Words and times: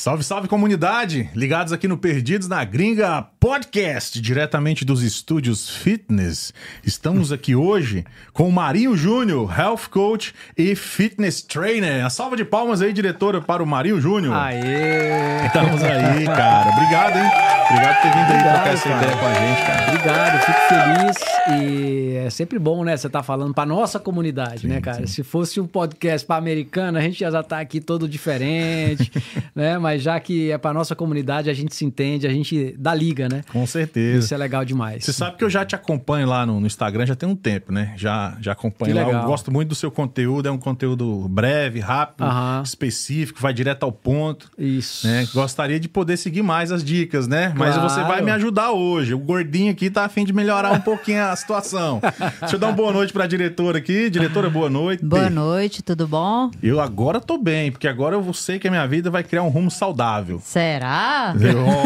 Salve, 0.00 0.24
salve 0.24 0.48
comunidade! 0.48 1.28
Ligados 1.34 1.74
aqui 1.74 1.86
no 1.86 1.98
Perdidos 1.98 2.48
na 2.48 2.64
Gringa 2.64 3.20
Podcast, 3.40 4.20
diretamente 4.20 4.84
dos 4.84 5.02
estúdios 5.02 5.70
Fitness. 5.70 6.52
Estamos 6.84 7.32
aqui 7.32 7.56
hoje 7.56 8.04
com 8.34 8.46
o 8.46 8.52
Marinho 8.52 8.94
Júnior, 8.94 9.50
Health 9.58 9.88
Coach 9.90 10.34
e 10.54 10.76
Fitness 10.76 11.40
Trainer. 11.40 12.04
A 12.04 12.10
salva 12.10 12.36
de 12.36 12.44
palmas 12.44 12.82
aí, 12.82 12.92
diretora, 12.92 13.40
para 13.40 13.62
o 13.62 13.66
Marinho 13.66 13.98
Júnior. 13.98 14.34
Aê! 14.34 15.46
Estamos 15.46 15.82
aí, 15.82 16.26
cara. 16.26 16.70
Obrigado, 16.70 17.16
hein? 17.16 17.30
Obrigado 17.70 17.96
por 17.96 18.02
ter 18.02 18.18
vindo 18.18 18.32
aí 18.32 18.42
trocar 18.42 18.74
essa 18.74 18.88
ideia 18.88 19.16
com 19.16 19.26
a 19.26 19.34
gente, 19.34 19.66
cara. 19.66 19.88
Obrigado, 19.88 20.40
fico 20.44 20.60
feliz 20.68 21.16
e 21.62 22.16
é 22.16 22.30
sempre 22.30 22.58
bom, 22.58 22.84
né? 22.84 22.96
Você 22.96 23.08
tá 23.08 23.22
falando 23.22 23.54
pra 23.54 23.64
nossa 23.64 23.98
comunidade, 23.98 24.66
né, 24.66 24.80
cara? 24.80 25.06
Se 25.06 25.22
fosse 25.22 25.60
um 25.60 25.66
podcast 25.66 26.26
pra 26.26 26.36
americana, 26.36 26.98
a 26.98 27.02
gente 27.02 27.20
já 27.20 27.42
tá 27.42 27.60
aqui 27.60 27.80
todo 27.80 28.08
diferente, 28.08 29.10
né? 29.54 29.78
Mas 29.78 30.02
já 30.02 30.18
que 30.20 30.50
é 30.50 30.58
pra 30.58 30.74
nossa 30.74 30.94
comunidade, 30.94 31.48
a 31.48 31.54
gente 31.54 31.74
se 31.74 31.84
entende, 31.84 32.26
a 32.26 32.30
gente 32.30 32.74
dá 32.76 32.94
liga, 32.94 33.28
né? 33.30 33.42
Com 33.52 33.66
certeza. 33.66 34.18
Isso 34.24 34.34
é 34.34 34.36
legal 34.36 34.64
demais. 34.64 35.04
Você 35.04 35.12
sabe 35.12 35.36
que 35.36 35.44
eu 35.44 35.50
já 35.50 35.64
te 35.64 35.74
acompanho 35.74 36.26
lá 36.28 36.44
no, 36.44 36.60
no 36.60 36.66
Instagram 36.66 37.06
já 37.06 37.14
tem 37.14 37.28
um 37.28 37.36
tempo, 37.36 37.72
né? 37.72 37.92
Já, 37.96 38.36
já 38.40 38.52
acompanho 38.52 38.92
Que 38.92 38.98
lá. 38.98 39.02
Eu 39.02 39.06
legal. 39.08 39.26
gosto 39.26 39.50
muito 39.50 39.68
do 39.70 39.74
seu 39.74 39.90
conteúdo, 39.90 40.46
é 40.48 40.50
um 40.50 40.58
conteúdo 40.58 41.26
breve, 41.28 41.80
rápido, 41.80 42.24
Aham. 42.24 42.62
específico, 42.64 43.40
vai 43.40 43.52
direto 43.54 43.84
ao 43.84 43.92
ponto. 43.92 44.50
Isso. 44.58 45.06
né? 45.06 45.26
Gostaria 45.32 45.78
de 45.80 45.88
poder 45.88 46.16
seguir 46.16 46.42
mais 46.42 46.72
as 46.72 46.82
dicas, 46.84 47.26
né? 47.28 47.52
Mas 47.56 47.74
Claro. 47.74 47.88
você 47.88 48.02
vai 48.02 48.20
me 48.22 48.30
ajudar 48.32 48.72
hoje. 48.72 49.14
O 49.14 49.18
gordinho 49.18 49.70
aqui 49.72 49.88
tá 49.90 50.04
a 50.04 50.08
fim 50.08 50.24
de 50.24 50.32
melhorar 50.32 50.72
um 50.72 50.80
pouquinho 50.80 51.22
a 51.24 51.36
situação. 51.36 52.00
Deixa 52.40 52.56
eu 52.56 52.58
dar 52.58 52.68
uma 52.68 52.72
boa 52.74 52.92
noite 52.92 53.12
pra 53.12 53.26
diretora 53.26 53.78
aqui. 53.78 54.10
Diretora, 54.10 54.50
boa 54.50 54.68
noite. 54.68 55.04
Boa 55.04 55.30
noite, 55.30 55.82
tudo 55.82 56.06
bom? 56.08 56.50
Eu 56.62 56.80
agora 56.80 57.20
tô 57.20 57.38
bem, 57.38 57.70
porque 57.70 57.86
agora 57.88 58.16
eu 58.16 58.32
sei 58.32 58.58
que 58.58 58.66
a 58.66 58.70
minha 58.70 58.86
vida 58.86 59.10
vai 59.10 59.22
criar 59.22 59.42
um 59.42 59.48
rumo 59.48 59.70
saudável. 59.70 60.40
Será? 60.44 61.34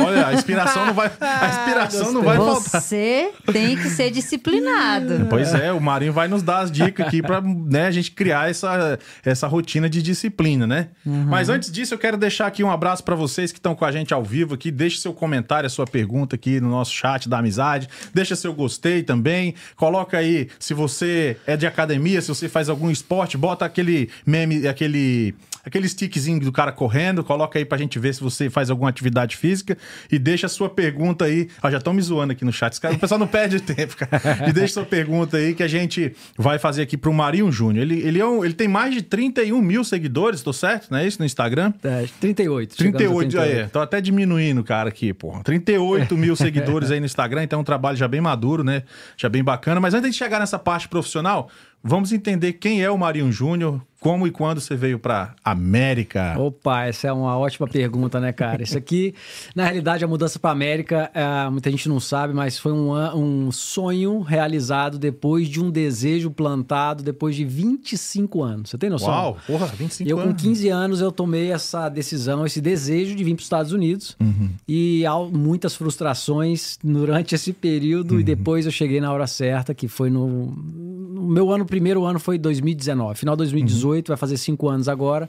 Olha, 0.05 0.27
a 0.29 0.35
inspiração 0.35 0.87
não 0.87 0.95
vai, 0.95 1.11
a 1.41 1.49
inspiração 1.49 2.13
não 2.13 2.23
vai 2.23 2.37
faltar. 2.37 2.81
Você 2.81 3.33
tem 3.53 3.77
que 3.77 3.89
ser 3.91 4.11
disciplinado. 4.11 5.25
Pois 5.35 5.53
é, 5.55 5.73
o 5.73 5.81
Marinho 5.81 6.13
vai 6.13 6.29
nos 6.29 6.43
dar 6.43 6.61
as 6.61 6.71
dicas 6.71 7.07
aqui 7.07 7.21
pra 7.21 7.41
né, 7.41 7.87
a 7.87 7.91
gente 7.91 8.11
criar 8.13 8.49
essa, 8.51 8.99
essa 9.25 9.47
rotina 9.49 9.89
de 9.89 10.01
disciplina, 10.01 10.67
né? 10.67 10.89
Mas 11.05 11.49
antes 11.49 11.73
disso, 11.73 11.95
eu 11.95 11.99
quero 11.99 12.17
deixar 12.17 12.47
aqui 12.47 12.63
um 12.63 12.71
abraço 12.71 13.03
pra 13.03 13.15
vocês 13.15 13.51
que 13.51 13.59
estão 13.59 13.75
com 13.75 13.85
a 13.85 13.91
gente 13.91 14.15
ao 14.15 14.23
vivo 14.23 14.55
aqui. 14.55 14.71
Deixe 14.71 14.99
seu 14.99 15.13
comentário, 15.13 15.67
a 15.67 15.71
sua 15.71 15.87
pergunta 15.87 16.37
aqui 16.37 16.61
no 16.61 16.69
nosso 16.69 16.93
chat 16.93 17.29
da 17.29 17.39
amizade. 17.39 17.89
Deixa 18.13 18.37
seu 18.37 18.53
gostei 18.55 19.03
também. 19.03 19.55
Coloca 19.77 20.19
aí 20.19 20.49
se 20.59 20.75
você 20.75 21.37
é 21.47 21.57
de 21.57 21.67
academia, 21.67 22.21
se 22.21 22.29
você 22.29 22.49
faz 22.49 22.69
algum 22.69 22.91
esporte, 22.91 23.37
bota 23.37 23.65
aquele 23.65 24.11
meme, 24.27 24.67
aquele. 24.67 25.35
Aquele 25.65 25.89
stickzinho 25.89 26.41
do 26.41 26.53
cara 26.53 26.71
correndo, 26.73 27.25
coloca 27.25 27.59
aí 27.59 27.65
pra 27.65 27.79
gente 27.79 27.99
ver 27.99 28.15
se 28.15 28.21
você 28.23 28.51
faz 28.51 28.71
alguma 28.71 28.91
atividade 28.91 29.37
física 29.37 29.77
e 30.13 30.19
deixa 30.19 30.47
a 30.47 30.49
sua 30.51 30.69
pergunta 30.69 31.25
aí. 31.25 31.49
Ó, 31.63 31.71
já 31.71 31.79
estão 31.79 31.93
me 31.95 32.03
zoando 32.03 32.33
aqui 32.33 32.45
no 32.45 32.53
chat. 32.53 32.79
Cara- 32.81 32.95
O 32.95 32.99
pessoal 32.99 33.19
não 33.19 33.27
perde 33.27 33.61
tempo, 33.63 33.97
cara. 33.97 34.49
E 34.49 34.53
deixa 34.53 34.75
sua 34.75 34.85
pergunta 34.85 35.37
aí 35.37 35.55
que 35.55 35.63
a 35.63 35.69
gente 35.69 36.15
vai 36.37 36.59
fazer 36.59 36.83
aqui 36.83 36.97
pro 36.97 37.13
Marinho 37.13 37.51
Júnior. 37.51 37.83
Ele, 37.83 37.99
ele, 38.01 38.21
é 38.21 38.27
um- 38.27 38.45
ele 38.45 38.55
tem 38.55 38.69
mais 38.69 38.95
de 38.95 39.03
31 39.03 39.61
mil 39.63 39.83
seguidores, 39.85 40.43
tô 40.43 40.53
certo? 40.53 40.89
Não 40.91 40.99
é 40.99 41.07
isso 41.07 41.19
no 41.19 41.25
Instagram? 41.25 41.73
É, 41.83 42.07
38. 42.21 42.75
chegamos 42.77 42.95
a 42.95 42.99
38, 42.99 43.41
aí, 43.41 43.67
tô 43.69 43.81
até 43.81 44.01
diminuindo 44.01 44.61
o 44.61 44.65
cara 44.65 44.89
aqui, 44.91 45.13
porra. 45.15 45.43
38 45.43 46.17
mil 46.17 46.37
seguidores 46.37 46.91
aí 46.91 47.01
no 47.01 47.07
Instagram, 47.07 47.43
então 47.43 47.59
é 47.59 47.63
um 47.63 47.65
trabalho 47.65 47.97
já 47.97 48.07
bem 48.07 48.21
maduro, 48.21 48.63
né? 48.63 48.83
Já 49.17 49.29
bem 49.29 49.43
bacana. 49.43 49.81
Mas 49.81 49.95
antes 49.95 50.11
de 50.11 50.17
chegar 50.17 50.41
nessa 50.41 50.59
parte 50.59 50.89
profissional, 50.89 51.49
vamos 51.85 52.13
entender 52.13 52.55
quem 52.55 52.83
é 52.83 52.91
o 52.91 52.99
Marinho 52.99 53.31
Júnior, 53.31 53.81
como 54.05 54.27
e 54.27 54.31
quando 54.31 54.61
você 54.61 54.77
veio 54.77 54.99
pra 54.99 55.35
América. 55.43 56.39
Opa, 56.39 56.85
essa 56.85 57.09
é 57.09 57.13
uma 57.13 57.39
ótima 57.39 57.67
pergunta, 57.67 58.21
né, 58.21 58.33
cara? 58.33 58.63
Isso 58.63 58.77
aqui, 58.77 59.15
na 59.57 59.65
realidade, 59.65 60.05
a 60.05 60.07
mudança 60.07 60.39
para 60.39 60.51
América, 60.51 61.11
é, 61.15 61.49
muita 61.49 61.71
gente 61.71 61.89
não 61.89 61.99
sabe, 61.99 62.35
mas 62.35 62.59
foi 62.59 62.71
um, 62.71 62.93
um 63.17 63.51
sonho 63.51 64.21
realizado 64.21 64.99
depois 64.99 65.49
de 65.49 65.59
um 65.59 65.71
desejo 65.71 66.31
plantado 66.31 67.03
depois 67.03 67.35
de 67.35 67.47
25 67.47 68.43
anos. 68.43 68.69
Você 68.69 68.77
tem 68.77 68.91
noção? 68.91 69.09
Uau, 69.09 69.39
porra, 69.47 69.69
25 69.69 70.11
Eu, 70.11 70.19
com 70.19 70.23
anos. 70.25 70.43
15 70.43 70.69
anos, 70.69 71.01
eu 71.01 71.11
tomei 71.11 71.51
essa 71.51 71.89
decisão, 71.89 72.45
esse 72.45 72.61
desejo 72.61 73.15
de 73.15 73.25
vir 73.25 73.33
para 73.33 73.41
os 73.41 73.47
Estados 73.47 73.73
Unidos. 73.73 74.15
Uhum. 74.21 74.51
E 74.69 75.07
há 75.07 75.19
muitas 75.19 75.75
frustrações 75.75 76.79
durante 76.85 77.35
esse 77.35 77.55
período. 77.55 78.17
Uhum. 78.17 78.21
E 78.21 78.23
depois 78.23 78.67
eu 78.67 78.73
cheguei 78.73 79.01
na 79.01 79.11
hora 79.11 79.27
certa, 79.27 79.73
que 79.73 79.89
foi 79.89 80.11
no. 80.11 80.51
no 80.51 81.27
meu 81.27 81.51
ano, 81.51 81.65
primeiro 81.75 82.05
ano 82.05 82.21
foi 82.21 82.39
2019. 82.39 83.19
Final 83.19 83.35
de 83.35 83.39
2018, 83.39 84.07
vai 84.07 84.17
fazer 84.17 84.37
cinco 84.37 84.69
anos 84.69 84.89
agora 84.89 85.29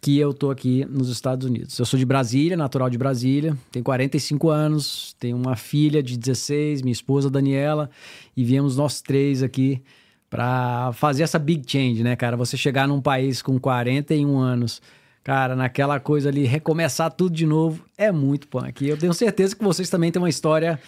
que 0.00 0.18
eu 0.18 0.32
tô 0.32 0.50
aqui 0.50 0.86
nos 0.88 1.10
Estados 1.10 1.46
Unidos. 1.46 1.78
Eu 1.78 1.84
sou 1.84 1.98
de 1.98 2.06
Brasília, 2.06 2.56
natural 2.56 2.88
de 2.88 2.96
Brasília, 2.96 3.54
tenho 3.70 3.84
45 3.84 4.48
anos, 4.48 5.14
tenho 5.20 5.36
uma 5.36 5.56
filha 5.56 6.02
de 6.02 6.16
16, 6.16 6.80
minha 6.80 6.92
esposa 6.92 7.28
Daniela, 7.28 7.90
e 8.34 8.42
viemos 8.44 8.78
nós 8.78 9.02
três 9.02 9.42
aqui 9.42 9.82
para 10.30 10.90
fazer 10.94 11.22
essa 11.22 11.38
big 11.38 11.70
change, 11.70 12.02
né, 12.02 12.16
cara? 12.16 12.34
Você 12.34 12.56
chegar 12.56 12.88
num 12.88 13.02
país 13.02 13.42
com 13.42 13.58
41 13.58 14.38
anos, 14.38 14.80
cara, 15.28 15.54
naquela 15.54 16.00
coisa 16.00 16.30
ali, 16.30 16.46
recomeçar 16.46 17.10
tudo 17.12 17.34
de 17.34 17.44
novo, 17.44 17.84
é 17.98 18.10
muito 18.10 18.48
punk. 18.48 18.82
E 18.82 18.88
eu 18.88 18.96
tenho 18.96 19.12
certeza 19.12 19.54
que 19.54 19.62
vocês 19.62 19.90
também 19.90 20.10
têm 20.10 20.22
uma 20.22 20.28
história, 20.30 20.80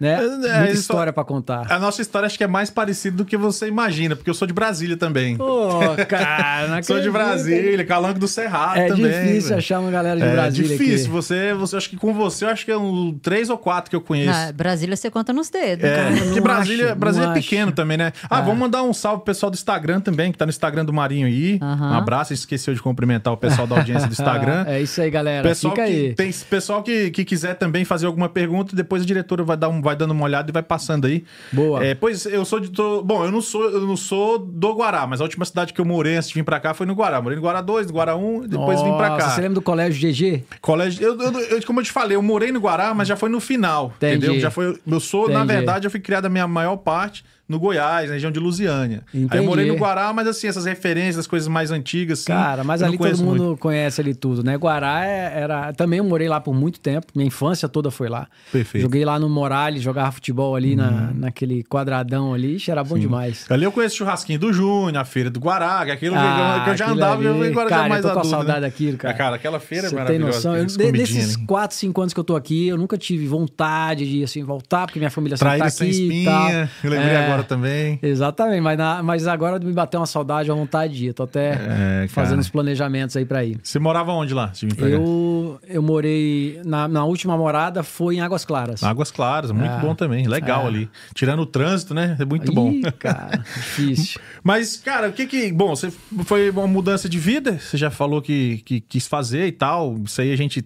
né? 0.00 0.14
É, 0.22 0.28
Muita 0.28 0.64
isso- 0.70 0.82
história 0.82 1.12
para 1.12 1.24
contar. 1.24 1.66
A 1.68 1.80
nossa 1.80 2.00
história 2.00 2.26
acho 2.26 2.38
que 2.38 2.44
é 2.44 2.46
mais 2.46 2.70
parecida 2.70 3.16
do 3.16 3.24
que 3.24 3.36
você 3.36 3.66
imagina, 3.66 4.14
porque 4.14 4.30
eu 4.30 4.34
sou 4.34 4.46
de 4.46 4.54
Brasília 4.54 4.96
também. 4.96 5.36
Pô, 5.36 5.80
cara, 6.08 6.68
não 6.68 6.80
Sou 6.84 7.00
de. 7.00 7.10
Brasília, 7.10 7.84
Calango 7.84 8.20
do 8.20 8.28
Cerrado 8.28 8.78
É 8.78 8.86
também. 8.86 9.10
difícil 9.10 9.48
velho. 9.48 9.58
achar 9.58 9.80
uma 9.80 9.90
galera 9.90 10.20
de 10.20 10.26
É 10.26 10.32
Brasília 10.32 10.78
difícil. 10.78 10.94
aqui. 11.06 11.08
Você, 11.10 11.54
você, 11.54 11.76
acho 11.76 11.90
que 11.90 11.96
com 11.96 12.14
você, 12.14 12.44
eu 12.44 12.50
acho 12.50 12.64
que 12.64 12.70
é 12.70 12.76
um 12.78 13.18
três 13.20 13.50
ou 13.50 13.58
quatro 13.58 13.90
que 13.90 13.96
eu 13.96 14.00
conheço. 14.00 14.30
Na 14.30 14.52
Brasília 14.52 14.94
você 14.94 15.10
conta 15.10 15.32
nos 15.32 15.50
dedos. 15.50 15.84
É, 15.84 15.96
Cara, 15.96 16.10
porque 16.16 16.36
não 16.36 16.42
Brasília, 16.42 16.86
acho, 16.90 16.94
Brasília 16.96 17.28
é 17.30 17.32
pequeno 17.34 17.66
acho. 17.68 17.72
também, 17.76 17.96
né? 17.96 18.12
Ah, 18.30 18.40
vamos 18.40 18.58
mandar 18.58 18.84
um 18.84 18.92
salve 18.92 19.18
pro 19.24 19.26
pessoal 19.34 19.50
do 19.50 19.54
Instagram 19.56 19.98
também, 20.00 20.30
que 20.30 20.38
tá 20.38 20.46
no 20.46 20.50
Instagram 20.50 20.84
do 20.84 20.92
Marinho 20.92 21.26
aí. 21.26 21.58
Aham. 21.60 21.90
Um 21.90 21.94
abraço, 21.94 22.32
esqueceu 22.32 22.72
de 22.72 22.80
cumprimentar 22.80 23.32
o 23.32 23.36
pessoal 23.36 23.66
da 23.66 23.74
audiência 23.76 23.87
do 23.96 24.12
Instagram. 24.12 24.64
é 24.68 24.80
isso 24.80 25.00
aí, 25.00 25.10
galera. 25.10 25.48
Pessoal 25.48 25.74
Fica 25.74 25.86
que, 25.86 25.92
aí. 25.92 26.14
tem 26.14 26.30
pessoal 26.50 26.82
que, 26.82 27.10
que 27.10 27.24
quiser 27.24 27.54
também 27.54 27.84
fazer 27.84 28.06
alguma 28.06 28.28
pergunta, 28.28 28.74
depois 28.76 29.02
a 29.02 29.06
diretora 29.06 29.42
vai, 29.42 29.56
dar 29.56 29.68
um, 29.68 29.80
vai 29.80 29.96
dando 29.96 30.10
uma 30.12 30.24
olhada 30.24 30.50
e 30.50 30.52
vai 30.52 30.62
passando 30.62 31.06
aí. 31.06 31.24
Boa. 31.52 31.84
É, 31.84 31.94
pois 31.94 32.26
eu 32.26 32.44
sou 32.44 32.60
de. 32.60 32.70
tô- 32.70 33.02
bom, 33.02 33.24
eu 33.24 33.30
não 33.32 33.40
sou, 33.40 33.64
eu 33.70 33.80
não 33.86 33.96
sou 33.96 34.38
do 34.38 34.72
Guará, 34.74 35.06
mas 35.06 35.20
a 35.20 35.24
última 35.24 35.44
cidade 35.44 35.72
que 35.72 35.80
eu 35.80 35.84
morei 35.84 36.16
antes 36.16 36.28
de 36.28 36.34
vir 36.34 36.44
pra 36.44 36.60
cá 36.60 36.74
foi 36.74 36.86
no 36.86 36.94
Guará. 36.94 37.20
Morei 37.22 37.36
no 37.36 37.42
Guará 37.42 37.60
2, 37.60 37.86
no 37.86 37.92
Guará 37.92 38.16
1, 38.16 38.44
e 38.44 38.48
depois 38.48 38.80
vim 38.82 38.92
pra 38.96 39.10
Nossa, 39.10 39.24
cá. 39.24 39.30
Você 39.30 39.40
lembra 39.40 39.54
do 39.54 39.62
colégio 39.62 40.10
GG? 40.10 40.44
Colégio. 40.60 41.02
Eu, 41.04 41.20
eu- 41.20 41.40
eu- 41.40 41.66
como 41.66 41.80
eu 41.80 41.84
te 41.84 41.92
falei, 41.92 42.16
eu 42.16 42.22
morei 42.22 42.52
no 42.52 42.60
Guará, 42.60 42.92
mas 42.94 43.06
já 43.08 43.16
foi 43.16 43.28
no 43.28 43.40
final. 43.40 43.92
Entendi. 43.96 44.16
Entendeu? 44.26 44.40
Já 44.40 44.50
foi. 44.50 44.78
Eu 44.86 45.00
sou, 45.00 45.28
na 45.28 45.40
Entendi. 45.40 45.52
verdade, 45.54 45.86
eu 45.86 45.90
fui 45.90 46.00
criado 46.00 46.26
a 46.26 46.28
minha 46.28 46.46
maior 46.46 46.76
parte 46.76 47.24
no 47.48 47.58
Goiás, 47.58 48.08
na 48.08 48.14
região 48.14 48.30
de 48.30 48.38
Lusiânia. 48.38 49.02
Aí 49.12 49.20
eu 49.20 49.24
Entendi. 49.26 49.46
morei 49.46 49.66
no 49.66 49.76
Guará, 49.76 50.12
mas 50.12 50.26
assim, 50.26 50.46
essas 50.48 50.66
referências, 50.66 51.18
as 51.18 51.26
coisas 51.26 51.48
mais 51.48 51.70
antigas, 51.70 52.18
assim. 52.20 52.26
Cara, 52.32 52.62
mas 52.62 52.80
eu 52.82 52.88
ali 52.88 52.98
todo 52.98 53.18
mundo 53.18 53.44
muito. 53.44 53.58
conhece 53.60 54.00
ali 54.00 54.14
tudo, 54.14 54.42
né? 54.44 54.56
Guará 54.58 55.06
é- 55.06 55.40
era. 55.40 55.72
Também 55.72 55.98
eu 55.98 56.04
morei 56.04 56.28
lá 56.28 56.40
por 56.40 56.54
muito 56.54 56.78
tempo. 56.78 57.06
Minha 57.14 57.26
infância 57.26 57.68
toda 57.68 57.90
foi 57.90 58.08
lá. 58.08 58.26
Perfeito. 58.52 58.82
Joguei 58.82 59.04
lá 59.04 59.18
no 59.18 59.28
Morales, 59.28 59.82
jogava 59.82 60.12
futebol 60.12 60.54
ali 60.54 60.76
na, 60.76 61.10
naquele 61.14 61.62
quadradão 61.64 62.34
ali. 62.34 62.56
Ixi, 62.56 62.70
era 62.70 62.84
bom 62.84 62.98
demais. 62.98 63.46
Ali 63.50 63.64
eu 63.64 63.72
conheço 63.72 63.94
o 63.94 63.98
churrasquinho 63.98 64.38
do 64.38 64.52
Júnior, 64.52 64.98
a 64.98 65.04
feira 65.04 65.30
do 65.30 65.40
Guará, 65.40 65.84
que 65.84 65.90
é 65.90 65.94
aquilo 65.94 66.14
que- 66.16 66.20
Ah, 66.22 66.60
que 66.64 66.70
eu 66.70 66.76
já 66.76 66.90
andava 66.90 67.22
e 67.22 67.26
eu 67.26 67.34
ali. 67.34 67.46
agora 67.48 67.68
Cara, 67.68 67.80
já 67.82 67.86
eu 67.86 67.88
mais 67.90 68.02
tô 68.02 68.08
com 68.08 68.18
a 68.18 68.20
adulto, 68.20 68.36
saudade 68.36 68.60
né? 68.60 68.66
daquilo, 68.68 68.98
cara. 68.98 69.14
Ah, 69.14 69.16
Cara, 69.18 69.36
aquela 69.36 69.58
feira 69.58 69.86
é 69.86 69.90
Você 69.90 69.96
tem 69.96 70.04
maravilhosa. 70.04 70.36
noção? 70.36 70.56
Eu, 70.56 70.64
de- 70.66 70.92
desses 70.92 71.36
ali. 71.36 71.46
4, 71.46 71.76
5 71.76 72.00
anos 72.00 72.12
que 72.14 72.20
eu 72.20 72.24
tô 72.24 72.36
aqui, 72.36 72.68
eu 72.68 72.76
nunca 72.76 72.96
tive 72.98 73.26
vontade 73.26 74.08
de 74.08 74.22
assim, 74.22 74.42
voltar, 74.44 74.86
porque 74.86 74.98
minha 74.98 75.10
família 75.10 75.36
sempre 75.36 75.58
tá 75.58 75.70
sem 75.70 75.88
aqui 75.90 76.24
tal. 76.24 76.44
espinha, 76.46 76.70
eu 76.84 76.90
lembrei 76.90 77.10
É. 77.14 77.24
agora 77.24 77.37
também. 77.42 77.98
Exatamente, 78.02 78.60
mas, 78.60 78.76
na- 78.78 79.02
mas 79.02 79.26
agora 79.26 79.58
me 79.58 79.72
bateu 79.72 80.00
uma 80.00 80.06
saudade, 80.06 80.50
uma 80.50 80.56
vontade 80.56 80.94
de 80.94 81.06
ir. 81.08 81.12
Tô 81.12 81.24
até 81.24 81.58
É, 82.04 82.08
fazendo 82.08 82.40
os 82.40 82.48
planejamentos 82.48 83.16
aí 83.16 83.24
pra 83.24 83.44
ir. 83.44 83.58
Você 83.62 83.78
morava 83.78 84.12
onde 84.12 84.32
lá? 84.34 84.52
Eu, 84.78 85.60
eu 85.68 85.82
morei. 85.82 86.60
Na, 86.64 86.86
na 86.88 87.04
última 87.04 87.36
morada 87.36 87.82
foi 87.82 88.16
em 88.16 88.20
Águas 88.20 88.44
Claras. 88.44 88.82
Águas 88.82 89.10
Claras, 89.10 89.50
muito 89.50 89.70
Ah. 89.72 89.78
bom 89.78 89.94
também. 89.94 90.26
Legal 90.26 90.64
É. 90.64 90.66
ali. 90.66 90.90
Tirando 91.14 91.40
o 91.40 91.46
trânsito, 91.46 91.94
né? 91.94 92.16
É 92.18 92.24
muito 92.24 92.52
bom. 92.52 92.70
Ih, 92.70 92.82
cara, 92.98 93.38
difícil. 93.54 94.20
Mas, 94.42 94.76
cara, 94.76 95.08
o 95.08 95.12
que 95.12 95.26
que. 95.26 95.52
Bom, 95.52 95.74
você 95.74 95.90
foi 96.24 96.50
uma 96.50 96.66
mudança 96.66 97.08
de 97.08 97.18
vida, 97.18 97.58
você 97.58 97.76
já 97.76 97.90
falou 97.90 98.20
que, 98.22 98.58
que 98.64 98.80
quis 98.80 99.06
fazer 99.06 99.46
e 99.46 99.52
tal. 99.52 99.96
Isso 100.04 100.20
aí 100.20 100.32
a 100.32 100.36
gente. 100.36 100.64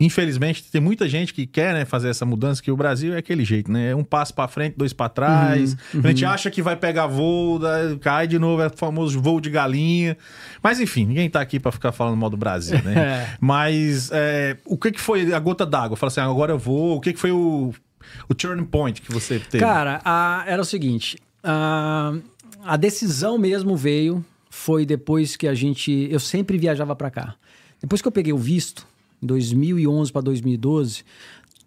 Infelizmente, 0.00 0.64
tem 0.64 0.80
muita 0.80 1.06
gente 1.06 1.34
que 1.34 1.46
quer 1.46 1.74
né, 1.74 1.84
fazer 1.84 2.08
essa 2.08 2.24
mudança, 2.24 2.62
que 2.62 2.70
o 2.70 2.76
Brasil 2.76 3.12
é 3.14 3.18
aquele 3.18 3.44
jeito, 3.44 3.70
né? 3.70 3.90
É 3.90 3.94
um 3.94 4.02
passo 4.02 4.32
pra 4.34 4.48
frente, 4.48 4.74
dois 4.76 4.94
pra 4.94 5.10
trás. 5.10 5.76
Uhum, 5.92 6.00
A 6.02 6.08
gente 6.08 6.24
acha 6.24 6.50
que 6.50 6.62
vai 6.62 6.74
pegar 6.74 7.06
voo, 7.06 7.58
daí 7.58 7.98
cai 7.98 8.26
de 8.26 8.38
novo, 8.38 8.62
é 8.62 8.68
o 8.68 8.70
famoso 8.76 9.20
voo 9.20 9.40
de 9.40 9.50
galinha. 9.50 10.16
Mas, 10.62 10.80
enfim, 10.80 11.04
ninguém 11.04 11.28
tá 11.28 11.40
aqui 11.40 11.60
pra 11.60 11.70
ficar 11.70 11.92
falando 11.92 12.16
mal 12.16 12.30
do 12.30 12.36
Brasil, 12.36 12.80
né? 12.82 12.94
É. 13.10 13.36
Mas 13.40 14.10
é, 14.12 14.56
o 14.64 14.76
que 14.78 14.90
que 14.92 15.00
foi 15.00 15.32
a 15.34 15.38
gota 15.38 15.66
d'água? 15.66 15.96
Fala 15.96 16.08
assim, 16.10 16.20
agora 16.20 16.52
eu 16.52 16.58
vou. 16.58 16.96
O 16.96 17.00
que 17.00 17.12
que 17.12 17.18
foi 17.20 17.30
o, 17.30 17.72
o 18.28 18.34
turning 18.34 18.64
point 18.64 19.02
que 19.02 19.12
você 19.12 19.38
teve? 19.38 19.62
Cara, 19.62 20.00
a- 20.04 20.44
era 20.46 20.62
o 20.62 20.64
seguinte: 20.64 21.18
a, 21.44 22.14
a 22.64 22.76
decisão 22.76 23.36
mesmo 23.36 23.76
veio, 23.76 24.24
foi 24.48 24.86
depois 24.86 25.36
que 25.36 25.46
a 25.46 25.54
gente. 25.54 26.08
Eu 26.10 26.20
sempre 26.20 26.56
viajava 26.56 26.96
pra 26.96 27.10
cá. 27.10 27.34
Depois 27.80 28.00
que 28.02 28.08
eu 28.08 28.12
peguei 28.12 28.32
o 28.32 28.38
visto, 28.38 28.86
2011 29.22 30.12
para 30.12 30.22
2012, 30.22 31.04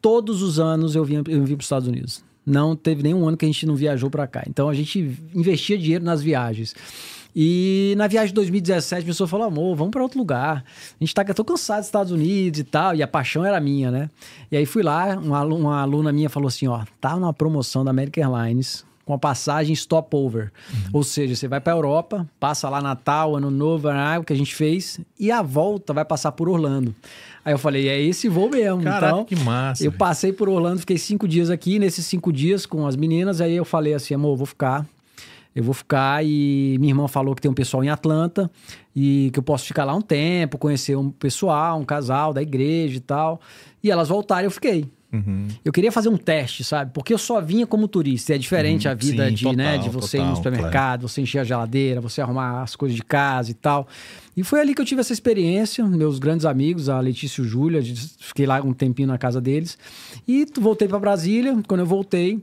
todos 0.02 0.42
os 0.42 0.60
anos 0.60 0.96
eu 0.96 1.06
vim, 1.06 1.16
eu 1.16 1.24
para 1.24 1.34
os 1.42 1.66
Estados 1.66 1.88
Unidos. 1.88 2.24
Não 2.46 2.76
teve 2.76 3.04
nenhum 3.04 3.26
ano 3.28 3.38
que 3.38 3.46
a 3.46 3.48
gente 3.48 3.66
não 3.66 3.76
viajou 3.76 4.10
para 4.10 4.28
cá. 4.28 4.44
Então 4.48 4.68
a 4.68 4.74
gente 4.74 5.18
investia 5.34 5.78
dinheiro 5.78 6.04
nas 6.04 6.22
viagens. 6.22 6.76
E 7.36 7.96
na 7.98 8.08
viagem 8.08 8.28
de 8.28 8.36
2017, 8.36 9.04
a 9.04 9.06
pessoa 9.06 9.28
falou: 9.28 9.48
amor, 9.48 9.76
vamos 9.76 9.92
para 9.92 10.04
outro 10.04 10.20
lugar. 10.20 10.64
A 11.00 11.04
gente 11.04 11.14
tá 11.14 11.24
tô 11.26 11.44
cansado 11.44 11.80
dos 11.80 11.88
Estados 11.88 12.12
Unidos 12.12 12.60
e 12.60 12.64
tal. 12.64 12.96
E 12.96 13.02
a 13.02 13.08
paixão 13.08 13.46
era 13.46 13.60
minha, 13.60 13.90
né? 13.90 14.10
E 14.52 14.58
aí 14.58 14.66
fui 14.66 14.84
lá, 14.84 15.18
uma 15.18 15.82
aluna 15.82 16.12
minha 16.12 16.30
falou 16.30 16.48
assim: 16.48 16.68
ó, 16.68 16.84
tá 17.00 17.16
numa 17.16 17.34
promoção 17.34 17.84
da 17.84 17.92
American 17.92 18.24
Airlines 18.24 18.86
com 19.06 19.14
a 19.14 19.18
passagem 19.18 19.76
stopover. 19.76 20.52
Uhum. 20.72 20.80
Ou 20.94 21.04
seja, 21.04 21.36
você 21.36 21.48
vai 21.48 21.60
para 21.60 21.74
a 21.74 21.76
Europa, 21.76 22.28
passa 22.40 22.70
lá 22.70 22.82
Natal, 22.82 23.36
Ano 23.36 23.52
Novo, 23.52 23.90
o 24.20 24.24
que 24.24 24.34
a 24.34 24.36
gente 24.36 24.56
fez, 24.56 25.00
e 25.20 25.32
a 25.32 25.42
volta 25.42 25.94
vai 25.94 26.06
passar 26.06 26.32
por 26.32 26.48
Orlando. 26.48 26.96
Aí 27.44 27.54
eu 27.54 27.60
falei, 27.60 27.90
é 27.90 28.02
esse 28.02 28.30
voo 28.30 28.50
mesmo. 28.50 28.82
Caraca, 28.84 29.08
então, 29.08 29.26
que 29.26 29.36
massa. 29.36 29.84
Eu 29.84 29.92
passei 29.92 30.32
por 30.32 30.48
Orlando, 30.48 30.80
fiquei 30.80 30.98
cinco 30.98 31.28
dias 31.28 31.50
aqui, 31.50 31.78
nesses 31.78 32.06
cinco 32.06 32.32
dias 32.32 32.66
com 32.66 32.88
as 32.88 32.96
meninas, 32.96 33.42
aí 33.42 33.56
eu 33.56 33.66
falei 33.66 33.94
assim, 33.94 34.14
amor, 34.14 34.38
vou 34.38 34.46
ficar 34.46 34.86
eu 35.56 35.64
vou 35.64 35.74
ficar 35.74 36.26
e 36.26 36.78
minha 36.80 36.92
irmã 36.92 37.08
falou 37.08 37.36
que 37.36 37.42
tem 37.42 37.52
um 37.52 37.54
pessoal 37.54 37.84
em 37.84 37.90
Atlanta 37.90 38.50
e 38.96 39.30
que 39.32 39.38
eu 39.38 39.44
posso 39.44 39.66
ficar 39.66 39.86
lá 39.86 39.94
um 39.94 40.02
tempo, 40.02 40.58
conhecer 40.58 40.96
um 40.96 41.12
pessoal, 41.12 41.80
um 41.80 41.86
casal 41.86 42.34
da 42.34 42.42
igreja 42.42 42.98
e 42.98 43.00
tal. 43.00 43.40
E 43.84 43.92
elas 43.92 44.10
voltaram 44.10 44.44
e 44.44 44.46
eu 44.46 44.52
fiquei. 44.52 44.86
Uhum. 45.14 45.48
Eu 45.64 45.72
queria 45.72 45.92
fazer 45.92 46.10
um 46.10 46.18
teste, 46.18 46.64
sabe? 46.64 46.92
Porque 46.92 47.14
eu 47.14 47.20
só 47.20 47.40
vinha 47.40 47.68
como 47.68 47.88
turista. 47.88 48.34
É 48.34 48.38
diferente 48.38 48.88
uhum. 48.88 48.92
a 48.92 48.96
vida 48.96 49.28
Sim, 49.30 49.36
de, 49.36 49.44
total, 49.44 49.56
né, 49.56 49.78
de 49.78 49.90
você 49.90 50.18
total, 50.18 50.26
ir 50.26 50.30
no 50.30 50.36
supermercado, 50.36 50.72
claro. 50.72 51.08
você 51.08 51.22
encher 51.22 51.40
a 51.40 51.44
geladeira, 51.44 52.02
você 52.02 52.20
arrumar 52.20 52.64
as 52.64 52.76
coisas 52.76 52.96
de 52.96 53.04
casa 53.04 53.52
e 53.52 53.54
tal. 53.54 53.88
E 54.36 54.44
foi 54.44 54.60
ali 54.60 54.74
que 54.74 54.82
eu 54.82 54.86
tive 54.86 55.02
essa 55.02 55.14
experiência. 55.14 55.86
Meus 55.86 56.18
grandes 56.18 56.46
amigos, 56.46 56.90
a 56.90 57.00
Letícia 57.00 57.42
e 57.42 57.46
o 57.46 57.48
Júlia, 57.48 57.82
fiquei 58.20 58.48
lá 58.48 58.60
um 58.62 58.74
tempinho 58.74 59.08
na 59.08 59.18
casa 59.20 59.40
deles. 59.40 59.78
E 60.28 60.48
voltei 60.60 60.88
para 60.88 60.98
Brasília. 60.98 61.56
Quando 61.68 61.82
eu 61.82 61.86
voltei, 61.86 62.42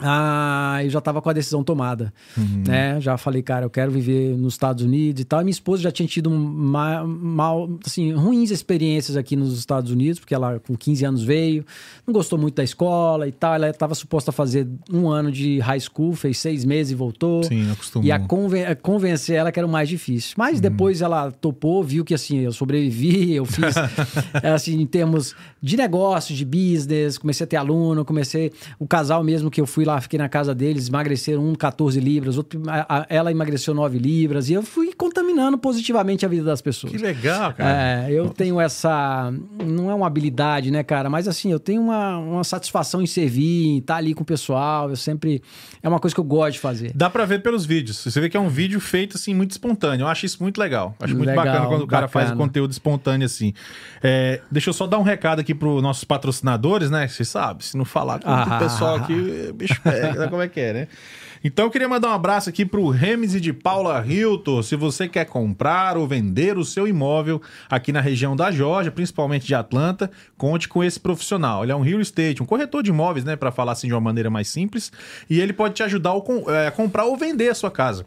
ah, 0.00 0.80
eu 0.82 0.90
já 0.90 0.98
estava 0.98 1.20
com 1.22 1.28
a 1.28 1.32
decisão 1.32 1.62
tomada, 1.62 2.12
uhum. 2.36 2.64
né? 2.66 3.00
Já 3.00 3.16
falei, 3.16 3.42
cara, 3.42 3.66
eu 3.66 3.70
quero 3.70 3.92
viver 3.92 4.36
nos 4.36 4.54
Estados 4.54 4.84
Unidos 4.84 5.20
e 5.20 5.24
tal. 5.24 5.40
E 5.40 5.44
minha 5.44 5.52
esposa 5.52 5.82
já 5.82 5.92
tinha 5.92 6.08
tido 6.08 6.30
mal, 6.30 7.06
mal, 7.06 7.70
assim, 7.86 8.12
ruins 8.12 8.50
experiências 8.50 9.16
aqui 9.16 9.36
nos 9.36 9.56
Estados 9.56 9.90
Unidos, 9.92 10.18
porque 10.18 10.34
ela 10.34 10.58
com 10.66 10.76
15 10.76 11.04
anos 11.04 11.22
veio, 11.22 11.64
não 12.06 12.12
gostou 12.12 12.38
muito 12.38 12.54
da 12.54 12.64
escola 12.64 13.28
e 13.28 13.32
tal. 13.32 13.54
Ela 13.54 13.68
estava 13.68 13.94
suposta 13.94 14.30
a 14.30 14.32
fazer 14.32 14.66
um 14.90 15.08
ano 15.08 15.30
de 15.30 15.60
high 15.60 15.80
school, 15.80 16.14
fez 16.14 16.38
seis 16.38 16.64
meses 16.64 16.92
e 16.92 16.94
voltou. 16.94 17.44
Sim, 17.44 17.70
acostumou. 17.70 18.06
E 18.06 18.10
a 18.10 18.18
conven 18.18 18.64
convencer 18.82 19.36
ela 19.36 19.52
que 19.52 19.60
era 19.60 19.66
o 19.66 19.70
mais 19.70 19.88
difícil. 19.88 20.34
Mas 20.36 20.56
uhum. 20.56 20.62
depois 20.62 21.00
ela 21.00 21.30
topou, 21.30 21.84
viu 21.84 22.04
que 22.04 22.14
assim, 22.14 22.38
eu 22.38 22.52
sobrevivi, 22.52 23.34
eu 23.36 23.44
fiz, 23.44 23.74
assim, 24.52 24.80
em 24.80 24.86
termos 24.86 25.34
de 25.62 25.76
negócio, 25.76 26.34
de 26.34 26.44
business, 26.44 27.18
comecei 27.18 27.44
a 27.44 27.46
ter 27.46 27.56
aluno, 27.56 28.04
comecei 28.04 28.52
o 28.80 28.86
casal 28.86 29.22
mesmo 29.22 29.50
que 29.50 29.60
eu 29.60 29.66
fui 29.66 29.84
lá 29.84 29.91
lá, 29.94 30.00
fiquei 30.00 30.18
na 30.18 30.28
casa 30.28 30.54
deles, 30.54 30.88
emagreceram 30.88 31.44
um 31.46 31.54
14 31.54 31.98
libras, 32.00 32.36
outro, 32.36 32.62
a, 32.68 33.00
a, 33.00 33.06
ela 33.08 33.30
emagreceu 33.30 33.74
9 33.74 33.98
libras, 33.98 34.48
e 34.48 34.54
eu 34.54 34.62
fui 34.62 34.92
contaminando 34.92 35.58
positivamente 35.58 36.24
a 36.24 36.28
vida 36.28 36.44
das 36.44 36.60
pessoas. 36.60 36.92
Que 36.92 36.98
legal, 36.98 37.52
cara. 37.52 38.06
É, 38.06 38.12
eu 38.12 38.28
tenho 38.28 38.60
essa. 38.60 39.32
Não 39.64 39.90
é 39.90 39.94
uma 39.94 40.06
habilidade, 40.06 40.70
né, 40.70 40.82
cara? 40.82 41.08
Mas 41.08 41.28
assim, 41.28 41.50
eu 41.52 41.60
tenho 41.60 41.82
uma, 41.82 42.18
uma 42.18 42.44
satisfação 42.44 43.02
em 43.02 43.06
servir, 43.06 43.66
em 43.66 43.78
estar 43.78 43.96
ali 43.96 44.14
com 44.14 44.22
o 44.22 44.26
pessoal. 44.26 44.90
Eu 44.90 44.96
sempre. 44.96 45.42
É 45.82 45.88
uma 45.88 45.98
coisa 45.98 46.14
que 46.14 46.20
eu 46.20 46.24
gosto 46.24 46.54
de 46.54 46.60
fazer. 46.60 46.92
Dá 46.94 47.10
pra 47.10 47.24
ver 47.24 47.42
pelos 47.42 47.64
vídeos. 47.64 47.98
Você 47.98 48.20
vê 48.20 48.28
que 48.28 48.36
é 48.36 48.40
um 48.40 48.48
vídeo 48.48 48.80
feito 48.80 49.16
assim, 49.16 49.34
muito 49.34 49.52
espontâneo. 49.52 50.04
Eu 50.04 50.08
acho 50.08 50.26
isso 50.26 50.42
muito 50.42 50.58
legal. 50.58 50.94
Acho 51.00 51.14
muito 51.14 51.28
legal, 51.28 51.44
bacana 51.44 51.66
quando 51.66 51.82
o 51.82 51.86
cara 51.86 52.06
bacana. 52.06 52.26
faz 52.26 52.36
conteúdo 52.36 52.70
espontâneo 52.70 53.26
assim. 53.26 53.52
É, 54.02 54.40
deixa 54.50 54.70
eu 54.70 54.74
só 54.74 54.86
dar 54.86 54.98
um 54.98 55.02
recado 55.02 55.40
aqui 55.40 55.54
pros 55.54 55.82
nossos 55.82 56.04
patrocinadores, 56.04 56.90
né? 56.90 57.08
Você 57.08 57.24
sabe, 57.24 57.64
se 57.64 57.76
não 57.76 57.84
falar 57.84 58.20
com 58.20 58.28
ah, 58.28 58.56
o 58.56 58.58
pessoal 58.58 58.96
aqui, 58.96 59.52
bicho 59.54 59.71
pega, 59.82 60.28
como 60.28 60.42
é 60.42 60.48
que 60.48 60.60
é, 60.60 60.72
né? 60.72 60.88
Então 61.44 61.64
eu 61.64 61.70
queria 61.70 61.88
mandar 61.88 62.10
um 62.10 62.12
abraço 62.12 62.48
aqui 62.48 62.64
pro 62.64 62.88
Remes 62.88 63.34
e 63.34 63.40
de 63.40 63.52
Paula 63.52 64.04
Hilton. 64.06 64.62
Se 64.62 64.76
você 64.76 65.08
quer 65.08 65.24
comprar 65.24 65.96
ou 65.96 66.06
vender 66.06 66.56
o 66.56 66.64
seu 66.64 66.86
imóvel 66.86 67.42
aqui 67.68 67.90
na 67.90 68.00
região 68.00 68.36
da 68.36 68.52
Georgia, 68.52 68.92
principalmente 68.92 69.44
de 69.44 69.54
Atlanta, 69.54 70.08
conte 70.36 70.68
com 70.68 70.84
esse 70.84 71.00
profissional. 71.00 71.64
Ele 71.64 71.72
é 71.72 71.76
um 71.76 71.80
real 71.80 72.00
estate, 72.00 72.42
um 72.42 72.46
corretor 72.46 72.82
de 72.82 72.90
imóveis, 72.90 73.24
né, 73.24 73.34
para 73.34 73.50
falar 73.50 73.72
assim 73.72 73.88
de 73.88 73.94
uma 73.94 74.00
maneira 74.00 74.30
mais 74.30 74.48
simples, 74.48 74.92
e 75.28 75.40
ele 75.40 75.52
pode 75.52 75.74
te 75.74 75.82
ajudar 75.82 76.12
a 76.12 76.66
é, 76.66 76.70
comprar 76.70 77.06
ou 77.06 77.16
vender 77.16 77.48
a 77.48 77.54
sua 77.54 77.70
casa. 77.70 78.06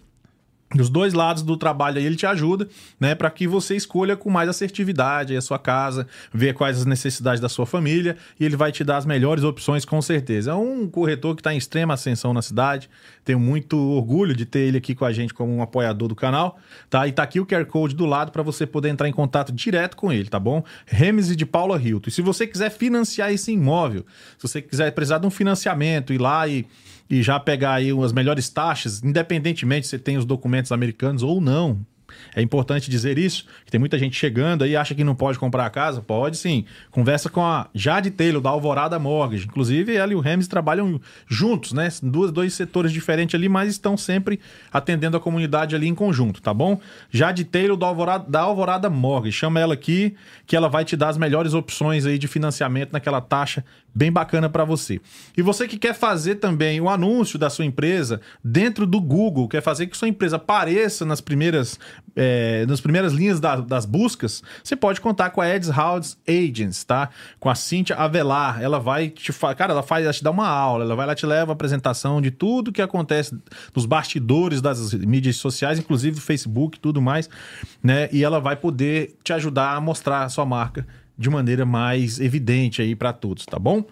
Dos 0.73 0.89
dois 0.89 1.13
lados 1.13 1.43
do 1.43 1.55
trabalho 1.55 1.99
aí 1.99 2.05
ele 2.05 2.15
te 2.15 2.25
ajuda, 2.25 2.67
né, 2.99 3.13
para 3.13 3.29
que 3.29 3.47
você 3.47 3.75
escolha 3.75 4.17
com 4.17 4.31
mais 4.31 4.49
assertividade 4.49 5.37
a 5.37 5.41
sua 5.41 5.59
casa, 5.59 6.07
ver 6.33 6.55
quais 6.55 6.79
as 6.79 6.85
necessidades 6.87 7.39
da 7.39 7.47
sua 7.47 7.67
família 7.67 8.17
e 8.39 8.43
ele 8.43 8.55
vai 8.55 8.71
te 8.71 8.83
dar 8.83 8.97
as 8.97 9.05
melhores 9.05 9.43
opções 9.43 9.85
com 9.85 10.01
certeza. 10.01 10.51
É 10.51 10.53
um 10.55 10.87
corretor 10.87 11.35
que 11.35 11.41
está 11.41 11.53
em 11.53 11.57
extrema 11.57 11.93
ascensão 11.93 12.33
na 12.33 12.41
cidade. 12.41 12.89
Tenho 13.23 13.39
muito 13.39 13.77
orgulho 13.77 14.35
de 14.35 14.43
ter 14.43 14.59
ele 14.59 14.79
aqui 14.79 14.95
com 14.95 15.05
a 15.05 15.13
gente 15.13 15.35
como 15.35 15.55
um 15.55 15.61
apoiador 15.61 16.07
do 16.07 16.15
canal, 16.15 16.57
tá? 16.89 17.07
E 17.07 17.11
tá 17.11 17.21
aqui 17.21 17.39
o 17.39 17.45
QR 17.45 17.65
Code 17.65 17.95
do 17.95 18.05
lado 18.05 18.31
para 18.31 18.41
você 18.41 18.65
poder 18.65 18.89
entrar 18.89 19.07
em 19.07 19.13
contato 19.13 19.51
direto 19.51 19.95
com 19.95 20.11
ele, 20.11 20.29
tá 20.29 20.39
bom? 20.39 20.63
Remes 20.87 21.35
de 21.35 21.45
Paula 21.45 21.79
Hilton. 21.81 22.09
E 22.09 22.11
se 22.11 22.21
você 22.23 22.47
quiser 22.47 22.71
financiar 22.71 23.31
esse 23.31 23.51
imóvel, 23.51 24.03
se 24.37 24.47
você 24.47 24.61
quiser 24.63 24.91
precisar 24.91 25.19
de 25.19 25.27
um 25.27 25.31
financiamento, 25.31 26.11
ir 26.11 26.19
lá 26.19 26.47
e 26.47 26.65
e 27.09 27.21
já 27.21 27.39
pegar 27.39 27.73
aí 27.73 27.89
as 28.03 28.13
melhores 28.13 28.49
taxas, 28.49 29.03
independentemente 29.03 29.87
se 29.87 29.99
tem 29.99 30.17
os 30.17 30.25
documentos 30.25 30.71
americanos 30.71 31.23
ou 31.23 31.39
não, 31.39 31.85
é 32.35 32.41
importante 32.41 32.89
dizer 32.89 33.17
isso, 33.17 33.45
que 33.65 33.71
tem 33.71 33.79
muita 33.79 33.97
gente 33.97 34.15
chegando 34.15 34.63
aí 34.63 34.75
acha 34.75 34.93
que 34.93 35.03
não 35.03 35.15
pode 35.15 35.39
comprar 35.39 35.65
a 35.65 35.69
casa. 35.69 36.01
Pode 36.01 36.37
sim. 36.37 36.65
Conversa 36.91 37.29
com 37.29 37.41
a 37.41 37.67
Jade 37.73 38.11
Taylor, 38.11 38.41
da 38.41 38.49
Alvorada 38.49 38.97
Mortgage. 38.99 39.45
Inclusive, 39.45 39.95
ela 39.95 40.11
e 40.11 40.15
o 40.15 40.19
Remes 40.19 40.47
trabalham 40.47 40.99
juntos, 41.27 41.73
né? 41.73 41.89
Dois, 42.01 42.31
dois 42.31 42.53
setores 42.53 42.91
diferentes 42.91 43.35
ali, 43.35 43.49
mas 43.49 43.71
estão 43.71 43.97
sempre 43.97 44.39
atendendo 44.71 45.17
a 45.17 45.19
comunidade 45.19 45.75
ali 45.75 45.87
em 45.87 45.95
conjunto, 45.95 46.41
tá 46.41 46.53
bom? 46.53 46.79
Jade 47.09 47.43
Taylor, 47.45 47.77
da 47.77 47.87
Alvorada, 47.87 48.25
da 48.29 48.41
Alvorada 48.41 48.89
Mortgage. 48.89 49.37
Chama 49.37 49.59
ela 49.59 49.73
aqui, 49.73 50.15
que 50.45 50.55
ela 50.55 50.69
vai 50.69 50.83
te 50.83 50.95
dar 50.95 51.09
as 51.09 51.17
melhores 51.17 51.53
opções 51.53 52.05
aí 52.05 52.17
de 52.17 52.27
financiamento 52.27 52.91
naquela 52.91 53.21
taxa 53.21 53.63
bem 53.95 54.11
bacana 54.11 54.49
para 54.49 54.65
você. 54.65 54.99
E 55.37 55.41
você 55.41 55.67
que 55.67 55.77
quer 55.77 55.95
fazer 55.95 56.35
também 56.35 56.81
o 56.81 56.89
anúncio 56.89 57.39
da 57.39 57.49
sua 57.49 57.63
empresa 57.63 58.19
dentro 58.43 58.85
do 58.85 58.99
Google, 58.99 59.47
quer 59.47 59.61
fazer 59.61 59.87
que 59.87 59.95
sua 59.95 60.09
empresa 60.09 60.35
apareça 60.35 61.05
nas 61.05 61.21
primeiras 61.21 61.79
é, 62.15 62.65
nas 62.65 62.79
primeiras 62.81 63.13
linhas 63.13 63.39
da, 63.39 63.57
das 63.57 63.85
buscas, 63.85 64.41
você 64.63 64.75
pode 64.75 65.01
contar 65.01 65.29
com 65.29 65.41
a 65.41 65.47
Eds 65.47 65.69
House 65.69 66.17
Agents, 66.27 66.83
tá? 66.83 67.09
Com 67.39 67.49
a 67.49 67.55
Cíntia 67.55 67.95
Avelar. 67.95 68.61
Ela 68.61 68.79
vai 68.79 69.09
te 69.09 69.31
cara, 69.57 69.73
ela 69.73 69.83
faz, 69.83 70.03
ela 70.03 70.13
te 70.13 70.23
dá 70.23 70.31
uma 70.31 70.47
aula, 70.47 70.85
ela 70.85 70.95
vai 70.95 71.05
lá 71.05 71.15
te 71.15 71.25
leva 71.25 71.51
a 71.51 71.53
apresentação 71.53 72.21
de 72.21 72.31
tudo 72.31 72.71
que 72.71 72.81
acontece 72.81 73.37
nos 73.75 73.85
bastidores 73.85 74.61
das 74.61 74.93
mídias 74.93 75.37
sociais, 75.37 75.79
inclusive 75.79 76.15
do 76.15 76.21
Facebook, 76.21 76.79
tudo 76.79 77.01
mais, 77.01 77.29
né? 77.83 78.09
E 78.11 78.23
ela 78.23 78.39
vai 78.39 78.55
poder 78.55 79.15
te 79.23 79.33
ajudar 79.33 79.75
a 79.75 79.81
mostrar 79.81 80.23
a 80.23 80.29
sua 80.29 80.45
marca 80.45 80.85
de 81.17 81.29
maneira 81.29 81.65
mais 81.65 82.19
evidente 82.19 82.81
aí 82.81 82.95
para 82.95 83.13
todos, 83.13 83.45
tá 83.45 83.57
bom? 83.57 83.85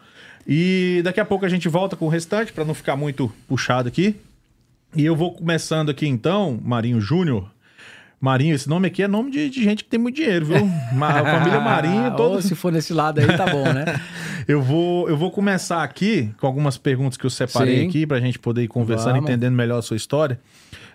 E 0.48 1.01
daqui 1.03 1.20
a 1.20 1.25
pouco 1.25 1.46
a 1.46 1.50
gente 1.50 1.70
volta 1.70 1.96
com 1.96 2.05
o 2.05 2.10
restante 2.10 2.51
para 2.51 2.65
não 2.65 2.74
ficar 2.74 2.96
muito 2.96 3.32
puxado 3.48 3.88
aqui. 3.88 4.15
E 4.96 5.05
eu 5.05 5.15
vou 5.15 5.34
começando 5.34 5.89
aqui 5.89 6.05
então, 6.05 6.60
Marinho 6.63 7.01
Júnior, 7.01 7.50
Marinho, 8.24 8.56
esse 8.56 8.70
nome 8.70 8.88
aqui 8.88 9.03
é 9.03 9.08
nome 9.08 9.30
de, 9.32 9.50
de 9.50 9.62
gente 9.62 9.84
que 9.84 9.89
tem 9.89 10.00
muito 10.00 10.15
dinheiro, 10.15 10.46
viu? 10.46 10.56
A 10.56 11.25
família 11.25 11.60
Marinho. 11.60 12.15
Todo... 12.15 12.36
Ou 12.36 12.42
se 12.42 12.56
for 12.56 12.72
nesse 12.72 12.94
lado 12.94 13.20
aí, 13.20 13.27
tá 13.27 13.46
bom, 13.48 13.65
né? 13.65 14.00
eu, 14.48 14.62
vou, 14.62 15.10
eu 15.10 15.18
vou 15.18 15.30
começar 15.30 15.84
aqui 15.84 16.34
com 16.39 16.48
algumas 16.48 16.77
perguntas 16.77 17.18
que 17.18 17.25
eu 17.25 17.30
separei 17.30 17.82
Sim. 17.82 17.89
aqui 17.89 18.08
para 18.08 18.15
a 18.15 18.22
gente 18.22 18.39
poder 18.39 18.63
ir 18.63 18.70
conversando, 18.70 19.15
Vamos. 19.15 19.30
entendendo 19.30 19.53
melhor 19.53 19.80
a 19.80 19.82
sua 19.82 19.98
história. 19.98 20.39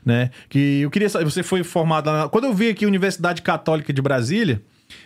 Né? 0.02 0.30
Que 0.48 0.80
eu 0.80 0.90
queria 0.90 1.10
saber, 1.10 1.26
você 1.26 1.42
foi 1.42 1.62
formado 1.62 2.10
na... 2.10 2.30
Quando 2.30 2.44
eu 2.44 2.54
vi 2.54 2.70
aqui 2.70 2.86
Universidade 2.86 3.42
Católica 3.42 3.92
de 3.92 4.00
Brasília, 4.00 4.62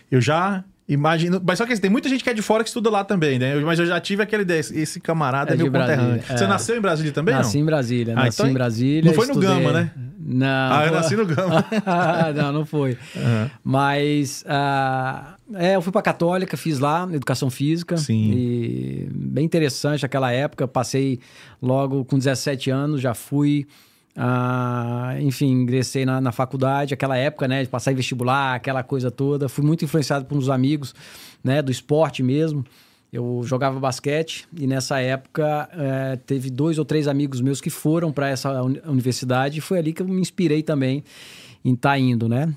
eu 0.09 0.21
já 0.21 0.63
Imagina, 0.87 1.41
mas 1.43 1.57
só 1.57 1.65
que 1.65 1.79
tem 1.79 1.89
muita 1.89 2.09
gente 2.09 2.23
que 2.23 2.29
é 2.29 2.33
de 2.33 2.41
fora 2.41 2.61
que 2.61 2.69
estuda 2.69 2.89
lá 2.89 3.05
também, 3.05 3.39
né? 3.39 3.55
Mas 3.55 3.79
eu 3.79 3.85
já 3.85 3.99
tive 4.01 4.21
aquela 4.21 4.41
ideia, 4.41 4.59
esse 4.59 4.99
camarada 4.99 5.51
é, 5.51 5.53
é 5.53 5.57
meu 5.57 5.71
conterrâneo. 5.71 6.21
É. 6.27 6.37
Você 6.37 6.45
nasceu 6.45 6.75
em 6.75 6.81
Brasília 6.81 7.11
também, 7.13 7.33
nasci 7.33 7.55
não? 7.55 7.63
em 7.63 7.65
Brasília, 7.65 8.13
ah, 8.13 8.25
nasci 8.25 8.41
então, 8.41 8.51
em 8.51 8.53
Brasília. 8.53 9.03
Não 9.03 9.13
foi 9.13 9.25
estudei... 9.25 9.49
no 9.49 9.55
Gama, 9.55 9.71
né? 9.71 9.91
Não. 10.19 10.47
Ah, 10.47 10.85
eu 10.85 10.91
nasci 10.91 11.15
no 11.15 11.25
Gama. 11.25 11.65
não, 12.35 12.51
não 12.51 12.65
foi. 12.65 12.97
Uhum. 13.15 13.49
Mas, 13.63 14.43
uh, 14.43 15.35
é, 15.55 15.75
eu 15.75 15.81
fui 15.81 15.91
pra 15.91 16.01
Católica, 16.01 16.57
fiz 16.57 16.79
lá, 16.79 17.07
Educação 17.13 17.49
Física. 17.49 17.95
Sim. 17.95 18.31
E 18.33 19.09
bem 19.13 19.45
interessante 19.45 20.05
aquela 20.05 20.31
época, 20.31 20.67
passei 20.67 21.19
logo 21.61 22.03
com 22.03 22.17
17 22.17 22.69
anos, 22.69 22.99
já 22.99 23.13
fui... 23.13 23.65
Ah, 24.15 25.15
enfim, 25.19 25.47
ingressei 25.47 26.05
na, 26.05 26.21
na, 26.21 26.31
faculdade, 26.31 26.93
aquela 26.93 27.17
época, 27.17 27.47
né, 27.47 27.63
de 27.63 27.69
passar 27.69 27.91
em 27.91 27.95
vestibular, 27.95 28.55
aquela 28.55 28.83
coisa 28.83 29.09
toda. 29.09 29.49
Fui 29.49 29.65
muito 29.65 29.83
influenciado 29.83 30.25
por 30.25 30.37
uns 30.37 30.49
amigos, 30.49 30.93
né, 31.43 31.61
do 31.61 31.71
esporte 31.71 32.21
mesmo. 32.21 32.63
Eu 33.11 33.41
jogava 33.43 33.79
basquete 33.79 34.47
e 34.57 34.65
nessa 34.65 34.99
época 34.99 35.69
é, 35.73 36.15
teve 36.15 36.49
dois 36.49 36.79
ou 36.79 36.85
três 36.85 37.07
amigos 37.07 37.41
meus 37.41 37.61
que 37.61 37.69
foram 37.69 38.11
para 38.11 38.27
essa 38.27 38.63
universidade 38.63 39.59
e 39.59 39.61
foi 39.61 39.77
ali 39.77 39.93
que 39.93 40.01
eu 40.01 40.07
me 40.07 40.19
inspirei 40.19 40.63
também 40.63 41.03
em 41.63 41.73
estar 41.73 41.91
tá 41.91 41.99
indo, 41.99 42.27
né? 42.27 42.51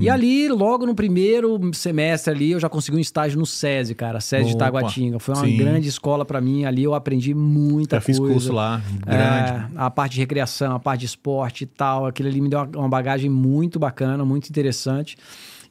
E 0.00 0.10
ali, 0.10 0.48
logo 0.48 0.84
no 0.84 0.94
primeiro 0.94 1.58
semestre 1.72 2.32
ali, 2.34 2.50
eu 2.50 2.60
já 2.60 2.68
consegui 2.68 2.96
um 2.98 3.00
estágio 3.00 3.38
no 3.38 3.46
SESI, 3.46 3.94
cara, 3.94 4.20
SESI 4.20 4.46
de 4.50 4.54
Opa, 4.56 4.64
Taguatinga. 4.66 5.18
Foi 5.18 5.34
uma 5.34 5.44
sim. 5.46 5.56
grande 5.56 5.88
escola 5.88 6.24
pra 6.24 6.40
mim, 6.40 6.64
ali 6.64 6.82
eu 6.82 6.92
aprendi 6.94 7.32
muita 7.34 7.96
Já 7.96 8.00
fiz 8.00 8.18
coisa. 8.18 8.32
curso 8.34 8.52
lá, 8.52 8.82
grande. 9.06 9.52
É, 9.52 9.68
a 9.76 9.88
parte 9.90 10.14
de 10.14 10.20
recreação, 10.20 10.74
a 10.74 10.78
parte 10.80 11.00
de 11.00 11.06
esporte 11.06 11.62
e 11.64 11.66
tal, 11.66 12.04
aquilo 12.06 12.28
ali 12.28 12.40
me 12.40 12.48
deu 12.48 12.58
uma- 12.60 12.78
uma 12.78 12.88
bagagem 12.88 13.30
muito 13.30 13.78
bacana, 13.78 14.24
muito 14.24 14.48
interessante. 14.50 15.16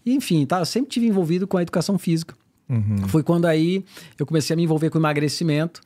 E, 0.05 0.13
enfim, 0.15 0.45
tá, 0.45 0.59
eu 0.59 0.65
sempre 0.65 0.89
tive 0.89 1.05
envolvido 1.05 1.45
com 1.45 1.57
a 1.57 1.61
educação 1.61 1.97
física. 1.97 2.33
Uhum. 2.69 3.07
Foi 3.07 3.21
quando 3.21 3.45
aí 3.45 3.83
eu 4.17 4.25
comecei 4.25 4.53
a 4.53 4.57
me 4.57 4.63
envolver 4.63 4.89
com 4.89 4.97
emagrecimento 4.97 5.81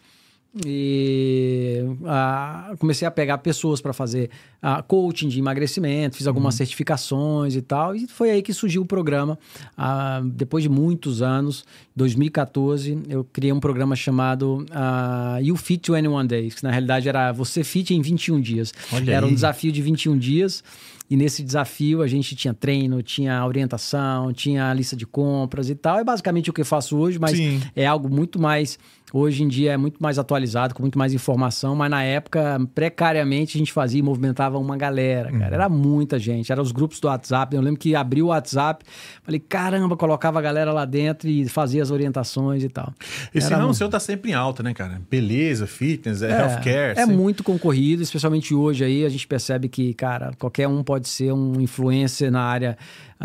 e 0.66 1.80
ah, 2.06 2.76
comecei 2.78 3.08
a 3.08 3.12
pegar 3.12 3.40
pessoas 3.40 3.82
para 3.82 3.92
fazer 3.92 4.30
ah, 4.62 4.84
coaching 4.84 5.28
de 5.28 5.40
emagrecimento, 5.40 6.16
fiz 6.16 6.28
algumas 6.28 6.54
certificações 6.54 7.56
e 7.56 7.62
tal, 7.62 7.96
e 7.96 8.08
foi 8.08 8.30
aí 8.30 8.42
que 8.42 8.54
surgiu 8.54 8.84
o 8.84 8.86
programa. 8.86 9.40
Ah, 9.76 10.22
depois 10.24 10.64
de 10.64 10.70
muitos 10.70 11.24
anos, 11.24 11.66
2014, 11.96 13.00
eu 13.10 13.24
criei 13.24 13.52
um 13.52 13.60
programa 13.60 13.96
chamado 13.96 14.64
ah, 14.72 15.40
You 15.42 15.56
Fit 15.56 15.92
21 15.92 16.28
Days, 16.28 16.56
que 16.56 16.64
na 16.64 16.70
realidade 16.70 17.10
era 17.10 17.32
Você 17.32 17.64
Fit 17.64 17.94
em 17.94 18.02
21 18.02 18.40
dias. 18.40 18.74
Olha 18.92 19.12
era 19.12 19.26
um 19.26 19.30
aí. 19.30 19.36
desafio 19.36 19.72
de 19.72 19.82
21 19.82 20.18
dias. 20.18 20.64
E 21.10 21.18
nesse 21.18 21.44
desafio 21.44 22.02
a 22.02 22.08
gente 22.08 22.36
tinha 22.36 22.54
treino, 22.54 23.04
tinha 23.04 23.46
orientação, 23.46 24.34
tinha 24.34 24.74
lista 24.74 24.96
de 24.96 25.06
compras 25.06 25.70
e 25.70 25.76
tal. 25.76 26.00
É 26.00 26.04
basicamente 26.04 26.50
o 26.50 26.54
que 26.54 26.62
eu 26.62 26.66
faço 26.66 26.98
hoje, 26.98 27.20
mas 27.20 27.38
Sim. 27.38 27.62
é 27.76 27.86
algo 27.86 28.10
muito 28.10 28.40
mais. 28.40 28.80
Hoje 29.16 29.44
em 29.44 29.48
dia 29.48 29.74
é 29.74 29.78
muito 29.78 30.02
mais 30.02 30.18
atualizado, 30.18 30.74
com 30.74 30.82
muito 30.82 30.98
mais 30.98 31.14
informação, 31.14 31.76
mas 31.76 31.92
na 31.92 32.02
época, 32.04 32.60
precariamente, 32.74 33.56
a 33.56 33.60
gente 33.60 33.72
fazia 33.72 34.00
e 34.00 34.02
movimentava 34.02 34.58
uma 34.58 34.76
galera, 34.76 35.32
cara. 35.32 35.48
Uhum. 35.50 35.54
Era 35.54 35.70
muita 35.70 36.18
gente, 36.18 36.52
eram 36.52 36.64
os 36.64 36.72
grupos 36.72 37.00
do 37.00 37.08
WhatsApp. 37.08 37.56
Eu 37.56 37.62
lembro 37.62 37.80
que 37.80 37.94
abri 37.96 38.24
o 38.24 38.28
WhatsApp, 38.28 38.84
falei, 39.22 39.40
caramba, 39.40 39.96
colocava 39.96 40.40
a 40.40 40.42
galera 40.42 40.74
lá 40.74 40.84
dentro 40.84 41.30
e 41.30 41.48
fazia 41.48 41.84
as 41.84 41.92
orientações 41.92 42.64
e 42.64 42.70
tal. 42.70 42.92
Esse 43.36 43.54
Era 43.54 43.62
muito- 43.64 43.78
seu 43.78 43.88
tá 43.88 44.00
sempre 44.00 44.32
em 44.32 44.34
alta, 44.34 44.64
né, 44.64 44.74
cara? 44.74 45.00
Beleza, 45.10 45.68
fitness, 45.68 46.24
é, 46.24 46.32
healthcare. 46.32 46.94
é 46.94 46.96
sempre- 46.96 47.16
muito 47.16 47.44
concorrido, 47.44 48.02
especialmente 48.02 48.56
hoje 48.56 48.84
aí, 48.84 49.06
a 49.06 49.10
gente 49.10 49.28
percebe 49.28 49.70
que, 49.70 49.94
cara, 49.94 50.32
qualquer 50.40 50.68
um 50.68 50.84
pode 50.84 51.08
ser 51.08 51.32
um 51.32 51.62
influencer 51.62 52.32
na 52.32 52.42
área 52.42 52.76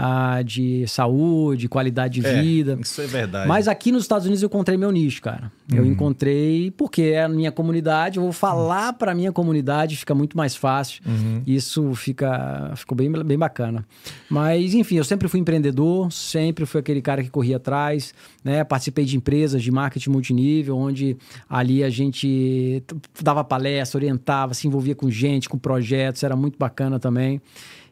ah, 0.01 0.43
de 0.43 0.87
saúde, 0.87 1.69
qualidade 1.69 2.21
de 2.21 2.27
É, 2.27 2.41
vida. 2.41 2.79
Isso 2.81 3.01
é 3.03 3.07
verdade. 3.09 3.49
Mas 3.49 3.67
aqui 3.67 3.91
nos 3.91 4.05
Estados 4.05 4.27
Unidos 4.27 4.41
eu 4.45 4.47
encontrei 4.47 4.79
meu 4.79 4.93
nicho, 4.93 5.21
cara. 5.21 5.51
Eu 5.69 5.83
Uhum. 5.83 5.91
encontrei 5.91 6.71
porque 6.71 7.03
é 7.03 7.25
a 7.25 7.29
minha 7.29 7.51
comunidade, 7.51 8.17
eu 8.19 8.23
vou 8.23 8.33
falar 8.33 8.93
para 8.93 9.11
a 9.11 9.15
minha 9.15 9.33
comunidade, 9.33 9.97
fica 9.97 10.15
muito 10.15 10.37
mais 10.37 10.55
fácil. 10.55 11.03
Uhum. 11.05 11.43
Isso 11.45 11.93
fica 11.97 12.73
ficou 12.77 12.97
bem, 12.97 13.11
bem 13.11 13.37
bacana. 13.37 13.85
Mas 14.31 14.73
enfim, 14.73 14.95
eu 14.97 15.05
sempre 15.05 15.27
fui 15.27 15.41
empreendedor, 15.41 16.13
sempre 16.13 16.65
fui 16.65 16.79
aquele 16.79 17.03
cara 17.03 17.21
que 17.25 17.29
corria 17.29 17.57
atrás, 17.57 18.15
né? 18.45 18.63
Participei 18.63 19.05
de 19.05 19.17
empresas 19.17 19.61
de 19.65 19.71
marketing 19.73 20.11
multinível, 20.11 20.77
onde 20.79 21.17
ali 21.51 21.83
a 21.83 21.91
gente 21.91 22.85
dava 23.21 23.43
palestra, 23.43 23.99
orientava, 23.99 24.55
se 24.55 24.69
envolvia 24.69 24.95
com 24.95 25.11
gente, 25.11 25.49
com 25.49 25.59
projetos, 25.59 26.23
era 26.23 26.37
muito 26.37 26.57
bacana 26.57 27.01
também. 27.01 27.41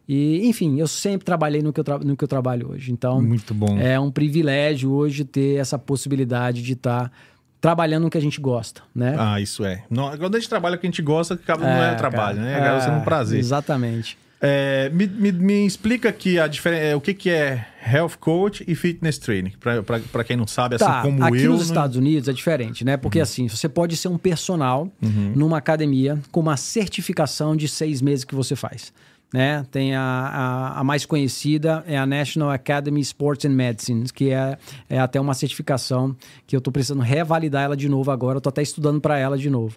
E, 0.09 0.47
enfim, 0.49 0.79
eu 0.79 0.87
sempre 0.87 1.25
trabalhei 1.25 1.63
no 1.63 1.73
que 1.73 1.81
eu, 1.81 1.85
no 2.05 2.17
que 2.17 2.23
eu 2.25 2.29
trabalho 2.29 2.71
hoje. 2.71 2.93
Então, 2.93 3.21
Muito 3.21 3.53
bom. 3.53 3.79
é 3.79 3.99
um 3.99 4.11
privilégio 4.11 4.91
hoje 4.93 5.25
ter 5.25 5.59
essa 5.59 5.79
possibilidade 5.79 6.63
de 6.63 6.75
estar 6.75 7.11
trabalhando 7.61 8.05
no 8.05 8.11
que 8.11 8.19
a 8.19 8.21
gente 8.21 8.41
gosta, 8.41 8.83
né? 8.95 9.17
Ah, 9.19 9.41
isso 9.41 9.65
é. 9.65 9.83
Não, 9.91 10.17
quando 10.17 10.37
a 10.37 10.39
gente 10.39 10.49
trabalha 10.49 10.77
o 10.77 10.79
que 10.79 10.87
a 10.87 10.91
gente 10.91 11.03
gosta, 11.03 11.35
acaba 11.35 11.63
não 11.65 11.83
é 11.83 11.95
trabalho, 11.97 12.39
cara. 12.39 12.49
né? 12.51 12.57
Acaba 12.61 12.81
sendo 12.81 12.97
um 12.99 13.01
É, 13.01 13.05
prazer. 13.05 13.39
Exatamente. 13.41 14.17
É, 14.41 14.91
me, 14.91 15.07
me, 15.07 15.33
me 15.33 15.67
explica 15.67 16.11
aqui 16.11 16.39
a 16.39 16.47
diferença, 16.47 16.95
o 16.97 17.01
que, 17.01 17.15
que 17.15 17.31
é 17.31 17.67
health 17.91 18.13
coach 18.21 18.63
e 18.69 18.75
fitness 18.75 19.17
training, 19.19 19.55
pra 20.13 20.23
quem 20.23 20.37
não 20.37 20.47
sabe, 20.47 20.77
assim 20.77 20.85
Tá, 20.85 21.03
como 21.03 21.25
aqui 21.25 21.43
eu. 21.43 21.51
nos 21.53 21.61
não- 21.63 21.67
Estados 21.67 21.97
Unidos 21.97 22.29
é 22.29 22.33
diferente, 22.35 22.85
né? 22.85 22.97
Porque 22.99 23.19
assim, 23.19 23.49
você 23.49 23.69
pode 23.69 23.97
ser 23.97 24.09
um 24.09 24.19
personal 24.19 24.89
numa 25.35 25.57
academia 25.57 26.21
com 26.31 26.39
uma 26.41 26.57
certificação 26.57 27.57
de 27.57 27.67
seis 27.67 28.01
meses 28.03 28.25
que 28.25 28.35
você 28.35 28.55
faz. 28.55 28.93
Né? 29.33 29.67
Tem 29.71 29.95
a, 29.95 30.01
a, 30.01 30.81
a 30.81 30.85
mais 30.85 31.05
conhecida, 31.05 31.85
é 31.87 31.99
a 31.99 32.07
National 32.07 32.51
Academy 32.51 33.01
Sports 33.01 33.45
and 33.45 33.51
Medicine, 33.55 34.05
que 34.13 34.31
é, 34.31 34.57
é 34.89 34.99
até 34.99 35.21
uma 35.21 35.35
certificação 35.35 36.17
que 36.47 36.55
eu 36.55 36.61
tô 36.61 36.71
precisando 36.71 37.03
revalidar 37.03 37.65
ela 37.65 37.77
de 37.77 37.89
novo 37.89 38.11
agora, 38.11 38.41
tô 38.41 38.49
até 38.49 38.63
estudando 38.63 39.01
para 39.01 39.19
ela 39.19 39.37
de 39.37 39.51
novo. 39.51 39.77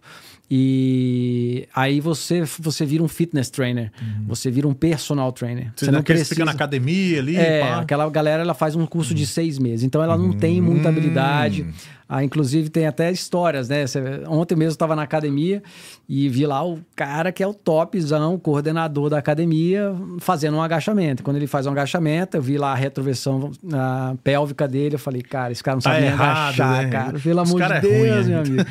E 0.52 1.68
aí 1.76 2.00
você, 2.00 2.44
você 2.60 2.86
vira 2.86 3.04
um 3.04 3.08
fitness 3.08 3.50
trainer, 3.50 3.92
você 4.28 4.50
vira 4.50 4.68
um 4.68 4.74
personal 4.74 5.32
trainer. 5.32 5.72
Você, 5.76 5.92
não 5.92 6.02
precisa... 6.02 6.30
fica 6.30 6.46
na 6.46 6.52
academia 6.52 7.20
ali, 7.20 7.36
É, 7.38 7.60
pá. 7.62 7.80
aquela 7.82 8.10
galera 8.10 8.42
ela 8.42 8.54
faz 8.54 8.76
um 8.76 8.86
curso 8.86 9.14
de 9.14 9.26
seis 9.28 9.60
meses, 9.60 9.84
então 9.84 10.02
ela 10.04 10.18
não 10.18 10.34
tem 10.34 10.60
muita 10.62 10.90
habilidade. 10.90 11.66
Ah, 12.12 12.24
inclusive 12.24 12.70
tem 12.70 12.88
até 12.88 13.12
histórias, 13.12 13.70
né? 13.70 13.86
Você- 13.86 14.02
ontem 14.28 14.56
mesmo 14.56 14.70
eu 14.72 14.74
estava 14.74 14.96
na 14.96 15.04
academia 15.04 15.62
e 16.08 16.28
vi 16.28 16.44
lá 16.48 16.66
o 16.66 16.80
cara 16.96 17.32
que 17.32 17.44
é 17.44 17.48
o 17.48 17.54
topzão, 17.54 18.34
o 18.34 18.40
coordenador 18.40 19.12
da 19.12 19.20
academia, 19.20 19.94
fazendo 20.20 20.58
um 20.58 20.62
agachamento. 20.64 21.22
Quando 21.22 21.38
ele 21.38 21.46
faz 21.46 21.68
um 21.68 21.72
agachamento, 21.72 22.36
eu 22.36 22.42
vi 22.42 22.58
lá 22.58 22.72
a 22.72 22.76
retroversão 22.76 23.52
a 23.72 24.16
pélvica 24.24 24.68
dele, 24.68 24.96
eu 24.96 25.00
falei, 25.00 25.22
cara, 25.22 25.52
esse 25.52 25.62
cara 25.64 25.76
não 25.76 25.82
Tá 25.84 25.92
sabe 25.92 26.02
nem 26.02 26.10
errado, 26.10 26.48
agachar, 26.48 26.84
né? 26.84 26.90
cara. 26.90 27.20
Pelo 27.20 27.40
amor 27.42 27.60
cara 27.60 27.78
de 27.80 27.88
é 27.88 27.92
ruim, 27.92 28.02
Deus, 28.10 28.26
né? 28.28 28.32
meu 28.34 28.40
amigo. 28.42 28.70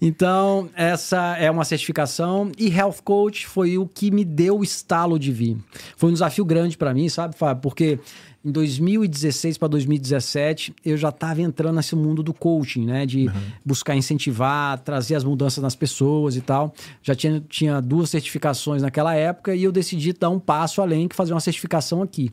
Então, 0.00 0.68
essa 0.74 1.11
é 1.16 1.50
uma 1.50 1.64
certificação 1.64 2.50
e 2.58 2.68
Health 2.68 3.02
Coach 3.04 3.46
foi 3.46 3.78
o 3.78 3.86
que 3.86 4.10
me 4.10 4.24
deu 4.24 4.58
o 4.58 4.64
estalo 4.64 5.18
de 5.18 5.32
vir. 5.32 5.56
Foi 5.96 6.10
um 6.10 6.12
desafio 6.12 6.44
grande 6.44 6.76
para 6.76 6.92
mim, 6.94 7.08
sabe, 7.08 7.36
Fábio? 7.36 7.62
Porque 7.62 7.98
em 8.44 8.50
2016 8.50 9.56
para 9.56 9.68
2017 9.68 10.74
eu 10.84 10.96
já 10.96 11.10
estava 11.10 11.40
entrando 11.40 11.76
nesse 11.76 11.94
mundo 11.94 12.22
do 12.22 12.34
coaching, 12.34 12.84
né? 12.84 13.06
De 13.06 13.30
buscar 13.64 13.94
incentivar, 13.94 14.78
trazer 14.80 15.14
as 15.14 15.22
mudanças 15.22 15.62
nas 15.62 15.76
pessoas 15.76 16.36
e 16.36 16.40
tal. 16.40 16.74
Já 17.02 17.14
tinha, 17.14 17.42
tinha 17.48 17.80
duas 17.80 18.10
certificações 18.10 18.82
naquela 18.82 19.14
época 19.14 19.54
e 19.54 19.62
eu 19.62 19.70
decidi 19.70 20.12
dar 20.12 20.30
um 20.30 20.40
passo 20.40 20.82
além 20.82 21.06
que 21.06 21.14
fazer 21.14 21.32
uma 21.32 21.40
certificação 21.40 22.02
aqui, 22.02 22.32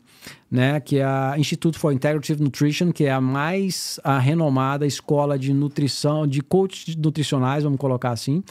né? 0.49 0.79
Que 0.79 0.97
é 0.97 1.03
a 1.03 1.35
Institute 1.37 1.77
for 1.77 1.91
Integrative 1.93 2.41
Nutrition, 2.41 2.91
que 2.91 3.05
é 3.05 3.11
a 3.11 3.21
mais 3.21 3.99
a 4.03 4.17
renomada 4.17 4.85
escola 4.85 5.37
de 5.37 5.53
nutrição, 5.53 6.25
de 6.25 6.41
coaches 6.41 6.95
nutricionais, 6.95 7.63
vamos 7.63 7.79
colocar 7.79 8.11
assim. 8.11 8.43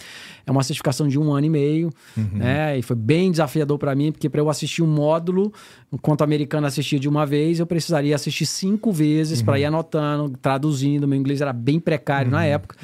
É 0.47 0.51
uma 0.51 0.63
certificação 0.63 1.09
de 1.09 1.19
um 1.19 1.33
ano 1.33 1.47
e 1.47 1.51
meio, 1.51 1.91
né? 2.33 2.79
E 2.79 2.83
foi 2.83 2.97
bem 2.97 3.31
desafiador 3.31 3.79
para 3.79 3.95
mim, 3.95 4.13
porque 4.13 4.29
para 4.29 4.41
eu 4.41 4.49
assistir 4.49 4.83
um 4.83 4.87
módulo, 4.87 5.53
enquanto 5.93 6.23
americano 6.23 6.67
assistia 6.67 6.99
de 6.99 7.09
uma 7.09 7.27
vez, 7.27 7.59
eu 7.59 7.67
precisaria 7.67 8.15
assistir 8.15 8.47
cinco 8.47 8.93
vezes 8.93 9.43
para 9.43 9.59
ir 9.59 9.65
anotando, 9.65 10.37
traduzindo. 10.41 11.09
Meu 11.09 11.19
inglês 11.19 11.41
era 11.41 11.53
bem 11.53 11.81
precário 11.81 12.31
na 12.31 12.45
época. 12.45 12.77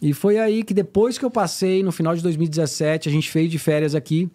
E 0.00 0.12
foi 0.12 0.38
aí 0.38 0.62
que 0.62 0.72
depois 0.72 1.18
que 1.18 1.24
eu 1.24 1.30
passei, 1.30 1.82
no 1.82 1.90
final 1.90 2.14
de 2.14 2.22
2017, 2.22 3.08
a 3.08 3.12
gente 3.12 3.30
fez 3.30 3.50
de 3.50 3.58
férias 3.58 3.94
aqui. 3.94 4.30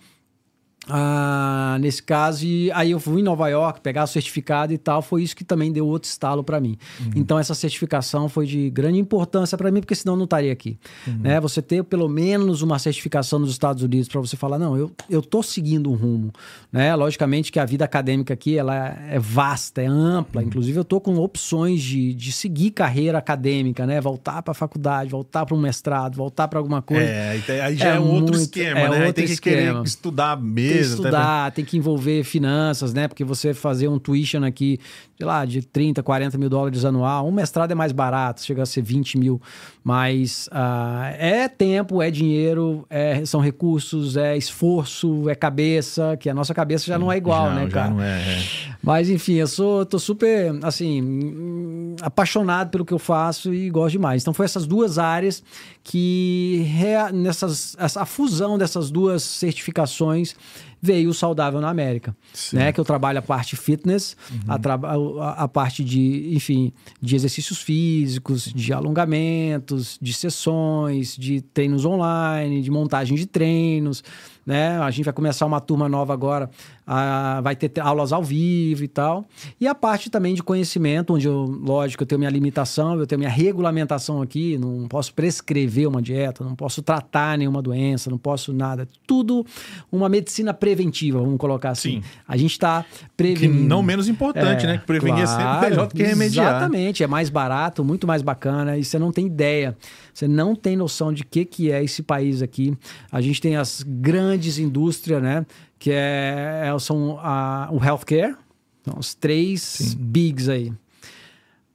Ah, 0.89 1.77
nesse 1.79 2.01
caso, 2.01 2.45
e 2.45 2.71
aí 2.71 2.91
eu 2.91 2.99
fui 2.99 3.19
em 3.19 3.23
Nova 3.23 3.47
York 3.49 3.81
pegar 3.81 4.03
o 4.03 4.07
certificado 4.07 4.73
e 4.73 4.77
tal, 4.77 5.01
foi 5.01 5.23
isso 5.23 5.35
que 5.35 5.43
também 5.43 5.71
deu 5.71 5.85
outro 5.87 6.09
estalo 6.09 6.43
para 6.43 6.59
mim. 6.59 6.77
Então 7.15 7.37
essa 7.37 7.53
certificação 7.53 8.29
foi 8.29 8.45
de 8.45 8.69
grande 8.69 8.97
importância 8.99 9.57
para 9.57 9.69
mim, 9.71 9.81
porque 9.81 9.95
senão 9.95 10.13
eu 10.13 10.17
não 10.17 10.23
estaria 10.25 10.51
aqui. 10.51 10.77
Né? 11.19 11.39
Você 11.39 11.61
ter 11.61 11.83
pelo 11.83 12.07
menos 12.07 12.61
uma 12.61 12.79
certificação 12.79 13.39
nos 13.39 13.51
Estados 13.51 13.83
Unidos 13.83 14.07
para 14.07 14.21
você 14.21 14.35
falar, 14.37 14.57
não, 14.57 14.77
eu, 14.77 14.91
eu 15.09 15.21
tô 15.21 15.43
seguindo 15.43 15.91
um 15.91 15.95
rumo. 15.95 16.31
Né? 16.71 16.95
Logicamente 16.95 17.51
que 17.51 17.59
a 17.59 17.65
vida 17.65 17.85
acadêmica 17.85 18.33
aqui 18.33 18.57
ela 18.57 18.97
é 19.09 19.19
vasta, 19.19 19.81
é 19.81 19.87
ampla. 19.87 20.43
Inclusive 20.43 20.77
eu 20.79 20.85
tô 20.85 20.99
com 21.01 21.15
opções 21.17 21.81
de, 21.81 22.13
de 22.13 22.31
seguir 22.31 22.71
carreira 22.71 23.17
acadêmica, 23.17 23.85
né? 23.85 23.99
Voltar 24.01 24.41
para 24.41 24.51
a 24.51 24.55
faculdade, 24.55 25.09
voltar 25.09 25.45
para 25.45 25.55
um 25.55 25.59
mestrado, 25.59 26.15
voltar 26.15 26.47
para 26.47 26.59
alguma 26.59 26.81
coisa. 26.81 27.03
É, 27.03 27.29
aí 27.47 27.61
aí 27.61 27.75
já 27.75 27.93
é, 27.93 27.95
É 27.97 27.99
um 27.99 28.03
outro 28.11 28.35
muito- 28.35 28.35
esquema, 28.37 28.79
é 28.79 28.89
né? 28.89 28.95
Aí 28.95 29.01
outro 29.07 29.13
tem 29.13 29.25
que 29.27 29.37
querer 29.41 29.61
esquema. 29.63 29.83
estudar 29.83 30.35
Tem 30.37 30.45
que 30.45 30.51
mesmo. 30.51 30.76
Estudar, 30.81 31.51
tem 31.51 31.63
que 31.65 31.77
envolver 31.77 32.23
finanças, 32.23 32.93
né? 32.93 33.07
Porque 33.07 33.23
você 33.23 33.53
fazer 33.53 33.87
um 33.87 33.97
tuition 33.99 34.43
aqui, 34.43 34.79
sei 35.17 35.25
lá, 35.25 35.45
de 35.45 35.61
30, 35.61 36.01
40 36.03 36.37
mil 36.37 36.49
dólares 36.49 36.83
anual, 36.85 37.27
um 37.27 37.31
mestrado 37.31 37.71
é 37.71 37.75
mais 37.75 37.91
barato, 37.91 38.43
chega 38.43 38.63
a 38.63 38.65
ser 38.65 38.81
20 38.81 39.17
mil. 39.17 39.41
Mas 39.83 40.49
ah, 40.51 41.11
é 41.17 41.47
tempo, 41.47 42.01
é 42.01 42.11
dinheiro, 42.11 42.85
é- 42.89 43.23
são 43.25 43.39
recursos, 43.39 44.17
é 44.17 44.35
esforço, 44.37 45.29
é 45.29 45.35
cabeça, 45.35 46.17
que 46.19 46.29
a 46.29 46.33
nossa 46.33 46.53
cabeça 46.53 46.85
já 46.85 46.99
não 46.99 47.11
é 47.11 47.17
igual, 47.17 47.47
Já- 47.47 47.55
né, 47.55 47.67
cara? 47.67 47.89
não 47.89 48.01
é, 48.01 48.19
é. 48.19 48.43
Mas 48.83 49.09
enfim, 49.09 49.33
eu 49.35 49.47
sou, 49.47 49.85
tô 49.85 49.97
super, 49.99 50.53
assim, 50.63 51.95
apaixonado 52.01 52.69
pelo 52.69 52.85
que 52.85 52.93
eu 52.93 52.99
faço 52.99 53.53
e 53.53 53.69
gosto 53.69 53.93
demais. 53.93 54.21
Então 54.21 54.33
foi 54.33 54.45
essas 54.45 54.65
duas 54.65 54.97
áreas 54.97 55.43
que 55.83 56.63
rea- 56.67 57.11
nessas 57.11 57.75
essa 57.79 58.01
a 58.01 58.05
fusão 58.05 58.57
dessas 58.57 58.91
duas 58.91 59.23
certificações 59.23 60.35
veio 60.81 61.09
o 61.09 61.13
Saudável 61.13 61.59
na 61.59 61.69
América, 61.69 62.15
Sim. 62.33 62.57
né? 62.57 62.71
Que 62.71 62.79
eu 62.79 62.85
trabalho 62.85 63.19
a 63.19 63.21
parte 63.21 63.55
fitness, 63.55 64.15
a, 64.47 64.59
traba- 64.59 64.89
a- 64.95 65.43
a 65.43 65.47
parte 65.47 65.83
de, 65.83 66.29
enfim, 66.35 66.71
de 67.01 67.15
exercícios 67.15 67.59
físicos, 67.59 68.45
de 68.53 68.71
alongamentos, 68.73 69.97
de 70.01 70.13
sessões, 70.13 71.15
de 71.17 71.41
treinos 71.41 71.85
online, 71.85 72.61
de 72.61 72.69
montagem 72.71 73.15
de 73.17 73.25
treinos, 73.25 74.03
né? 74.47 74.79
A 74.79 74.89
gente 74.89 75.03
vai 75.03 75.13
começar 75.13 75.45
uma 75.45 75.59
turma 75.59 75.89
nova 75.89 76.13
agora, 76.13 76.49
ah, 76.87 77.41
vai 77.43 77.53
ter 77.53 77.69
aulas 77.81 78.13
ao 78.13 78.23
vivo 78.23 78.81
e 78.81 78.87
tal. 78.87 79.25
E 79.59 79.67
a 79.67 79.75
parte 79.75 80.09
também 80.09 80.33
de 80.33 80.41
conhecimento, 80.41 81.13
onde 81.13 81.27
eu, 81.27 81.43
lógico, 81.43 82.03
eu 82.03 82.07
tenho 82.07 82.17
minha 82.19 82.31
limitação, 82.31 82.97
eu 82.97 83.05
tenho 83.05 83.19
minha 83.19 83.29
regulamentação 83.29 84.21
aqui, 84.21 84.57
não 84.57 84.87
posso 84.87 85.13
prescrever 85.13 85.85
uma 85.87 86.01
dieta, 86.01 86.45
não 86.45 86.55
posso 86.55 86.81
tratar 86.81 87.37
nenhuma 87.37 87.61
doença, 87.61 88.09
não 88.09 88.17
posso 88.17 88.53
nada. 88.53 88.87
Tudo 89.05 89.45
uma 89.91 90.07
medicina 90.07 90.53
preventiva, 90.53 91.19
vamos 91.19 91.37
colocar 91.37 91.71
assim. 91.71 92.01
Sim. 92.01 92.03
A 92.25 92.37
gente 92.37 92.51
está 92.53 92.83
Que 92.83 93.05
prevenindo. 93.17 93.67
não 93.67 93.83
menos 93.83 94.07
importante, 94.07 94.63
É, 94.63 94.67
né? 94.67 94.77
Que 94.77 94.85
prevenir 94.85 95.23
é 95.23 95.25
claro, 95.25 95.41
sempre 95.53 95.69
melhor 95.69 95.87
do 95.87 95.93
que 95.93 96.03
remediar. 96.03 96.47
Exatamente, 96.55 97.03
é 97.03 97.07
mais 97.07 97.29
barato, 97.29 97.83
muito 97.83 98.07
mais 98.07 98.21
bacana 98.21 98.77
e 98.77 98.85
você 98.85 98.97
não 98.97 99.11
tem 99.11 99.25
ideia. 99.27 99.75
Você 100.17 100.27
não 100.27 100.55
tem 100.55 100.75
noção 100.75 101.13
de 101.13 101.23
que 101.23 101.45
que 101.45 101.71
é 101.71 101.83
esse 101.83 102.01
país 102.01 102.41
aqui. 102.41 102.75
A 103.11 103.21
gente 103.21 103.39
tem 103.39 103.55
as 103.55 103.83
grandes 103.85 104.57
indústrias, 104.57 105.21
né? 105.21 105.45
Que 105.77 105.91
é, 105.91 106.63
é- 106.73 106.79
são 106.79 107.19
a, 107.19 107.69
o 107.71 107.77
healthcare, 107.83 108.35
são 108.83 108.97
os 108.97 109.13
três 109.13 109.95
bigs 109.95 110.49
aí. 110.49 110.73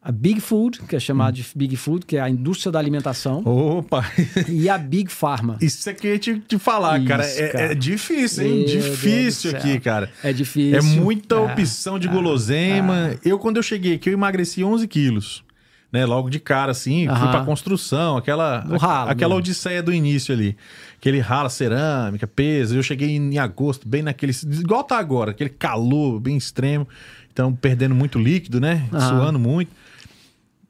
A 0.03 0.11
Big 0.11 0.41
Food, 0.41 0.81
que 0.89 0.97
é 0.97 0.99
chamada 0.99 1.31
de 1.31 1.47
Big 1.55 1.77
Food, 1.77 2.05
que 2.05 2.17
é 2.17 2.21
a 2.21 2.29
indústria 2.29 2.73
da 2.73 2.81
alimentação, 2.81 3.45
Opa! 3.47 4.05
e 4.51 4.69
a 4.69 4.77
Big 4.77 5.09
Pharma. 5.13 5.57
Isso 5.61 5.89
é 5.89 5.95
que 5.95 6.05
eu 6.09 6.13
ia 6.15 6.19
te, 6.19 6.41
te 6.41 6.59
falar, 6.59 6.99
Isso, 6.99 7.07
cara. 7.07 7.25
É, 7.25 7.49
cara. 7.49 7.65
é 7.67 7.75
difícil, 7.77 8.45
hein? 8.45 8.57
Meu 8.57 8.67
difícil 8.67 9.57
aqui, 9.57 9.79
cara. 9.79 10.11
É 10.21 10.33
difícil. 10.33 10.77
É 10.81 10.83
muita 10.83 11.37
É. 11.37 11.39
opção 11.39 11.97
de 11.97 12.09
guloseima. 12.09 13.17
Eu, 13.25 13.39
quando 13.39 13.59
eu 13.59 13.63
cheguei 13.63 13.95
aqui, 13.95 14.09
eu 14.09 14.15
emagreci 14.15 14.65
11 14.65 14.89
quilos. 14.89 15.45
Né, 15.93 16.07
logo 16.07 16.31
de 16.31 16.41
cara, 16.41 16.73
assim, 16.73 17.07
fui 17.07 17.15
Aham. 17.15 17.31
pra 17.31 17.45
construção, 17.45 18.17
aquela, 18.17 18.61
ralo, 18.81 19.11
aquela 19.11 19.35
odisseia 19.35 19.83
do 19.83 19.93
início 19.93 20.35
ali. 20.35 20.57
Aquele 20.99 21.21
rala 21.21 21.51
cerâmica, 21.51 22.27
peso. 22.27 22.75
Eu 22.75 22.83
cheguei 22.83 23.15
em 23.15 23.39
agosto, 23.39 23.87
bem 23.87 24.03
naquele. 24.03 24.33
Igual 24.59 24.85
tá 24.85 24.97
agora, 24.97 25.33
aquele 25.33 25.51
calor 25.51 26.19
bem 26.19 26.35
extremo. 26.35 26.89
Então, 27.31 27.55
perdendo 27.55 27.95
muito 27.95 28.19
líquido, 28.19 28.59
né? 28.59 28.89
Suando 28.91 29.39
muito. 29.39 29.71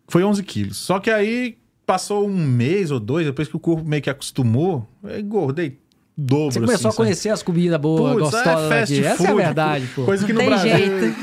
Foi 0.08 0.24
11 0.24 0.42
quilos. 0.42 0.76
Só 0.76 0.98
que 0.98 1.10
aí 1.10 1.56
passou 1.86 2.26
um 2.26 2.36
mês 2.36 2.90
ou 2.90 2.98
dois, 2.98 3.26
depois 3.26 3.46
que 3.46 3.56
o 3.56 3.60
corpo 3.60 3.84
meio 3.84 4.02
que 4.02 4.10
acostumou, 4.10 4.88
eu 5.04 5.20
engordei 5.20 5.78
dobro. 6.16 6.52
Você 6.52 6.60
começou 6.60 6.74
assim, 6.74 6.88
a 6.88 6.90
sabe? 6.90 6.96
conhecer 6.96 7.28
as 7.30 7.42
comidas 7.42 7.80
boas, 7.80 8.12
Putz, 8.12 8.30
gostosas 8.30 8.46
é 8.64 8.68
fast 8.68 8.94
daqui. 8.94 9.06
Essa 9.06 9.22
é 9.22 9.26
a 9.26 9.28
food, 9.28 9.42
verdade, 9.42 9.86
pô. 9.94 10.04
Coisa 10.04 10.26
que 10.26 10.32
Não 10.32 10.42
no 10.42 10.50
tem 10.50 10.58
Brasil. 10.58 10.76
jeito. 10.76 11.16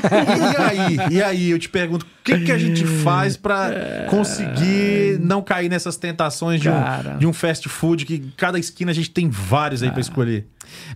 E 0.50 0.62
aí? 0.62 0.98
E 1.10 1.22
aí, 1.22 1.50
eu 1.50 1.58
te 1.58 1.68
pergunto, 1.68 2.04
o 2.04 2.08
que, 2.24 2.40
que 2.40 2.52
a 2.52 2.58
gente 2.58 2.84
faz 2.84 3.36
pra 3.36 3.70
conseguir 4.08 5.18
não 5.20 5.42
cair 5.42 5.68
nessas 5.68 5.96
tentações 5.96 6.60
de 6.60 6.68
um, 6.68 7.18
de 7.18 7.26
um 7.26 7.32
fast 7.32 7.68
food 7.68 8.04
que 8.04 8.18
cada 8.36 8.58
esquina 8.58 8.90
a 8.90 8.94
gente 8.94 9.10
tem 9.10 9.28
vários 9.28 9.82
aí 9.82 9.90
pra 9.90 10.00
escolher? 10.00 10.46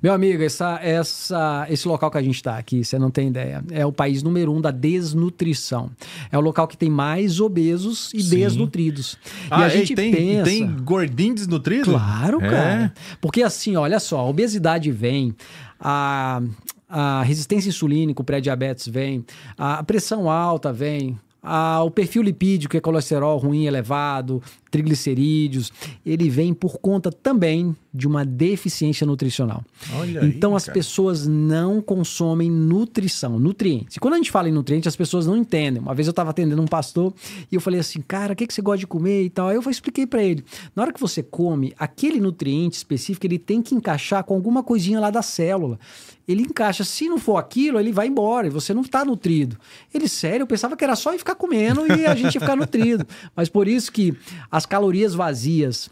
Meu 0.03 0.13
amigo, 0.13 0.43
essa, 0.43 0.79
essa, 0.83 1.67
esse 1.71 1.87
local 1.89 2.11
que 2.11 2.19
a 2.19 2.23
gente 2.23 2.37
está 2.37 2.57
aqui, 2.59 2.85
você 2.85 2.99
não 2.99 3.11
tem 3.11 3.29
ideia, 3.29 3.63
é 3.71 3.85
o 3.85 3.93
país 3.93 4.23
número 4.23 4.53
um 4.53 4.61
da 4.61 4.71
desnutrição. 4.71 5.91
É 6.31 6.39
o 6.39 6.41
local 6.41 6.67
que 6.69 6.77
tem 6.77 6.91
mais 6.91 7.41
obesos 7.41 8.11
e 8.15 8.23
Sim. 8.23 8.37
desnutridos. 8.37 9.15
e 9.25 9.49
Ah, 9.51 9.61
a 9.63 9.67
é, 9.67 9.71
gente 9.71 9.93
e 9.93 9.97
tem, 9.97 10.13
pensa... 10.13 10.41
e 10.51 10.59
tem 10.59 10.77
gordinho 10.83 11.35
desnutrido? 11.35 11.91
Claro, 11.91 12.43
É. 12.43 12.49
cara. 12.51 12.95
Porque 13.21 13.43
assim, 13.43 13.77
olha 13.77 13.99
só, 14.01 14.19
a 14.21 14.25
obesidade 14.29 14.91
vem, 14.91 15.35
a, 15.81 16.41
a 16.89 17.23
resistência 17.23 17.69
insulínica, 17.69 18.23
o 18.23 18.25
pré-diabetes 18.25 18.87
vem, 18.89 19.25
a 19.57 19.83
pressão 19.83 20.31
alta 20.31 20.73
vem, 20.73 21.19
a- 21.43 21.83
o 21.83 21.91
perfil 21.91 22.23
lipídico, 22.23 22.71
que 22.73 22.77
é 22.79 22.81
colesterol 22.81 23.37
ruim 23.39 23.65
elevado, 23.67 24.43
triglicerídeos, 24.75 25.73
ele 26.05 26.29
vem 26.29 26.53
por 26.53 26.79
conta 26.79 27.13
também 27.13 27.77
de 27.95 28.09
uma 28.09 28.25
deficiência 28.25 29.07
nutricional. 29.07 29.65
Olha 29.95 30.21
aí, 30.21 30.29
então 30.29 30.57
as 30.57 30.65
cara. 30.65 30.75
pessoas 30.75 31.29
não 31.29 31.81
consomem 31.81 32.51
nutrição, 32.51 33.39
nutrientes. 33.39 33.97
E 33.97 34.01
quando 34.01 34.15
a 34.15 34.17
gente 34.17 34.33
fala 34.33 34.49
em 34.49 34.53
nutrientes, 34.53 34.89
as 34.89 34.97
pessoas 34.97 35.29
não 35.29 35.37
entendem. 35.37 35.81
Uma 35.81 35.95
vez 35.95 36.09
eu 36.09 36.11
estava 36.11 36.31
atendendo 36.31 36.61
um 36.61 36.67
pastor 36.67 37.15
e 37.53 37.55
eu 37.55 37.61
falei 37.61 37.79
assim, 37.79 38.01
cara, 38.01 38.33
o 38.33 38.37
que, 38.37 38.49
que 38.49 38.53
você 38.53 38.61
gosta 38.61 38.79
de 38.79 38.87
comer 38.89 39.23
e 39.23 39.31
tal? 39.31 39.47
Aí 39.47 39.55
eu 39.55 39.71
expliquei 39.71 40.09
para 40.09 40.25
ele. 40.25 40.45
Na 40.75 40.83
hora 40.83 40.93
que 40.93 41.01
você 41.01 41.23
come, 41.23 41.73
aquele 41.79 42.21
nutriente 42.21 42.77
específico, 42.77 43.25
ele 43.25 43.39
tem 43.39 43.63
que 43.63 43.77
encaixar 43.77 44.25
com 44.25 44.35
alguma 44.35 44.65
coisinha 44.65 44.99
lá 44.99 45.11
da 45.11 45.23
célula. 45.23 45.79
Ele 46.27 46.43
encaixa. 46.43 46.85
Se 46.85 47.09
não 47.09 47.19
for 47.19 47.37
aquilo, 47.37 47.79
ele 47.79 47.93
vai 47.93 48.07
embora 48.07 48.47
e 48.47 48.51
você 48.51 48.73
não 48.73 48.83
está 48.83 49.05
nutrido. 49.05 49.57
Ele, 49.93 50.09
sério, 50.09 50.43
eu 50.43 50.47
pensava 50.47 50.77
que 50.77 50.83
era 50.83 50.97
só 50.97 51.15
ir 51.15 51.19
ficar 51.19 51.35
comendo 51.35 51.87
e 51.87 52.07
a 52.07 52.15
gente 52.15 52.35
ia 52.35 52.41
ficar 52.41 52.57
nutrido. 52.57 53.07
Mas 53.37 53.49
por 53.49 53.69
isso 53.69 53.93
que 53.93 54.17
as 54.51 54.64
calorias 54.67 55.15
vazias 55.15 55.91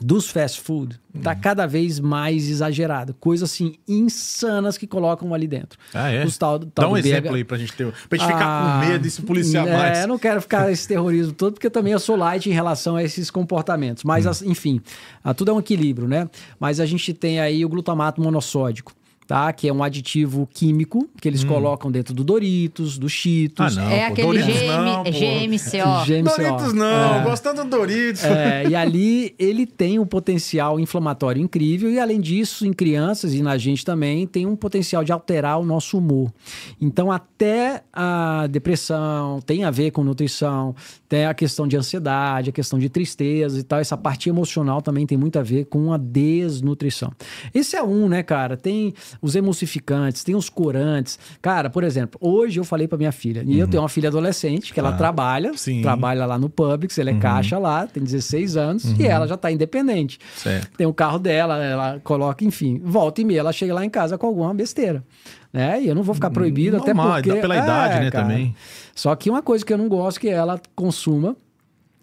dos 0.00 0.30
fast 0.30 0.60
food 0.60 1.00
tá 1.24 1.32
Uhum. 1.32 1.40
cada 1.40 1.66
vez 1.66 1.98
mais 1.98 2.48
exagerado. 2.48 3.14
Coisas 3.14 3.50
assim 3.50 3.74
insanas 3.88 4.78
que 4.78 4.86
colocam 4.86 5.34
ali 5.34 5.48
dentro. 5.48 5.76
Ah, 5.92 6.08
é? 6.10 6.24
Os 6.24 6.38
tal, 6.38 6.60
tal 6.60 6.70
Dá 6.84 6.88
um 6.88 6.96
exemplo 6.96 7.30
BH. 7.32 7.34
aí 7.36 7.42
pra 7.44 7.58
gente 7.58 7.72
ter. 7.72 7.92
Pra 8.08 8.16
gente 8.18 8.28
ficar 8.28 8.44
Ah, 8.46 8.80
com 8.80 8.86
medo 8.86 9.06
e 9.06 9.10
se 9.10 9.22
policiar 9.22 9.66
é, 9.66 9.76
mais. 9.76 9.98
Eu 10.00 10.06
não 10.06 10.18
quero 10.18 10.40
ficar 10.40 10.70
esse 10.70 10.86
terrorismo 10.86 11.32
todo, 11.32 11.54
porque 11.54 11.68
também 11.68 11.92
eu 11.92 11.98
sou 11.98 12.14
light 12.14 12.48
em 12.48 12.52
relação 12.52 12.94
a 12.94 13.02
esses 13.02 13.28
comportamentos. 13.30 14.04
Mas, 14.04 14.24
Hum. 14.24 14.30
as- 14.30 14.42
enfim, 14.42 14.80
ah, 15.24 15.34
tudo 15.34 15.50
é 15.50 15.54
um 15.54 15.58
equilíbrio, 15.58 16.06
né? 16.06 16.28
Mas 16.60 16.78
a 16.78 16.86
gente 16.86 17.12
tem 17.12 17.40
aí 17.40 17.64
o 17.64 17.68
glutamato 17.68 18.22
monossódico. 18.22 18.92
Tá? 19.28 19.52
Que 19.52 19.68
é 19.68 19.72
um 19.72 19.82
aditivo 19.82 20.48
químico 20.50 21.06
que 21.20 21.28
eles 21.28 21.44
colocam 21.44 21.92
dentro 21.92 22.14
do 22.14 22.24
Doritos, 22.24 22.96
do 22.96 23.10
Cheetos. 23.10 23.76
Hum. 23.76 23.80
Ah, 23.80 23.84
não. 23.84 23.90
é 23.90 24.06
pô, 24.06 24.12
aquele 24.14 24.26
Doritos 24.26 24.60
GM, 24.62 24.66
não, 24.66 25.04
pô. 25.04 25.10
GMCO. 25.10 26.06
GMCO. 26.06 26.36
Doritos 26.42 26.72
não, 26.72 27.14
É. 27.20 27.24
gostando 27.24 27.62
do 27.62 27.68
Doritos. 27.68 28.24
É, 28.24 28.64
e 28.70 28.74
ali 28.74 29.34
ele 29.38 29.66
tem 29.66 29.98
um 29.98 30.06
potencial 30.06 30.80
inflamatório 30.80 31.42
incrível, 31.42 31.90
e 31.90 32.00
além 32.00 32.22
disso, 32.22 32.66
em 32.66 32.72
crianças 32.72 33.34
e 33.34 33.42
na 33.42 33.58
gente 33.58 33.84
também, 33.84 34.26
tem 34.26 34.46
um 34.46 34.56
potencial 34.56 35.04
de 35.04 35.12
alterar 35.12 35.60
o 35.60 35.64
nosso 35.64 35.98
humor. 35.98 36.32
Então, 36.80 37.12
até 37.12 37.82
a 37.92 38.46
depressão 38.46 39.40
tem 39.44 39.62
a 39.62 39.70
ver 39.70 39.90
com 39.90 40.02
nutrição, 40.02 40.74
tem 41.06 41.26
a 41.26 41.34
questão 41.34 41.68
de 41.68 41.76
ansiedade, 41.76 42.48
a 42.48 42.52
questão 42.52 42.78
de 42.78 42.88
tristeza 42.88 43.60
e 43.60 43.62
tal. 43.62 43.78
Essa 43.78 43.96
parte 43.96 44.30
emocional 44.30 44.80
também 44.80 45.06
tem 45.06 45.18
muito 45.18 45.38
a 45.38 45.42
ver 45.42 45.66
com 45.66 45.92
a 45.92 45.98
desnutrição. 45.98 47.12
Esse 47.54 47.76
é 47.76 47.82
um, 47.82 48.08
né, 48.08 48.22
cara? 48.22 48.56
Tem 48.56 48.94
os 49.20 49.34
emulsificantes, 49.34 50.24
tem 50.24 50.34
os 50.34 50.48
corantes. 50.48 51.18
Cara, 51.40 51.68
por 51.70 51.84
exemplo, 51.84 52.18
hoje 52.20 52.60
eu 52.60 52.64
falei 52.64 52.86
pra 52.86 52.96
minha 52.96 53.12
filha, 53.12 53.42
e 53.46 53.58
eu 53.58 53.66
tenho 53.66 53.82
uma 53.82 53.88
filha 53.88 54.08
adolescente 54.08 54.72
que 54.72 54.80
ela 54.80 54.92
trabalha, 54.92 55.52
sim. 55.56 55.82
trabalha 55.82 56.26
lá 56.26 56.38
no 56.38 56.48
Publix, 56.48 56.98
ela 56.98 57.10
é 57.10 57.18
caixa 57.18 57.58
lá, 57.58 57.86
tem 57.86 58.02
16 58.02 58.56
anos 58.56 58.84
e 58.98 59.06
ela 59.06 59.26
já 59.26 59.36
tá 59.36 59.50
independente. 59.50 60.18
Certo. 60.36 60.76
Tem 60.76 60.86
o 60.86 60.94
carro 60.94 61.18
dela, 61.18 61.62
ela 61.62 62.00
coloca, 62.00 62.44
enfim, 62.44 62.80
volta 62.84 63.20
e 63.20 63.24
meia, 63.24 63.40
ela 63.40 63.52
chega 63.52 63.74
lá 63.74 63.84
em 63.84 63.90
casa 63.90 64.16
com 64.16 64.26
alguma 64.26 64.54
besteira. 64.54 65.04
Né? 65.52 65.82
E 65.82 65.88
eu 65.88 65.94
não 65.94 66.02
vou 66.02 66.14
ficar 66.14 66.30
proibido, 66.30 66.76
até 66.76 66.92
Normal, 66.92 67.14
porque... 67.14 67.32
dá 67.32 67.36
pela 67.36 67.56
idade, 67.56 68.04
né, 68.04 68.10
cara. 68.10 68.24
também. 68.24 68.54
Só 68.94 69.14
que 69.16 69.30
uma 69.30 69.42
coisa 69.42 69.64
que 69.64 69.72
eu 69.72 69.78
não 69.78 69.88
gosto 69.88 70.20
que 70.20 70.28
ela 70.28 70.60
consuma 70.74 71.36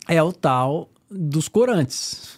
é 0.08 0.21
o 0.21 0.32
tal 0.32 0.89
dos 1.10 1.47
corantes, 1.47 2.35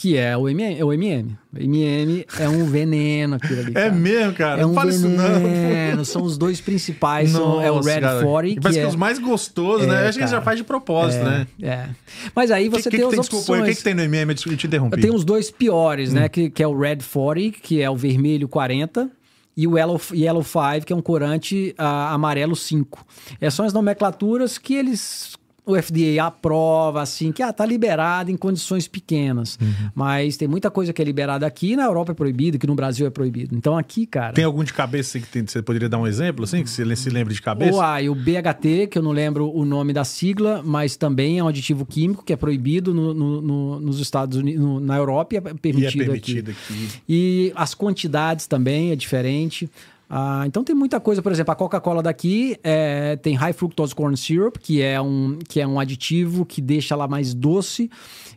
que 0.00 0.16
é 0.16 0.34
o 0.34 0.48
MM. 0.48 0.82
O 0.82 0.92
MM, 0.94 1.36
o 1.52 1.58
MM 1.58 2.26
é 2.38 2.48
um 2.48 2.64
veneno 2.64 3.34
aquilo 3.36 3.60
ali, 3.60 3.70
É 3.76 3.82
cara. 3.82 3.92
mesmo, 3.92 4.32
cara. 4.32 4.60
É 4.60 4.62
não 4.62 4.70
um 4.70 4.74
fala 4.74 4.90
isso 4.90 5.06
não. 5.06 5.40
veneno, 5.40 6.04
são 6.06 6.22
os 6.22 6.38
dois 6.38 6.58
principais, 6.58 7.30
são- 7.32 7.60
é 7.60 7.70
o 7.70 7.76
Nossa, 7.76 7.92
Red 7.92 8.00
cara. 8.00 8.22
40, 8.22 8.52
E 8.52 8.54
que 8.54 8.60
Parece 8.62 8.78
que 8.80 8.84
é... 8.86 8.88
os 8.88 8.96
mais 8.96 9.18
gostosos, 9.18 9.86
né? 9.86 10.04
É, 10.04 10.08
Acho 10.08 10.16
que 10.16 10.22
eles 10.22 10.30
já 10.30 10.36
cara. 10.38 10.42
faz 10.44 10.56
de 10.58 10.64
propósito, 10.64 11.22
né? 11.22 11.46
É. 11.62 11.86
Mas 12.34 12.50
aí 12.50 12.70
você 12.70 12.84
que, 12.90 12.96
tem 12.96 13.00
que 13.00 13.04
as 13.04 13.10
tem, 13.10 13.20
opções. 13.20 13.38
desculpa, 13.40 13.62
o 13.62 13.66
que, 13.66 13.74
que 13.74 13.82
tem 13.82 13.94
no 13.94 14.02
MM? 14.02 14.30
Eu 14.46 14.56
te 14.56 14.66
interrompi. 14.66 15.00
Tem 15.00 15.14
os 15.14 15.22
dois 15.24 15.50
piores, 15.50 16.10
Hum. 16.12 16.14
né? 16.14 16.28
Que, 16.30 16.48
que 16.48 16.62
é 16.62 16.66
o 16.66 16.78
Red 16.78 16.98
40, 17.12 17.58
que 17.60 17.82
é 17.82 17.90
o 17.90 17.96
vermelho 17.96 18.48
40, 18.48 19.10
e 19.56 19.66
o 19.66 19.76
Yellow, 19.76 20.00
Yellow 20.14 20.42
5, 20.42 20.86
que 20.86 20.92
é 20.92 20.96
um 20.96 21.02
corante 21.02 21.74
ah, 21.76 22.14
amarelo 22.14 22.56
5. 22.56 23.04
É, 23.38 23.50
são 23.50 23.66
as 23.66 23.72
nomenclaturas 23.74 24.56
que 24.56 24.74
eles. 24.74 25.36
O 25.70 25.82
FDA 25.82 26.24
aprova, 26.24 27.02
assim, 27.02 27.32
que 27.32 27.42
ah, 27.42 27.52
tá 27.52 27.64
liberado 27.64 28.30
em 28.30 28.36
condições 28.36 28.88
pequenas. 28.88 29.58
Uhum. 29.60 29.90
Mas 29.94 30.36
tem 30.36 30.48
muita 30.48 30.70
coisa 30.70 30.92
que 30.92 31.00
é 31.00 31.04
liberada 31.04 31.46
aqui, 31.46 31.76
na 31.76 31.84
Europa 31.84 32.12
é 32.12 32.14
proibido, 32.14 32.58
que 32.58 32.66
no 32.66 32.74
Brasil 32.74 33.06
é 33.06 33.10
proibido. 33.10 33.54
Então 33.56 33.76
aqui, 33.78 34.06
cara. 34.06 34.32
Tem 34.32 34.44
algum 34.44 34.64
de 34.64 34.72
cabeça 34.72 35.18
que 35.20 35.26
tem- 35.26 35.46
você 35.46 35.62
poderia 35.62 35.88
dar 35.88 35.98
um 35.98 36.06
exemplo, 36.06 36.44
assim, 36.44 36.62
que 36.62 36.70
você 36.70 36.96
se 36.96 37.10
lembre 37.10 37.32
de 37.34 37.40
cabeça? 37.42 37.72
Ou 37.74 37.80
ah, 37.80 38.00
e 38.02 38.08
o 38.08 38.14
BHT, 38.14 38.88
que 38.90 38.98
eu 38.98 39.02
não 39.02 39.12
lembro 39.12 39.50
o 39.54 39.64
nome 39.64 39.92
da 39.92 40.04
sigla, 40.04 40.62
mas 40.64 40.96
também 40.96 41.38
é 41.38 41.44
um 41.44 41.48
aditivo 41.48 41.84
químico 41.86 42.24
que 42.24 42.32
é 42.32 42.36
proibido 42.36 42.92
no- 42.92 43.14
no- 43.14 43.40
no- 43.40 43.80
nos 43.80 44.00
Estados 44.00 44.36
Unidos, 44.36 44.82
na 44.82 44.96
Europa 44.96 45.34
e 45.34 45.38
é 45.38 45.40
e 45.40 45.48
é 45.50 45.54
permitido, 45.54 46.04
permitido 46.04 46.50
aqui. 46.50 46.72
aqui. 46.72 46.88
E 47.08 47.52
as 47.54 47.74
quantidades 47.74 48.46
também 48.46 48.90
é 48.90 48.96
diferente. 48.96 49.68
Ah, 50.12 50.42
então 50.44 50.64
tem 50.64 50.74
muita 50.74 50.98
coisa, 50.98 51.22
por 51.22 51.30
exemplo, 51.30 51.52
a 51.52 51.54
Coca-Cola 51.54 52.02
daqui 52.02 52.56
é, 52.64 53.14
tem 53.14 53.36
High 53.36 53.52
Fructose 53.52 53.94
Corn 53.94 54.16
Syrup, 54.16 54.56
que 54.58 54.82
é, 54.82 55.00
um, 55.00 55.38
que 55.48 55.60
é 55.60 55.66
um 55.66 55.78
aditivo 55.78 56.44
que 56.44 56.60
deixa 56.60 56.94
ela 56.94 57.06
mais 57.06 57.32
doce, 57.32 57.88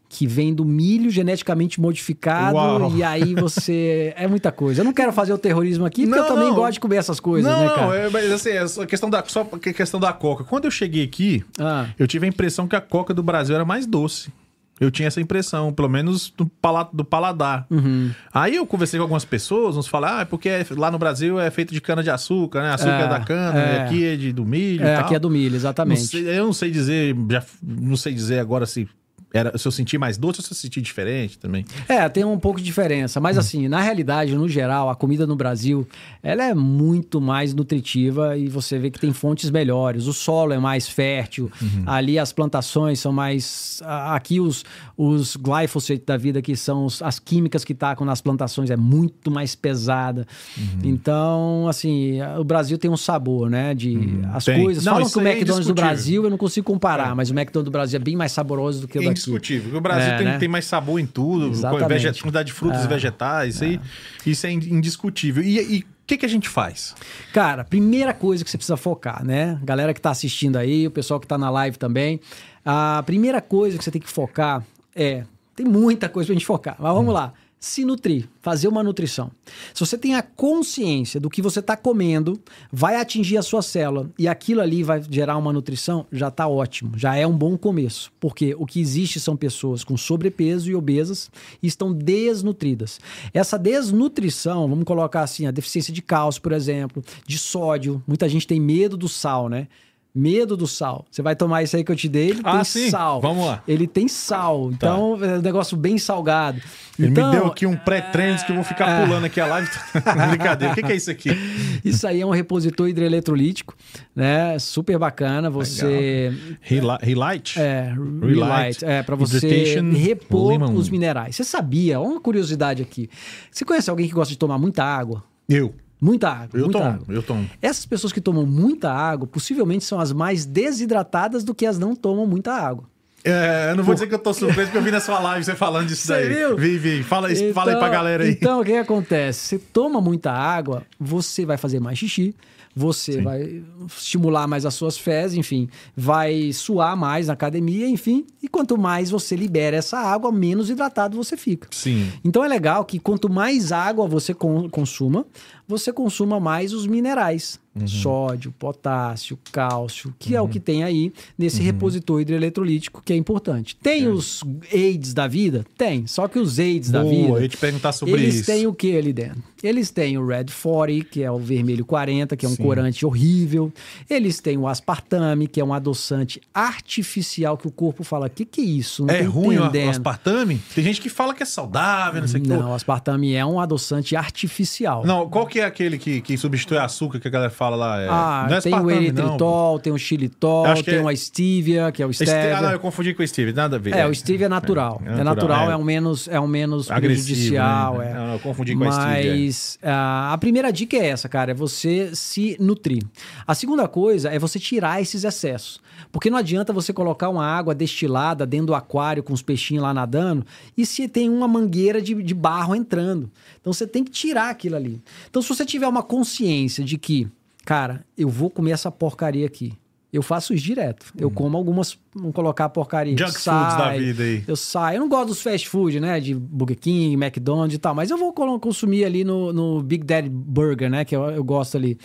que 0.07 0.27
vem 0.27 0.53
do 0.53 0.63
milho 0.63 1.09
geneticamente 1.09 1.81
modificado 1.81 2.55
Uau. 2.55 2.95
e 2.95 3.01
aí 3.01 3.33
você 3.33 4.13
é 4.15 4.27
muita 4.27 4.51
coisa. 4.51 4.81
Eu 4.81 4.86
não 4.86 4.93
quero 4.93 5.12
fazer 5.12 5.33
o 5.33 5.38
terrorismo 5.39 5.83
aqui 5.83 6.05
porque 6.05 6.15
Não, 6.19 6.27
eu 6.27 6.31
também 6.31 6.49
não. 6.49 6.55
gosto 6.55 6.73
de 6.73 6.79
comer 6.79 6.97
essas 6.97 7.19
coisas, 7.19 7.51
não, 7.51 7.59
né, 7.59 7.65
não, 7.67 7.75
cara? 7.75 7.95
é, 7.95 8.09
mas 8.12 8.31
assim, 8.31 8.49
é 8.51 8.67
só 8.67 8.86
questão 8.86 9.09
da, 9.09 9.23
só 9.25 9.43
que 9.43 9.73
questão 9.73 9.99
da 9.99 10.13
coca. 10.13 10.43
Quando 10.43 10.65
eu 10.65 10.71
cheguei 10.71 11.03
aqui, 11.03 11.43
Ah. 11.59 11.88
eu 11.97 12.05
tive 12.07 12.27
a 12.27 12.29
impressão 12.29 12.67
que 12.67 12.75
a 12.75 12.81
coca 12.81 13.15
do 13.15 13.23
Brasil 13.23 13.55
era 13.55 13.65
mais 13.65 13.88
doce. 13.88 14.31
Eu 14.79 14.89
tinha 14.89 15.07
essa 15.07 15.21
impressão, 15.21 15.71
pelo 15.71 15.88
menos 15.88 16.33
do, 16.36 16.45
pala, 16.47 16.89
do 16.91 17.05
paladar. 17.05 17.65
Uhum. 17.69 18.12
Aí 18.33 18.55
eu 18.55 18.65
conversei 18.65 18.97
com 18.97 19.03
algumas 19.03 19.23
pessoas, 19.23 19.77
uns 19.77 19.88
falaram, 19.88 20.17
ah, 20.17 20.21
é 20.21 20.25
porque 20.25 20.49
é- 20.49 20.65
lá 20.71 20.89
no 20.89 20.97
Brasil 20.97 21.39
é 21.39 21.49
feito 21.51 21.73
de 21.73 21.79
cana-de-açúcar, 21.79 22.62
né? 22.63 22.73
Açúcar 22.73 22.99
é, 22.99 23.03
É, 23.03 23.07
da 23.07 23.19
cana, 23.19 23.59
é. 23.59 23.75
e 23.75 23.79
aqui 23.81 24.05
é 24.05 24.15
de, 24.15 24.33
do 24.33 24.43
milho 24.45 24.83
É, 24.86 24.95
aqui 24.95 25.13
é 25.15 25.19
do 25.19 25.29
milho, 25.29 25.51
Não 25.51 25.57
exatamente. 25.57 26.01
sei- 26.07 26.27
eu 26.38 26.45
não 26.45 26.53
sei 26.53 26.71
dizer, 26.71 27.15
já, 27.29 27.43
não 27.62 27.95
sei 27.95 28.13
dizer 28.13 28.39
agora 28.39 28.65
se, 28.65 28.89
era, 29.34 29.58
se 29.58 29.67
eu 29.67 29.72
senti 29.72 29.98
mais 29.98 30.17
doce 30.17 30.39
ou 30.39 30.46
se 30.46 30.54
eu 30.54 30.56
senti 30.58 30.80
diferente 30.82 31.38
também. 31.39 31.65
É, 31.89 32.08
tem 32.08 32.24
um 32.24 32.38
pouco 32.39 32.60
de 32.60 32.65
diferença, 32.65 33.19
Hum. 33.19 33.24
mas 33.24 33.38
assim, 33.38 33.67
na 33.67 33.82
realidade, 33.82 34.36
no 34.36 34.48
geral, 34.48 34.89
a 34.89 34.96
comida 34.96 35.26
no 35.28 35.36
Brasil, 35.36 35.88
ela 36.22 36.43
é 36.46 36.54
muito 36.54 37.19
mais 37.19 37.54
nutritiva 37.54 38.38
e 38.38 38.48
você 38.48 38.78
vê 38.78 38.91
que 38.91 39.00
tem 39.00 39.12
fontes 39.12 39.50
melhores. 39.50 40.06
O 40.08 40.13
solo 40.13 40.54
é 40.54 40.60
mais 40.60 40.88
fértil, 40.88 41.52
Uhum. 41.62 41.84
ali 41.88 42.19
as 42.19 42.32
plantações 42.32 43.00
são 43.00 43.12
mais 43.12 43.82
aqui 43.86 44.39
os 44.39 44.63
os 44.96 45.36
glyphosate 45.36 46.04
da 46.06 46.15
vida 46.15 46.39
que 46.39 46.56
são 46.56 46.86
os- 46.86 47.02
as 47.02 47.17
químicas 47.17 47.65
que 47.65 47.74
tacam 47.74 48.06
nas 48.06 48.22
plantações 48.22 48.69
é 48.69 48.78
muito 48.78 49.32
mais 49.32 49.56
pesada. 49.56 50.28
Uhum. 50.56 50.63
Então, 50.84 51.67
assim, 51.67 52.19
o 52.39 52.43
Brasil 52.43 52.78
tem 52.78 52.91
um 52.91 52.96
sabor, 52.98 53.50
né, 53.50 53.74
de 53.74 53.98
as 54.32 54.46
Uhum. 54.48 54.54
Tem. 54.54 54.63
coisas. 54.63 54.86
Não, 54.86 54.93
Falam 54.93 55.10
que 55.10 55.17
o 55.17 55.22
é 55.22 55.32
McDonald's 55.32 55.65
do 55.65 55.72
indiscutível. 55.72 55.76
Brasil 55.89 56.24
eu 56.26 56.30
não 56.30 56.38
consigo 56.38 56.65
comparar, 56.65 57.15
mas 57.15 57.32
o 57.32 57.34
McDonald's 57.34 57.65
do 57.65 57.72
Brasil 57.72 57.98
é 58.00 58.04
bem 58.04 58.15
mais 58.15 58.32
saboroso 58.32 58.82
do 58.82 58.88
que 58.88 59.00
o 59.00 59.02
É 59.02 59.06
porque 59.31 59.62
O 59.73 59.81
Brasil 59.81 60.12
É, 60.13 60.17
tem, 60.17 60.25
né? 60.25 60.38
tem 60.38 60.47
mais 60.49 60.65
sabor 60.65 60.99
em 60.99 61.05
tudo, 61.05 61.49
Exatamente. 61.49 62.21
quantidade 62.21 62.47
de 62.47 62.53
frutas 62.53 62.83
e 62.83 62.88
vegetais, 62.88 63.55
isso, 63.55 63.63
aí, 63.63 63.79
isso 64.25 64.47
é 64.47 64.51
indiscutível. 64.51 65.43
E 65.43 65.79
o 65.79 66.05
que, 66.05 66.17
que 66.17 66.25
a 66.25 66.29
gente 66.29 66.49
faz? 66.49 66.95
Cara, 67.33 67.63
primeira 67.63 68.13
coisa 68.13 68.43
que 68.43 68.49
você 68.51 68.57
precisa 68.57 68.75
focar, 68.77 69.23
né? 69.25 69.57
Galera 69.63 69.93
que 69.93 70.01
tá 70.01 70.12
assistindo 70.12 70.57
aí, 70.57 70.86
o 70.88 70.91
pessoal 70.91 71.19
que 71.19 71.27
tá 71.27 71.38
na 71.38 71.49
live 71.49 71.77
também. 71.77 72.19
A 72.65 73.01
primeira 73.05 73.41
coisa 73.41 73.77
que 73.77 73.83
você 73.83 73.91
tem 73.91 74.01
que 74.01 74.09
focar 74.09 74.63
é. 74.95 75.23
Tem 75.55 75.65
muita 75.65 76.09
coisa 76.09 76.27
pra 76.27 76.33
gente 76.33 76.45
focar, 76.45 76.75
mas 76.79 76.93
vamos 76.93 77.13
lá. 77.13 77.31
Se 77.63 77.86
nutrir, 77.86 78.28
fazer 78.41 78.67
uma 78.67 78.84
nutrição. 78.84 79.32
Se 79.73 79.80
você 79.80 79.97
tem 79.97 80.15
a 80.15 80.21
consciência 80.21 81.17
do 81.17 81.30
que 81.30 81.41
você 81.41 81.62
está 81.62 81.78
comendo, 81.78 82.38
vai 82.69 82.97
atingir 82.97 83.38
a 83.38 83.41
sua 83.41 83.62
célula 83.62 84.12
e 84.19 84.28
aquilo 84.28 84.60
ali 84.60 84.84
vai 84.84 85.02
gerar 85.10 85.38
uma 85.38 85.54
nutrição, 85.54 86.06
já 86.12 86.28
está 86.28 86.45
ótimo, 86.45 86.91
já 86.97 87.15
é 87.15 87.26
um 87.26 87.32
bom 87.32 87.58
começo. 87.58 88.12
Porque 88.19 88.54
o 88.60 88.65
que 88.65 88.82
existe 88.82 89.17
são 89.17 89.38
pessoas 89.38 89.82
com 89.82 89.95
sobrepeso 89.95 90.69
e 90.69 90.76
obesas 90.76 91.32
e 91.62 91.67
estão 91.67 91.93
desnutridas. 91.93 92.99
Essa 93.34 93.58
desnutrição, 93.58 94.67
vamos 94.67 94.84
colocar 94.84 95.21
assim, 95.21 95.47
a 95.47 95.52
deficiência 95.52 95.93
de 95.93 96.02
cálcio, 96.02 96.41
por 96.41 96.52
exemplo, 96.52 97.02
de 97.26 97.38
sódio. 97.38 98.04
Muita 98.06 98.28
gente 98.28 98.45
tem 98.45 98.60
medo 98.60 98.97
do 98.97 99.08
sal, 99.08 99.47
né? 99.47 99.69
Medo 100.15 100.56
do 100.56 100.67
sal. 100.67 101.06
Você 101.10 101.23
vai 101.23 101.36
tomar 101.36 101.63
isso 101.63 101.76
aí 101.76 101.84
que 101.84 101.91
eu 101.91 101.95
te 101.95 102.08
dei, 102.08 102.30
ele 102.30 102.41
Ah, 102.43 102.58
tem 102.58 102.63
sim. 102.65 102.89
sal. 102.91 103.19
Vamos 103.19 103.47
lá. 103.47 103.63
Ele 103.67 103.88
tem 103.88 104.08
sal, 104.08 104.69
então 104.71 105.17
é 105.23 105.39
um 105.39 105.41
negócio 105.41 105.76
bem 105.76 105.97
salgado. 105.97 106.62
Ele 106.99 107.08
então, 107.10 107.32
me 107.32 107.36
deu 107.38 107.47
aqui 107.47 107.65
um 107.65 107.76
pré-treino 107.76 108.38
que 108.45 108.52
eu 108.52 108.56
vou 108.56 108.63
ficar 108.63 109.02
pulando 109.04 109.26
aqui 109.26 109.41
a 109.41 109.47
live. 109.47 109.67
Brincadeira. 110.30 110.71
O 110.73 110.76
que, 110.76 110.84
que 110.84 110.91
é 110.91 110.95
isso 110.95 111.10
aqui? 111.10 111.30
Isso 111.84 112.08
aí 112.08 112.21
é 112.21 112.26
um 112.26 112.30
repositor 112.30 112.88
hidroeletrolítico, 112.88 113.76
né? 114.15 114.58
Super 114.60 114.97
bacana. 114.99 115.49
Você 115.49 116.32
Reli- 116.62 116.97
Relight? 117.02 117.60
é 117.60 117.93
Relight. 118.21 118.86
é 118.86 119.02
para 119.04 119.15
você 119.15 119.82
repor 119.82 120.52
lemon. 120.52 120.76
os 120.76 120.89
minerais. 120.89 121.36
Você 121.36 121.43
sabia? 121.43 121.99
Uma 121.99 122.21
curiosidade 122.21 122.82
aqui. 122.82 123.10
Você 123.52 123.65
conhece 123.65 123.89
alguém 123.89 124.08
que 124.08 124.13
gosta 124.13 124.32
de 124.32 124.38
tomar 124.38 124.58
muita 124.58 124.84
água? 124.84 125.23
Eu. 125.49 125.73
Muita 126.03 126.29
água. 126.29 126.49
Eu 126.59 126.63
muita 126.65 126.79
tomo, 126.79 126.91
água. 126.91 127.05
eu 127.15 127.23
tomo. 127.23 127.49
Essas 127.61 127.85
pessoas 127.85 128.11
que 128.11 128.19
tomam 128.19 128.45
muita 128.45 128.91
água, 128.91 129.25
possivelmente 129.25 129.85
são 129.85 129.99
as 129.99 130.11
mais 130.11 130.45
desidratadas 130.45 131.43
do 131.45 131.55
que 131.55 131.65
as 131.65 131.79
não 131.79 131.95
tomam 131.95 132.27
muita 132.27 132.51
água. 132.53 132.83
É, 133.23 133.69
eu 133.71 133.75
não 133.77 133.85
vou 133.85 133.93
dizer 133.93 134.07
que 134.07 134.13
eu 134.13 134.19
tô 134.19 134.33
surpreso 134.33 134.63
porque 134.69 134.77
eu 134.77 134.81
vi 134.81 134.91
na 134.91 134.99
sua 134.99 135.17
live 135.17 135.45
você 135.45 135.55
falando 135.55 135.87
disso 135.87 136.01
Você 136.07 136.13
daí. 136.13 136.27
viu? 136.33 136.57
Vi, 136.57 136.77
vi. 136.77 137.03
Fala, 137.03 137.31
isso, 137.31 137.53
fala 137.53 137.71
aí 137.71 137.77
pra 137.77 137.87
galera 137.87 138.25
aí. 138.25 138.31
Então, 138.31 138.59
o 138.59 138.65
que 138.65 138.73
acontece? 138.73 139.39
Você 139.47 139.57
toma 139.59 140.01
muita 140.01 140.29
água, 140.29 140.83
você 140.99 141.45
vai 141.45 141.55
fazer 141.55 141.79
mais 141.79 141.97
xixi, 141.97 142.35
você 142.75 143.21
vai 143.21 143.62
estimular 143.88 144.47
mais 144.47 144.65
as 144.65 144.73
suas 144.73 144.97
fezes, 144.97 145.38
enfim, 145.38 145.69
vai 145.95 146.51
suar 146.53 146.95
mais 146.97 147.27
na 147.27 147.33
academia, 147.33 147.88
enfim. 147.88 148.25
E 148.41 148.47
quanto 148.47 148.77
mais 148.77 149.09
você 149.09 149.36
libera 149.36 149.77
essa 149.77 149.97
água, 149.99 150.31
menos 150.31 150.69
hidratado 150.69 151.15
você 151.17 151.38
fica. 151.38 151.67
Sim. 151.71 152.09
Então 152.23 152.43
é 152.43 152.47
legal 152.47 152.83
que 152.86 152.99
quanto 152.99 153.29
mais 153.29 153.71
água 153.71 154.07
você 154.07 154.33
con- 154.33 154.69
consuma, 154.69 155.25
você 155.67 155.93
consuma 155.93 156.39
mais 156.39 156.73
os 156.73 156.86
minerais. 156.88 157.62
Uhum. 157.75 157.88
Sódio, 157.88 158.51
potássio, 158.51 159.39
cálcio, 159.51 160.13
que 160.19 160.36
é 160.36 160.41
o 160.41 160.47
que 160.47 160.59
tem 160.59 160.83
aí 160.83 161.12
nesse 161.36 161.57
Uhum. 161.59 161.65
repositor 161.65 162.21
hidroeletrolítico, 162.21 163.01
que 163.03 163.12
é 163.13 163.15
importante. 163.15 163.75
Tem 163.81 164.07
os 164.07 164.43
AIDS 164.71 165.12
da 165.12 165.27
vida? 165.27 165.65
Tem. 165.75 166.05
Só 166.05 166.27
que 166.27 166.38
os 166.38 166.59
AIDS 166.59 166.91
da 166.91 167.01
Boa, 167.01 167.12
vida. 167.15 167.29
eu 167.29 167.41
ia 167.41 167.49
te 167.49 167.57
perguntar 167.57 167.91
sobre 167.93 168.13
eles 168.13 168.36
isso. 168.36 168.45
têm 168.45 168.67
o 168.67 168.73
que 168.75 168.95
ali 168.95 169.12
dentro? 169.12 169.41
Eles 169.63 169.89
têm 169.89 170.17
o 170.19 170.27
Red 170.27 170.45
40, 170.62 171.03
que 171.09 171.23
é 171.23 171.31
o 171.31 171.39
vermelho 171.39 171.83
40, 171.83 172.36
que 172.38 172.45
é 172.45 172.49
um 172.49 172.55
Sim. 172.55 172.62
Corante 172.63 173.06
horrível. 173.06 173.71
Eles 174.10 174.39
têm 174.39 174.58
o 174.58 174.67
aspartame, 174.67 175.47
que 175.47 175.60
é 175.60 175.63
um 175.65 175.73
adoçante 175.73 176.41
artificial 176.54 177.58
que 177.58 177.67
o 177.67 177.71
corpo 177.71 178.04
fala: 178.04 178.30
que 178.30 178.45
que 178.45 178.62
é 178.62 178.63
isso? 178.63 179.06
Não 179.06 179.13
É 179.13 179.21
ruim 179.21 179.58
o 179.58 179.65
entendendo." 179.65 179.89
aspartame? 179.91 180.62
Tem 180.73 180.84
gente 180.84 180.99
que 181.02 181.10
fala 181.10 181.34
que 181.34 181.43
é 181.43 181.45
saudável, 181.45 182.21
não 182.21 182.28
sei 182.28 182.39
o 182.39 182.43
que. 182.43 182.49
Não, 182.49 182.71
o 182.71 182.73
aspartame 182.73 183.34
é 183.36 183.45
um 183.45 183.60
adoçante 183.60 184.15
artificial. 184.15 185.06
Não, 185.06 185.30
qual 185.30 185.45
que 185.45 185.60
é 185.60 185.65
aquele 185.65 185.97
que, 185.97 186.21
que 186.21 186.38
substitui 186.38 186.78
açúcar 186.78 187.19
que 187.19 187.28
a 187.28 187.32
galera 187.32 187.52
fala 187.52 187.76
lá? 187.76 188.02
É, 188.02 188.08
Ah, 188.10 188.47
não 188.49 188.58
é 188.58 188.62
tem 188.62 188.71
o 188.73 188.76
aspartame, 188.76 189.12
não. 189.12 189.23
eritritol, 189.23 189.80
tem 189.80 189.93
o 189.93 189.97
xilitol, 189.97 190.84
tem 190.84 190.95
é- 190.95 191.02
o 191.04 191.15
stevia, 191.15 191.91
que 191.91 192.02
é 192.02 192.06
o 192.06 192.13
Stevia- 192.13 192.34
stevia. 192.34 192.58
Ah, 192.58 192.62
não, 192.62 192.71
eu 192.71 192.80
confundi 192.80 193.13
com 193.13 193.23
o 193.23 193.28
Steve, 193.28 193.54
nada 193.54 193.76
a 193.76 193.80
ver. 193.80 193.95
É, 193.95 194.06
o 194.08 194.13
stevia 194.13 194.45
é 194.45 194.49
natural. 194.49 195.02
É, 195.06 195.19
É, 195.19 195.23
natural, 195.23 195.69
é, 195.69 195.73
é. 195.73 195.78
um 195.78 195.84
menos, 195.84 196.28
é 196.28 196.39
um 196.39 196.47
menos 196.47 196.89
Agressivo, 196.91 197.26
prejudicial. 197.28 197.97
né? 197.99 198.12
é. 198.12 198.13
Não, 198.13 198.34
eu 198.34 198.39
confundi 198.39 198.76
com 198.76 198.84
a 198.84 198.91
stevia, 198.91 199.32
é. 199.34 199.36
Mas 199.43 199.80
ah, 199.84 200.34
a 200.34 200.38
primeira 200.38 200.71
dica 200.71 200.97
é 200.97 201.08
essa, 201.08 201.28
cara, 201.30 201.52
é 201.52 201.54
você 201.54 202.12
se 202.13 202.52
nutrir. 202.59 203.03
A 203.45 203.55
segunda 203.55 203.87
coisa 203.87 204.29
é 204.29 204.39
você 204.39 204.59
tirar 204.59 205.01
esses 205.01 205.23
excessos. 205.23 205.81
Porque 206.11 206.29
não 206.29 206.37
adianta 206.37 206.73
você 206.73 206.93
colocar 206.93 207.29
uma 207.29 207.45
água 207.45 207.73
destilada 207.75 208.45
dentro 208.45 208.67
do 208.67 208.75
aquário 208.75 209.23
com 209.23 209.33
os 209.33 209.41
peixinhos 209.41 209.83
lá 209.83 209.93
nadando 209.93 210.45
e 210.77 210.85
se 210.85 211.07
tem 211.07 211.29
uma 211.29 211.47
mangueira 211.47 212.01
de, 212.01 212.13
de 212.21 212.33
barro 212.33 212.75
entrando. 212.75 213.31
Então 213.59 213.73
você 213.73 213.87
tem 213.87 214.03
que 214.03 214.11
tirar 214.11 214.49
aquilo 214.49 214.75
ali. 214.75 215.01
Então 215.29 215.41
se 215.41 215.49
você 215.49 215.65
tiver 215.65 215.87
uma 215.87 216.03
consciência 216.03 216.83
de 216.83 216.97
que, 216.97 217.27
cara, 217.65 218.05
eu 218.17 218.29
vou 218.29 218.49
comer 218.49 218.71
essa 218.71 218.91
porcaria 218.91 219.45
aqui. 219.45 219.73
Eu 220.13 220.21
faço 220.21 220.54
isso 220.54 220.63
direto. 220.63 221.08
Eu 221.17 221.32
como 221.32 221.58
algumas, 221.58 221.97
vamos 222.13 222.36
colocar 222.36 222.69
porcaria. 222.69 223.17
Junk 223.17 223.41
Sai, 223.41 223.60
foods 223.60 223.78
da 223.78 223.91
vida 223.97 224.23
aí. 224.23 224.43
eu 224.47 224.56
saio. 224.56 224.97
Eu 224.97 224.99
não 224.99 225.10
gosto 225.10 225.30
dos 225.30 225.41
fast 225.41 225.67
food, 225.67 225.99
né? 225.99 226.19
De 226.19 226.36
Burger 226.36 226.78
King, 226.78 227.15
McDonald's 227.15 227.76
e 227.76 227.80
tal. 227.80 227.95
Mas 227.95 228.12
eu 228.12 228.17
vou 228.17 228.32
consumir 228.32 229.06
ali 229.06 229.23
no, 229.23 229.52
no 229.52 229.82
Big 229.82 230.06
Daddy 230.06 230.30
Burger, 230.30 230.88
né? 230.88 231.04
Que 231.04 231.15
eu, 231.15 231.23
eu 231.32 231.43
gosto 231.43 231.78
ali. 231.78 231.97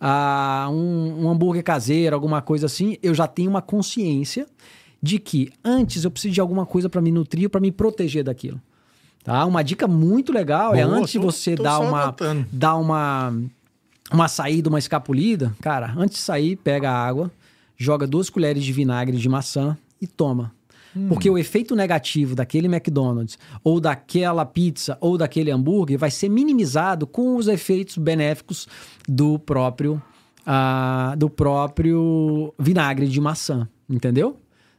Ah, 0.00 0.68
um, 0.70 1.24
um 1.24 1.28
hambúrguer 1.28 1.64
caseiro, 1.64 2.14
alguma 2.14 2.40
coisa 2.40 2.66
assim. 2.66 2.98
Eu 3.02 3.12
já 3.12 3.26
tenho 3.26 3.50
uma 3.50 3.60
consciência 3.60 4.46
de 5.02 5.18
que 5.18 5.50
antes 5.64 6.04
eu 6.04 6.10
preciso 6.10 6.34
de 6.34 6.40
alguma 6.40 6.64
coisa 6.64 6.88
para 6.88 7.00
me 7.00 7.10
nutrir, 7.10 7.50
para 7.50 7.60
me 7.60 7.72
proteger 7.72 8.22
daquilo. 8.22 8.60
Tá? 9.24 9.44
Uma 9.44 9.64
dica 9.64 9.88
muito 9.88 10.32
legal 10.32 10.72
é 10.72 10.84
Boa, 10.84 10.98
antes 10.98 11.10
de 11.10 11.18
você 11.18 11.56
tô 11.56 11.64
dar 11.64 11.80
uma, 11.80 12.14
dar 12.52 12.76
uma, 12.76 13.36
uma 14.12 14.28
saída, 14.28 14.68
uma 14.68 14.78
escapulida. 14.78 15.52
Cara, 15.60 15.92
antes 15.96 16.18
de 16.18 16.22
sair, 16.22 16.54
pega 16.54 16.88
a 16.88 16.94
água, 16.96 17.28
joga 17.76 18.06
duas 18.06 18.30
colheres 18.30 18.64
de 18.64 18.72
vinagre 18.72 19.16
de 19.16 19.28
maçã 19.28 19.76
e 20.00 20.06
toma. 20.06 20.52
Hum. 20.96 21.08
Porque 21.08 21.28
o 21.28 21.36
efeito 21.36 21.76
negativo 21.76 22.34
daquele 22.34 22.66
McDonald's, 22.66 23.38
ou 23.62 23.80
daquela 23.80 24.46
pizza, 24.46 24.96
ou 25.00 25.18
daquele 25.18 25.50
hambúrguer 25.50 25.98
vai 25.98 26.10
ser 26.10 26.28
minimizado 26.28 27.06
com 27.06 27.36
os 27.36 27.48
efeitos 27.48 27.98
benéficos 27.98 28.66
do 29.06 29.38
próprio, 29.38 30.02
ah, 30.46 31.14
do 31.18 31.28
próprio 31.28 32.54
vinagre 32.58 33.06
de 33.08 33.20
maçã. 33.20 33.68
Entendeu? 33.88 34.36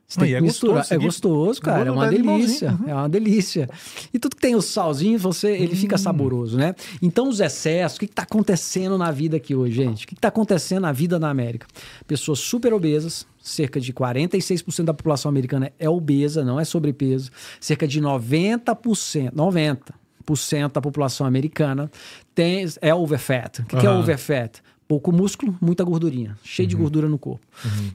Você 0.07 0.21
tem 0.21 0.29
E 0.29 0.31
que 0.31 0.35
é 0.37 0.41
misturar. 0.41 0.77
gostoso, 0.77 0.93
é 0.93 0.97
gostoso, 1.05 1.61
cara. 1.61 1.89
É 1.89 1.91
uma 1.91 2.07
delícia. 2.07 2.71
uhum. 2.81 2.89
É 2.89 2.93
uma 2.93 3.09
delícia. 3.09 3.69
E 4.13 4.17
tudo 4.17 4.37
que 4.37 4.41
tem 4.41 4.55
o 4.55 4.61
salzinho, 4.61 5.19
você, 5.19 5.49
ele 5.51 5.75
fica 5.75 5.97
saboroso, 5.97 6.57
né? 6.57 6.73
Então, 7.01 7.27
os 7.27 7.41
excessos, 7.41 7.97
o 7.97 7.99
que 7.99 8.05
está 8.05 8.23
acontecendo 8.23 8.97
na 8.97 9.11
vida 9.11 9.35
aqui 9.35 9.53
hoje, 9.53 9.75
gente? 9.75 10.05
O 10.05 10.07
que 10.07 10.13
está 10.13 10.29
acontecendo 10.29 10.83
na 10.83 10.93
vida 10.93 11.19
na 11.19 11.29
América? 11.29 11.67
Pessoas 12.07 12.39
super 12.39 12.73
obesas, 12.73 13.27
cerca 13.41 13.81
de 13.81 13.91
46% 13.91 14.85
da 14.85 14.93
população 14.93 15.27
americana 15.27 15.73
é 15.77 15.89
obesa, 15.89 16.41
não 16.45 16.57
é 16.57 16.63
sobrepeso. 16.63 17.29
Cerca 17.59 17.85
de 17.85 18.01
90%, 18.01 19.33
90% 19.33 20.71
da 20.71 20.81
população 20.81 21.27
americana 21.27 21.91
tem, 22.33 22.65
é 22.81 22.95
overfat. 22.95 23.61
O 23.61 23.65
que, 23.65 23.75
que 23.77 23.85
é 23.85 23.89
overfat? 23.91 24.61
Pouco 24.87 25.11
músculo, 25.11 25.57
muita 25.61 25.83
gordurinha, 25.83 26.37
cheio 26.43 26.67
de 26.67 26.75
gordura 26.75 27.09
no 27.09 27.17
corpo. 27.17 27.45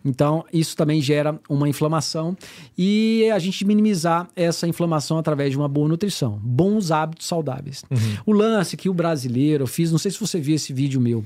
Então, 0.04 0.44
isso 0.52 0.76
também 0.76 1.00
gera 1.00 1.38
uma 1.48 1.68
inflamação 1.68 2.36
e 2.76 3.28
a 3.32 3.38
gente 3.38 3.64
minimizar 3.64 4.28
essa 4.36 4.66
inflamação 4.68 5.18
através 5.18 5.50
de 5.50 5.56
uma 5.56 5.68
boa 5.68 5.88
nutrição, 5.88 6.38
bons 6.42 6.90
hábitos 6.90 7.26
saudáveis. 7.26 7.84
O 8.26 8.32
lance 8.32 8.76
que 8.76 8.88
o 8.88 8.94
brasileiro, 8.94 9.64
eu 9.64 9.68
fiz, 9.68 9.90
não 9.90 9.98
sei 9.98 10.10
se 10.10 10.20
você 10.20 10.38
viu 10.38 10.54
esse 10.54 10.72
vídeo 10.72 11.00
meu, 11.00 11.24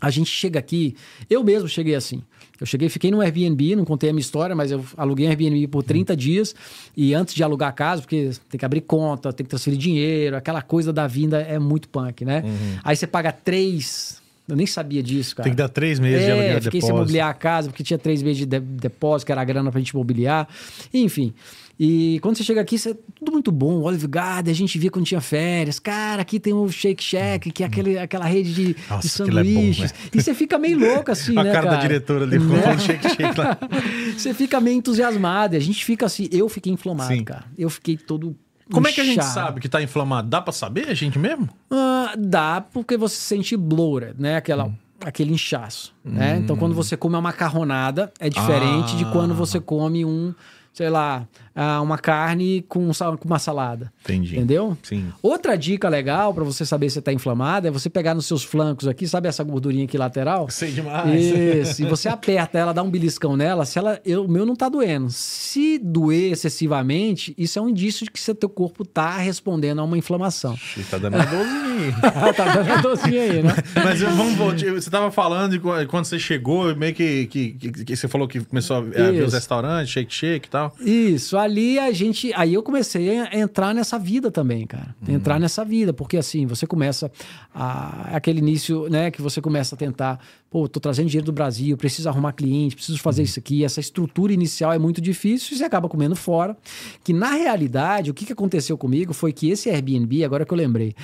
a 0.00 0.10
gente 0.10 0.28
chega 0.30 0.58
aqui, 0.58 0.94
eu 1.30 1.42
mesmo 1.42 1.68
cheguei 1.68 1.94
assim. 1.94 2.22
Eu 2.60 2.66
cheguei, 2.66 2.88
fiquei 2.88 3.10
no 3.10 3.20
Airbnb, 3.20 3.74
não 3.74 3.84
contei 3.84 4.10
a 4.10 4.12
minha 4.12 4.20
história, 4.20 4.54
mas 4.54 4.70
eu 4.70 4.84
aluguei 4.96 5.26
um 5.26 5.30
Airbnb 5.30 5.66
por 5.68 5.82
30 5.82 6.16
dias. 6.16 6.54
E 6.96 7.12
antes 7.14 7.34
de 7.34 7.42
alugar 7.42 7.70
a 7.70 7.72
casa, 7.72 8.02
porque 8.02 8.30
tem 8.48 8.58
que 8.58 8.64
abrir 8.64 8.82
conta, 8.82 9.32
tem 9.32 9.44
que 9.44 9.50
transferir 9.50 9.78
dinheiro, 9.78 10.36
aquela 10.36 10.62
coisa 10.62 10.92
da 10.92 11.06
vinda 11.06 11.40
é 11.40 11.58
muito 11.58 11.88
punk, 11.88 12.24
né? 12.24 12.44
Aí 12.84 12.94
você 12.94 13.06
paga 13.06 13.32
três. 13.32 14.22
Eu 14.48 14.56
nem 14.56 14.66
sabia 14.66 15.02
disso, 15.02 15.34
cara. 15.36 15.44
Tem 15.44 15.52
que 15.52 15.56
dar 15.56 15.68
três 15.70 15.98
meses 15.98 16.20
de 16.24 16.26
É, 16.26 16.32
aluguel 16.32 16.62
fiquei 16.62 16.80
sem 16.80 16.88
depósito. 16.88 16.98
mobiliar 17.00 17.30
a 17.30 17.34
casa, 17.34 17.68
porque 17.68 17.82
tinha 17.82 17.98
três 17.98 18.22
meses 18.22 18.38
de 18.38 18.46
de- 18.46 18.60
depósito, 18.60 19.26
que 19.26 19.32
era 19.32 19.40
a 19.40 19.44
grana 19.44 19.70
pra 19.70 19.80
gente 19.80 19.94
mobiliar. 19.96 20.46
Enfim. 20.92 21.32
E 21.80 22.20
quando 22.20 22.36
você 22.36 22.44
chega 22.44 22.60
aqui, 22.60 22.78
você, 22.78 22.94
tudo 23.18 23.32
muito 23.32 23.50
bom. 23.50 23.80
Olive 23.82 24.06
Garden, 24.06 24.52
a 24.52 24.54
gente 24.54 24.78
via 24.78 24.90
quando 24.92 25.06
tinha 25.06 25.20
férias. 25.20 25.80
Cara, 25.80 26.22
aqui 26.22 26.38
tem 26.38 26.52
o 26.52 26.68
Shake 26.70 27.02
Shack, 27.02 27.50
que 27.50 27.64
é 27.64 27.66
aquele, 27.66 27.98
aquela 27.98 28.26
rede 28.26 28.54
de, 28.54 28.76
Nossa, 28.88 29.08
de 29.08 29.22
aquilo 29.22 29.38
é 29.40 29.42
bom, 29.42 29.48
sanduíches. 29.50 29.92
né? 29.92 29.98
e 30.14 30.22
você 30.22 30.34
fica 30.34 30.56
meio 30.58 30.78
louco 30.78 31.10
assim, 31.10 31.36
a 31.36 31.42
né, 31.42 31.50
cara, 31.52 31.64
cara? 31.64 31.76
da 31.76 31.82
diretora 31.82 32.24
ali, 32.24 32.38
Né? 32.38 32.60
falando 32.62 32.80
shake, 32.80 33.08
shake 33.08 33.38
lá. 33.40 33.58
Você 34.16 34.32
fica 34.34 34.60
meio 34.60 34.76
entusiasmado. 34.76 35.54
E 35.54 35.56
a 35.56 35.60
gente 35.60 35.84
fica 35.84 36.06
assim. 36.06 36.28
Eu 36.30 36.48
fiquei 36.48 36.72
inflamado, 36.72 37.12
Sim. 37.12 37.24
cara. 37.24 37.44
Eu 37.58 37.68
fiquei 37.68 37.96
todo. 37.96 38.36
Como 38.74 38.88
é 38.88 38.92
que 38.92 39.00
a 39.00 39.04
gente 39.04 39.24
sabe 39.24 39.60
que 39.60 39.68
tá 39.68 39.82
inflamado? 39.82 40.28
Dá 40.28 40.40
pra 40.40 40.52
saber 40.52 40.88
a 40.88 40.94
gente 40.94 41.18
mesmo? 41.18 41.48
Ah, 41.70 42.14
dá 42.18 42.60
porque 42.60 42.96
você 42.96 43.16
sente 43.16 43.56
bloated, 43.56 44.14
né? 44.18 44.36
Aquela, 44.36 44.64
Hum. 44.66 44.74
Aquele 45.04 45.32
inchaço, 45.34 45.92
né? 46.04 46.38
Então, 46.38 46.56
quando 46.56 46.74
você 46.74 46.96
come 46.96 47.14
uma 47.14 47.20
macarronada, 47.20 48.10
é 48.18 48.30
diferente 48.30 48.96
de 48.96 49.04
Ah. 49.04 49.10
quando 49.10 49.34
você 49.34 49.60
come 49.60 50.02
um, 50.04 50.32
sei 50.72 50.88
lá, 50.88 51.26
ah, 51.54 51.80
uma 51.80 51.98
carne 51.98 52.62
com, 52.68 52.92
sal- 52.92 53.16
com 53.16 53.26
uma 53.28 53.38
salada. 53.38 53.92
Entendi. 54.02 54.36
Entendeu? 54.36 54.76
Sim. 54.82 55.06
Outra 55.22 55.56
dica 55.56 55.88
legal 55.88 56.32
pra 56.34 56.44
você 56.44 56.64
saber 56.66 56.90
se 56.90 57.00
tá 57.00 57.12
inflamado 57.12 57.68
é 57.68 57.70
você 57.70 57.88
pegar 57.88 58.14
nos 58.14 58.26
seus 58.26 58.42
flancos 58.42 58.88
aqui, 58.88 59.06
sabe 59.06 59.28
essa 59.28 59.42
gordurinha 59.44 59.84
aqui 59.84 59.96
lateral? 59.96 60.48
Sei 60.50 60.72
demais. 60.72 61.14
Isso, 61.22 61.82
e 61.82 61.86
você 61.88 62.08
aperta 62.08 62.58
ela, 62.58 62.72
dá 62.72 62.82
um 62.82 62.90
beliscão 62.90 63.36
nela, 63.36 63.64
se 63.64 63.78
ela, 63.78 64.00
eu- 64.04 64.24
o 64.24 64.28
meu 64.28 64.44
não 64.46 64.56
tá 64.56 64.68
doendo. 64.68 65.08
Se 65.10 65.78
doer 65.78 66.32
excessivamente, 66.32 67.34
isso 67.36 67.58
é 67.58 67.62
um 67.62 67.68
indício 67.68 68.04
de 68.04 68.10
que 68.10 68.20
seu 68.20 68.34
teu 68.34 68.48
corpo 68.48 68.84
tá 68.84 69.16
respondendo 69.18 69.80
a 69.80 69.84
uma 69.84 69.98
inflamação. 69.98 70.54
Ixi, 70.54 70.84
Tá 70.90 70.98
dando 70.98 71.14
uma 71.16 71.24
dorzinha. 71.26 71.92
tá 72.34 72.54
dando 72.54 72.72
a 72.72 72.76
docinha 72.80 73.22
aí, 73.22 73.42
né? 73.42 73.54
Mas 73.84 74.00
vamos 74.00 74.34
voltar. 74.34 74.72
Você 74.74 74.90
tava 74.90 75.10
falando 75.10 75.52
de 75.52 75.58
qu- 75.60 75.86
quando 75.88 76.04
você 76.04 76.18
chegou, 76.18 76.74
meio 76.76 76.94
que, 76.94 77.26
que, 77.26 77.52
que- 77.52 77.84
que 77.84 77.96
você 77.96 78.08
falou 78.08 78.26
que 78.28 78.40
começou 78.40 78.76
a 78.76 78.80
ver 78.80 79.22
os 79.22 79.32
restaurantes, 79.32 79.90
shake 79.92 80.12
shake 80.12 80.46
e 80.46 80.50
tal. 80.50 80.74
Isso, 80.80 81.36
ali 81.44 81.78
a 81.78 81.92
gente. 81.92 82.32
Aí 82.34 82.54
eu 82.54 82.62
comecei 82.62 83.18
a 83.18 83.38
entrar 83.38 83.74
nessa 83.74 83.98
vida 83.98 84.30
também, 84.30 84.66
cara. 84.66 84.94
Entrar 85.06 85.38
nessa 85.38 85.64
vida, 85.64 85.92
porque 85.92 86.16
assim, 86.16 86.46
você 86.46 86.66
começa 86.66 87.10
a, 87.54 88.16
aquele 88.16 88.38
início, 88.38 88.88
né, 88.88 89.10
que 89.10 89.22
você 89.22 89.40
começa 89.40 89.74
a 89.74 89.78
tentar, 89.78 90.18
pô, 90.50 90.68
tô 90.68 90.80
trazendo 90.80 91.08
dinheiro 91.08 91.26
do 91.26 91.32
Brasil, 91.32 91.76
preciso 91.76 92.08
arrumar 92.08 92.32
cliente, 92.32 92.74
preciso 92.74 92.98
fazer 93.00 93.22
isso 93.22 93.38
aqui. 93.38 93.64
Essa 93.64 93.80
estrutura 93.80 94.32
inicial 94.32 94.72
é 94.72 94.78
muito 94.78 95.00
difícil 95.00 95.54
e 95.54 95.58
você 95.58 95.64
acaba 95.64 95.88
comendo 95.88 96.16
fora. 96.16 96.56
Que 97.02 97.12
na 97.12 97.32
realidade, 97.32 98.10
o 98.10 98.14
que, 98.14 98.26
que 98.26 98.32
aconteceu 98.32 98.76
comigo 98.76 99.12
foi 99.12 99.32
que 99.32 99.50
esse 99.50 99.70
Airbnb, 99.70 100.24
agora 100.24 100.44
que 100.44 100.52
eu 100.52 100.58
lembrei, 100.58 100.94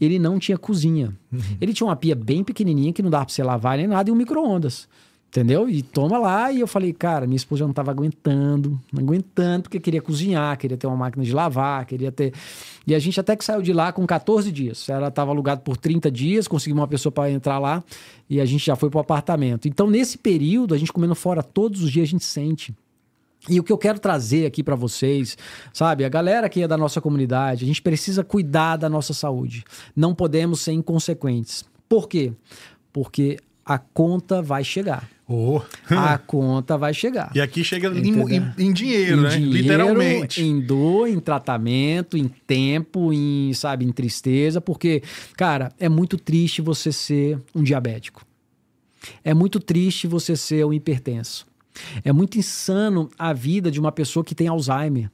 ele 0.00 0.18
não 0.18 0.38
tinha 0.38 0.56
cozinha. 0.56 1.14
Ele 1.60 1.72
tinha 1.72 1.86
uma 1.86 1.96
pia 1.96 2.14
bem 2.14 2.42
pequenininha 2.42 2.92
que 2.92 3.02
não 3.02 3.10
dava 3.10 3.26
pra 3.26 3.34
você 3.34 3.42
lavar 3.42 3.76
nem 3.76 3.86
nada 3.86 4.08
e 4.08 4.12
um 4.12 4.16
micro-ondas. 4.16 4.88
Entendeu? 5.28 5.68
E 5.68 5.82
toma 5.82 6.18
lá. 6.18 6.50
E 6.50 6.60
eu 6.60 6.66
falei, 6.66 6.92
cara, 6.92 7.26
minha 7.26 7.36
esposa 7.36 7.60
já 7.60 7.66
não 7.66 7.74
tava 7.74 7.90
aguentando, 7.90 8.80
não 8.90 9.02
aguentando, 9.02 9.64
porque 9.64 9.78
queria 9.78 10.00
cozinhar, 10.00 10.56
queria 10.56 10.76
ter 10.76 10.86
uma 10.86 10.96
máquina 10.96 11.22
de 11.22 11.32
lavar, 11.32 11.84
queria 11.84 12.10
ter. 12.10 12.32
E 12.86 12.94
a 12.94 12.98
gente 12.98 13.20
até 13.20 13.36
que 13.36 13.44
saiu 13.44 13.60
de 13.60 13.72
lá 13.72 13.92
com 13.92 14.06
14 14.06 14.50
dias. 14.50 14.88
Ela 14.88 15.10
tava 15.10 15.30
alugada 15.30 15.60
por 15.60 15.76
30 15.76 16.10
dias, 16.10 16.48
conseguimos 16.48 16.80
uma 16.80 16.88
pessoa 16.88 17.12
para 17.12 17.30
entrar 17.30 17.58
lá 17.58 17.84
e 18.28 18.40
a 18.40 18.44
gente 18.46 18.64
já 18.64 18.74
foi 18.74 18.88
pro 18.88 19.00
apartamento. 19.00 19.68
Então, 19.68 19.88
nesse 19.90 20.16
período, 20.16 20.74
a 20.74 20.78
gente 20.78 20.92
comendo 20.92 21.14
fora 21.14 21.42
todos 21.42 21.82
os 21.82 21.92
dias, 21.92 22.08
a 22.08 22.10
gente 22.10 22.24
sente. 22.24 22.74
E 23.48 23.60
o 23.60 23.62
que 23.62 23.72
eu 23.72 23.78
quero 23.78 23.98
trazer 23.98 24.46
aqui 24.46 24.62
para 24.62 24.74
vocês, 24.74 25.36
sabe, 25.72 26.04
a 26.04 26.08
galera 26.08 26.48
que 26.48 26.62
é 26.62 26.68
da 26.68 26.76
nossa 26.76 27.00
comunidade, 27.00 27.64
a 27.64 27.66
gente 27.66 27.82
precisa 27.82 28.24
cuidar 28.24 28.76
da 28.76 28.88
nossa 28.88 29.12
saúde. 29.12 29.62
Não 29.94 30.14
podemos 30.14 30.60
ser 30.60 30.72
inconsequentes. 30.72 31.64
Por 31.88 32.08
quê? 32.08 32.32
Porque 32.92 33.38
a 33.64 33.78
conta 33.78 34.40
vai 34.42 34.64
chegar. 34.64 35.17
Oh. 35.28 35.60
A 35.90 36.16
conta 36.26 36.78
vai 36.78 36.94
chegar. 36.94 37.30
E 37.34 37.40
aqui 37.40 37.62
chega 37.62 37.88
em, 37.88 38.14
em 38.58 38.72
dinheiro, 38.72 39.18
Em 39.18 39.22
né? 39.22 39.28
dinheiro, 39.28 39.52
Literalmente. 39.52 40.42
Em 40.42 40.58
dor, 40.58 41.06
em 41.06 41.20
tratamento, 41.20 42.16
em 42.16 42.28
tempo, 42.28 43.12
em, 43.12 43.52
sabe, 43.52 43.84
em 43.84 43.92
tristeza, 43.92 44.58
porque, 44.58 45.02
cara, 45.36 45.70
é 45.78 45.88
muito 45.88 46.16
triste 46.16 46.62
você 46.62 46.90
ser 46.90 47.38
um 47.54 47.62
diabético. 47.62 48.24
É 49.22 49.34
muito 49.34 49.60
triste 49.60 50.06
você 50.06 50.34
ser 50.34 50.64
um 50.64 50.72
hipertenso. 50.72 51.46
É 52.02 52.12
muito 52.12 52.38
insano 52.38 53.10
a 53.18 53.32
vida 53.32 53.70
de 53.70 53.78
uma 53.78 53.92
pessoa 53.92 54.24
que 54.24 54.34
tem 54.34 54.48
Alzheimer. 54.48 55.10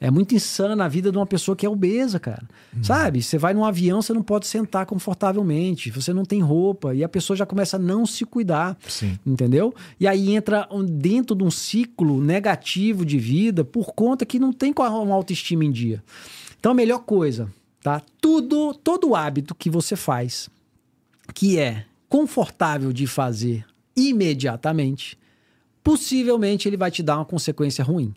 É 0.00 0.10
muito 0.10 0.34
insano 0.34 0.82
a 0.82 0.88
vida 0.88 1.12
de 1.12 1.18
uma 1.18 1.26
pessoa 1.26 1.54
que 1.54 1.66
é 1.66 1.68
obesa, 1.68 2.18
cara. 2.18 2.42
Sabe? 2.82 3.22
Você 3.22 3.36
vai 3.36 3.52
num 3.52 3.64
avião, 3.64 4.00
você 4.00 4.12
não 4.12 4.22
pode 4.22 4.46
sentar 4.46 4.86
confortavelmente, 4.86 5.90
você 5.90 6.12
não 6.12 6.24
tem 6.24 6.40
roupa, 6.40 6.94
e 6.94 7.04
a 7.04 7.08
pessoa 7.08 7.36
já 7.36 7.44
começa 7.44 7.76
a 7.76 7.78
não 7.78 8.06
se 8.06 8.24
cuidar. 8.24 8.78
Sim. 8.88 9.18
Entendeu? 9.26 9.74
E 9.98 10.06
aí 10.06 10.34
entra 10.34 10.66
dentro 10.88 11.36
de 11.36 11.44
um 11.44 11.50
ciclo 11.50 12.20
negativo 12.20 13.04
de 13.04 13.18
vida 13.18 13.62
por 13.62 13.92
conta 13.92 14.24
que 14.24 14.38
não 14.38 14.52
tem 14.52 14.72
uma 14.76 15.14
autoestima 15.14 15.64
em 15.64 15.70
dia. 15.70 16.02
Então 16.58 16.72
a 16.72 16.74
melhor 16.74 17.00
coisa, 17.00 17.52
tá? 17.82 18.02
Tudo, 18.20 18.72
todo 18.74 19.14
hábito 19.14 19.54
que 19.54 19.68
você 19.68 19.96
faz 19.96 20.48
que 21.34 21.58
é 21.58 21.84
confortável 22.08 22.92
de 22.92 23.06
fazer 23.06 23.64
imediatamente, 23.94 25.18
possivelmente 25.82 26.68
ele 26.68 26.76
vai 26.76 26.90
te 26.90 27.02
dar 27.02 27.16
uma 27.16 27.24
consequência 27.24 27.84
ruim. 27.84 28.14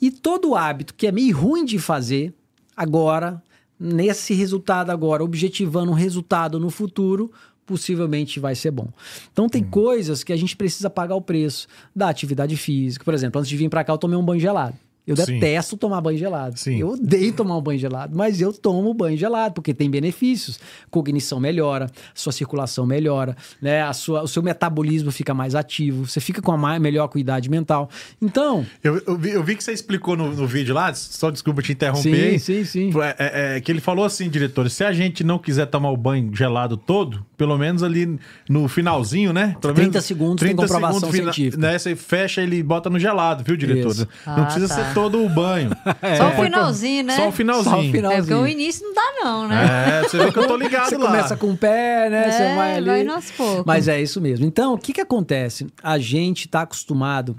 E 0.00 0.10
todo 0.10 0.54
hábito 0.54 0.94
que 0.94 1.06
é 1.06 1.12
meio 1.12 1.36
ruim 1.36 1.64
de 1.64 1.78
fazer, 1.78 2.34
agora, 2.76 3.42
nesse 3.78 4.34
resultado 4.34 4.90
agora, 4.90 5.24
objetivando 5.24 5.92
um 5.92 5.94
resultado 5.94 6.58
no 6.58 6.70
futuro, 6.70 7.30
possivelmente 7.64 8.40
vai 8.40 8.54
ser 8.54 8.70
bom. 8.70 8.88
Então 9.32 9.48
tem 9.48 9.62
coisas 9.62 10.22
que 10.22 10.32
a 10.32 10.36
gente 10.36 10.56
precisa 10.56 10.90
pagar 10.90 11.14
o 11.14 11.22
preço 11.22 11.66
da 11.94 12.08
atividade 12.08 12.56
física. 12.56 13.04
Por 13.04 13.14
exemplo, 13.14 13.38
antes 13.38 13.48
de 13.48 13.56
vir 13.56 13.68
para 13.68 13.84
cá 13.84 13.92
eu 13.92 13.98
tomei 13.98 14.18
um 14.18 14.24
banho 14.24 14.40
gelado. 14.40 14.76
Eu 15.04 15.16
Sim. 15.16 15.34
detesto 15.40 15.76
tomar 15.76 16.00
banho 16.00 16.16
gelado. 16.16 16.56
Sim. 16.58 16.78
Eu 16.78 16.90
odeio 16.90 17.32
tomar 17.32 17.56
um 17.56 17.60
banho 17.60 17.78
gelado, 17.78 18.16
mas 18.16 18.40
eu 18.40 18.52
tomo 18.52 18.94
banho 18.94 19.16
gelado 19.18 19.54
porque 19.54 19.74
tem 19.74 19.90
benefícios. 19.90 20.60
Cognição 20.90 21.40
melhora, 21.40 21.90
sua 22.14 22.32
circulação 22.32 22.86
melhora, 22.86 23.36
né? 23.60 23.82
A 23.82 23.92
sua, 23.92 24.22
o 24.22 24.28
seu 24.28 24.42
metabolismo 24.42 25.10
fica 25.10 25.34
mais 25.34 25.54
ativo, 25.56 26.06
você 26.06 26.20
fica 26.20 26.40
com 26.40 26.52
a 26.52 26.78
melhor 26.78 27.08
cuidade 27.08 27.50
mental. 27.50 27.90
Então, 28.20 28.64
Eu, 28.82 29.02
eu 29.06 29.16
vi, 29.16 29.30
eu 29.30 29.42
vi 29.42 29.56
que 29.56 29.64
você 29.64 29.72
explicou 29.72 30.16
no, 30.16 30.32
no 30.34 30.46
vídeo 30.46 30.72
lá, 30.74 30.94
só 30.94 31.30
desculpa 31.30 31.62
te 31.62 31.72
interromper. 31.72 32.38
sim, 32.38 32.64
sim, 32.64 32.90
sim. 32.92 33.00
É, 33.00 33.16
é, 33.18 33.56
é, 33.56 33.60
que 33.60 33.72
ele 33.72 33.80
falou 33.80 34.04
assim, 34.04 34.28
diretor, 34.30 34.70
se 34.70 34.84
a 34.84 34.92
gente 34.92 35.24
não 35.24 35.38
quiser 35.38 35.66
tomar 35.66 35.90
o 35.90 35.96
banho 35.96 36.30
gelado 36.34 36.76
todo, 36.76 37.26
pelo 37.36 37.58
menos 37.58 37.82
ali 37.82 38.18
no 38.48 38.68
finalzinho, 38.68 39.32
né? 39.32 39.56
Pelo 39.60 39.74
30 39.74 39.90
menos 39.90 40.04
segundos 40.04 40.44
tem 40.46 40.54
comprovação 40.54 41.10
fina- 41.10 41.32
científica. 41.32 41.60
Né, 41.60 41.76
você 41.78 41.96
fecha 41.96 42.40
ele 42.40 42.56
e 42.58 42.62
bota 42.62 42.88
no 42.88 42.98
gelado, 43.00 43.42
viu, 43.42 43.56
diretor? 43.56 43.90
Isso. 43.90 44.08
Não 44.26 44.34
Ah, 44.42 44.44
precisa 44.44 44.68
tá. 44.68 44.74
ser 44.76 44.91
todo 44.94 45.24
o 45.24 45.28
banho. 45.28 45.70
Só 46.18 46.28
o 46.28 46.42
finalzinho, 46.44 47.04
né? 47.04 47.16
Só 47.16 47.28
o 47.28 47.32
finalzinho. 47.32 47.74
Só 47.74 47.80
o 47.80 47.90
final. 47.92 48.12
É 48.12 48.16
porque 48.16 48.32
o 48.34 48.36
finalzinho. 48.36 48.60
início 48.60 48.86
não 48.86 48.94
dá, 48.94 49.12
não, 49.24 49.48
né? 49.48 50.00
É, 50.04 50.08
você 50.08 50.18
vê 50.18 50.32
que 50.32 50.38
eu 50.38 50.46
tô 50.46 50.56
ligado 50.56 50.88
Você 50.88 50.96
lá. 50.96 51.06
começa 51.06 51.36
com 51.36 51.50
o 51.52 51.56
pé, 51.56 52.08
né? 52.10 52.30
você 52.30 52.42
É, 52.42 52.56
vai 52.56 52.76
ali. 52.76 52.86
vai 52.86 53.06
aos 53.08 53.30
poucos. 53.30 53.64
Mas 53.64 53.88
é 53.88 54.00
isso 54.00 54.20
mesmo. 54.20 54.44
Então, 54.46 54.74
o 54.74 54.78
que, 54.78 54.92
que 54.92 55.00
acontece? 55.00 55.66
A 55.82 55.98
gente 55.98 56.46
está 56.46 56.62
acostumado 56.62 57.36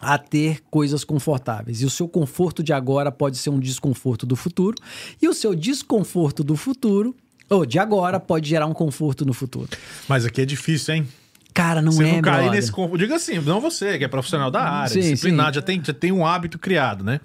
a 0.00 0.18
ter 0.18 0.60
coisas 0.70 1.02
confortáveis. 1.04 1.80
E 1.80 1.84
o 1.86 1.90
seu 1.90 2.06
conforto 2.06 2.62
de 2.62 2.72
agora 2.72 3.10
pode 3.10 3.38
ser 3.38 3.48
um 3.50 3.58
desconforto 3.58 4.26
do 4.26 4.36
futuro. 4.36 4.76
E 5.22 5.26
o 5.28 5.32
seu 5.32 5.54
desconforto 5.54 6.44
do 6.44 6.56
futuro, 6.56 7.14
ou 7.48 7.64
de 7.64 7.78
agora, 7.78 8.20
pode 8.20 8.48
gerar 8.48 8.66
um 8.66 8.74
conforto 8.74 9.24
no 9.24 9.32
futuro. 9.32 9.68
Mas 10.06 10.26
aqui 10.26 10.42
é 10.42 10.44
difícil, 10.44 10.94
hein? 10.94 11.08
Cara, 11.54 11.80
não 11.80 11.92
Você 11.92 12.04
é, 12.04 12.12
não 12.14 12.20
cair 12.20 12.50
nesse. 12.50 12.72
Diga 12.98 13.14
assim, 13.14 13.38
não 13.38 13.60
você, 13.60 13.96
que 13.96 14.04
é 14.04 14.08
profissional 14.08 14.50
da 14.50 14.60
área, 14.62 14.88
Sim, 14.92 15.00
disciplinado, 15.00 15.50
sim. 15.50 15.54
já 15.54 15.62
tem, 15.62 15.82
já 15.84 15.92
tem 15.94 16.10
um 16.10 16.26
hábito 16.26 16.58
criado, 16.58 17.04
né? 17.04 17.20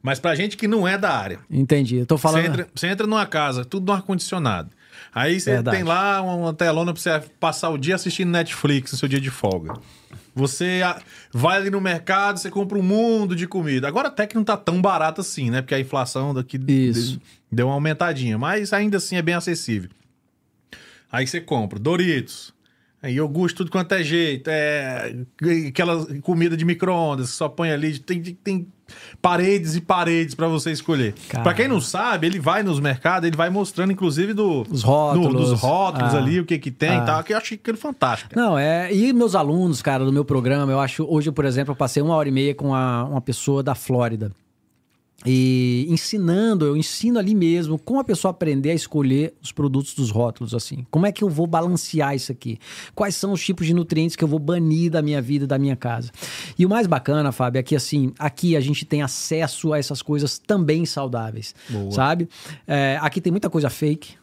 Mas 0.00 0.20
pra 0.20 0.34
gente 0.36 0.56
que 0.56 0.68
não 0.68 0.86
é 0.86 0.96
da 0.96 1.10
área, 1.10 1.40
Entendi. 1.50 1.96
Eu 1.96 2.06
tô 2.06 2.16
falando. 2.16 2.42
Você 2.42 2.48
entra, 2.48 2.68
você 2.72 2.86
entra 2.86 3.06
numa 3.06 3.26
casa, 3.26 3.64
tudo 3.64 3.86
no 3.86 3.92
ar-condicionado. 3.92 4.70
Aí 5.12 5.40
você 5.40 5.52
Verdade. 5.54 5.76
tem 5.76 5.84
lá 5.84 6.22
uma, 6.22 6.54
telona 6.54 6.92
pra 6.92 7.02
você 7.02 7.20
passar 7.40 7.70
o 7.70 7.78
dia 7.78 7.96
assistindo 7.96 8.30
Netflix 8.30 8.92
no 8.92 8.98
seu 8.98 9.08
dia 9.08 9.20
de 9.20 9.30
folga. 9.30 9.74
Você 10.34 10.80
vai 11.32 11.56
ali 11.56 11.68
no 11.70 11.80
mercado, 11.80 12.38
você 12.38 12.48
compra 12.50 12.78
um 12.78 12.82
mundo 12.82 13.34
de 13.34 13.46
comida. 13.48 13.88
Agora 13.88 14.06
até 14.06 14.24
que 14.26 14.36
não 14.36 14.44
tá 14.44 14.56
tão 14.56 14.80
barato 14.80 15.20
assim, 15.20 15.50
né? 15.50 15.60
Porque 15.62 15.74
a 15.74 15.80
inflação 15.80 16.32
daqui 16.32 16.60
Isso. 16.68 17.14
de- 17.14 17.20
deu 17.50 17.66
uma 17.66 17.74
aumentadinha. 17.74 18.38
Mas 18.38 18.72
ainda 18.72 18.98
assim 18.98 19.16
é 19.16 19.22
bem 19.22 19.34
acessível. 19.34 19.90
Aí 21.10 21.26
você 21.26 21.40
compra 21.40 21.78
Doritos, 21.78 22.52
iogurte, 23.04 23.54
tudo 23.54 23.70
quanto 23.70 23.92
é 23.92 24.02
jeito. 24.02 24.48
É 24.50 25.14
aquela 25.68 26.04
comida 26.22 26.56
de 26.56 26.64
micro-ondas 26.64 27.30
que 27.30 27.36
só 27.36 27.48
põe 27.48 27.70
ali. 27.70 27.98
Tem, 27.98 28.20
tem 28.22 28.66
paredes 29.22 29.76
e 29.76 29.80
paredes 29.80 30.34
para 30.34 30.48
você 30.48 30.72
escolher. 30.72 31.14
Para 31.30 31.54
quem 31.54 31.68
não 31.68 31.80
sabe, 31.80 32.26
ele 32.26 32.40
vai 32.40 32.62
nos 32.62 32.80
mercados, 32.80 33.26
ele 33.26 33.36
vai 33.36 33.50
mostrando, 33.50 33.92
inclusive, 33.92 34.32
do, 34.32 34.62
Os 34.68 34.82
rótulos. 34.82 35.32
no- 35.32 35.38
dos 35.38 35.60
rótulos 35.60 36.14
Ah. 36.14 36.18
ali, 36.18 36.40
o 36.40 36.44
que 36.44 36.58
que 36.58 36.70
tem 36.70 36.90
e 36.90 36.96
Ah. 36.96 37.00
tal. 37.04 37.22
Que 37.22 37.32
eu 37.34 37.38
achei 37.38 37.56
aquilo 37.56 37.76
fantástico. 37.78 38.34
cara. 38.34 38.46
Não, 38.46 38.58
é. 38.58 38.92
E 38.92 39.12
meus 39.12 39.34
alunos, 39.34 39.80
cara, 39.82 40.04
do 40.04 40.12
meu 40.12 40.24
programa, 40.24 40.72
eu 40.72 40.80
acho. 40.80 41.04
Hoje, 41.08 41.30
por 41.30 41.44
exemplo, 41.44 41.72
eu 41.72 41.76
passei 41.76 42.02
uma 42.02 42.14
hora 42.14 42.28
e 42.28 42.32
meia 42.32 42.54
com 42.54 42.74
a- 42.74 43.04
uma 43.04 43.20
pessoa 43.20 43.62
da 43.62 43.74
Flórida. 43.74 44.32
E 45.26 45.84
ensinando, 45.88 46.64
eu 46.64 46.76
ensino 46.76 47.18
ali 47.18 47.34
mesmo 47.34 47.76
como 47.76 47.98
a 47.98 48.04
pessoa 48.04 48.30
aprender 48.30 48.70
a 48.70 48.74
escolher 48.74 49.34
os 49.42 49.50
produtos 49.50 49.92
dos 49.92 50.10
rótulos, 50.10 50.54
assim. 50.54 50.86
Como 50.92 51.06
é 51.06 51.12
que 51.12 51.24
eu 51.24 51.28
vou 51.28 51.46
balancear 51.46 52.14
isso 52.14 52.30
aqui? 52.30 52.58
Quais 52.94 53.16
são 53.16 53.32
os 53.32 53.44
tipos 53.44 53.66
de 53.66 53.74
nutrientes 53.74 54.14
que 54.14 54.22
eu 54.22 54.28
vou 54.28 54.38
banir 54.38 54.92
da 54.92 55.02
minha 55.02 55.20
vida, 55.20 55.44
da 55.44 55.58
minha 55.58 55.74
casa? 55.74 56.12
E 56.56 56.64
o 56.64 56.68
mais 56.68 56.86
bacana, 56.86 57.32
Fábio, 57.32 57.58
é 57.58 57.62
que 57.64 57.74
assim, 57.74 58.12
aqui 58.16 58.56
a 58.56 58.60
gente 58.60 58.84
tem 58.84 59.02
acesso 59.02 59.72
a 59.72 59.78
essas 59.78 60.02
coisas 60.02 60.38
também 60.38 60.86
saudáveis, 60.86 61.52
Boa. 61.68 61.90
sabe? 61.90 62.28
É, 62.64 62.96
aqui 63.02 63.20
tem 63.20 63.32
muita 63.32 63.50
coisa 63.50 63.68
fake. 63.68 64.17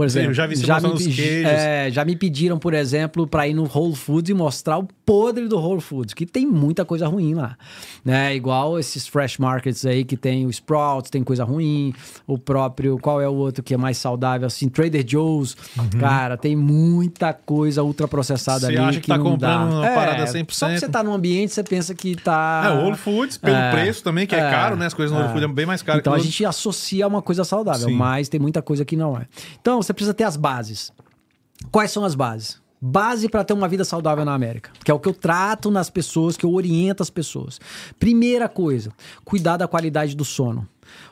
Por 0.00 0.06
exemplo, 0.06 0.30
eu 0.30 0.34
já 0.34 0.46
vi 0.46 0.56
você 0.56 0.62
me 0.66 0.72
mostrando 0.72 0.94
os 0.94 1.02
pedi- 1.04 1.16
queijos. 1.16 1.50
é, 1.50 1.90
já 1.90 2.04
me 2.06 2.16
pediram, 2.16 2.58
por 2.58 2.72
exemplo, 2.72 3.26
para 3.26 3.46
ir 3.46 3.52
no 3.54 3.64
Whole 3.72 3.94
Foods 3.94 4.30
e 4.30 4.34
mostrar 4.34 4.78
o 4.78 4.88
podre 5.04 5.46
do 5.46 5.58
Whole 5.58 5.80
Foods, 5.80 6.14
que 6.14 6.24
tem 6.24 6.46
muita 6.46 6.84
coisa 6.84 7.06
ruim 7.06 7.34
lá, 7.34 7.56
né? 8.04 8.34
Igual 8.34 8.78
esses 8.78 9.06
fresh 9.06 9.36
markets 9.38 9.84
aí 9.84 10.04
que 10.04 10.16
tem 10.16 10.46
o 10.46 10.50
Sprouts, 10.50 11.10
tem 11.10 11.22
coisa 11.22 11.44
ruim, 11.44 11.92
o 12.26 12.38
próprio, 12.38 12.98
qual 12.98 13.20
é 13.20 13.28
o 13.28 13.34
outro 13.34 13.62
que 13.62 13.74
é 13.74 13.76
mais 13.76 13.98
saudável 13.98 14.46
assim, 14.46 14.68
Trader 14.68 15.04
Joe's, 15.06 15.54
cara, 15.98 16.36
tem 16.36 16.56
muita 16.56 17.32
coisa 17.34 17.82
ultraprocessada 17.82 18.66
Uhum. 18.66 18.68
Ali 18.70 18.78
acha 18.78 19.00
que 19.00 19.08
tá 19.08 19.18
não 19.18 19.24
comprando 19.32 19.70
dá. 19.70 19.76
uma 19.76 19.86
É, 19.86 19.94
parada 19.94 20.26
Só 20.26 20.32
100%. 20.32 20.72
que 20.74 20.80
você 20.80 20.88
tá 20.88 21.02
num 21.02 21.12
ambiente, 21.12 21.52
você 21.52 21.62
pensa 21.62 21.94
que 21.94 22.14
tá 22.16 22.62
É, 22.66 22.70
o 22.70 22.84
Whole 22.84 22.96
Foods, 22.96 23.36
pelo 23.36 23.56
É. 23.56 23.70
preço 23.72 24.02
também, 24.02 24.26
que 24.26 24.34
é, 24.34 24.38
É. 24.38 24.50
caro, 24.50 24.76
né? 24.76 24.86
As 24.86 24.94
coisas 24.94 25.12
no 25.12 25.18
Whole 25.18 25.28
É. 25.30 25.32
Foods 25.34 25.50
é 25.50 25.52
bem 25.54 25.66
mais 25.66 25.82
caro 25.82 25.98
Então 25.98 26.12
que 26.14 26.20
a 26.20 26.22
gente 26.22 26.44
associa 26.44 27.06
uma 27.06 27.20
coisa 27.20 27.44
saudável, 27.44 27.88
Sim. 27.88 27.94
mas 27.96 28.28
tem 28.28 28.40
muita 28.40 28.62
coisa 28.62 28.84
que 28.84 28.96
não 28.96 29.16
é. 29.18 29.26
Então 29.60 29.82
você 29.90 29.94
precisa 29.94 30.14
ter 30.14 30.24
as 30.24 30.36
bases. 30.36 30.92
Quais 31.70 31.90
são 31.90 32.04
as 32.04 32.14
bases? 32.14 32.60
Base 32.80 33.28
para 33.28 33.44
ter 33.44 33.52
uma 33.52 33.68
vida 33.68 33.84
saudável 33.84 34.24
na 34.24 34.32
América, 34.32 34.70
que 34.82 34.90
é 34.90 34.94
o 34.94 34.98
que 34.98 35.08
eu 35.08 35.12
trato 35.12 35.70
nas 35.70 35.90
pessoas, 35.90 36.36
que 36.36 36.46
eu 36.46 36.54
oriento 36.54 37.02
as 37.02 37.10
pessoas. 37.10 37.60
Primeira 37.98 38.48
coisa, 38.48 38.90
cuidar 39.24 39.58
da 39.58 39.68
qualidade 39.68 40.16
do 40.16 40.24
sono. 40.24 40.66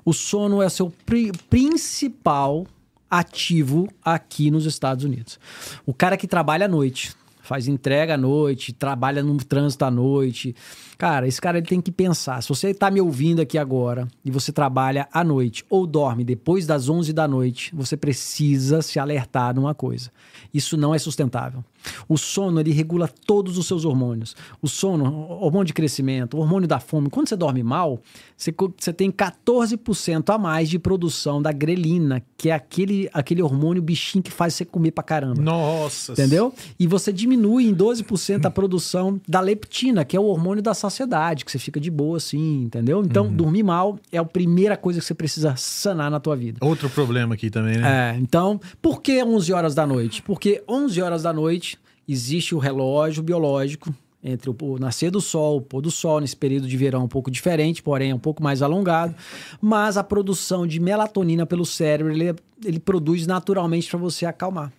O 0.05 0.15
sono 0.15 0.63
é 0.63 0.67
o 0.67 0.71
seu 0.71 0.91
pri- 1.05 1.33
principal 1.51 2.67
ativo 3.11 3.89
aqui 4.03 4.51
nos 4.51 4.65
Estados 4.65 5.05
Unidos. 5.05 5.39
O 5.85 5.93
cara 5.93 6.17
que 6.17 6.27
trabalha 6.27 6.65
à 6.67 6.69
noite, 6.69 7.13
faz 7.49 7.67
entrega 7.67 8.15
à 8.15 8.17
noite, 8.19 8.75
trabalha 8.75 9.23
no 9.23 9.35
trânsito 9.39 9.83
à 9.87 9.91
noite. 9.91 10.55
Cara, 10.99 11.27
esse 11.27 11.41
cara 11.41 11.57
ele 11.57 11.67
tem 11.67 11.81
que 11.81 11.91
pensar. 11.91 12.43
Se 12.43 12.49
você 12.51 12.71
está 12.71 12.91
me 12.91 13.01
ouvindo 13.01 13.41
aqui 13.41 13.57
agora 13.57 14.07
e 14.23 14.31
você 14.31 14.53
trabalha 14.53 15.09
à 15.11 15.25
noite 15.25 15.65
ou 15.71 15.87
dorme 15.87 16.25
depois 16.25 16.67
das 16.67 16.91
11 16.91 17.11
da 17.15 17.27
noite, 17.27 17.75
você 17.75 17.97
precisa 17.97 18.83
se 18.83 18.99
alertar 18.99 19.55
numa 19.55 19.75
coisa. 19.75 20.11
Isso 20.53 20.77
não 20.77 20.95
é 20.95 20.99
sustentável. 20.99 21.65
O 22.09 22.17
sono 22.17 22.61
ele 22.61 22.73
regula 22.73 23.09
todos 23.27 23.59
os 23.59 23.67
seus 23.67 23.85
hormônios. 23.85 24.35
O 24.61 24.69
sono, 24.69 25.05
hormônio 25.31 25.67
de 25.67 25.73
crescimento, 25.73 26.37
hormônio 26.37 26.69
da 26.69 26.81
fome. 26.81 27.11
Quando 27.11 27.29
você 27.29 27.37
dorme 27.37 27.63
mal, 27.63 28.01
você, 28.37 28.55
você 28.77 28.93
tem 28.93 29.11
14% 29.11 30.35
a 30.35 30.39
mais 30.39 30.69
de 30.69 30.79
produção 30.79 31.41
da 31.41 31.53
grelina, 31.53 32.23
que 32.37 32.51
é 32.51 32.53
aquele, 32.53 33.09
aquele 33.13 33.43
hormônio 33.43 33.83
bichinho 33.83 34.23
que 34.23 34.31
faz 34.31 34.55
você 34.55 34.65
comer 34.65 34.93
pra 34.93 35.03
caramba. 35.03 35.41
Nossa. 35.41 36.13
Entendeu? 36.13 36.53
E 36.79 36.87
você 36.87 37.13
diminui 37.13 37.67
em 37.67 37.75
12% 37.75 38.45
a 38.45 38.51
produção 38.51 39.21
da 39.27 39.41
leptina, 39.41 40.05
que 40.05 40.17
é 40.17 40.21
o 40.21 40.25
hormônio 40.25 40.63
da 40.63 40.75
saciedade, 40.75 41.45
que 41.45 41.51
você 41.51 41.59
fica 41.59 41.81
de 41.81 41.91
boa 41.91 42.17
assim, 42.17 42.63
entendeu? 42.65 43.03
Então, 43.05 43.33
dormir 43.33 43.63
mal 43.63 43.99
é 44.13 44.19
a 44.19 44.25
primeira 44.25 44.77
coisa 44.77 45.01
que 45.01 45.07
você 45.07 45.15
precisa 45.15 45.55
sanar 45.57 46.11
na 46.11 46.21
tua 46.21 46.37
vida. 46.37 46.59
Outro 46.61 46.89
problema 46.91 47.35
aqui 47.35 47.51
também, 47.51 47.79
né? 47.79 48.15
É, 48.15 48.19
então, 48.19 48.61
por 48.81 49.01
que 49.01 49.23
11 49.23 49.53
horas 49.53 49.75
da 49.75 49.87
noite? 49.87 50.23
Porque 50.23 50.63
11 50.69 51.01
horas 51.01 51.23
da 51.23 51.33
noite 51.33 51.78
existe 52.09 52.55
o 52.55 52.59
relógio 52.59 53.23
biológico 53.23 53.95
entre 54.23 54.51
o, 54.51 54.79
nascer 54.79 55.11
do 55.11 55.21
sol, 55.21 55.59
o 55.59 55.61
pôr 55.61 55.81
do 55.81 55.91
sol, 55.91 56.21
nesse 56.21 56.37
período 56.37 56.67
de 56.67 56.77
verão 56.77 57.05
um 57.05 57.09
pouco 57.09 57.31
diferente, 57.31 57.83
porém 57.83 58.11
é 58.11 58.15
um 58.15 58.19
pouco 58.19 58.43
mais 58.43 58.63
alongado, 58.63 59.15
mas 59.61 59.97
a 59.97 60.03
produção 60.03 60.67
de 60.67 60.81
melatonina 60.81 61.47
pelo 61.47 61.65
cérebro, 61.65 62.13
ele, 62.13 62.35
ele 62.65 62.81
produz 62.81 63.27
naturalmente 63.27 63.89
para 63.89 63.99
você 63.99 64.27
acalmar. 64.27 64.73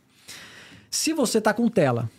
Se 0.92 1.14
você 1.14 1.40
tá 1.40 1.54
com 1.54 1.70
tela, 1.70 2.10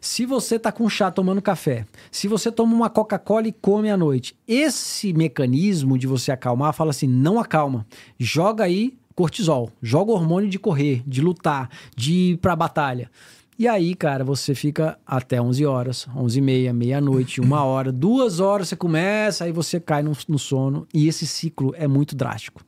se 0.00 0.26
você 0.26 0.58
tá 0.58 0.72
com 0.72 0.88
chá 0.88 1.10
tomando 1.10 1.40
café, 1.40 1.86
se 2.10 2.26
você 2.26 2.50
toma 2.50 2.74
uma 2.74 2.90
Coca-Cola 2.90 3.46
e 3.46 3.52
come 3.52 3.90
à 3.90 3.96
noite, 3.96 4.34
esse 4.48 5.12
mecanismo 5.12 5.96
de 5.96 6.06
você 6.06 6.32
acalmar 6.32 6.72
fala 6.72 6.90
assim: 6.90 7.06
não 7.06 7.38
acalma, 7.38 7.86
joga 8.18 8.64
aí 8.64 8.96
cortisol, 9.14 9.70
joga 9.80 10.12
hormônio 10.12 10.50
de 10.50 10.58
correr, 10.58 11.02
de 11.06 11.20
lutar, 11.20 11.70
de 11.94 12.12
ir 12.12 12.36
pra 12.38 12.56
batalha. 12.56 13.10
E 13.58 13.66
aí, 13.66 13.94
cara, 13.94 14.22
você 14.22 14.54
fica 14.54 14.98
até 15.06 15.40
11 15.40 15.64
horas, 15.64 16.06
11 16.14 16.38
e 16.38 16.42
meia, 16.42 16.72
meia-noite, 16.74 17.40
uma 17.40 17.64
hora, 17.64 17.90
duas 17.90 18.38
horas 18.38 18.68
você 18.68 18.76
começa, 18.76 19.44
aí 19.44 19.52
você 19.52 19.80
cai 19.80 20.02
no, 20.02 20.12
no 20.28 20.38
sono. 20.38 20.86
E 20.92 21.08
esse 21.08 21.26
ciclo 21.26 21.72
é 21.76 21.88
muito 21.88 22.14
drástico. 22.14 22.62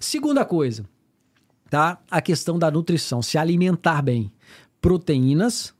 Segunda 0.00 0.44
coisa, 0.44 0.86
tá? 1.68 1.98
A 2.10 2.22
questão 2.22 2.58
da 2.58 2.70
nutrição, 2.70 3.20
se 3.20 3.36
alimentar 3.36 4.00
bem. 4.00 4.32
Proteínas, 4.80 5.74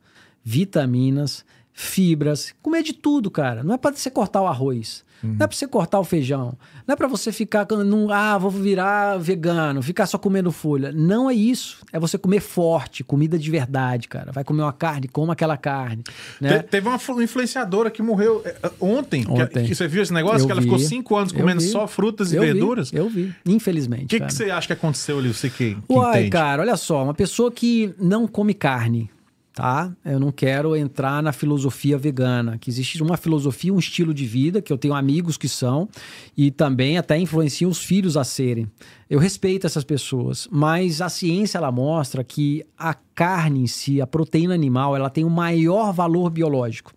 vitaminas, 0.45 1.45
fibras, 1.73 2.55
comer 2.61 2.83
de 2.83 2.93
tudo, 2.93 3.31
cara. 3.31 3.63
Não 3.63 3.75
é 3.75 3.79
para 3.79 3.97
você 3.97 4.11
cortar 4.11 4.43
o 4.43 4.47
arroz, 4.47 5.03
não 5.23 5.35
é 5.45 5.47
para 5.47 5.57
você 5.57 5.67
cortar 5.69 6.01
o 6.01 6.05
feijão, 6.05 6.55
não 6.87 6.93
é 6.95 6.97
para 6.97 7.07
você 7.09 7.31
ficar 7.31 7.67
num, 7.85 8.11
ah, 8.11 8.37
vou 8.39 8.51
virar 8.51 9.19
vegano, 9.19 9.83
ficar 9.83 10.07
só 10.07 10.19
comendo 10.19 10.51
folha. 10.51 10.91
Não 10.93 11.31
é 11.31 11.35
isso. 11.35 11.79
É 11.93 11.99
você 11.99 12.19
comer 12.19 12.41
forte, 12.41 13.05
comida 13.05 13.39
de 13.39 13.51
verdade, 13.51 14.09
cara. 14.09 14.33
Vai 14.33 14.43
comer 14.45 14.63
uma 14.63 14.73
carne, 14.73 15.09
coma 15.09 15.33
aquela 15.35 15.57
carne, 15.57 16.03
né? 16.41 16.59
Te- 16.61 16.69
Teve 16.69 16.89
uma 16.89 16.99
flu- 16.99 17.23
influenciadora 17.23 17.91
que 17.91 18.03
morreu 18.03 18.43
é, 18.45 18.55
ontem. 18.81 19.23
que- 19.25 19.31
Ontem. 19.31 19.65
Que, 19.67 19.75
você 19.75 19.87
viu 19.87 20.03
esse 20.03 20.13
negócio? 20.13 20.41
Eu 20.41 20.47
que 20.47 20.53
ela 20.53 20.61
vi. 20.61 20.67
ficou 20.67 20.79
cinco 20.79 21.17
anos 21.17 21.33
comendo 21.33 21.61
vi. 21.61 21.69
só 21.69 21.87
frutas 21.87 22.33
e 22.33 22.37
Eu 22.37 22.43
vi, 22.43 22.53
verduras. 22.53 22.93
eu 22.93 23.09
vi, 23.09 23.33
infelizmente. 23.47 24.05
O 24.05 24.09
que, 24.09 24.21
que 24.21 24.33
você 24.35 24.51
acha 24.51 24.67
que 24.67 24.73
aconteceu 24.73 25.19
ali? 25.19 25.33
Você 25.33 25.49
que, 25.49 25.75
que 25.77 25.83
Uai, 25.93 26.11
entende. 26.21 26.31
cara, 26.31 26.63
olha 26.63 26.77
só, 26.77 27.05
uma 27.05 27.15
pessoa 27.15 27.51
que 27.53 27.95
não 27.99 28.27
come 28.27 28.55
carne, 28.55 29.09
tá? 29.53 29.93
Eu 30.05 30.19
não 30.19 30.33
quero 30.33 30.75
entrar 30.75 31.23
na 31.23 31.33
filosofia 31.33 31.99
vegana, 31.99 32.57
que 32.59 32.71
existe 32.71 33.03
uma 33.03 33.17
filosofia, 33.17 33.73
um 33.73 33.79
estilo 33.79 34.15
de 34.15 34.25
vida, 34.27 34.63
que 34.63 34.73
eu 34.73 34.79
tenho 34.79 34.95
amigos 34.95 35.37
que 35.37 35.49
são, 35.49 35.89
e 36.37 36.51
também 36.51 36.97
até 36.97 37.19
influenciam 37.19 37.71
os 37.71 37.79
filhos 37.79 38.17
a 38.17 38.25
serem. 38.25 38.67
Eu 39.09 39.19
respeito 39.19 39.67
essas 39.67 39.85
pessoas, 39.85 40.49
mas 40.51 41.01
a 41.03 41.09
ciência 41.09 41.59
ela 41.59 41.71
mostra 41.71 42.25
que 42.25 42.65
a 42.79 42.95
carne 42.95 43.61
em 43.61 43.67
si, 43.67 44.01
a 44.01 44.07
proteína 44.07 44.55
animal, 44.55 44.97
ela 44.97 45.11
tem 45.11 45.25
o 45.25 45.31
maior 45.31 45.93
valor 45.93 46.31
biológico. 46.31 46.93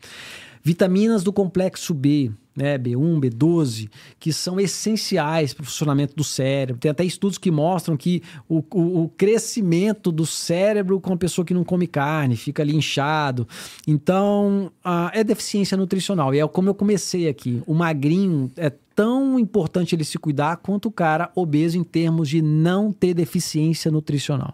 Vitaminas 0.63 1.23
do 1.23 1.33
complexo 1.33 1.93
B, 1.93 2.31
né, 2.55 2.77
B1, 2.77 3.19
B12, 3.19 3.89
que 4.19 4.31
são 4.31 4.59
essenciais 4.59 5.53
para 5.53 5.63
o 5.63 5.65
funcionamento 5.65 6.15
do 6.15 6.23
cérebro. 6.23 6.79
Tem 6.79 6.89
até 6.91 7.03
estudos 7.03 7.37
que 7.37 7.51
mostram 7.51 7.97
que 7.97 8.21
o, 8.47 8.63
o- 8.73 9.03
o 9.03 9.09
crescimento 9.09 10.11
do 10.11 10.25
cérebro 10.25 10.99
com 11.01 11.13
a 11.13 11.17
pessoa 11.17 11.43
que 11.45 11.53
não 11.53 11.63
come 11.63 11.85
carne, 11.87 12.35
fica 12.35 12.63
ali 12.63 12.75
inchado. 12.75 13.47
Então, 13.87 14.71
ah, 14.83 15.11
é 15.13 15.23
deficiência 15.23 15.75
nutricional. 15.77 16.33
E 16.33 16.39
é 16.39 16.47
como 16.47 16.69
eu 16.69 16.75
comecei 16.75 17.27
aqui. 17.27 17.61
O 17.65 17.73
magrinho 17.73 18.51
é 18.55 18.71
tão 18.95 19.37
importante 19.37 19.93
ele 19.93 20.05
se 20.05 20.17
cuidar 20.17 20.55
quanto 20.57 20.87
o 20.87 20.91
cara 20.91 21.29
obeso 21.35 21.77
em 21.77 21.83
termos 21.83 22.29
de 22.29 22.41
não 22.41 22.93
ter 22.93 23.13
deficiência 23.13 23.91
nutricional. 23.91 24.53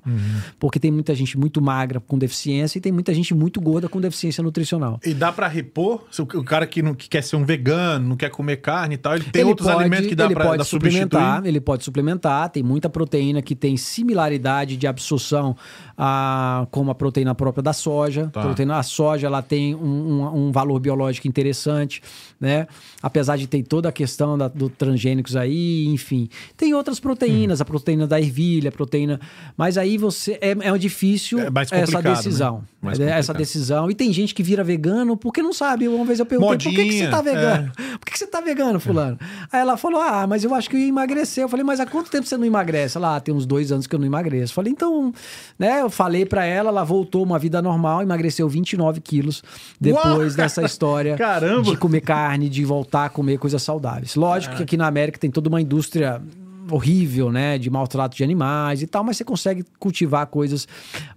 Porque 0.59 0.79
tem 0.79 0.89
muita 0.91 1.13
gente 1.13 1.37
muito 1.37 1.61
magra 1.61 1.99
com 1.99 2.17
deficiência 2.17 2.79
e 2.79 2.81
tem 2.81 2.91
muita 2.91 3.13
gente 3.13 3.33
muito 3.35 3.61
gorda 3.61 3.87
com 3.87 4.01
deficiência 4.01 4.43
nutricional. 4.43 4.99
E 5.05 5.13
dá 5.13 5.31
pra 5.31 5.47
repor? 5.47 6.05
Se 6.11 6.21
o, 6.23 6.25
cara 6.43 6.65
que, 6.65 6.81
não, 6.81 6.95
que 6.95 7.07
quer 7.07 7.21
ser 7.21 7.35
um 7.35 7.45
vegano, 7.45 8.09
não 8.09 8.15
quer 8.17 8.31
comer 8.31 8.57
carne 8.57 8.95
e 8.95 8.97
tal, 8.97 9.15
ele 9.15 9.25
tem 9.25 9.41
ele 9.41 9.49
outros 9.51 9.67
pode, 9.69 9.79
alimentos 9.81 10.07
que 10.07 10.15
dá 10.15 10.25
ele 10.25 10.33
pra 10.33 10.45
pode 10.45 10.57
dá 10.57 10.63
suplementar, 10.63 11.45
ele 11.45 11.61
pode 11.61 11.83
suplementar, 11.83 12.49
tem 12.49 12.63
muita 12.63 12.89
proteína 12.89 13.41
que 13.43 13.55
tem 13.55 13.77
similaridade 13.77 14.75
de 14.75 14.87
absorção 14.87 15.55
a, 15.97 16.67
como 16.71 16.89
a 16.91 16.95
proteína 16.95 17.35
própria 17.35 17.61
da 17.61 17.73
soja. 17.73 18.27
Tá. 18.33 18.39
A 18.41 18.43
proteína 18.43 18.75
da 18.75 18.83
soja 18.83 19.27
ela 19.27 19.41
tem 19.41 19.75
um, 19.75 19.79
um- 20.23 20.47
um 20.47 20.51
valor 20.51 20.79
biológico 20.79 21.27
interessante, 21.27 22.01
né? 22.39 22.67
Apesar 23.03 23.37
de 23.37 23.45
ter 23.47 23.61
toda 23.63 23.89
a 23.89 23.91
questão 23.91 24.30
da, 24.37 24.47
do 24.47 24.69
transgênicos 24.69 25.35
aí, 25.35 25.85
enfim. 25.87 26.29
Tem 26.57 26.73
outras 26.73 26.99
proteínas, 26.99 27.59
Hum. 27.59 27.63
a 27.63 27.65
proteína 27.65 28.07
da 28.07 28.19
ervilha, 28.19 28.69
a 28.69 28.71
proteína. 28.71 29.19
Mas 29.57 29.77
aí 29.77 29.97
você. 29.97 30.37
É, 30.41 30.51
é 30.51 30.77
difícil 30.77 31.39
É 31.39 31.43
essa 31.45 31.75
complicado, 31.91 32.15
decisão. 32.15 32.57
né? 32.57 32.63
Mais 32.81 32.99
essa 32.99 33.33
decisão. 33.33 33.91
E 33.91 33.95
tem 33.95 34.11
gente 34.11 34.33
que 34.33 34.41
vira 34.41 34.63
vegano 34.63 35.15
porque 35.15 35.41
não 35.41 35.53
sabe. 35.53 35.87
Uma 35.87 36.03
vez 36.05 36.19
eu 36.19 36.25
perguntei, 36.25 36.57
por 36.57 36.75
que, 36.75 36.85
que 36.85 36.97
você 36.97 37.07
tá 37.07 37.17
Modinha, 37.17 37.33
vegano? 37.35 37.71
Por 38.01 38.05
que, 38.05 38.11
que 38.13 38.17
você 38.19 38.25
tá 38.27 38.41
vegano, 38.41 38.79
fulano? 38.79 39.19
Aí 39.51 39.61
ela 39.61 39.77
falou, 39.77 40.01
ah, 40.01 40.25
mas 40.25 40.43
eu 40.43 40.55
acho 40.55 40.67
que 40.69 40.75
eu 40.75 40.79
ia 40.79 40.87
emagrecer. 40.87 41.43
Eu 41.43 41.49
falei, 41.49 41.63
mas 41.63 41.79
há 41.79 41.85
quanto 41.85 42.09
tempo 42.09 42.25
você 42.27 42.35
não 42.35 42.45
emagrece? 42.45 42.97
Ela, 42.97 43.17
ah, 43.17 43.19
tem 43.19 43.33
uns 43.33 43.45
dois 43.45 43.71
anos 43.71 43.85
que 43.85 43.93
eu 43.95 43.99
não 43.99 44.05
emagreço. 44.07 44.51
Eu 44.51 44.55
falei, 44.55 44.71
então, 44.73 45.13
né? 45.59 45.81
Eu 45.81 45.89
falei 45.91 46.25
pra 46.25 46.43
ela, 46.45 46.69
ela 46.69 46.83
voltou 46.83 47.23
uma 47.23 47.37
vida 47.37 47.61
normal, 47.61 48.01
emagreceu 48.01 48.49
29 48.49 48.99
quilos 49.01 49.43
depois 49.79 50.03
Uau! 50.05 50.29
dessa 50.31 50.63
história 50.63 51.15
Caramba! 51.15 51.61
de 51.63 51.77
comer 51.77 52.01
carne, 52.01 52.49
de 52.49 52.65
voltar 52.65 53.05
a 53.05 53.09
comer 53.09 53.37
coisas 53.37 53.61
saudáveis. 53.61 54.15
Lógico 54.21 54.55
que 54.55 54.63
aqui 54.63 54.77
na 54.77 54.85
América 54.85 55.17
tem 55.17 55.31
toda 55.31 55.49
uma 55.49 55.59
indústria 55.59 56.21
horrível, 56.69 57.31
né, 57.31 57.57
de 57.57 57.69
maltrato 57.69 58.15
de 58.15 58.23
animais 58.23 58.81
e 58.81 58.87
tal, 58.87 59.03
mas 59.03 59.17
você 59.17 59.23
consegue 59.23 59.65
cultivar 59.79 60.27
coisas 60.27 60.67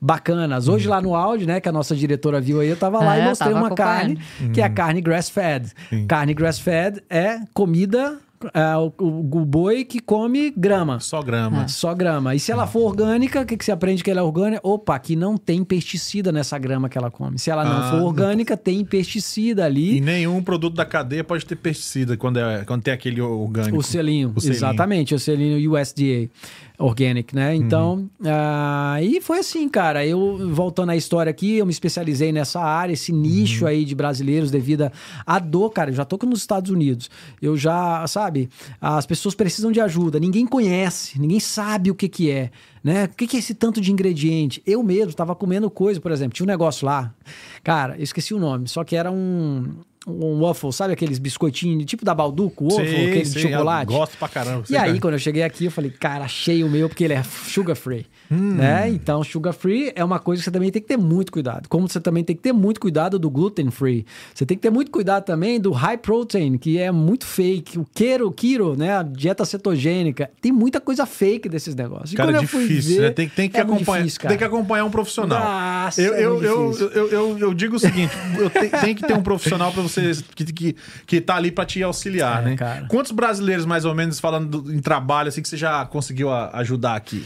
bacanas. 0.01 0.69
Hoje 0.69 0.89
lá 0.89 1.01
no 1.03 1.15
áudio, 1.15 1.47
né, 1.47 1.61
que 1.61 1.69
a 1.69 1.73
nossa 1.73 1.95
diretora 1.95 2.41
viu 2.41 2.61
aí, 2.61 2.69
eu 2.69 2.77
tava 2.77 2.99
lá 2.99 3.19
É, 3.19 3.21
e 3.21 3.29
mostrei 3.29 3.53
uma 3.53 3.71
carne, 3.71 4.19
que 4.53 4.61
é 4.61 4.65
a 4.65 4.71
carne 4.71 5.01
grass-fed. 5.01 5.71
Carne 6.09 6.33
grass-fed 6.35 7.03
é 7.11 7.41
comida 7.53 8.19
é, 8.53 8.77
o, 8.77 8.93
o- 9.01 9.45
boi 9.45 9.85
que 9.85 10.01
come 10.01 10.53
grama. 10.57 11.01
Só 11.01 11.23
grama. 11.23 11.69
Só 11.69 11.95
grama. 11.95 12.35
E 12.35 12.41
se 12.41 12.51
ela 12.53 12.67
for 12.67 12.81
orgânica, 12.87 13.41
o 13.43 13.47
que, 13.47 13.57
que 13.57 13.65
você 13.65 13.73
aprende 13.73 14.03
que 14.03 14.11
ela 14.11 14.21
é 14.21 14.23
orgânica? 14.23 14.61
Opa, 14.63 14.99
que 14.99 15.15
não 15.17 15.37
tem 15.37 15.63
pesticida 15.65 16.33
nessa 16.33 16.59
grama 16.59 16.89
que 16.89 16.99
ela 16.99 17.11
come. 17.11 17.39
Se 17.39 17.51
ela 17.51 17.65
não 17.65 17.77
Ah, 17.79 17.91
for 17.91 17.97
não. 17.99 18.05
orgânica, 18.07 18.57
tem 18.57 18.85
pesticida 18.85 19.65
ali. 19.65 19.97
E 19.97 20.01
nenhum 20.01 20.43
produto 20.43 20.75
da 20.75 20.85
cadeia 20.85 21.23
pode 21.25 21.47
ter 21.47 21.57
pesticida 21.57 22.17
quando, 22.17 22.39
é, 22.39 22.65
quando 22.65 22.83
tem 22.83 22.93
aquele 22.93 23.21
orgânico. 23.21 23.77
O 23.79 23.83
selinho, 23.83 24.33
O 24.35 24.41
selinho. 24.41 24.57
exatamente, 24.59 25.15
o 25.15 25.19
selinho 25.19 25.73
USDA 25.73 26.29
Organic, 26.77 27.33
né? 27.35 27.55
Então, 27.55 27.95
Uhum. 27.99 28.09
ah, 28.27 28.99
e 29.01 29.21
foi 29.21 29.39
assim, 29.39 29.69
cara. 29.69 30.05
Eu, 30.05 30.51
voltando 30.53 30.91
à 30.91 30.97
história 30.97 31.31
aqui, 31.31 31.55
eu 31.57 31.65
me 31.67 31.71
especializei 31.71 32.33
nessa 32.33 32.61
área, 32.61 32.93
esse 32.93 33.13
nicho 33.13 33.63
Uhum. 33.65 33.71
aí 33.71 33.85
de 33.85 33.95
brasileiros 33.95 34.51
devido 34.51 34.91
à 35.25 35.39
dor, 35.39 35.71
cara. 35.71 35.91
Eu 35.91 35.95
já 35.95 36.05
tô 36.05 36.17
aqui 36.17 36.27
nos 36.27 36.41
Estados 36.41 36.73
Unidos. 36.73 37.09
Eu 37.41 37.57
já, 37.57 38.05
sabe, 38.09 38.49
as 38.81 39.07
pessoas 39.07 39.37
precisam 39.37 39.71
de 39.71 39.81
ajuda. 39.81 40.19
Ninguém 40.19 40.47
conhece, 40.47 41.21
ninguém 41.21 41.39
sabe 41.39 41.93
o 41.93 41.95
que 41.95 42.09
que 42.09 42.29
é, 42.29 42.51
né? 42.83 43.05
O 43.05 43.09
que 43.17 43.29
que 43.29 43.37
é 43.37 43.39
esse 43.39 43.55
tanto 43.55 43.81
de 43.81 43.93
ingrediente? 43.93 44.61
Eu 44.67 44.83
mesmo 44.83 45.15
tava 45.15 45.35
comendo 45.37 45.71
coisa, 45.71 46.01
por 46.01 46.11
exemplo, 46.11 46.35
tinha 46.35 46.45
um 46.45 46.49
negócio 46.49 46.85
lá. 46.85 47.15
Cara, 47.63 47.97
eu 47.97 48.03
esqueci 48.03 48.35
o 48.35 48.39
nome, 48.41 48.67
só 48.69 48.83
que 48.83 48.97
era 48.97 49.13
um. 49.13 49.69
Um 50.07 50.41
waffle, 50.41 50.71
sabe 50.73 50.93
aqueles 50.93 51.19
biscoitinhos, 51.19 51.85
tipo 51.87 52.05
da 52.05 52.15
Balduco, 52.15 52.65
waffle, 52.65 52.87
Sei, 52.87 53.07
aquele 53.07 53.23
de 53.23 53.29
sei, 53.31 53.43
chocolate? 53.51 53.87
Gosto 53.93 54.19
pra 54.19 54.29
caramba. 54.29 54.65
E 54.69 54.77
aí, 54.77 54.89
cara. 54.89 55.01
quando 55.01 55.15
eu 55.15 55.19
cheguei 55.19 55.43
aqui, 55.43 55.65
eu 55.65 55.71
falei, 55.71 55.91
cara, 55.91 56.25
achei 56.25 56.63
o 56.63 56.69
meu, 56.69 56.89
porque 56.89 57.05
ele 57.05 57.15
é 57.15 57.23
sugar 57.23 57.75
free. 57.75 58.05
Hum. 58.31 58.55
Né? 58.57 58.91
Então, 58.91 59.23
sugar 59.25 59.53
free 59.55 59.93
é 59.95 60.05
uma 60.05 60.19
coisa 60.19 60.41
que 60.41 60.45
você 60.45 60.51
também 60.51 60.71
tem 60.71 60.83
que 60.83 60.89
ter 60.89 60.97
muito 60.99 61.33
cuidado. 61.33 61.69
Como 61.69 61.89
você 61.89 62.01
também 62.01 62.23
tem 62.23 62.37
que 62.37 62.43
ter 62.43 62.53
muito 62.53 62.81
cuidado 62.81 63.19
do 63.19 63.31
gluten 63.31 63.71
free. 63.71 64.05
Você 64.35 64.45
tem 64.45 64.57
que 64.57 64.63
ter 64.63 64.71
muito 64.71 64.91
cuidado 64.91 65.25
também 65.25 65.59
do 65.59 65.71
high 65.71 65.97
protein, 65.97 66.59
que 66.59 66.79
é 66.79 66.91
muito 66.93 67.25
fake. 67.27 67.79
O 67.79 67.87
keto, 67.95 68.31
keto, 68.31 68.75
né? 68.77 68.97
A 68.99 69.03
dieta 69.03 69.45
cetogênica. 69.45 70.31
Tem 70.41 70.53
muita 70.53 70.81
coisa 70.81 71.07
fake 71.07 71.49
desses 71.49 71.75
negócios. 71.75 72.13
E 72.13 72.17
Cara, 72.17 72.37
é 72.37 72.41
difícil, 72.41 72.97
ver, 72.97 73.01
né? 73.03 73.11
Tem, 73.11 73.29
tem 73.29 73.49
que 73.49 73.57
é 73.57 73.61
acompanhar, 73.61 74.05
difícil, 74.05 74.29
tem 74.29 74.37
que 74.39 74.45
acompanhar 74.45 74.85
um 74.85 74.91
profissional. 74.91 75.39
Nossa, 75.39 76.01
eu, 76.03 76.15
é 76.15 76.25
eu, 76.25 76.43
eu, 76.43 77.09
eu, 77.09 77.39
eu 77.39 77.55
digo 77.55 77.77
o 77.77 77.79
seguinte: 77.79 78.13
eu 78.39 78.51
te- 78.51 78.69
tem 78.81 78.95
que 78.95 79.07
ter 79.07 79.15
um 79.15 79.23
profissional 79.23 79.73
pra 79.73 79.83
você 79.83 79.94
que, 80.35 80.45
que, 80.53 80.77
que 81.07 81.21
tá 81.21 81.37
ali 81.37 81.51
pra 81.51 81.65
te 81.65 81.83
auxiliar, 81.83 82.43
É, 82.43 82.51
né? 82.51 82.57
cara. 82.57 82.87
Quantos 82.89 83.13
brasileiros, 83.13 83.65
mais 83.67 83.85
ou 83.85 83.95
menos, 83.95 84.19
falando 84.21 84.63
do- 84.63 84.73
em 84.75 84.81
trabalho, 84.81 85.29
assim, 85.29 85.43
que 85.43 85.49
você 85.49 85.57
já 85.57 85.85
conseguiu 85.87 86.31
ajudar 86.33 86.95
aqui? 86.97 87.25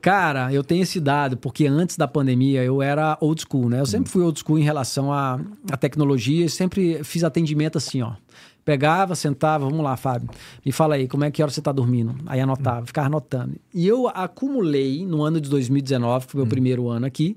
Cara, 0.00 0.52
eu 0.52 0.62
tenho 0.62 0.82
esse 0.82 1.00
dado, 1.00 1.34
porque 1.36 1.66
antes 1.66 1.96
da 1.96 2.06
pandemia 2.06 2.62
eu 2.62 2.82
era 2.82 3.16
old 3.22 3.40
school, 3.42 3.70
né? 3.70 3.80
Eu 3.80 3.86
sempre 3.86 4.10
fui 4.10 4.22
old 4.22 4.38
school 4.38 4.58
em 4.58 4.62
relação 4.62 5.10
à, 5.10 5.40
à 5.70 5.76
tecnologia, 5.78 6.46
sempre 6.50 7.02
fiz 7.02 7.24
atendimento 7.24 7.78
assim, 7.78 8.02
ó. 8.02 8.12
Pegava, 8.66 9.14
sentava, 9.14 9.64
vamos 9.66 9.82
lá, 9.84 9.96
Fábio. 9.96 10.28
Me 10.64 10.72
fala 10.72 10.94
aí, 10.94 11.06
como 11.08 11.24
é 11.24 11.30
que 11.30 11.42
hora 11.42 11.50
você 11.50 11.60
tá 11.60 11.72
dormindo? 11.72 12.14
Aí 12.26 12.40
anotava, 12.40 12.84
ficava 12.86 13.06
anotando. 13.08 13.56
E 13.74 13.86
eu 13.86 14.06
acumulei 14.08 15.06
no 15.06 15.22
ano 15.22 15.40
de 15.40 15.48
2019, 15.48 16.26
que 16.26 16.32
foi 16.32 16.40
meu 16.40 16.48
primeiro 16.48 16.88
ano 16.88 17.04
aqui, 17.06 17.36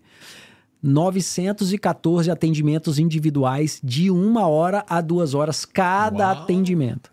914 0.88 2.31
atendimentos 2.31 2.97
individuais 2.97 3.79
de 3.83 4.09
uma 4.09 4.47
hora 4.47 4.85
a 4.89 5.01
duas 5.01 5.33
horas 5.33 5.65
cada 5.65 6.31
Uau. 6.31 6.43
atendimento. 6.43 7.11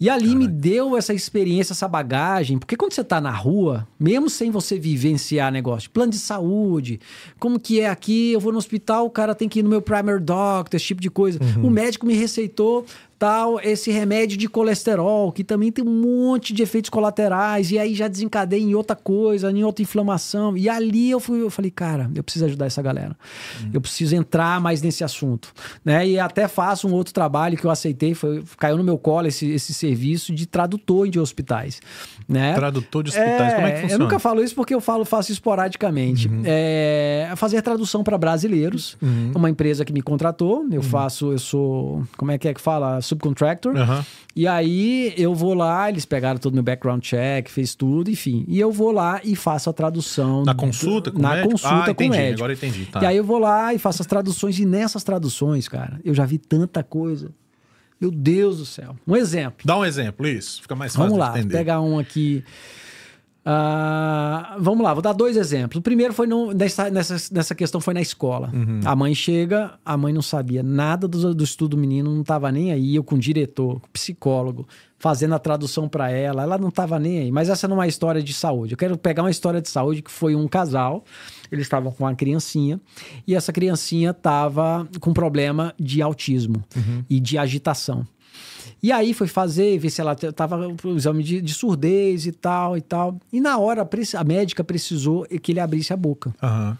E 0.00 0.08
ali 0.08 0.36
me 0.36 0.46
deu 0.46 0.96
essa 0.96 1.12
experiência, 1.12 1.72
essa 1.72 1.88
bagagem, 1.88 2.56
porque 2.56 2.76
quando 2.76 2.92
você 2.92 3.02
tá 3.02 3.20
na 3.20 3.32
rua, 3.32 3.86
mesmo 3.98 4.30
sem 4.30 4.48
você 4.48 4.78
vivenciar 4.78 5.50
negócio, 5.50 5.90
plano 5.90 6.12
de 6.12 6.18
saúde, 6.20 7.00
como 7.40 7.58
que 7.58 7.80
é 7.80 7.88
aqui, 7.88 8.32
eu 8.32 8.38
vou 8.38 8.52
no 8.52 8.58
hospital, 8.58 9.06
o 9.06 9.10
cara 9.10 9.34
tem 9.34 9.48
que 9.48 9.58
ir 9.58 9.64
no 9.64 9.68
meu 9.68 9.82
primary 9.82 10.22
doctor, 10.22 10.76
esse 10.76 10.86
tipo 10.86 11.00
de 11.00 11.10
coisa. 11.10 11.40
O 11.60 11.68
médico 11.68 12.06
me 12.06 12.14
receitou 12.14 12.86
tal 13.18 13.60
esse 13.60 13.90
remédio 13.90 14.36
de 14.36 14.48
colesterol, 14.48 15.32
que 15.32 15.42
também 15.42 15.72
tem 15.72 15.84
um 15.84 16.00
monte 16.00 16.52
de 16.52 16.62
efeitos 16.62 16.90
colaterais, 16.90 17.70
e 17.70 17.78
aí 17.78 17.94
já 17.94 18.06
desencadeia 18.06 18.62
em 18.62 18.74
outra 18.74 18.94
coisa, 18.94 19.50
em 19.50 19.64
outra 19.64 19.82
inflamação. 19.82 20.56
E 20.56 20.68
ali 20.68 21.10
eu 21.10 21.18
fui, 21.18 21.42
eu 21.42 21.50
falei, 21.50 21.70
cara, 21.70 22.10
eu 22.14 22.22
preciso 22.22 22.44
ajudar 22.44 22.66
essa 22.66 22.80
galera. 22.80 23.16
Eu 23.72 23.80
preciso 23.80 24.14
entrar 24.14 24.60
mais 24.60 24.82
nesse 24.82 25.02
assunto, 25.02 25.52
né? 25.84 26.06
E 26.06 26.18
até 26.18 26.46
faço 26.46 26.86
um 26.86 26.92
outro 26.92 27.12
trabalho 27.12 27.56
que 27.56 27.64
eu 27.64 27.70
aceitei, 27.70 28.14
foi 28.14 28.42
caiu 28.56 28.76
no 28.76 28.84
meu 28.84 28.98
colo 28.98 29.26
esse, 29.26 29.50
esse 29.50 29.74
serviço 29.74 30.34
de 30.34 30.46
tradutor 30.46 31.08
de 31.08 31.18
hospitais, 31.18 31.80
né? 32.28 32.54
Tradutor 32.54 33.02
de 33.02 33.10
hospitais, 33.10 33.54
como 33.54 33.66
é 33.66 33.70
que 33.72 33.80
funciona? 33.80 33.94
Eu 33.94 33.98
nunca 33.98 34.18
falo 34.18 34.42
isso 34.42 34.54
porque 34.54 34.74
eu 34.74 34.80
falo, 34.80 35.04
faço 35.04 35.32
esporadicamente. 35.32 36.30
É, 36.44 37.32
fazer 37.36 37.60
tradução 37.62 38.04
para 38.04 38.16
brasileiros. 38.16 38.96
Uma 39.34 39.50
empresa 39.50 39.84
que 39.84 39.92
me 39.92 40.02
contratou. 40.02 40.66
Eu 40.70 40.82
faço, 40.82 41.32
eu 41.32 41.38
sou. 41.38 42.02
Como 42.16 42.30
é 42.30 42.38
que 42.38 42.48
é 42.48 42.54
que 42.54 42.60
fala? 42.60 43.00
Subcontractor. 43.08 43.74
E 44.36 44.46
aí 44.46 45.12
eu 45.16 45.34
vou 45.34 45.54
lá, 45.54 45.88
eles 45.88 46.04
pegaram 46.04 46.38
todo 46.38 46.54
meu 46.54 46.62
background 46.62 47.02
check, 47.02 47.48
fez 47.48 47.74
tudo, 47.74 48.10
enfim. 48.10 48.44
E 48.46 48.60
eu 48.60 48.70
vou 48.70 48.92
lá 48.92 49.20
e 49.24 49.34
faço 49.34 49.68
a 49.68 49.72
tradução. 49.72 50.44
Na 50.44 50.54
consulta 50.54 51.10
com 51.10 51.20
Na 51.20 51.30
médico? 51.30 51.50
consulta 51.52 51.76
Ah, 51.76 51.84
com 51.86 51.90
entendi, 52.04 52.10
médico. 52.16 52.38
agora 52.40 52.52
entendi, 52.52 52.86
tá. 52.86 53.02
E 53.02 53.06
aí 53.06 53.16
eu 53.16 53.24
vou 53.24 53.38
lá 53.38 53.74
e 53.74 53.78
faço 53.78 54.00
as 54.02 54.06
traduções. 54.06 54.58
E 54.58 54.64
nessas 54.64 55.02
traduções, 55.02 55.68
cara, 55.68 56.00
eu 56.04 56.14
já 56.14 56.24
vi 56.24 56.38
tanta 56.38 56.82
coisa. 56.84 57.30
Meu 58.00 58.12
Deus 58.12 58.58
do 58.58 58.64
céu. 58.66 58.94
Um 59.06 59.16
exemplo. 59.16 59.58
Dá 59.64 59.76
um 59.76 59.84
exemplo, 59.84 60.24
isso. 60.28 60.62
Fica 60.62 60.76
mais 60.76 60.92
fácil 60.94 61.10
Vamos 61.10 61.24
de 61.24 61.30
lá, 61.32 61.38
entender. 61.38 61.56
pegar 61.56 61.80
um 61.80 61.98
aqui. 61.98 62.44
Ah, 63.50 64.56
vamos 64.60 64.84
lá, 64.84 64.92
vou 64.92 65.02
dar 65.02 65.12
dois 65.14 65.36
exemplos. 65.36 65.78
O 65.78 65.82
primeiro 65.82 66.12
foi 66.12 66.26
no- 66.26 66.52
nessa, 66.52 66.90
nessa, 66.90 67.16
nessa 67.32 67.54
questão 67.54 67.80
foi 67.80 67.94
na 67.94 68.00
escola. 68.00 68.50
Uhum. 68.52 68.80
A 68.84 68.94
mãe 68.94 69.14
chega, 69.14 69.72
a 69.84 69.96
mãe 69.96 70.12
não 70.12 70.20
sabia 70.22 70.62
nada 70.62 71.08
do, 71.08 71.34
do 71.34 71.42
estudo 71.44 71.70
do 71.70 71.76
menino, 71.78 72.12
não 72.14 72.20
estava 72.20 72.52
nem 72.52 72.72
aí. 72.72 72.94
Eu 72.94 73.02
com 73.02 73.14
o 73.14 73.18
diretor, 73.18 73.80
com 73.80 73.86
o 73.86 73.90
psicólogo, 73.90 74.66
fazendo 74.98 75.34
a 75.34 75.38
tradução 75.38 75.88
para 75.88 76.10
ela, 76.10 76.42
ela 76.42 76.58
não 76.58 76.68
estava 76.68 76.98
nem 76.98 77.20
aí. 77.20 77.32
Mas 77.32 77.48
essa 77.48 77.66
não 77.66 77.76
é 77.76 77.78
uma 77.80 77.86
história 77.86 78.22
de 78.22 78.32
saúde. 78.32 78.74
Eu 78.74 78.78
quero 78.78 78.96
pegar 78.98 79.22
uma 79.22 79.30
história 79.30 79.60
de 79.60 79.68
saúde 79.68 80.02
que 80.02 80.10
foi 80.10 80.34
um 80.34 80.46
casal. 80.46 81.04
Eles 81.50 81.64
estavam 81.64 81.90
com 81.90 82.04
uma 82.04 82.14
criancinha 82.14 82.78
e 83.26 83.34
essa 83.34 83.52
criancinha 83.52 84.10
estava 84.10 84.86
com 85.00 85.12
problema 85.12 85.72
de 85.80 86.02
autismo 86.02 86.62
Uhum. 86.76 87.02
e 87.08 87.18
de 87.18 87.38
agitação. 87.38 88.06
E 88.82 88.92
aí 88.92 89.12
foi 89.12 89.26
fazer, 89.26 89.76
ver 89.78 89.90
se 89.90 90.00
ela 90.00 90.14
tava 90.14 90.68
o 90.68 90.96
exame 90.96 91.22
de, 91.22 91.40
de 91.40 91.52
surdez 91.52 92.26
e 92.26 92.32
tal 92.32 92.76
e 92.76 92.80
tal. 92.80 93.18
E 93.32 93.40
na 93.40 93.58
hora 93.58 93.88
a 94.16 94.24
médica 94.24 94.62
precisou 94.62 95.26
que 95.42 95.52
ele 95.52 95.60
abrisse 95.60 95.92
a 95.92 95.96
boca. 95.96 96.34
Aham. 96.42 96.78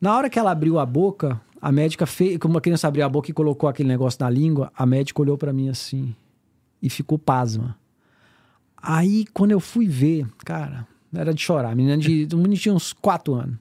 Na 0.00 0.16
hora 0.16 0.28
que 0.28 0.38
ela 0.38 0.50
abriu 0.50 0.78
a 0.78 0.86
boca, 0.86 1.40
a 1.60 1.72
médica 1.72 2.06
fez, 2.06 2.36
como 2.38 2.58
a 2.58 2.60
criança 2.60 2.88
abriu 2.88 3.04
a 3.04 3.08
boca 3.08 3.30
e 3.30 3.34
colocou 3.34 3.68
aquele 3.68 3.88
negócio 3.88 4.18
na 4.20 4.28
língua, 4.28 4.70
a 4.76 4.84
médica 4.84 5.22
olhou 5.22 5.38
pra 5.38 5.52
mim 5.52 5.68
assim 5.68 6.14
e 6.82 6.90
ficou 6.90 7.18
pasma. 7.18 7.76
Aí 8.76 9.24
quando 9.32 9.52
eu 9.52 9.60
fui 9.60 9.86
ver, 9.86 10.26
cara, 10.44 10.86
era 11.14 11.32
de 11.32 11.40
chorar, 11.40 11.74
menina 11.74 11.96
de, 11.96 12.28
menino 12.36 12.56
tinha 12.56 12.74
uns 12.74 12.92
quatro 12.92 13.34
anos. 13.34 13.56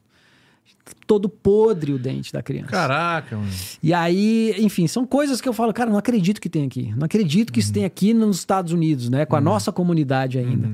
Todo 1.05 1.27
podre 1.27 1.93
o 1.93 1.99
dente 1.99 2.31
da 2.31 2.41
criança. 2.41 2.69
Caraca, 2.71 3.35
mano. 3.35 3.49
E 3.81 3.93
aí, 3.93 4.55
enfim, 4.59 4.87
são 4.87 5.05
coisas 5.05 5.41
que 5.41 5.47
eu 5.47 5.53
falo, 5.53 5.73
cara, 5.73 5.89
não 5.89 5.97
acredito 5.97 6.39
que 6.41 6.49
tem 6.49 6.65
aqui. 6.65 6.93
Não 6.97 7.05
acredito 7.05 7.51
que 7.51 7.59
isso 7.59 7.71
tem 7.73 7.83
aqui 7.85 8.13
nos 8.13 8.37
Estados 8.39 8.71
Unidos, 8.71 9.09
né? 9.09 9.25
Com 9.25 9.35
a 9.35 9.41
nossa 9.41 9.71
comunidade 9.71 10.37
ainda. 10.39 10.71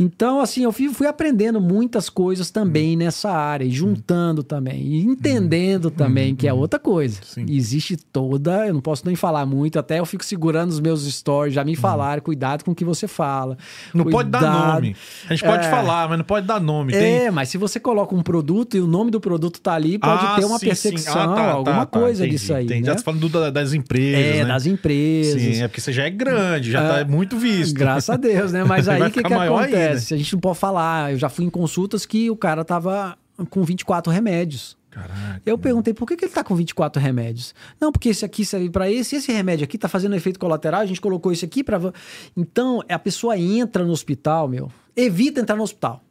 Então, 0.00 0.40
assim, 0.40 0.62
eu 0.62 0.72
fui, 0.72 0.88
fui 0.88 1.06
aprendendo 1.06 1.60
muitas 1.60 2.08
coisas 2.08 2.50
também 2.50 2.96
nessa 2.96 3.30
área, 3.30 3.64
e 3.64 3.70
juntando 3.70 4.42
também, 4.42 4.82
e 4.82 5.02
entendendo 5.02 5.90
também 5.90 6.34
que 6.34 6.46
é 6.48 6.52
outra 6.52 6.78
coisa. 6.78 7.20
Sim. 7.24 7.46
Existe 7.48 7.96
toda, 7.96 8.66
eu 8.68 8.74
não 8.74 8.80
posso 8.80 9.04
nem 9.04 9.16
falar 9.16 9.44
muito, 9.46 9.78
até 9.78 9.98
eu 9.98 10.06
fico 10.06 10.24
segurando 10.24 10.70
os 10.70 10.80
meus 10.80 11.02
stories, 11.12 11.54
já 11.54 11.64
me 11.64 11.74
falaram, 11.76 12.22
cuidado 12.22 12.64
com 12.64 12.70
o 12.70 12.74
que 12.74 12.84
você 12.84 13.06
fala. 13.08 13.58
Não 13.92 14.04
pode 14.04 14.30
dar 14.30 14.38
cuidado. 14.40 14.74
nome. 14.74 14.96
A 15.28 15.34
gente 15.34 15.44
pode 15.44 15.66
É. 15.66 15.70
falar, 15.70 16.08
mas 16.08 16.18
não 16.18 16.24
pode 16.24 16.46
dar 16.46 16.60
nome. 16.60 16.92
Tem... 16.92 17.24
É, 17.26 17.30
mas 17.30 17.48
se 17.48 17.58
você 17.58 17.78
coloca 17.80 18.14
um 18.14 18.22
produto 18.22 18.76
e 18.76 18.80
o 18.80 18.86
nome 18.86 19.10
do 19.10 19.20
produto 19.20 19.51
tá 19.60 19.72
ali, 19.74 19.98
pode 19.98 20.24
Ah, 20.26 20.36
ter 20.38 20.44
uma 20.44 20.58
sim, 20.58 20.66
perseguição, 20.66 21.12
Ah, 21.32 21.34
tá, 21.34 21.50
alguma 21.52 21.76
tá, 21.80 21.86
tá. 21.86 21.98
coisa 22.00 22.24
Entendi, 22.24 22.38
disso 22.38 22.54
aí. 22.54 22.64
entendi. 22.64 22.80
Né? 22.82 22.86
Já 22.86 22.94
tá 22.94 23.02
falando 23.02 23.28
do- 23.28 23.50
das 23.50 23.72
empresas, 23.72 24.36
É, 24.36 24.42
né? 24.42 24.48
das 24.48 24.66
empresas. 24.66 25.40
Sim, 25.42 25.62
é 25.62 25.68
porque 25.68 25.80
você 25.80 25.92
já 25.92 26.04
é 26.04 26.10
grande, 26.10 26.70
já 26.70 26.86
tá 27.00 27.04
muito 27.04 27.36
visto. 27.38 27.74
Graças 27.76 28.10
a 28.10 28.16
Deus, 28.16 28.52
né? 28.52 28.64
Mas 28.64 28.86
aí 28.88 29.02
o 29.02 29.10
que, 29.10 29.22
que 29.22 29.32
acontece? 29.34 30.14
ainda. 30.14 30.14
A 30.14 30.18
gente 30.18 30.32
não 30.34 30.40
pode 30.40 30.58
falar. 30.58 31.12
Eu 31.12 31.18
já 31.18 31.28
fui 31.28 31.44
em 31.44 31.50
consultas 31.50 32.06
que 32.06 32.30
o 32.30 32.36
cara 32.36 32.64
tava 32.64 33.16
com 33.50 33.62
24 33.64 34.12
remédios 34.12 34.76
Caraca. 34.90 35.40
Eu 35.46 35.56
perguntei 35.56 35.94
por 35.94 36.06
que, 36.06 36.14
que 36.16 36.26
ele 36.26 36.32
tá 36.32 36.44
com 36.44 36.54
24 36.54 37.00
remédios. 37.00 37.54
Não, 37.80 37.90
porque 37.90 38.10
esse 38.10 38.26
aqui 38.26 38.44
serve 38.44 38.68
para 38.68 38.90
esse, 38.90 39.16
esse 39.16 39.32
remédio 39.32 39.64
aqui 39.64 39.78
tá 39.78 39.88
fazendo 39.88 40.14
efeito 40.14 40.38
colateral, 40.38 40.82
a 40.82 40.86
gente 40.86 41.00
colocou 41.00 41.32
esse 41.32 41.46
aqui 41.46 41.64
para. 41.64 41.80
Então, 42.36 42.82
a 42.86 42.98
pessoa 42.98 43.38
entra 43.38 43.84
no 43.86 43.90
hospital, 43.90 44.46
meu. 44.46 44.70
Evita 44.94 45.40
entrar 45.40 45.56
no 45.56 45.62
hospital. 45.62 46.02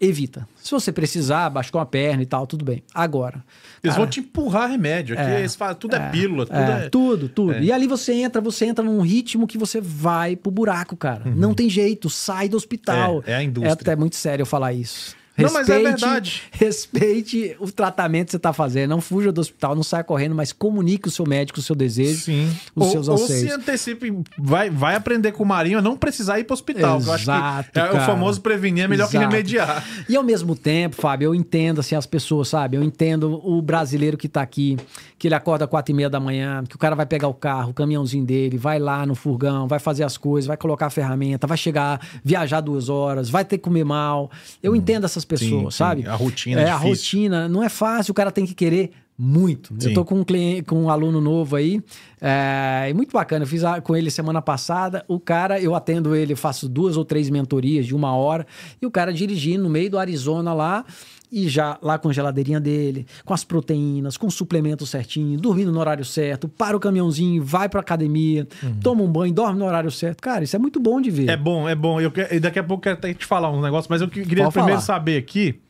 Evita. 0.00 0.48
Se 0.56 0.70
você 0.70 0.92
precisar, 0.92 1.50
machucar 1.50 1.80
uma 1.80 1.86
perna 1.86 2.22
e 2.22 2.26
tal, 2.26 2.46
tudo 2.46 2.64
bem. 2.64 2.84
Agora. 2.94 3.42
Eles 3.82 3.94
cara, 3.94 4.04
vão 4.04 4.06
te 4.06 4.20
empurrar 4.20 4.70
remédio. 4.70 5.18
Aqui 5.18 5.28
É, 5.28 5.38
eles 5.40 5.56
falam, 5.56 5.74
tudo 5.74 5.96
é, 5.96 6.10
pílula, 6.10 6.46
tudo 6.46 6.58
é, 6.58 6.84
é. 6.84 6.88
tudo, 6.88 7.28
tudo. 7.28 7.52
é. 7.54 7.62
E 7.62 7.72
ali 7.72 7.88
você 7.88 8.12
entra, 8.12 8.40
você 8.40 8.66
entra 8.66 8.84
num 8.84 9.00
ritmo 9.00 9.46
que 9.46 9.58
você 9.58 9.80
vai 9.80 10.36
pro 10.36 10.52
buraco, 10.52 10.96
cara. 10.96 11.24
Não 11.24 11.52
tem 11.52 11.68
jeito, 11.68 12.08
sai 12.08 12.48
do 12.48 12.56
hospital. 12.56 13.16
Uhum. 13.16 13.22
É, 13.26 13.32
é 13.32 13.34
a 13.36 13.42
indústria. 13.42 13.70
É 13.70 13.72
até 13.72 13.96
muito 13.96 14.14
sério 14.14 14.42
eu 14.42 14.46
falar 14.46 14.72
isso. 14.72 15.16
Não, 15.38 15.52
mas 15.52 15.68
é 15.68 15.78
verdade. 15.82 16.42
Respeite 16.50 17.56
o 17.60 17.70
tratamento 17.70 18.26
que 18.26 18.32
você 18.32 18.38
tá 18.38 18.52
fazendo. 18.52 18.90
Não 18.90 19.00
fuja 19.00 19.32
do 19.32 19.40
hospital, 19.40 19.74
não 19.74 19.82
saia 19.82 20.04
correndo, 20.04 20.34
mas 20.34 20.52
comunique 20.52 21.08
o 21.08 21.10
seu 21.10 21.26
médico 21.26 21.58
o 21.58 21.62
seu 21.62 21.74
desejo, 21.74 22.20
Sim. 22.24 22.54
os 22.74 22.86
Ou, 22.86 22.92
seus 22.92 23.08
ou 23.08 23.14
anseios. 23.14 23.48
se 23.48 23.52
antecipe, 23.52 24.12
vai, 24.38 24.68
vai 24.70 24.94
aprender 24.94 25.32
com 25.32 25.42
o 25.42 25.46
Marinho 25.46 25.78
a 25.78 25.82
não 25.82 25.96
precisar 25.96 26.38
ir 26.38 26.46
hospital. 26.50 27.00
que 27.00 27.08
eu 27.08 27.12
acho 27.12 27.24
Exato, 27.24 27.70
que 27.72 27.78
é 27.78 27.92
o 27.92 28.00
famoso 28.00 28.40
prevenir 28.40 28.84
é 28.84 28.88
melhor 28.88 29.08
que 29.08 29.16
Exato. 29.16 29.30
remediar. 29.30 29.84
E 30.08 30.16
ao 30.16 30.22
mesmo 30.22 30.54
tempo, 30.56 30.96
Fábio, 30.96 31.26
eu 31.26 31.34
entendo 31.34 31.80
assim 31.80 31.94
as 31.94 32.06
pessoas, 32.06 32.48
sabe? 32.48 32.76
Eu 32.76 32.82
entendo 32.82 33.40
o 33.44 33.60
brasileiro 33.62 34.16
que 34.16 34.28
tá 34.28 34.40
aqui, 34.42 34.76
que 35.18 35.28
ele 35.28 35.34
acorda 35.34 35.64
às 35.64 35.70
quatro 35.70 35.92
e 35.92 35.94
meia 35.94 36.08
da 36.10 36.18
manhã, 36.20 36.64
que 36.68 36.76
o 36.76 36.78
cara 36.78 36.94
vai 36.94 37.06
pegar 37.06 37.28
o 37.28 37.34
carro, 37.34 37.70
o 37.70 37.74
caminhãozinho 37.74 38.24
dele, 38.24 38.56
vai 38.56 38.78
lá 38.78 39.04
no 39.04 39.14
furgão, 39.14 39.66
vai 39.68 39.78
fazer 39.78 40.04
as 40.04 40.16
coisas, 40.16 40.46
vai 40.46 40.56
colocar 40.56 40.86
a 40.86 40.90
ferramenta, 40.90 41.46
vai 41.46 41.56
chegar, 41.58 42.00
viajar 42.24 42.60
duas 42.60 42.88
horas, 42.88 43.28
vai 43.28 43.44
ter 43.44 43.58
que 43.58 43.64
comer 43.64 43.84
mal. 43.84 44.30
Eu 44.62 44.74
entendo 44.74 45.04
essas 45.04 45.24
pessoas, 45.28 45.50
Sim, 45.50 45.70
sim. 45.70 45.76
sabe? 45.76 46.06
A 46.06 46.14
rotina 46.14 46.60
é 46.60 46.64
é 46.64 46.70
a 46.70 46.76
rotina 46.76 47.48
não 47.48 47.62
é 47.62 47.68
fácil, 47.68 48.10
o 48.12 48.14
cara 48.14 48.32
tem 48.32 48.44
que 48.46 48.54
querer 48.54 48.90
muito. 49.20 49.74
Sim. 49.78 49.88
Eu 49.88 49.94
tô 49.94 50.04
com 50.04 50.14
um 50.20 50.22
cliente, 50.24 50.62
com 50.62 50.76
um 50.84 50.88
aluno 50.90 51.20
novo 51.20 51.56
aí, 51.56 51.82
é, 52.20 52.86
e 52.88 52.94
muito 52.94 53.10
bacana. 53.12 53.42
Eu 53.44 53.48
fiz 53.48 53.64
a- 53.64 53.80
com 53.80 53.96
ele 53.96 54.10
semana 54.12 54.40
passada. 54.40 55.04
O 55.08 55.18
cara, 55.18 55.60
eu 55.60 55.74
atendo 55.74 56.14
ele, 56.14 56.36
faço 56.36 56.68
duas 56.68 56.96
ou 56.96 57.04
três 57.04 57.28
mentorias 57.28 57.84
de 57.84 57.96
uma 57.96 58.14
hora, 58.14 58.46
e 58.80 58.86
o 58.86 58.90
cara 58.92 59.12
dirigindo 59.12 59.64
no 59.64 59.68
meio 59.68 59.90
do 59.90 59.98
Arizona 59.98 60.54
lá. 60.54 60.84
E 61.30 61.46
já 61.48 61.78
lá 61.82 61.98
com 61.98 62.08
a 62.08 62.12
geladeirinha 62.12 62.58
dele, 62.58 63.06
com 63.24 63.34
as 63.34 63.44
proteínas, 63.44 64.16
com 64.16 64.26
o 64.26 64.30
suplemento 64.30 64.86
certinho, 64.86 65.38
dormindo 65.38 65.70
no 65.70 65.78
horário 65.78 66.04
certo, 66.04 66.48
para 66.48 66.76
o 66.76 66.80
caminhãozinho, 66.80 67.42
vai 67.44 67.68
pra 67.68 67.80
academia, 67.80 68.48
toma 68.82 69.02
um 69.02 69.12
banho, 69.12 69.32
dorme 69.34 69.58
no 69.58 69.66
horário 69.66 69.90
certo. 69.90 70.22
Cara, 70.22 70.42
isso 70.44 70.56
é 70.56 70.58
muito 70.58 70.80
bom 70.80 71.00
de 71.00 71.10
ver. 71.10 71.24
Uhum. 71.24 71.30
É 71.30 71.36
bom, 71.36 71.68
é 71.68 71.74
bom. 71.74 72.00
Eu 72.00 72.10
que- 72.10 72.26
e 72.32 72.40
daqui 72.40 72.58
a 72.58 72.64
pouco 72.64 72.80
eu 72.80 72.94
quero 72.94 72.98
até 72.98 73.12
te 73.12 73.26
falar 73.26 73.50
um 73.50 73.60
negócio, 73.60 73.88
mas 73.90 74.00
eu 74.00 74.08
que- 74.08 74.22
queria 74.24 74.44
Pode 74.44 74.54
primeiro 74.54 74.80
falar. 74.80 74.98
saber 74.98 75.18
aqui 75.18 75.60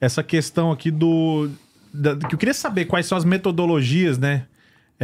essa 0.00 0.22
questão 0.22 0.70
aqui 0.70 0.90
do. 0.90 1.48
da- 1.94 2.16
que 2.16 2.34
eu 2.34 2.38
queria 2.38 2.54
saber 2.54 2.84
quais 2.86 3.06
são 3.06 3.16
as 3.16 3.24
metodologias, 3.24 4.18
né? 4.18 4.44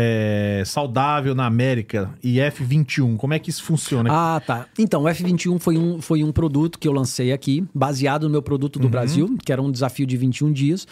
É, 0.00 0.62
saudável 0.64 1.34
na 1.34 1.44
América 1.44 2.08
e 2.22 2.36
F21. 2.36 3.16
Como 3.16 3.34
é 3.34 3.38
que 3.40 3.50
isso 3.50 3.64
funciona? 3.64 4.08
Ah, 4.12 4.40
tá. 4.40 4.66
Então, 4.78 5.02
o 5.02 5.06
F21 5.06 5.58
foi 5.58 5.76
um, 5.76 6.00
foi 6.00 6.22
um 6.22 6.30
produto 6.30 6.78
que 6.78 6.86
eu 6.86 6.92
lancei 6.92 7.32
aqui, 7.32 7.66
baseado 7.74 8.22
no 8.22 8.30
meu 8.30 8.40
produto 8.40 8.78
do 8.78 8.84
Uhum. 8.84 8.90
Brasil, 8.90 9.36
que 9.44 9.52
era 9.52 9.60
um 9.60 9.72
desafio 9.72 10.06
de 10.06 10.16
21 10.16 10.52
dias. 10.52 10.86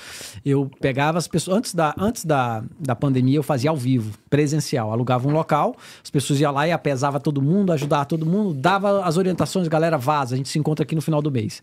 Eu 0.44 0.68
pegava 0.80 1.18
as 1.18 1.28
pessoas. 1.28 1.56
Antes 1.56 1.72
da, 1.72 1.94
antes 1.96 2.24
da, 2.24 2.64
da 2.80 2.96
pandemia, 2.96 3.38
eu 3.38 3.44
fazia 3.44 3.70
ao 3.70 3.76
vivo, 3.76 4.10
presencial. 4.28 4.90
Alugava 4.90 5.28
um 5.28 5.32
local, 5.32 5.76
as 6.02 6.10
pessoas 6.10 6.40
iam 6.40 6.50
lá 6.52 6.66
e 6.66 6.72
apesava 6.72 7.20
todo 7.20 7.40
mundo, 7.40 7.72
ajudava 7.72 8.04
todo 8.06 8.26
mundo, 8.26 8.52
dava 8.54 9.04
as 9.04 9.16
orientações, 9.16 9.68
galera, 9.68 9.96
vaza, 9.96 10.34
a 10.34 10.36
gente 10.36 10.48
se 10.48 10.58
encontra 10.58 10.82
aqui 10.82 10.96
no 10.96 11.00
final 11.00 11.22
do 11.22 11.30
mês. 11.30 11.62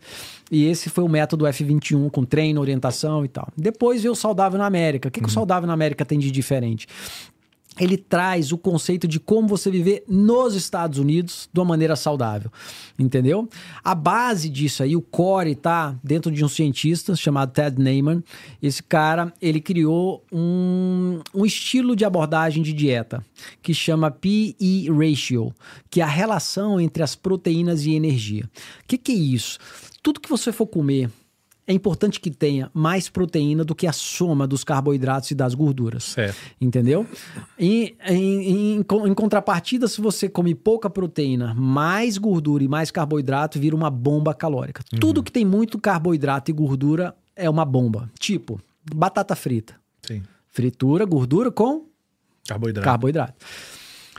E 0.50 0.64
esse 0.64 0.88
foi 0.88 1.04
o 1.04 1.08
método 1.08 1.44
F21, 1.44 2.10
com 2.10 2.24
treino, 2.24 2.58
orientação 2.60 3.22
e 3.22 3.28
tal. 3.28 3.48
Depois 3.54 4.00
veio 4.00 4.12
o 4.12 4.16
Saudável 4.16 4.58
na 4.58 4.64
América. 4.66 5.08
O 5.08 5.10
que, 5.12 5.20
que 5.20 5.26
o 5.26 5.30
Saudável 5.30 5.66
na 5.66 5.74
América 5.74 6.06
tem 6.06 6.18
de 6.18 6.30
diferente? 6.30 6.86
Ele 7.78 7.96
traz 7.96 8.52
o 8.52 8.58
conceito 8.58 9.08
de 9.08 9.18
como 9.18 9.48
você 9.48 9.70
viver 9.70 10.04
nos 10.08 10.54
Estados 10.54 10.98
Unidos 10.98 11.48
de 11.52 11.58
uma 11.58 11.66
maneira 11.66 11.96
saudável, 11.96 12.50
entendeu? 12.98 13.48
A 13.82 13.94
base 13.94 14.48
disso 14.48 14.82
aí, 14.82 14.94
o 14.94 15.02
core, 15.02 15.54
tá 15.54 15.96
dentro 16.02 16.30
de 16.30 16.44
um 16.44 16.48
cientista 16.48 17.16
chamado 17.16 17.52
Ted 17.52 17.80
Neyman. 17.80 18.22
Esse 18.62 18.82
cara, 18.82 19.32
ele 19.42 19.60
criou 19.60 20.24
um, 20.32 21.20
um 21.34 21.44
estilo 21.44 21.96
de 21.96 22.04
abordagem 22.04 22.62
de 22.62 22.72
dieta 22.72 23.24
que 23.60 23.74
chama 23.74 24.10
PE 24.10 24.88
Ratio, 24.90 25.52
que 25.90 26.00
é 26.00 26.04
a 26.04 26.08
relação 26.08 26.80
entre 26.80 27.02
as 27.02 27.16
proteínas 27.16 27.84
e 27.86 27.94
energia. 27.94 28.44
O 28.44 28.86
que, 28.86 28.96
que 28.96 29.12
é 29.12 29.16
isso? 29.16 29.58
Tudo 30.02 30.20
que 30.20 30.28
você 30.28 30.52
for 30.52 30.66
comer, 30.66 31.10
é 31.66 31.72
importante 31.72 32.20
que 32.20 32.30
tenha 32.30 32.70
mais 32.74 33.08
proteína 33.08 33.64
do 33.64 33.74
que 33.74 33.86
a 33.86 33.92
soma 33.92 34.46
dos 34.46 34.62
carboidratos 34.64 35.30
e 35.30 35.34
das 35.34 35.54
gorduras. 35.54 36.04
Certo. 36.04 36.36
Entendeu? 36.60 37.06
E, 37.58 37.96
em, 38.06 38.76
em, 38.78 38.80
em 38.80 39.14
contrapartida, 39.14 39.88
se 39.88 40.00
você 40.00 40.28
come 40.28 40.54
pouca 40.54 40.90
proteína, 40.90 41.54
mais 41.54 42.18
gordura 42.18 42.62
e 42.62 42.68
mais 42.68 42.90
carboidrato, 42.90 43.58
vira 43.58 43.74
uma 43.74 43.90
bomba 43.90 44.34
calórica. 44.34 44.82
Tudo 45.00 45.22
que 45.22 45.32
tem 45.32 45.44
muito 45.44 45.78
carboidrato 45.78 46.50
e 46.50 46.54
gordura 46.54 47.14
é 47.34 47.48
uma 47.48 47.64
bomba. 47.64 48.10
Tipo, 48.18 48.60
batata 48.94 49.34
frita. 49.34 49.74
Sim. 50.02 50.22
Fritura, 50.50 51.04
gordura 51.06 51.50
com 51.50 51.86
Carboidrato. 52.46 52.84
carboidrato. 52.84 53.34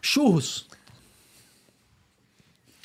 Churros. 0.01 0.67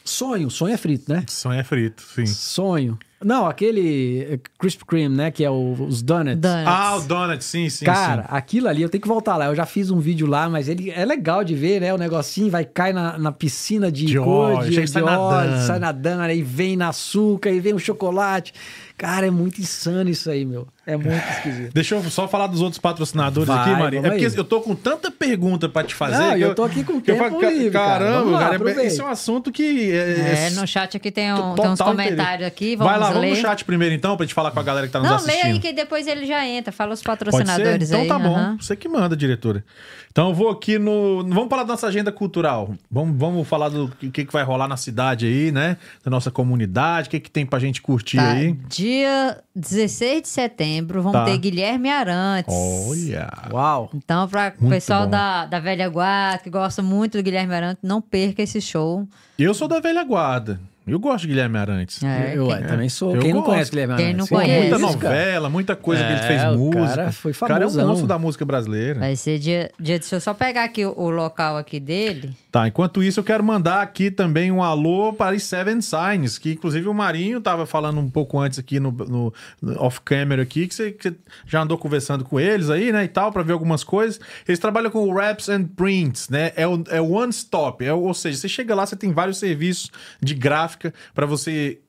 Sonho. 0.04 0.50
Sonho 0.50 0.74
é 0.74 0.76
frito, 0.76 1.11
né? 1.12 1.24
Sonho 1.28 1.58
é 1.61 1.64
frito, 1.64 2.02
sim. 2.02 2.26
Sonho. 2.26 2.98
Não, 3.22 3.46
aquele 3.46 4.26
eh, 4.30 4.40
Krispy 4.58 4.84
Kreme, 4.86 5.14
né? 5.14 5.30
Que 5.30 5.44
é 5.44 5.50
o- 5.50 5.72
os 5.72 6.00
donuts. 6.00 6.38
Donuts. 6.40 6.66
Ah, 6.66 6.96
o 6.96 7.00
donut, 7.02 7.44
sim, 7.44 7.68
sim, 7.68 7.84
Cara, 7.84 8.22
sim. 8.22 8.28
aquilo 8.30 8.66
ali 8.66 8.80
eu 8.80 8.88
tenho 8.88 9.02
que 9.02 9.08
voltar 9.08 9.36
lá. 9.36 9.46
Eu 9.46 9.54
já 9.54 9.66
fiz 9.66 9.90
um 9.90 9.98
vídeo 10.00 10.26
lá, 10.26 10.48
mas 10.48 10.68
ele 10.68 10.90
é 10.90 11.04
legal 11.04 11.44
de 11.44 11.54
ver, 11.54 11.80
né? 11.82 11.92
O 11.92 11.98
negocinho 11.98 12.50
vai 12.50 12.64
cair 12.64 12.94
na, 12.94 13.18
na 13.18 13.30
piscina 13.30 13.92
de, 13.92 14.06
De 14.06 14.18
cor, 14.18 14.52
óleo, 14.54 14.70
de, 14.70 14.80
de 14.80 14.86
sai 14.88 15.02
óleo, 15.02 15.12
nadando. 15.30 15.66
sai 15.66 15.78
nadando, 15.78 16.22
aí 16.22 16.42
vem 16.42 16.76
na 16.76 16.88
açúcar, 16.88 17.50
aí 17.50 17.60
vem 17.60 17.74
o 17.74 17.78
chocolate. 17.78 18.54
Cara, 18.96 19.26
é 19.26 19.30
muito 19.30 19.60
insano 19.60 20.08
isso 20.08 20.30
aí, 20.30 20.44
meu. 20.46 20.66
É 20.93 20.97
muito 20.97 21.28
esquisito. 21.30 21.72
Deixa 21.72 21.95
eu 21.95 22.03
só 22.11 22.26
falar 22.26 22.47
dos 22.49 22.61
outros 22.61 22.78
patrocinadores 22.78 23.47
Vai, 23.49 23.59
aqui, 23.61 23.70
Maria. 23.80 23.99
É 23.99 24.03
vamos 24.03 24.16
porque 24.16 24.26
aí. 24.32 24.36
eu 24.36 24.45
tô 24.45 24.61
com 24.61 24.74
tanta 24.74 25.11
pergunta 25.11 25.68
pra 25.68 25.84
te 25.84 25.95
fazer. 25.95 26.18
Não, 26.18 26.34
que 26.34 26.41
eu 26.41 26.55
tô 26.55 26.64
aqui 26.64 26.82
com 26.84 27.01
que 27.01 27.11
eu 27.11 27.16
tempo 27.16 27.30
falo, 27.41 27.51
livre, 27.53 27.70
cara. 27.70 27.91
Caramba, 28.05 28.18
Vamos 28.18 28.32
lá, 28.32 28.38
cara, 28.41 28.55
aproveita. 28.57 28.82
esse 28.82 29.01
é 29.01 29.05
um 29.05 29.09
assunto 29.09 29.53
que. 29.53 29.93
É, 29.93 30.47
É, 30.47 30.51
no 30.51 30.66
chat 30.66 30.97
aqui 30.97 31.11
tem, 31.11 31.32
um, 31.32 31.36
total 31.36 31.55
tem 31.57 31.70
uns 31.72 31.80
comentários 31.80 32.47
aqui, 32.47 32.76
vamos 32.76 32.91
Vai 32.93 33.01
lá, 33.01 33.07
vamos 33.09 33.22
ler. 33.22 33.30
no 33.30 33.36
chat 33.36 33.64
primeiro 33.64 33.95
então, 33.95 34.16
pra 34.16 34.24
gente 34.26 34.34
falar 34.34 34.51
com 34.51 34.61
a 34.61 34.62
galera 34.62 34.86
que 34.86 34.93
tá 34.93 34.99
nos 34.99 35.09
Não, 35.09 35.16
assistindo. 35.16 35.43
leia 35.43 35.55
aí 35.55 35.59
que 35.61 35.72
depois 35.72 36.07
ele 36.07 36.26
já 36.26 36.47
entra. 36.47 36.72
Fala 36.72 36.95
os 36.95 37.03
Pode 37.03 37.18
ser? 37.20 37.24
patrocinadores 37.26 37.88
Então 37.91 38.01
aí. 38.03 38.09
tá 38.09 38.18
bom. 38.18 38.57
Você 38.59 38.74
que 38.76 38.88
manda, 38.88 39.16
diretora. 39.16 39.64
Então 40.12 40.30
eu 40.30 40.34
vou 40.34 40.48
aqui 40.50 40.76
no. 40.76 41.24
Vamos 41.28 41.48
falar 41.48 41.62
da 41.62 41.68
nossa 41.72 41.86
agenda 41.86 42.11
cultural. 42.11 42.74
Vamos, 42.90 43.16
vamos 43.16 43.46
falar 43.46 43.68
do 43.68 43.88
que, 43.88 44.24
que 44.24 44.32
vai 44.32 44.42
rolar 44.42 44.66
na 44.66 44.76
cidade 44.76 45.24
aí, 45.24 45.52
né? 45.52 45.76
Da 46.04 46.11
nossa 46.11 46.32
comunidade, 46.32 47.06
o 47.06 47.11
que, 47.12 47.20
que 47.20 47.30
tem 47.30 47.46
pra 47.46 47.61
gente 47.61 47.80
curtir 47.80 48.16
Tá, 48.16 48.32
aí. 48.32 48.52
Dia 48.68 49.38
16 49.54 50.22
de 50.22 50.28
setembro, 50.28 51.00
vamos 51.00 51.18
Tá. 51.20 51.24
ter 51.26 51.38
Guilherme 51.38 51.88
Arantes. 51.88 52.52
Olha! 52.52 53.30
Uau. 53.52 53.90
Então, 53.94 54.26
para 54.28 54.52
o 54.58 54.62
Muito 54.62 54.74
pessoal 54.74 55.04
bom. 55.04 55.11
da, 55.11 55.46
da 55.46 55.61
velha 55.61 55.88
guarda, 55.88 56.38
que 56.42 56.50
gosta 56.50 56.82
muito 56.82 57.16
do 57.16 57.22
Guilherme 57.22 57.54
Arantes, 57.54 57.82
não 57.84 58.00
perca 58.02 58.42
esse 58.42 58.61
show. 58.61 59.06
Eu 59.38 59.54
sou 59.54 59.68
da 59.68 59.78
velha 59.78 60.02
guarda. 60.02 60.61
Eu 60.91 60.99
gosto 60.99 61.22
de 61.22 61.28
Guilherme 61.28 61.57
Arantes. 61.59 62.03
É, 62.03 62.32
eu 62.36 62.47
quem- 62.47 62.55
ué, 62.57 62.62
também 62.62 62.88
sou. 62.88 63.14
Eu 63.14 63.22
Quem 63.22 63.32
não 63.32 63.41
gosto. 63.41 63.51
conhece 63.53 63.70
Guilherme 63.70 63.97
Quem 63.97 64.05
Arantes? 64.07 64.18
não 64.18 64.26
Que 64.26 64.34
conhece. 64.47 64.61
Muita 64.70 64.78
novela, 64.78 65.49
muita 65.51 65.76
coisa 65.76 66.03
que 66.05 66.11
ele 66.12 66.20
É, 66.20 66.26
fez 66.26 66.45
o 66.45 66.59
música. 66.59 66.86
cara 66.97 67.12
foi 67.12 67.32
O 67.32 67.34
cara 67.34 67.64
é 67.64 67.66
um 67.66 67.86
monstro 67.86 68.07
da 68.07 68.18
música 68.18 68.45
brasileira. 68.45 69.01
Vai 69.01 69.16
ser 69.16 69.38
dia, 69.38 69.70
dia. 69.78 69.99
Deixa 69.99 70.16
eu 70.16 70.20
só 70.20 70.34
pegar 70.34 70.64
aqui 70.64 70.84
o, 70.84 70.93
o 70.99 71.11
local 71.11 71.57
aqui 71.57 71.78
dele. 71.80 72.30
Tá, 72.51 72.66
enquanto 72.66 73.03
isso 73.03 73.20
eu 73.20 73.24
quero 73.24 73.45
mandar 73.45 73.80
aqui 73.80 74.11
também 74.11 74.51
um 74.51 74.62
alô 74.62 75.12
para 75.12 75.36
os 75.36 75.43
Seven 75.45 75.80
Signs, 75.80 76.36
que 76.36 76.53
inclusive 76.53 76.88
o 76.88 76.95
Marinho 76.95 77.41
tava 77.41 77.64
falando 77.64 78.01
um 78.01 78.11
pouco 78.11 78.38
antes 78.41 78.59
aqui 78.59 78.80
no, 78.80 78.91
no- 78.91 79.32
no 79.62 79.80
off-camera 79.80 80.43
aqui, 80.43 80.66
que 80.66 80.74
você, 80.74 80.91
que 80.91 81.09
você 81.11 81.14
já 81.47 81.62
andou 81.62 81.78
conversando 81.78 82.24
com 82.24 82.41
eles 82.41 82.68
aí, 82.68 82.91
né, 82.93 83.05
e 83.05 83.09
tal, 83.09 83.30
para 83.30 83.43
ver 83.45 83.53
algumas 83.53 83.84
coisas. 83.84 84.18
Eles 84.49 84.59
trabalham 84.59 84.91
com 84.91 85.12
Raps 85.14 85.49
and 85.49 85.64
Prints, 85.76 86.28
né, 86.28 86.51
é 86.57 86.66
o, 86.66 86.82
é 86.91 87.01
o 87.01 87.11
one 87.12 87.30
stop, 87.30 87.84
é, 87.84 87.93
ou 87.93 88.12
seja, 88.12 88.36
você 88.38 88.49
chega 88.49 88.74
lá, 88.74 88.84
você 88.84 88.97
tem 88.97 89.12
vários 89.12 89.38
serviços 89.38 89.91
de 90.20 90.34
gráfica 90.80 90.94
para 91.14 91.26
você 91.26 91.80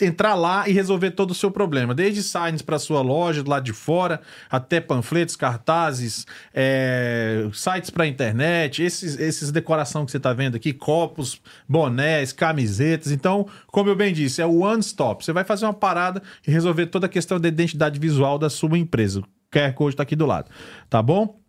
entrar 0.00 0.36
lá 0.36 0.68
e 0.68 0.72
resolver 0.72 1.10
todo 1.10 1.32
o 1.32 1.34
seu 1.34 1.50
problema. 1.50 1.92
Desde 1.92 2.22
signs 2.22 2.62
para 2.62 2.78
sua 2.78 3.00
loja 3.02 3.42
do 3.42 3.50
lado 3.50 3.64
de 3.64 3.72
fora, 3.72 4.20
até 4.48 4.80
panfletos, 4.80 5.34
cartazes, 5.34 6.24
é, 6.54 7.48
sites 7.52 7.90
para 7.90 8.06
internet, 8.06 8.80
esses, 8.80 9.18
esses 9.18 9.50
decoração 9.50 10.04
que 10.04 10.12
você 10.12 10.18
está 10.18 10.32
vendo 10.32 10.54
aqui, 10.54 10.72
copos, 10.72 11.40
bonés, 11.68 12.32
camisetas. 12.32 13.10
Então, 13.10 13.48
como 13.66 13.90
eu 13.90 13.96
bem 13.96 14.12
disse, 14.12 14.40
é 14.40 14.46
o 14.46 14.60
one 14.60 14.80
stop. 14.80 15.24
Você 15.24 15.32
vai 15.32 15.42
fazer 15.42 15.66
uma 15.66 15.74
parada 15.74 16.22
e 16.46 16.50
resolver 16.50 16.86
toda 16.86 17.06
a 17.06 17.08
questão 17.08 17.40
da 17.40 17.48
identidade 17.48 17.98
visual 17.98 18.38
da 18.38 18.48
sua 18.48 18.78
empresa. 18.78 19.18
O 19.18 19.24
QR 19.50 19.72
Code 19.74 19.94
está 19.94 20.04
aqui 20.04 20.14
do 20.14 20.26
lado, 20.26 20.48
tá 20.88 21.02
bom? 21.02 21.41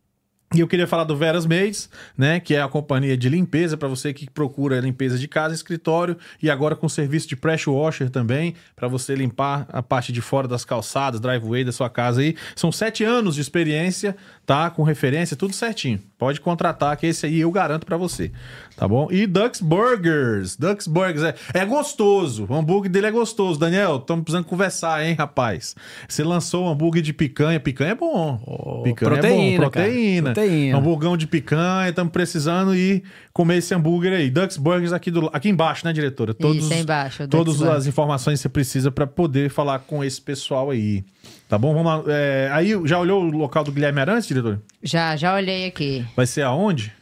E 0.54 0.60
eu 0.60 0.68
queria 0.68 0.86
falar 0.86 1.04
do 1.04 1.18
Veras 1.18 1.48
Maids, 1.48 1.90
né, 2.16 2.40
que 2.40 2.54
é 2.54 2.62
a 2.62 2.68
companhia 2.68 3.18
de 3.18 3.28
limpeza 3.28 3.76
para 3.76 3.88
você 3.88 4.14
que 4.14 4.30
procura 4.30 4.80
limpeza 4.80 5.18
de 5.18 5.28
casa, 5.28 5.56
escritório 5.56 6.16
e 6.42 6.48
agora 6.48 6.76
com 6.76 6.88
serviço 6.88 7.28
de 7.28 7.36
pressure 7.36 7.76
washer 7.76 8.08
também, 8.08 8.54
para 8.76 8.88
você 8.88 9.16
limpar 9.16 9.66
a 9.70 9.82
parte 9.82 10.12
de 10.12 10.22
fora 10.22 10.48
das 10.48 10.64
calçadas, 10.64 11.20
driveway 11.20 11.64
da 11.64 11.72
sua 11.72 11.90
casa 11.90 12.22
aí. 12.22 12.36
São 12.56 12.72
sete 12.72 13.04
anos 13.04 13.34
de 13.34 13.42
experiência, 13.42 14.16
tá? 14.46 14.70
Com 14.70 14.84
referência, 14.84 15.36
tudo 15.36 15.56
certinho. 15.56 16.00
Pode 16.20 16.40
contratar, 16.40 16.96
que 16.98 17.08
esse 17.08 17.26
aí 17.26 17.40
eu 17.40 17.52
garanto 17.52 17.86
para 17.86 17.98
você, 17.98 18.32
tá 18.78 18.88
bom? 18.88 19.08
E 19.12 19.26
Ducks 19.26 19.60
Burgers, 19.60 20.56
Ducks 20.56 20.88
Burgers 20.88 21.24
é, 21.24 21.36
é 21.54 21.66
gostoso, 21.66 22.46
o 22.48 22.54
hambúrguer 22.54 22.92
dele 22.92 23.08
é 23.08 23.12
gostoso. 23.12 23.60
Daniel, 23.60 23.98
estamos 23.98 24.24
precisando 24.24 24.46
conversar, 24.46 25.04
hein, 25.04 25.16
rapaz? 25.16 25.76
Você 26.08 26.24
lançou 26.24 26.66
o 26.66 26.70
hambúrguer 26.70 27.02
de 27.02 27.12
picanha, 27.12 27.60
picanha 27.60 27.92
é 27.92 27.96
bom. 27.96 28.82
picanha 28.84 29.12
proteína, 29.12 29.36
é 29.36 29.52
bom, 29.52 29.72
cara. 29.72 29.72
proteína. 29.72 30.34
Proteína. 30.44 30.78
Hamburgão 30.78 31.18
de 31.18 31.28
picanha, 31.28 31.90
estamos 31.90 32.12
precisando 32.12 32.76
ir 32.76 33.04
comer 33.32 33.58
esse 33.58 33.74
hambúrguer 33.74 34.14
aí. 34.14 34.30
Ducks 34.30 34.58
Burgers 34.58 34.94
aqui, 34.94 35.10
do, 35.10 35.30
aqui 35.34 35.50
embaixo, 35.50 35.86
né, 35.86 35.94
diretora? 35.94 36.34
Todos, 36.34 36.66
Isso, 36.66 36.74
aí 36.74 36.82
embaixo, 36.82 37.28
Todas 37.28 37.62
as 37.62 37.88
informações 37.88 38.40
que 38.40 38.44
você 38.44 38.50
precisa 38.50 38.92
para 38.92 39.08
poder 39.08 39.50
falar 39.50 39.80
com 39.80 40.04
esse 40.04 40.22
pessoal 40.22 40.70
aí. 40.70 41.04
Tá 41.48 41.58
bom? 41.58 41.74
Vamos 41.74 42.06
lá. 42.06 42.14
É, 42.14 42.50
aí, 42.52 42.70
já 42.86 43.00
olhou 43.00 43.24
o 43.24 43.30
local 43.30 43.64
do 43.64 43.72
Guilherme 43.72 44.02
Arantes, 44.02 44.28
diretor? 44.28 44.62
Já, 44.82 45.16
já 45.16 45.36
olhei 45.36 45.66
aqui. 45.66 46.06
Vai 46.16 46.26
ser 46.26 46.42
aonde? 46.42 46.94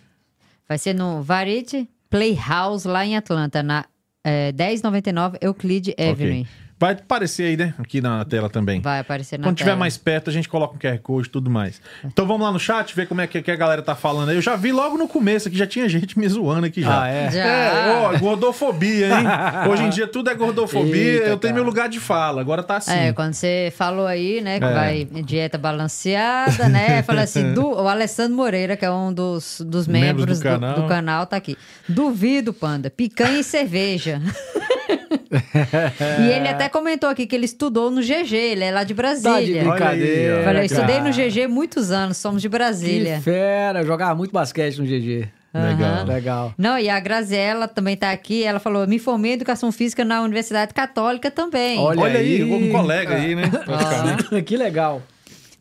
Vai 0.67 0.77
ser 0.77 0.93
no 0.93 1.21
Variety 1.21 1.89
Playhouse, 2.09 2.87
lá 2.87 3.05
em 3.05 3.15
Atlanta, 3.15 3.63
na 3.63 3.85
é, 4.23 4.51
1099 4.51 5.37
Euclid 5.41 5.93
Avenue. 5.97 6.41
Ok. 6.41 6.60
Vai 6.81 6.93
aparecer 6.93 7.43
aí, 7.43 7.55
né? 7.55 7.75
Aqui 7.77 8.01
na 8.01 8.25
tela 8.25 8.49
também. 8.49 8.81
Vai 8.81 8.99
aparecer 9.01 9.37
na 9.37 9.45
Quando 9.47 9.55
tiver 9.57 9.69
tela. 9.69 9.79
mais 9.79 9.97
perto, 9.97 10.31
a 10.31 10.33
gente 10.33 10.49
coloca 10.49 10.73
um 10.75 10.79
QR 10.79 10.97
Code 10.97 11.27
e 11.27 11.31
tudo 11.31 11.47
mais. 11.47 11.79
Então 12.03 12.25
vamos 12.25 12.41
lá 12.41 12.51
no 12.51 12.59
chat, 12.59 12.95
ver 12.95 13.07
como 13.07 13.21
é 13.21 13.27
que, 13.27 13.39
que 13.39 13.51
a 13.51 13.55
galera 13.55 13.83
tá 13.83 13.93
falando 13.93 14.29
aí. 14.29 14.35
Eu 14.35 14.41
já 14.41 14.55
vi 14.55 14.71
logo 14.71 14.97
no 14.97 15.07
começo 15.07 15.47
aqui, 15.47 15.55
já 15.55 15.67
tinha 15.67 15.87
gente 15.87 16.17
me 16.17 16.27
zoando 16.27 16.65
aqui 16.65 16.81
já. 16.81 17.03
Ah, 17.03 17.07
é? 17.07 17.29
Já. 17.29 17.39
É, 17.45 17.91
ó, 18.01 18.17
gordofobia, 18.17 19.09
hein? 19.09 19.25
Hoje 19.71 19.83
em 19.83 19.89
dia 19.89 20.07
tudo 20.07 20.31
é 20.31 20.33
gordofobia, 20.33 20.95
Eita, 21.13 21.25
eu 21.27 21.37
tenho 21.37 21.53
cara. 21.53 21.53
meu 21.53 21.63
lugar 21.63 21.87
de 21.87 21.99
fala, 21.99 22.41
agora 22.41 22.63
tá 22.63 22.77
assim. 22.77 22.91
É, 22.91 23.13
quando 23.13 23.33
você 23.35 23.71
falou 23.77 24.07
aí, 24.07 24.41
né, 24.41 24.57
que 24.57 24.65
É. 24.65 24.73
vai 24.73 25.05
dieta 25.23 25.59
balanceada, 25.59 26.67
né? 26.67 27.03
Fala 27.03 27.21
assim, 27.21 27.53
du- 27.53 27.73
o 27.73 27.87
Alessandro 27.87 28.35
Moreira, 28.35 28.75
que 28.75 28.83
é 28.83 28.89
um 28.91 29.13
dos, 29.13 29.61
dos 29.63 29.87
Membros 29.87 30.25
membros 30.25 30.39
do 30.39 30.43
do, 30.43 30.49
canal. 30.49 30.73
do 30.81 30.87
canal, 30.87 31.25
tá 31.27 31.35
aqui. 31.37 31.55
Duvido, 31.87 32.51
Panda. 32.51 32.89
Picanha 32.89 33.39
e 33.39 33.43
cerveja. 33.43 34.19
e 35.31 36.31
ele 36.31 36.47
até 36.47 36.67
comentou 36.67 37.09
aqui 37.09 37.25
que 37.25 37.35
ele 37.35 37.45
estudou 37.45 37.89
no 37.89 38.01
GG, 38.01 38.33
ele 38.35 38.63
é 38.63 38.71
lá 38.71 38.83
de 38.83 38.93
Tá 38.93 38.93
de 38.93 38.93
Brasília. 38.93 39.63
brincadeira. 39.63 40.37
Aí. 40.39 40.43
Falei, 40.43 40.61
eu 40.61 40.65
estudei 40.65 40.99
no. 40.99 41.11
GG 41.11 41.47
muitos 41.47 41.91
anos, 41.91 42.17
somos 42.17 42.41
de 42.41 42.49
Brasília. 42.49 43.17
Que 43.17 43.23
fera, 43.23 43.81
eu 43.81 43.85
jogava 43.85 44.15
muito 44.15 44.31
basquete 44.31 44.77
no 44.77 44.85
GG. 44.85 45.29
Legal. 45.53 46.05
Legal. 46.05 46.53
Não, 46.57 46.79
e 46.79 46.87
a 46.89 46.97
Graziella 46.99 47.67
também 47.67 47.97
tá 47.97 48.11
aqui. 48.11 48.43
Ela 48.43 48.59
falou: 48.59 48.87
me 48.87 48.97
formei 48.99 49.31
em 49.31 49.33
educação 49.35 49.71
física 49.71 50.05
na 50.05 50.21
Universidade 50.21 50.73
Católica 50.73 51.29
também. 51.29 51.77
Olha 51.79 51.99
Olha 52.01 52.19
aí, 52.19 52.41
aí. 52.41 52.43
um 52.43 52.71
colega 52.71 53.15
aí, 53.15 53.35
né? 53.35 53.49
Praticamente. 53.65 54.41
que 54.43 54.55
legal. 54.55 55.01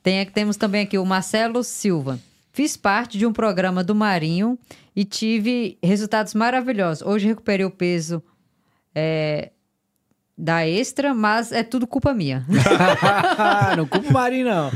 Tem, 0.02 0.24
temos 0.26 0.56
também 0.56 0.82
aqui 0.82 0.96
o 0.96 1.04
Marcelo 1.04 1.62
Silva. 1.64 2.18
Fiz 2.52 2.76
parte 2.76 3.18
de 3.18 3.26
um 3.26 3.32
programa 3.32 3.82
do 3.82 3.94
Marinho 3.94 4.58
e 4.94 5.04
tive 5.04 5.76
resultados 5.82 6.34
maravilhosos. 6.34 7.06
Hoje 7.06 7.26
recuperei 7.26 7.66
o 7.66 7.70
peso 7.70 8.22
é, 8.94 9.50
da 10.40 10.66
extra, 10.66 11.12
mas 11.12 11.52
é 11.52 11.62
tudo 11.62 11.86
culpa 11.86 12.14
minha. 12.14 12.44
não 13.76 13.86
culpa 13.86 14.08
o 14.08 14.12
Marinho, 14.12 14.46
não. 14.46 14.70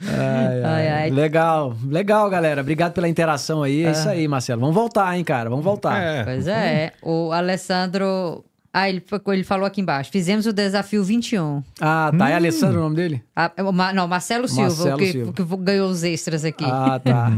Ai, 0.00 0.62
ai. 0.62 0.64
Ai, 0.64 0.88
ai. 0.88 1.10
Legal, 1.10 1.76
legal, 1.84 2.30
galera. 2.30 2.60
Obrigado 2.60 2.92
pela 2.92 3.08
interação 3.08 3.62
aí. 3.62 3.84
É 3.84 3.90
isso 3.90 4.08
aí, 4.08 4.28
Marcelo. 4.28 4.60
Vamos 4.60 4.74
voltar, 4.74 5.16
hein, 5.16 5.24
cara. 5.24 5.50
Vamos 5.50 5.64
voltar. 5.64 6.00
É. 6.00 6.24
pois 6.24 6.46
é. 6.46 6.92
O 7.02 7.32
Alessandro. 7.32 8.44
Ah, 8.72 8.88
ele, 8.90 9.02
ele 9.28 9.44
falou 9.44 9.66
aqui 9.66 9.80
embaixo. 9.80 10.10
Fizemos 10.10 10.46
o 10.46 10.52
desafio 10.52 11.02
21. 11.02 11.62
Ah, 11.80 12.12
tá. 12.16 12.30
É 12.30 12.34
Alessandro 12.34 12.78
o 12.78 12.82
nome 12.82 12.96
dele? 12.96 13.24
Ah, 13.34 13.50
Ma- 13.72 13.92
não, 13.92 14.06
Marcelo 14.06 14.46
Silva, 14.46 14.62
Marcelo 14.68 14.96
o 14.96 14.98
que, 14.98 15.12
Silva. 15.12 15.32
que 15.32 15.42
ganhou 15.64 15.88
os 15.88 16.04
extras 16.04 16.44
aqui. 16.44 16.64
Ah, 16.64 17.00
tá. 17.02 17.32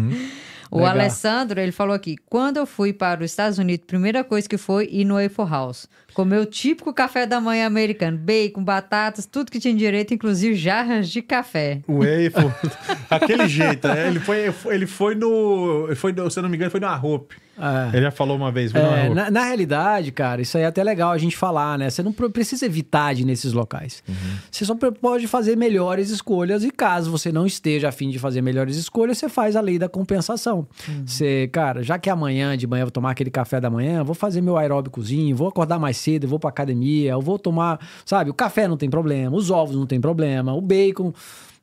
O 0.71 0.79
Legal. 0.79 0.93
Alessandro, 0.93 1.61
ele 1.61 1.73
falou 1.73 1.95
aqui: 1.95 2.17
quando 2.29 2.59
eu 2.59 2.67
fui 2.67 2.93
para 2.93 3.21
os 3.25 3.31
Estados 3.31 3.59
Unidos, 3.59 3.87
primeira 3.87 4.23
coisa 4.23 4.49
que 4.49 4.59
foi 4.59 4.89
ir 4.91 5.05
no 5.05 5.15
Waffle 5.15 5.49
House. 5.49 5.87
Comer 6.19 6.41
o 6.41 6.47
típico 6.47 6.93
café 6.93 7.27
da 7.27 7.41
manhã 7.41 7.65
americano: 7.65 8.19
bacon, 8.19 8.65
batatas, 8.65 9.25
tudo 9.25 9.53
que 9.53 9.61
tinha 9.61 9.73
direito, 9.73 10.13
inclusive 10.13 10.57
jarras 10.57 11.09
de 11.09 11.23
café. 11.23 11.81
O 11.87 12.05
Eiffel, 12.05 12.53
aquele 13.09 13.47
jeito, 13.47 13.87
né? 13.87 14.09
Ele 14.09 14.19
foi, 14.19 14.53
ele 14.67 14.87
foi 14.89 15.15
no. 15.15 15.85
Ele 15.87 15.95
foi, 15.95 16.13
no- 16.13 16.29
se 16.29 16.37
eu 16.41 16.43
não 16.43 16.51
me 16.51 16.57
engano, 16.57 16.73
foi 16.73 16.81
no 16.81 16.89
Arrope. 16.89 17.37
É. 17.61 17.97
Ele 17.97 18.03
já 18.05 18.11
falou 18.13 18.37
uma 18.37 18.53
vez, 18.53 18.73
É, 18.73 19.09
na, 19.13 19.33
na 19.33 19.45
realidade, 19.45 20.13
cara, 20.13 20.41
isso 20.41 20.57
aí 20.57 20.63
é 20.63 20.67
até 20.67 20.81
legal 20.85 21.11
a 21.11 21.19
gente 21.19 21.37
falar, 21.37 21.77
né? 21.77 21.91
Você 21.91 22.05
não 22.05 22.13
precisa 22.13 22.65
evitar 22.65 23.13
de 23.17 23.23
ir 23.23 23.25
nesses 23.25 23.53
locais. 23.53 24.01
Você 24.49 24.65
só 24.65 24.77
pode 24.77 25.27
fazer 25.27 25.57
melhores 25.57 26.09
escolhas 26.11 26.63
e 26.63 26.71
caso 26.71 27.11
você 27.11 27.33
não 27.33 27.45
esteja 27.47 27.89
a 27.89 27.93
fim 27.93 28.11
de 28.11 28.19
fazer 28.21 28.43
melhores 28.43 28.77
escolhas, 28.77 29.19
você 29.19 29.29
faz 29.29 29.57
a 29.57 29.61
lei 29.61 29.77
da 29.77 29.89
compensação. 29.89 30.69
Você, 31.05 31.49
cara, 31.53 31.83
já 31.83 31.99
que 31.99 32.09
amanhã 32.09 32.57
de 32.57 32.65
manhã 32.65 32.83
eu 32.83 32.87
vou 32.87 32.93
tomar 32.93 33.11
aquele 33.11 33.31
café 33.31 33.61
da 33.61 33.69
manhã, 33.69 34.05
vou 34.05 34.15
fazer 34.15 34.41
meu 34.41 34.57
aeróbicozinho, 34.57 35.35
vou 35.35 35.49
acordar 35.49 35.81
mais 35.81 35.97
cedo, 35.97 36.08
eu 36.15 36.29
vou 36.29 36.39
pra 36.39 36.51
academia, 36.51 37.13
eu 37.13 37.21
vou 37.21 37.39
tomar, 37.39 37.79
sabe, 38.05 38.31
o 38.31 38.35
café 38.35 38.67
não 38.67 38.77
tem 38.77 38.89
problema, 38.89 39.37
os 39.37 39.51
ovos 39.51 39.77
não 39.77 39.87
tem 39.87 40.01
problema, 40.01 40.55
o 40.55 40.61
bacon 40.61 41.13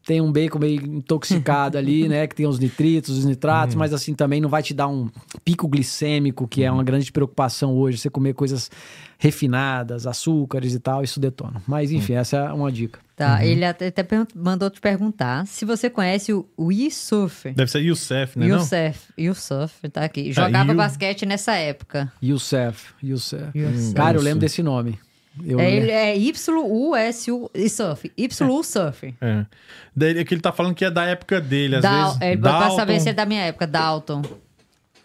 tem 0.06 0.22
um 0.22 0.32
bacon 0.32 0.60
meio 0.60 0.82
intoxicado 0.86 1.78
ali, 1.78 2.08
né? 2.08 2.28
Que 2.28 2.36
tem 2.36 2.46
os 2.46 2.60
nitritos, 2.60 3.18
os 3.18 3.26
nitratos, 3.26 3.76
mas 3.76 3.92
assim 3.94 4.14
também 4.14 4.40
não 4.40 4.50
vai 4.50 4.62
te 4.62 4.74
dar 4.74 4.88
um 4.88 5.10
pico 5.44 5.68
glicêmico, 5.68 6.48
que 6.48 6.64
é 6.64 6.72
uma 6.72 6.84
grande 6.84 7.12
preocupação 7.12 7.74
hoje. 7.76 7.98
Você 7.98 8.10
comer 8.10 8.34
coisas 8.34 8.70
refinadas, 9.18 10.06
açúcares 10.06 10.74
e 10.74 10.80
tal, 10.80 11.04
isso 11.04 11.20
detona. 11.20 11.62
Mas 11.68 11.92
enfim, 11.92 12.14
essa 12.14 12.38
é 12.38 12.54
uma 12.54 12.72
dica. 12.72 13.00
Tá? 13.16 13.46
Ele 13.46 13.64
até, 13.64 13.88
até 13.88 14.06
mandou 14.36 14.70
te 14.70 14.82
perguntar 14.82 15.48
se 15.48 15.64
você 15.64 15.90
conhece 15.90 16.34
o, 16.34 16.46
o 16.58 16.70
Yusuf. 16.70 17.50
Deve 17.54 17.72
ser 17.72 17.80
Youssef, 17.80 18.38
né? 18.38 18.46
não? 18.48 18.58
Yusuf, 18.58 19.00
Yusuf, 19.18 19.90
tá 19.90 20.02
aqui. 20.04 20.34
Jogava 20.34 20.72
Yu- 20.72 20.78
basquete 20.78 21.26
nessa 21.26 21.54
época. 21.56 22.12
Youssef, 22.22 22.94
Youssef. 23.02 23.58
Youssef. 23.58 23.94
Cara, 23.94 24.18
eu 24.18 24.22
lembro 24.22 24.42
desse 24.42 24.62
nome. 24.62 25.00
Eu 25.44 25.60
É, 25.60 25.72
ele 25.72 25.92
é 25.92 26.16
Y-U-S-U 26.18 27.50
Surf. 27.70 28.12
Y-U 28.18 28.64
Surf. 28.64 29.14
É. 29.22 29.46
Daí 29.96 30.18
é 30.20 30.24
que 30.24 30.34
ele 30.34 30.42
tá 30.42 30.52
falando 30.52 30.76
que 30.76 30.86
é 30.86 30.92
da 30.92 31.06
época 31.06 31.42
dele, 31.42 31.78
às 31.78 31.82
Dal- 31.82 32.06
vezes. 32.10 32.22
é, 32.22 32.38
pra 32.38 32.52
Dalton, 32.60 32.76
saber 32.76 33.00
se 33.00 33.10
é 33.10 33.14
da 33.14 33.26
minha 33.26 33.42
época, 33.42 33.66
Dalton. 33.68 34.22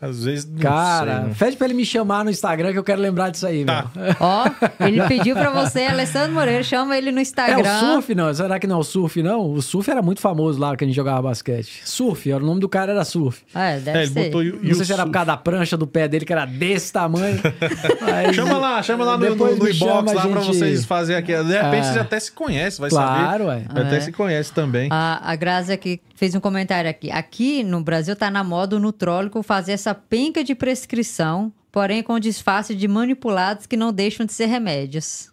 Às 0.00 0.24
vezes. 0.24 0.46
Não 0.50 0.58
Cara, 0.58 1.16
sei, 1.20 1.28
né? 1.28 1.34
pede 1.38 1.56
pra 1.56 1.66
ele 1.66 1.74
me 1.74 1.84
chamar 1.84 2.24
no 2.24 2.30
Instagram 2.30 2.72
que 2.72 2.78
eu 2.78 2.84
quero 2.84 3.00
lembrar 3.02 3.30
disso 3.30 3.46
aí, 3.46 3.64
Tá. 3.64 3.82
velho. 3.94 4.16
Ó, 4.20 4.44
ele 4.80 5.02
pediu 5.08 5.34
pra 5.36 5.50
você, 5.50 5.80
Alessandro 5.84 6.32
Moreira, 6.32 6.62
chama 6.62 6.96
ele 6.96 7.12
no 7.12 7.18
É 7.18 7.22
Instagram. 7.22 7.76
o 7.76 7.80
surf, 7.80 8.14
não? 8.14 8.32
Será 8.34 8.58
que 8.58 8.66
não 8.66 8.76
é 8.76 8.78
o 8.80 8.82
surf, 8.84 9.22
não? 9.22 9.52
O 9.52 9.60
surf 9.60 9.90
era 9.90 10.00
muito 10.00 10.20
famoso 10.20 10.58
lá 10.58 10.74
que 10.76 10.84
a 10.84 10.86
gente 10.86 10.96
jogava 10.96 11.22
basquete. 11.22 11.82
Surf, 11.84 12.30
era 12.30 12.42
o 12.42 12.46
nome 12.46 12.60
do 12.60 12.68
cara 12.68 12.92
era 12.92 13.04
surf. 13.04 13.42
É, 13.54 13.78
deve 13.78 13.98
É, 13.98 14.02
ele 14.02 14.10
ser. 14.12 14.24
botou 14.30 14.42
Não 14.44 14.74
sei 14.74 14.84
se 14.86 14.92
era 14.92 15.04
por 15.04 15.12
causa 15.12 15.26
da 15.26 15.36
prancha 15.36 15.76
do 15.76 15.86
pé 15.86 16.08
dele, 16.08 16.24
que 16.24 16.32
era 16.32 16.46
desse 16.46 16.92
tamanho. 16.92 17.38
Mas- 18.00 18.34
Chama 18.36 18.56
lá, 18.58 18.82
chama 18.82 19.04
lá 19.04 19.18
no, 19.18 19.34
no, 19.34 19.36
no 19.36 19.52
inbox 19.52 19.76
chama, 19.76 20.12
lá 20.12 20.26
pra 20.26 20.40
gente. 20.40 20.56
vocês 20.56 20.84
fazerem 20.84 21.18
aqui. 21.22 21.32
De 21.44 21.52
repente 21.52 21.76
É. 21.78 21.82
vocês 21.82 21.96
até 21.98 22.18
se 22.20 22.32
conhecem, 22.32 22.80
vai 22.80 22.90
Claro, 22.90 23.44
saber. 23.44 23.44
ué. 23.44 23.64
Até 23.68 23.96
É. 23.96 24.00
se 24.00 24.12
conhece 24.12 24.52
também. 24.52 24.88
A, 24.90 25.20
a 25.30 25.36
Grazi 25.36 25.72
aqui 25.72 26.00
fez 26.20 26.34
um 26.34 26.40
comentário 26.40 26.90
aqui. 26.90 27.10
Aqui 27.10 27.64
no 27.64 27.82
Brasil 27.82 28.14
tá 28.14 28.30
na 28.30 28.44
moda 28.44 28.76
o 28.76 28.78
nutrólico 28.78 29.42
fazer 29.42 29.72
essa 29.72 29.94
penca 29.94 30.44
de 30.44 30.54
prescrição, 30.54 31.50
porém 31.72 32.02
com 32.02 32.20
disfarce 32.20 32.74
de 32.74 32.86
manipulados 32.86 33.64
que 33.64 33.74
não 33.74 33.90
deixam 33.90 34.26
de 34.26 34.34
ser 34.34 34.44
remédios. 34.44 35.32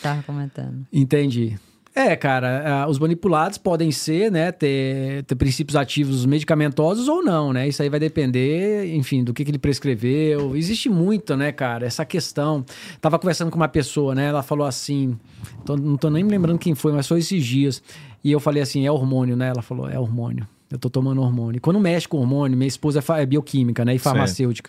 Tava 0.00 0.22
comentando. 0.22 0.86
Entendi. 0.92 1.58
É, 1.96 2.16
cara, 2.16 2.82
ah, 2.82 2.88
os 2.88 2.98
manipulados 2.98 3.56
podem 3.56 3.92
ser, 3.92 4.28
né, 4.28 4.50
ter, 4.50 5.22
ter 5.24 5.34
princípios 5.36 5.76
ativos 5.76 6.26
medicamentosos 6.26 7.06
ou 7.06 7.22
não, 7.22 7.52
né? 7.52 7.68
Isso 7.68 7.80
aí 7.84 7.88
vai 7.88 8.00
depender, 8.00 8.92
enfim, 8.96 9.22
do 9.22 9.32
que, 9.32 9.44
que 9.44 9.50
ele 9.52 9.58
prescreveu. 9.60 10.56
Existe 10.56 10.88
muito, 10.88 11.36
né, 11.36 11.52
cara, 11.52 11.86
essa 11.86 12.04
questão. 12.04 12.64
Tava 13.00 13.16
conversando 13.16 13.48
com 13.52 13.56
uma 13.56 13.68
pessoa, 13.68 14.12
né? 14.12 14.26
Ela 14.26 14.42
falou 14.42 14.66
assim, 14.66 15.16
tô- 15.64 15.76
não 15.76 15.96
tô 15.96 16.10
nem 16.10 16.24
me 16.24 16.30
lembrando 16.30 16.58
quem 16.58 16.74
foi, 16.74 16.90
mas 16.92 17.06
foi 17.06 17.20
esses 17.20 17.44
dias. 17.44 17.80
E 18.24 18.32
eu 18.32 18.40
falei 18.40 18.60
assim, 18.60 18.84
é 18.84 18.90
hormônio, 18.90 19.36
né? 19.36 19.48
Ela 19.50 19.62
falou, 19.62 19.88
é 19.88 19.96
hormônio. 19.96 20.48
Eu 20.72 20.78
tô 20.80 20.90
tomando 20.90 21.20
hormônio. 21.22 21.60
Quando 21.60 21.78
mexe 21.78 22.08
com 22.08 22.16
hormônio, 22.18 22.58
minha 22.58 22.66
esposa 22.66 22.98
é 23.16 23.22
é 23.22 23.26
bioquímica, 23.26 23.84
né? 23.84 23.94
E 23.94 23.98
farmacêutica. 24.00 24.68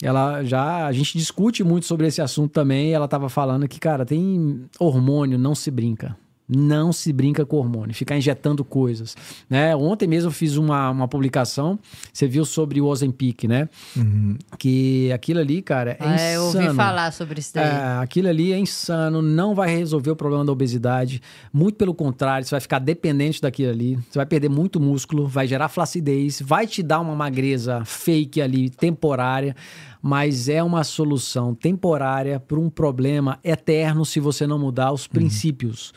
Ela 0.00 0.44
já. 0.44 0.86
A 0.86 0.92
gente 0.92 1.18
discute 1.18 1.64
muito 1.64 1.86
sobre 1.86 2.06
esse 2.06 2.22
assunto 2.22 2.52
também. 2.52 2.92
Ela 2.92 3.08
tava 3.08 3.28
falando 3.28 3.66
que, 3.66 3.80
cara, 3.80 4.04
tem 4.04 4.66
hormônio, 4.78 5.36
não 5.36 5.54
se 5.56 5.68
brinca. 5.70 6.16
Não 6.46 6.92
se 6.92 7.10
brinca 7.12 7.46
com 7.46 7.56
hormônio, 7.56 7.94
ficar 7.94 8.18
injetando 8.18 8.62
coisas. 8.64 9.16
Né? 9.48 9.74
Ontem 9.74 10.06
mesmo 10.06 10.28
eu 10.28 10.32
fiz 10.32 10.56
uma, 10.56 10.90
uma 10.90 11.08
publicação, 11.08 11.78
você 12.12 12.26
viu 12.28 12.44
sobre 12.44 12.80
o 12.82 12.86
Ozempic, 12.86 13.44
né? 13.44 13.66
Que 14.58 15.10
aquilo 15.12 15.40
ali, 15.40 15.62
cara, 15.62 15.92
é 15.92 15.96
Ah, 16.00 16.32
eu 16.32 16.48
insano. 16.48 16.64
ouvi 16.66 16.76
falar 16.76 17.12
sobre 17.12 17.40
isso 17.40 17.54
daí. 17.54 17.64
É, 17.66 17.98
aquilo 18.02 18.28
ali 18.28 18.52
é 18.52 18.58
insano, 18.58 19.22
não 19.22 19.54
vai 19.54 19.74
resolver 19.74 20.10
o 20.10 20.16
problema 20.16 20.44
da 20.44 20.52
obesidade. 20.52 21.22
Muito 21.52 21.76
pelo 21.76 21.94
contrário, 21.94 22.46
você 22.46 22.50
vai 22.50 22.60
ficar 22.60 22.78
dependente 22.78 23.40
daquilo 23.40 23.70
ali. 23.70 23.96
Você 24.10 24.18
vai 24.18 24.26
perder 24.26 24.48
muito 24.50 24.78
músculo, 24.78 25.26
vai 25.26 25.46
gerar 25.46 25.68
flacidez, 25.68 26.42
vai 26.42 26.66
te 26.66 26.82
dar 26.82 27.00
uma 27.00 27.14
magreza 27.14 27.82
fake 27.84 28.40
ali, 28.42 28.68
temporária, 28.70 29.56
mas 30.04 30.50
é 30.50 30.62
uma 30.62 30.84
solução 30.84 31.54
temporária 31.54 32.38
para 32.38 32.60
um 32.60 32.68
problema 32.68 33.38
eterno 33.42 34.04
se 34.04 34.20
você 34.20 34.46
não 34.46 34.58
mudar 34.58 34.92
os 34.92 35.06
princípios. 35.06 35.94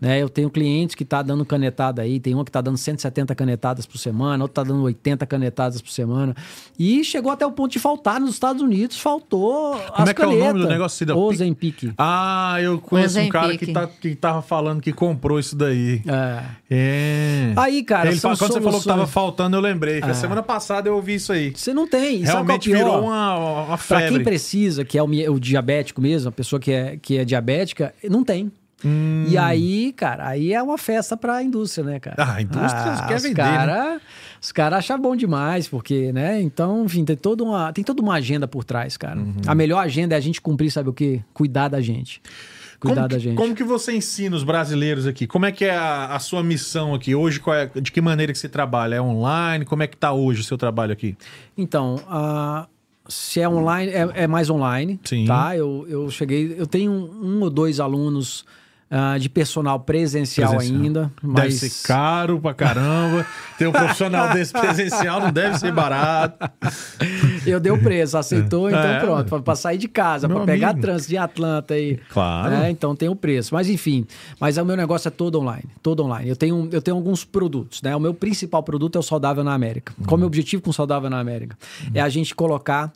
Né? 0.00 0.22
Eu 0.22 0.30
tenho 0.30 0.48
clientes 0.48 0.94
que 0.94 1.04
tá 1.04 1.20
dando 1.20 1.44
canetada 1.44 2.00
aí, 2.00 2.18
tem 2.18 2.34
um 2.34 2.42
que 2.42 2.50
tá 2.50 2.62
dando 2.62 2.78
170 2.78 3.34
canetadas 3.34 3.84
por 3.84 3.98
semana, 3.98 4.42
outro 4.42 4.54
tá 4.54 4.62
dando 4.62 4.82
80 4.84 5.26
canetadas 5.26 5.82
por 5.82 5.90
semana. 5.90 6.34
E 6.78 7.04
chegou 7.04 7.30
até 7.30 7.44
o 7.44 7.52
ponto 7.52 7.70
de 7.70 7.78
faltar 7.78 8.18
nos 8.18 8.30
Estados 8.30 8.62
Unidos, 8.62 8.98
faltou 8.98 9.72
Como 9.72 9.92
as 9.94 10.08
é 10.08 10.14
que 10.14 10.22
é 10.22 10.26
o 10.26 10.38
nome 10.38 10.60
do 10.60 10.66
negócio? 10.66 10.96
Cida? 10.96 11.14
Ozempic. 11.14 11.92
Ah, 11.98 12.56
eu 12.62 12.80
conheço 12.80 13.20
um 13.20 13.28
cara 13.28 13.58
que, 13.58 13.70
tá, 13.70 13.86
que 13.86 14.14
tava 14.14 14.40
falando 14.40 14.80
que 14.80 14.90
comprou 14.90 15.38
isso 15.38 15.54
daí. 15.54 16.00
É. 16.06 16.44
É. 16.70 17.52
Aí, 17.56 17.82
cara, 17.82 18.10
Ele 18.10 18.18
quando 18.18 18.38
você 18.38 18.60
falou 18.60 18.80
que 18.80 18.86
tava 18.86 19.00
soluções. 19.00 19.10
faltando, 19.10 19.54
eu 19.54 19.60
lembrei. 19.60 20.00
É. 20.00 20.14
Semana 20.14 20.42
passada 20.42 20.88
eu 20.88 20.94
ouvi 20.94 21.16
isso 21.16 21.30
aí. 21.30 21.52
Você 21.54 21.74
não 21.74 21.86
tem. 21.86 22.24
Sabe 22.24 22.48
Realmente 22.48 22.70
qual 22.70 22.78
é 22.78 23.49
uma, 23.50 23.62
uma 23.64 23.78
Pra 23.78 23.98
quem 24.00 24.08
febre. 24.08 24.24
precisa, 24.24 24.84
que 24.84 24.96
é 24.98 25.02
o, 25.02 25.06
o 25.06 25.40
diabético 25.40 26.00
mesmo, 26.00 26.28
a 26.28 26.32
pessoa 26.32 26.58
que 26.60 26.70
é, 26.72 26.96
que 27.00 27.18
é 27.18 27.24
diabética, 27.24 27.94
não 28.08 28.22
tem. 28.24 28.50
Hum. 28.82 29.26
E 29.28 29.36
aí, 29.36 29.92
cara, 29.92 30.26
aí 30.28 30.54
é 30.54 30.62
uma 30.62 30.78
festa 30.78 31.14
pra 31.14 31.42
indústria, 31.42 31.84
né, 31.84 32.00
cara? 32.00 32.16
Ah, 32.18 32.34
a 32.36 32.40
indústria 32.42 33.04
quer 33.06 33.16
os 33.16 33.22
vender, 33.22 33.34
Cara, 33.36 34.00
Os 34.40 34.52
caras 34.52 34.78
acham 34.78 34.98
bom 34.98 35.14
demais, 35.14 35.68
porque, 35.68 36.10
né? 36.14 36.40
Então, 36.40 36.84
enfim, 36.86 37.04
tem 37.04 37.14
toda 37.14 37.44
uma, 37.44 37.70
tem 37.74 37.84
toda 37.84 38.00
uma 38.00 38.14
agenda 38.14 38.48
por 38.48 38.64
trás, 38.64 38.96
cara. 38.96 39.18
Uhum. 39.20 39.34
A 39.46 39.54
melhor 39.54 39.80
agenda 39.84 40.14
é 40.14 40.18
a 40.18 40.20
gente 40.20 40.40
cumprir, 40.40 40.70
sabe 40.70 40.88
o 40.88 40.94
quê? 40.94 41.22
Cuidar 41.34 41.68
da 41.68 41.80
gente. 41.82 42.22
Cuidar 42.80 42.94
como 43.02 43.08
da 43.08 43.16
que, 43.16 43.22
gente. 43.22 43.36
Como 43.36 43.54
que 43.54 43.62
você 43.62 43.92
ensina 43.92 44.34
os 44.34 44.42
brasileiros 44.42 45.06
aqui? 45.06 45.26
Como 45.26 45.44
é 45.44 45.52
que 45.52 45.66
é 45.66 45.76
a, 45.76 46.14
a 46.14 46.18
sua 46.18 46.42
missão 46.42 46.94
aqui? 46.94 47.14
Hoje, 47.14 47.38
qual 47.38 47.54
é- 47.54 47.66
de 47.78 47.92
que 47.92 48.00
maneira 48.00 48.32
que 48.32 48.38
você 48.38 48.48
trabalha? 48.48 48.94
É 48.94 49.02
online? 49.02 49.66
Como 49.66 49.82
é 49.82 49.86
que 49.86 49.98
tá 49.98 50.14
hoje 50.14 50.40
o 50.40 50.44
seu 50.44 50.56
trabalho 50.56 50.90
aqui? 50.94 51.14
Então, 51.58 52.00
ah, 52.08 52.66
se 53.10 53.40
é 53.40 53.48
online, 53.48 53.92
é, 53.92 54.08
é 54.22 54.26
mais 54.26 54.48
online, 54.48 54.98
Sim. 55.04 55.26
tá? 55.26 55.56
Eu, 55.56 55.86
eu 55.88 56.10
cheguei, 56.10 56.54
eu 56.56 56.66
tenho 56.66 56.90
um, 56.90 57.36
um 57.36 57.40
ou 57.40 57.50
dois 57.50 57.80
alunos 57.80 58.44
ah, 58.92 59.16
de 59.18 59.28
personal 59.28 59.78
presencial, 59.78 60.56
Presencial. 60.56 60.82
ainda, 60.82 61.12
Deve 61.22 61.32
mas 61.32 61.54
ser 61.54 61.86
caro 61.86 62.40
pra 62.40 62.52
caramba. 62.52 63.24
Ter 63.56 63.68
um 63.68 63.72
profissional 63.72 64.30
desse 64.34 64.52
presencial 64.52 65.20
não 65.20 65.32
deve 65.32 65.58
ser 65.60 65.72
barato. 65.72 66.50
Eu 67.46 67.60
dei 67.60 67.70
o 67.72 67.78
preço, 67.82 68.16
aceitou, 68.18 68.68
então 68.68 68.80
É. 68.80 69.00
pronto, 69.00 69.28
pra, 69.28 69.40
pra 69.40 69.54
sair 69.56 69.78
de 69.78 69.88
casa, 69.88 70.28
pra 70.28 70.44
pegar 70.44 70.74
trânsito 70.74 71.10
de 71.10 71.16
Atlanta 71.16 71.74
aí. 71.74 71.98
Claro. 72.10 72.50
né? 72.50 72.70
Então 72.70 72.94
tem 72.96 73.08
o 73.08 73.16
preço. 73.16 73.54
Mas 73.54 73.68
enfim, 73.68 74.06
mas 74.38 74.56
o 74.58 74.64
meu 74.64 74.76
negócio 74.76 75.08
é 75.08 75.10
todo 75.10 75.38
online, 75.40 75.64
todo 75.82 76.02
online. 76.04 76.28
Eu 76.28 76.36
tenho, 76.36 76.68
eu 76.72 76.82
tenho 76.82 76.96
alguns 76.96 77.24
produtos, 77.24 77.82
né? 77.82 77.94
O 77.96 78.00
meu 78.00 78.14
principal 78.14 78.62
produto 78.62 78.96
é 78.96 78.98
o 78.98 79.02
Saudável 79.02 79.42
na 79.44 79.54
América. 79.54 79.92
Qual 80.06 80.12
é 80.12 80.14
o 80.16 80.18
meu 80.18 80.26
objetivo 80.26 80.62
com 80.62 80.70
o 80.70 80.72
Saudável 80.74 81.08
na 81.10 81.18
América? 81.20 81.56
É 81.94 82.00
a 82.00 82.08
gente 82.08 82.34
colocar 82.34 82.92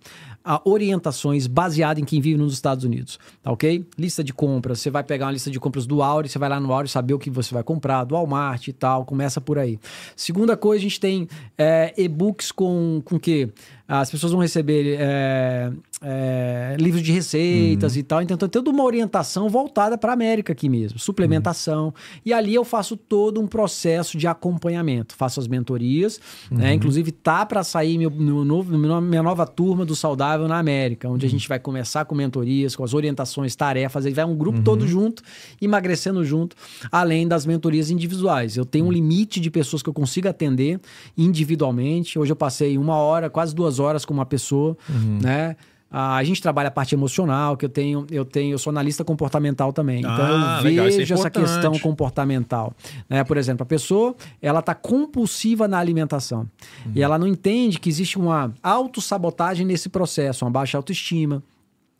ah, 0.46 0.60
orientações 0.66 1.46
baseadas 1.46 2.02
em 2.02 2.04
quem 2.04 2.20
vive 2.20 2.36
nos 2.36 2.52
Estados 2.52 2.84
Unidos, 2.84 3.18
tá 3.42 3.50
ok? 3.50 3.82
Lista 3.98 4.22
de 4.22 4.30
compras, 4.34 4.78
você 4.78 4.90
vai 4.90 5.02
pegar 5.02 5.24
uma 5.26 5.32
lista 5.32 5.50
de 5.50 5.58
compras 5.58 5.86
do 5.86 6.02
Auri, 6.02 6.28
você 6.28 6.38
vai 6.38 6.50
lá 6.50 6.60
no 6.60 6.70
Auri 6.70 6.86
saber 6.86 7.14
o 7.14 7.18
que 7.18 7.30
você 7.30 7.54
vai 7.54 7.62
comprar, 7.62 8.04
do 8.04 8.14
Walmart 8.14 8.68
e 8.68 8.72
tal, 8.74 9.06
começa 9.06 9.40
por 9.40 9.58
aí. 9.58 9.78
Segunda 10.14 10.54
coisa, 10.54 10.80
a 10.80 10.82
gente 10.82 11.00
tem 11.00 11.26
é, 11.56 11.94
e-books 11.96 12.52
com 12.52 13.00
com 13.06 13.18
que 13.18 13.48
as 13.86 14.10
pessoas 14.10 14.32
vão 14.32 14.40
receber 14.40 14.96
é, 14.98 15.70
é, 16.02 16.76
livros 16.78 17.02
de 17.02 17.12
receitas 17.12 17.96
e 17.96 18.02
tal, 18.02 18.22
então 18.22 18.36
tem 18.36 18.48
toda 18.48 18.70
uma 18.70 18.82
orientação 18.82 19.48
voltada 19.48 19.98
para 19.98 20.12
a 20.12 20.14
América 20.14 20.52
aqui 20.52 20.68
mesmo, 20.68 20.98
suplementação, 20.98 21.92
e 22.24 22.32
ali 22.32 22.54
eu 22.54 22.64
faço 22.64 22.96
todo 22.96 23.40
um 23.40 23.46
processo 23.46 24.16
de 24.16 24.26
acompanhamento, 24.26 25.14
faço 25.14 25.38
as 25.38 25.46
mentorias, 25.46 26.18
né? 26.50 26.72
inclusive 26.72 27.12
tá 27.12 27.44
para 27.44 27.62
sair 27.62 27.98
meu, 27.98 28.10
meu 28.10 28.44
novo, 28.44 28.76
minha 28.76 29.22
nova 29.22 29.46
turma 29.46 29.84
do 29.84 29.94
Saudável 29.94 30.48
na 30.48 30.58
América, 30.58 31.08
onde 31.08 31.26
a 31.26 31.28
gente 31.28 31.46
vai 31.46 31.58
começar 31.58 32.06
com 32.06 32.14
mentorias, 32.14 32.74
com 32.74 32.84
as 32.84 32.94
orientações, 32.94 33.54
tarefas, 33.54 34.06
aí 34.06 34.14
vai 34.14 34.24
um 34.24 34.34
grupo 34.34 34.62
todo 34.62 34.86
junto, 34.88 35.22
emagrecendo 35.60 36.24
junto, 36.24 36.56
além 36.90 37.28
das 37.28 37.44
mentorias 37.44 37.90
individuais. 37.90 38.56
Eu 38.56 38.64
tenho 38.64 38.86
um 38.86 38.92
limite 38.92 39.40
de 39.40 39.50
pessoas 39.50 39.82
que 39.82 39.88
eu 39.88 39.94
consigo 39.94 40.28
atender 40.28 40.80
individualmente. 41.16 42.18
Hoje 42.18 42.32
eu 42.32 42.36
passei 42.36 42.78
uma 42.78 42.96
hora, 42.96 43.28
quase 43.28 43.54
duas 43.54 43.73
horas 43.78 44.04
com 44.04 44.12
uma 44.14 44.26
pessoa, 44.26 44.76
né? 45.20 45.56
Ah, 45.96 46.16
A 46.16 46.24
gente 46.24 46.42
trabalha 46.42 46.66
a 46.68 46.70
parte 46.72 46.92
emocional, 46.92 47.56
que 47.56 47.64
eu 47.64 47.68
tenho, 47.68 48.04
eu 48.10 48.24
tenho, 48.24 48.54
eu 48.54 48.58
sou 48.58 48.70
analista 48.70 49.04
comportamental 49.04 49.72
também. 49.72 50.00
Então 50.00 50.10
Ah, 50.12 50.56
eu 50.58 50.64
legal, 50.64 50.86
é 50.86 50.90
vejo 50.90 51.02
essa 51.14 51.28
importante. 51.28 51.44
questão 51.44 51.78
comportamental. 51.78 52.74
Né? 53.08 53.22
Por 53.22 53.36
exemplo, 53.36 53.62
a 53.62 53.66
pessoa 53.66 54.12
ela 54.42 54.58
está 54.58 54.74
compulsiva 54.74 55.68
na 55.68 55.78
alimentação. 55.78 56.48
E 56.92 57.00
ela 57.00 57.16
não 57.16 57.28
entende 57.28 57.78
que 57.78 57.88
existe 57.88 58.18
uma 58.18 58.52
autossabotagem 58.60 59.64
nesse 59.64 59.88
processo, 59.88 60.44
uma 60.44 60.50
baixa 60.50 60.76
autoestima. 60.76 61.40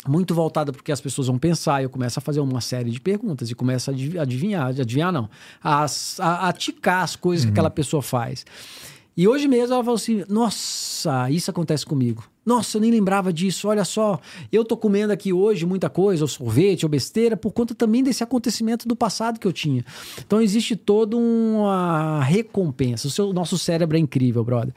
Muito 0.07 0.35
voltada 0.35 0.71
porque 0.73 0.93
as 0.93 1.01
pessoas 1.01 1.29
vão 1.29 1.39
pensar, 1.39 1.81
e 1.81 1.85
eu 1.85 1.91
começo 1.91 2.19
a 2.19 2.23
fazer 2.23 2.41
uma 2.41 2.61
série 2.61 2.91
de 2.91 3.01
perguntas 3.01 3.49
e 3.51 3.55
começo 3.55 3.91
a 3.91 3.95
adiv- 3.95 4.19
adivinhar, 4.19 4.67
adivinhar 4.67 5.11
não, 5.11 5.31
a, 5.63 5.87
a, 6.19 6.49
a 6.49 6.53
ticar 6.53 7.03
as 7.05 7.17
coisas 7.17 7.45
que 7.47 7.53
aquela 7.53 7.71
pessoa 7.71 8.03
faz. 8.03 8.45
E 9.17 9.29
hoje 9.29 9.47
mesmo 9.47 9.75
ela 9.75 9.85
falou 9.85 9.97
assim: 9.97 10.25
Nossa, 10.29 11.31
isso 11.31 11.51
acontece 11.51 11.87
comigo. 11.87 12.25
Nossa, 12.45 12.77
eu 12.77 12.81
nem 12.81 12.91
lembrava 12.91 13.33
disso. 13.33 13.69
Olha 13.69 13.85
só, 13.85 14.21
eu 14.53 14.65
tô 14.65 14.77
comendo 14.77 15.13
aqui 15.13 15.33
hoje 15.33 15.65
muita 15.65 15.89
coisa, 15.89 16.25
ou 16.25 16.29
sorvete, 16.29 16.85
ou 16.85 16.91
besteira, 16.91 17.37
por 17.37 17.53
conta 17.53 17.75
também 17.75 18.03
desse 18.03 18.23
acontecimento 18.23 18.87
do 18.87 18.95
passado 18.95 19.39
que 19.39 19.47
eu 19.47 19.53
tinha. 19.53 19.85
Então 20.19 20.43
existe 20.43 20.77
toda 20.77 21.17
uma 21.17 22.23
recompensa. 22.23 23.09
O 23.09 23.11
seu, 23.11 23.33
nosso 23.33 23.57
cérebro 23.57 23.97
é 23.97 24.01
incrível, 24.01 24.45
brother. 24.45 24.75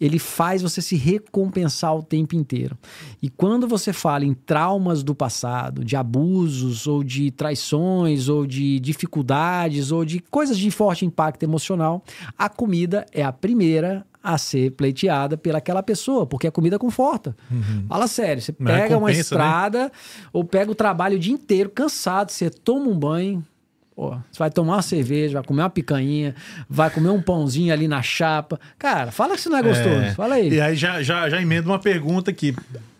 Ele 0.00 0.18
faz 0.18 0.62
você 0.62 0.80
se 0.80 0.96
recompensar 0.96 1.94
o 1.94 2.02
tempo 2.02 2.34
inteiro. 2.34 2.76
E 3.20 3.28
quando 3.28 3.68
você 3.68 3.92
fala 3.92 4.24
em 4.24 4.32
traumas 4.32 5.02
do 5.02 5.14
passado, 5.14 5.84
de 5.84 5.96
abusos, 5.96 6.86
ou 6.86 7.04
de 7.04 7.30
traições, 7.30 8.28
ou 8.28 8.46
de 8.46 8.80
dificuldades, 8.80 9.92
ou 9.92 10.04
de 10.04 10.20
coisas 10.20 10.56
de 10.56 10.70
forte 10.70 11.04
impacto 11.04 11.42
emocional, 11.42 12.02
a 12.38 12.48
comida 12.48 13.04
é 13.12 13.22
a 13.22 13.32
primeira 13.32 14.06
a 14.22 14.36
ser 14.36 14.72
pleiteada 14.72 15.36
pelaquela 15.36 15.82
pessoa, 15.82 16.26
porque 16.26 16.46
a 16.46 16.52
comida 16.52 16.78
conforta. 16.78 17.34
Fala 17.88 18.06
sério, 18.06 18.42
você 18.42 18.50
é 18.50 18.64
pega 18.64 18.98
uma 18.98 19.08
né? 19.08 19.14
estrada 19.14 19.90
ou 20.32 20.44
pega 20.44 20.70
o 20.70 20.74
trabalho 20.74 21.16
o 21.16 21.18
dia 21.18 21.32
inteiro, 21.32 21.70
cansado, 21.70 22.30
você 22.30 22.50
toma 22.50 22.88
um 22.88 22.98
banho, 22.98 23.44
pô, 24.00 24.16
você 24.32 24.38
vai 24.38 24.50
tomar 24.50 24.76
uma 24.76 24.82
cerveja, 24.82 25.34
vai 25.34 25.42
comer 25.44 25.60
uma 25.62 25.68
picanha, 25.68 26.34
vai 26.70 26.88
comer 26.88 27.10
um 27.10 27.20
pãozinho 27.20 27.70
ali 27.70 27.86
na 27.86 28.00
chapa. 28.00 28.58
Cara, 28.78 29.10
fala 29.12 29.34
que 29.34 29.40
isso 29.40 29.50
não 29.50 29.58
é 29.58 29.62
gostoso. 29.62 29.90
É. 29.90 30.12
Fala 30.14 30.36
aí. 30.36 30.48
E 30.54 30.58
aí 30.58 30.74
já, 30.74 31.02
já, 31.02 31.28
já 31.28 31.40
emendo 31.42 31.68
uma 31.68 31.78
pergunta 31.78 32.30
aqui. 32.30 32.56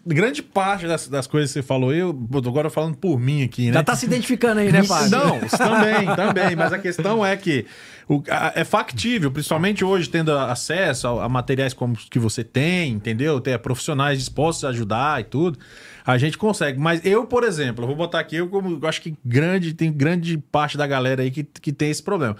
Grande 0.07 0.42
parte 0.42 0.86
das, 0.86 1.09
das 1.09 1.26
coisas 1.26 1.51
que 1.51 1.55
você 1.61 1.62
falou, 1.62 1.92
eu 1.94 2.11
agora 2.46 2.68
falando 2.68 2.96
por 2.96 3.18
mim 3.18 3.42
aqui, 3.42 3.68
né? 3.68 3.74
Já 3.74 3.82
tá 3.82 3.94
se 3.96 4.05
identificando 4.07 4.61
aí, 4.61 4.70
né, 4.72 4.82
Fábio? 4.82 5.11
Não, 5.11 5.38
também, 5.48 6.14
também. 6.16 6.57
Mas 6.57 6.72
a 6.72 6.78
questão 6.78 7.24
é 7.24 7.34
que 7.36 7.64
o- 8.09 8.22
a- 8.30 8.53
é 8.57 8.64
factível, 8.64 9.30
principalmente 9.30 9.84
hoje, 9.84 10.09
tendo 10.09 10.36
acesso 10.36 11.07
a, 11.07 11.24
a 11.24 11.28
materiais 11.28 11.72
como 11.74 11.94
que 11.96 12.18
você 12.18 12.42
tem, 12.44 12.92
entendeu? 12.92 13.40
Ter 13.40 13.59
profissionais 13.59 14.18
dispostos 14.18 14.64
a 14.64 14.68
ajudar 14.70 15.20
e 15.20 15.24
tudo. 15.24 15.59
A 16.07 16.16
gente 16.18 16.36
consegue. 16.38 16.78
Mas 16.78 17.05
eu, 17.05 17.24
por 17.26 17.44
exemplo, 17.44 17.82
eu 17.84 17.86
vou 17.88 17.96
botar 17.96 18.20
aqui, 18.20 18.36
eu 18.36 18.48
como 18.48 18.78
eu 18.82 18.88
acho 18.88 19.01
que 19.03 19.14
grande, 19.24 19.74
tem 19.74 19.92
grande 19.92 20.38
parte 20.38 20.76
da 20.76 20.86
galera 20.86 21.22
aí 21.22 21.30
que, 21.30 21.42
que 21.44 21.72
tem 21.72 21.90
esse 21.90 22.03
problema. 22.03 22.36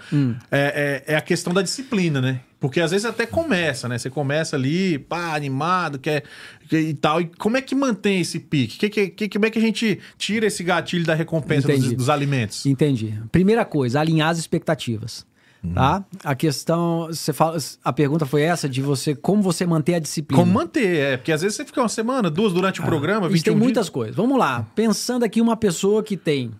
É, 0.51 1.03
é, 1.07 1.13
é 1.13 1.15
a 1.15 1.21
questão 1.21 1.53
da 1.53 1.61
disciplina, 1.61 2.19
né? 2.21 2.39
Porque 2.59 2.79
às 2.79 2.91
vezes 2.91 3.05
até 3.05 3.25
começa, 3.25 3.87
né? 3.89 3.97
Você 3.97 4.09
começa 4.09 4.55
ali, 4.55 4.99
pá, 4.99 5.33
animado, 5.35 5.97
quer, 5.97 6.23
quer 6.69 6.79
e 6.79 6.93
tal. 6.93 7.19
E 7.19 7.25
como 7.39 7.57
é 7.57 7.61
que 7.61 7.73
mantém 7.73 8.21
esse 8.21 8.39
pique? 8.39 8.77
Que, 8.77 8.89
que, 8.89 9.07
que- 9.09 9.29
como 9.29 9.45
é 9.47 9.49
que 9.49 9.57
a 9.57 9.61
gente 9.61 9.99
tira 10.17 10.45
esse 10.45 10.63
gatilho 10.63 11.03
da 11.05 11.15
recompensa 11.15 11.67
dos, 11.69 11.93
dos 11.97 12.09
alimentos? 12.09 12.63
Entendi. 12.67 13.15
Primeira 13.31 13.65
coisa, 13.65 13.99
alinhar 13.99 14.29
as 14.29 14.37
expectativas. 14.37 15.25
Tá? 15.73 16.03
A 16.23 16.33
questão, 16.33 17.05
você 17.07 17.31
fala, 17.31 17.55
a 17.83 17.93
pergunta 17.93 18.25
foi 18.25 18.41
essa 18.41 18.67
de 18.67 18.81
você, 18.81 19.13
como 19.13 19.43
você 19.43 19.65
manter 19.65 19.93
a 19.93 19.99
disciplina. 19.99 20.41
Como 20.41 20.51
manter? 20.51 20.95
É, 20.97 21.17
porque 21.17 21.31
às 21.31 21.41
vezes 21.41 21.55
você 21.55 21.65
fica 21.65 21.79
uma 21.81 21.89
semana, 21.89 22.31
duas 22.31 22.51
durante 22.51 22.81
o 22.81 22.83
programa, 22.83 23.27
Isso 23.27 23.33
21 23.33 23.43
tem 23.43 23.53
dias. 23.53 23.63
muitas 23.63 23.89
coisas. 23.89 24.15
Vamos 24.15 24.39
lá. 24.39 24.65
Pensando 24.73 25.23
aqui 25.23 25.39
uma 25.39 25.55
pessoa 25.55 26.01
que 26.01 26.17
tem 26.17 26.51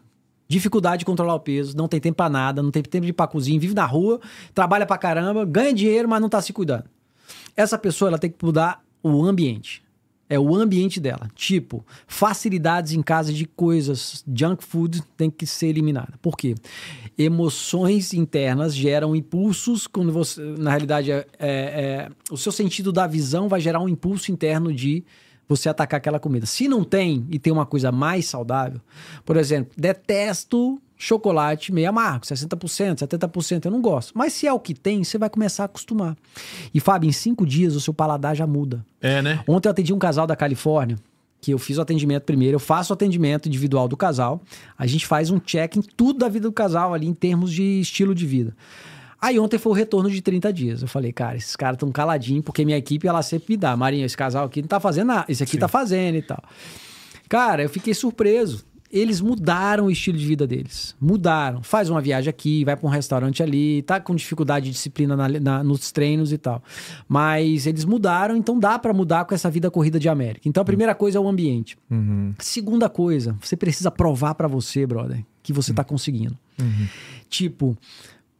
dificuldade 0.48 1.00
de 1.00 1.06
controlar 1.06 1.34
o 1.34 1.40
peso, 1.40 1.76
não 1.76 1.88
tem 1.88 2.00
tempo 2.00 2.18
pra 2.18 2.30
nada, 2.30 2.62
não 2.62 2.70
tem 2.70 2.84
tempo 2.84 3.06
de 3.06 3.10
ir 3.10 3.14
pra 3.14 3.26
cozinha, 3.26 3.60
vive 3.60 3.74
na 3.74 3.86
rua, 3.86 4.20
trabalha 4.54 4.86
pra 4.86 4.98
caramba, 4.98 5.46
ganha 5.46 5.74
dinheiro, 5.74 6.08
mas 6.08 6.22
não 6.22 6.30
tá 6.30 6.42
se 6.42 6.54
cuidando. 6.54 6.84
Essa 7.58 7.78
pessoa 7.78 8.10
ela 8.10 8.20
tem 8.20 8.30
que 8.30 8.44
mudar 8.46 8.84
o 9.02 9.26
ambiente. 9.26 9.82
É 10.30 10.40
o 10.40 10.56
ambiente 10.56 11.00
dela. 11.00 11.28
Tipo, 11.36 11.86
facilidades 12.08 12.94
em 12.94 13.02
casa 13.02 13.34
de 13.34 13.46
coisas, 13.46 14.24
junk 14.34 14.64
food 14.64 15.04
tem 15.18 15.30
que 15.30 15.46
ser 15.46 15.68
eliminada. 15.68 16.14
Por 16.22 16.38
quê? 16.38 16.56
Emoções 17.18 18.14
internas 18.14 18.76
geram 18.76 19.16
impulsos 19.16 19.88
quando 19.88 20.12
você, 20.12 20.42
na 20.42 20.70
realidade, 20.70 21.12
é, 21.12 21.26
é, 21.40 21.48
é, 21.48 22.10
o 22.30 22.38
seu 22.38 22.52
sentido 22.52 22.92
da 22.92 23.06
visão 23.06 23.48
vai 23.48 23.60
gerar 23.60 23.80
um 23.80 23.90
impulso 23.90 24.32
interno 24.32 24.74
de 24.74 25.04
você 25.48 25.68
atacar 25.68 25.98
aquela 25.98 26.20
comida. 26.20 26.46
Se 26.46 26.68
não 26.68 26.84
tem 26.84 27.28
e 27.30 27.38
tem 27.38 27.52
uma 27.52 27.66
coisa 27.66 27.92
mais 27.92 28.26
saudável, 28.26 28.80
por 29.26 29.36
exemplo, 29.36 29.74
detesto 29.78 30.82
chocolate 30.98 31.74
meio 31.74 31.90
amargo, 31.90 32.26
60%, 32.26 33.00
70%, 33.00 33.66
eu 33.66 33.72
não 33.72 33.82
gosto. 33.82 34.14
Mas 34.16 34.34
se 34.34 34.46
é 34.46 34.54
o 34.54 34.60
que 34.60 34.74
tem, 34.74 35.04
você 35.04 35.18
vai 35.18 35.30
começar 35.30 35.64
a 35.64 35.66
acostumar. 35.66 36.16
E, 36.72 36.80
Fábio, 36.80 37.10
em 37.10 37.12
cinco 37.12 37.46
dias 37.46 37.76
o 37.76 37.82
seu 37.82 37.94
paladar 37.94 38.36
já 38.36 38.46
muda. 38.46 38.86
É, 39.02 39.20
né? 39.22 39.44
Ontem 39.48 39.68
eu 39.68 39.72
atendi 39.72 39.94
um 39.94 40.00
casal 40.00 40.28
da 40.28 40.36
Califórnia, 40.36 40.98
que 41.42 41.52
eu 41.52 41.58
fiz 41.58 41.78
o 41.78 41.82
atendimento 41.82 42.24
primeiro, 42.24 42.56
eu 42.56 42.60
faço 42.60 42.94
o 42.94 42.96
atendimento 42.96 43.48
individual 43.48 43.88
do 43.88 43.98
casal, 43.98 44.42
a 44.78 44.86
gente 44.86 45.08
faz 45.08 45.32
um 45.32 45.40
check 45.40 45.76
em 45.76 45.82
tudo 45.82 46.20
da 46.20 46.30
vida 46.30 46.48
do 46.48 46.54
casal 46.54 46.94
ali, 46.94 47.08
em 47.08 47.14
termos 47.14 47.52
de 47.52 47.82
estilo 47.82 48.14
de 48.14 48.26
vida. 48.28 48.56
Aí 49.20 49.40
ontem 49.40 49.58
foi 49.58 49.72
o 49.72 49.76
retorno 49.76 50.10
de 50.10 50.22
30 50.22 50.52
dias. 50.52 50.82
Eu 50.82 50.88
falei, 50.88 51.12
cara, 51.12 51.38
esses 51.38 51.56
caras 51.56 51.76
estão 51.76 51.92
caladinhos, 51.92 52.44
porque 52.44 52.66
minha 52.66 52.78
equipe, 52.78 53.08
ela 53.08 53.22
sempre 53.22 53.54
me 53.54 53.58
dá. 53.58 53.76
Marinho, 53.76 54.06
esse 54.06 54.18
casal 54.18 54.46
aqui 54.46 54.62
não 54.62 54.68
tá 54.68 54.80
fazendo 54.80 55.08
nada, 55.08 55.26
esse 55.30 55.44
aqui 55.44 55.54
Sim. 55.54 55.60
tá 55.60 55.68
fazendo 55.68 56.16
e 56.16 56.22
tal. 56.22 56.44
Cara, 57.30 57.64
eu 57.64 57.70
fiquei 57.70 57.94
surpreso 57.94 58.66
eles 58.92 59.22
mudaram 59.22 59.86
o 59.86 59.92
estilo 59.92 60.18
de 60.18 60.26
vida 60.26 60.46
deles. 60.46 60.96
Mudaram. 61.00 61.64
Faz 61.64 61.90
uma 61.90 62.02
viagem 62.02 62.30
aqui, 62.30 62.66
vai 62.66 62.76
para 62.76 62.88
um 62.88 62.90
restaurante 62.90 63.42
ali, 63.42 63.82
tá 63.84 64.00
com 64.00 64.16
dificuldade 64.16 64.66
de 64.66 64.72
disciplina 64.72 65.16
na, 65.16 65.30
na, 65.30 65.64
nos 65.64 65.92
treinos 65.92 66.34
e 66.34 66.38
tal. 66.38 66.62
Mas 67.08 67.66
eles 67.66 67.86
mudaram, 67.86 68.36
então 68.36 68.60
dá 68.60 68.78
para 68.78 68.94
mudar 68.94 69.26
com 69.26 69.34
essa 69.34 69.50
vida 69.50 69.72
corrida 69.72 70.00
de 70.00 70.10
América. 70.10 70.48
Então 70.48 70.62
a 70.62 70.66
primeira 70.66 70.94
coisa 70.94 71.18
é 71.18 71.22
o 71.22 71.28
ambiente. 71.28 71.78
Uhum. 71.90 72.34
Segunda 72.40 72.90
coisa, 72.90 73.36
você 73.42 73.56
precisa 73.56 73.90
provar 73.90 74.36
para 74.36 74.48
você, 74.48 74.86
brother, 74.86 75.24
que 75.42 75.54
você 75.54 75.72
uhum. 75.72 75.76
tá 75.76 75.84
conseguindo. 75.84 76.38
Uhum. 76.60 76.88
Tipo, 77.30 77.78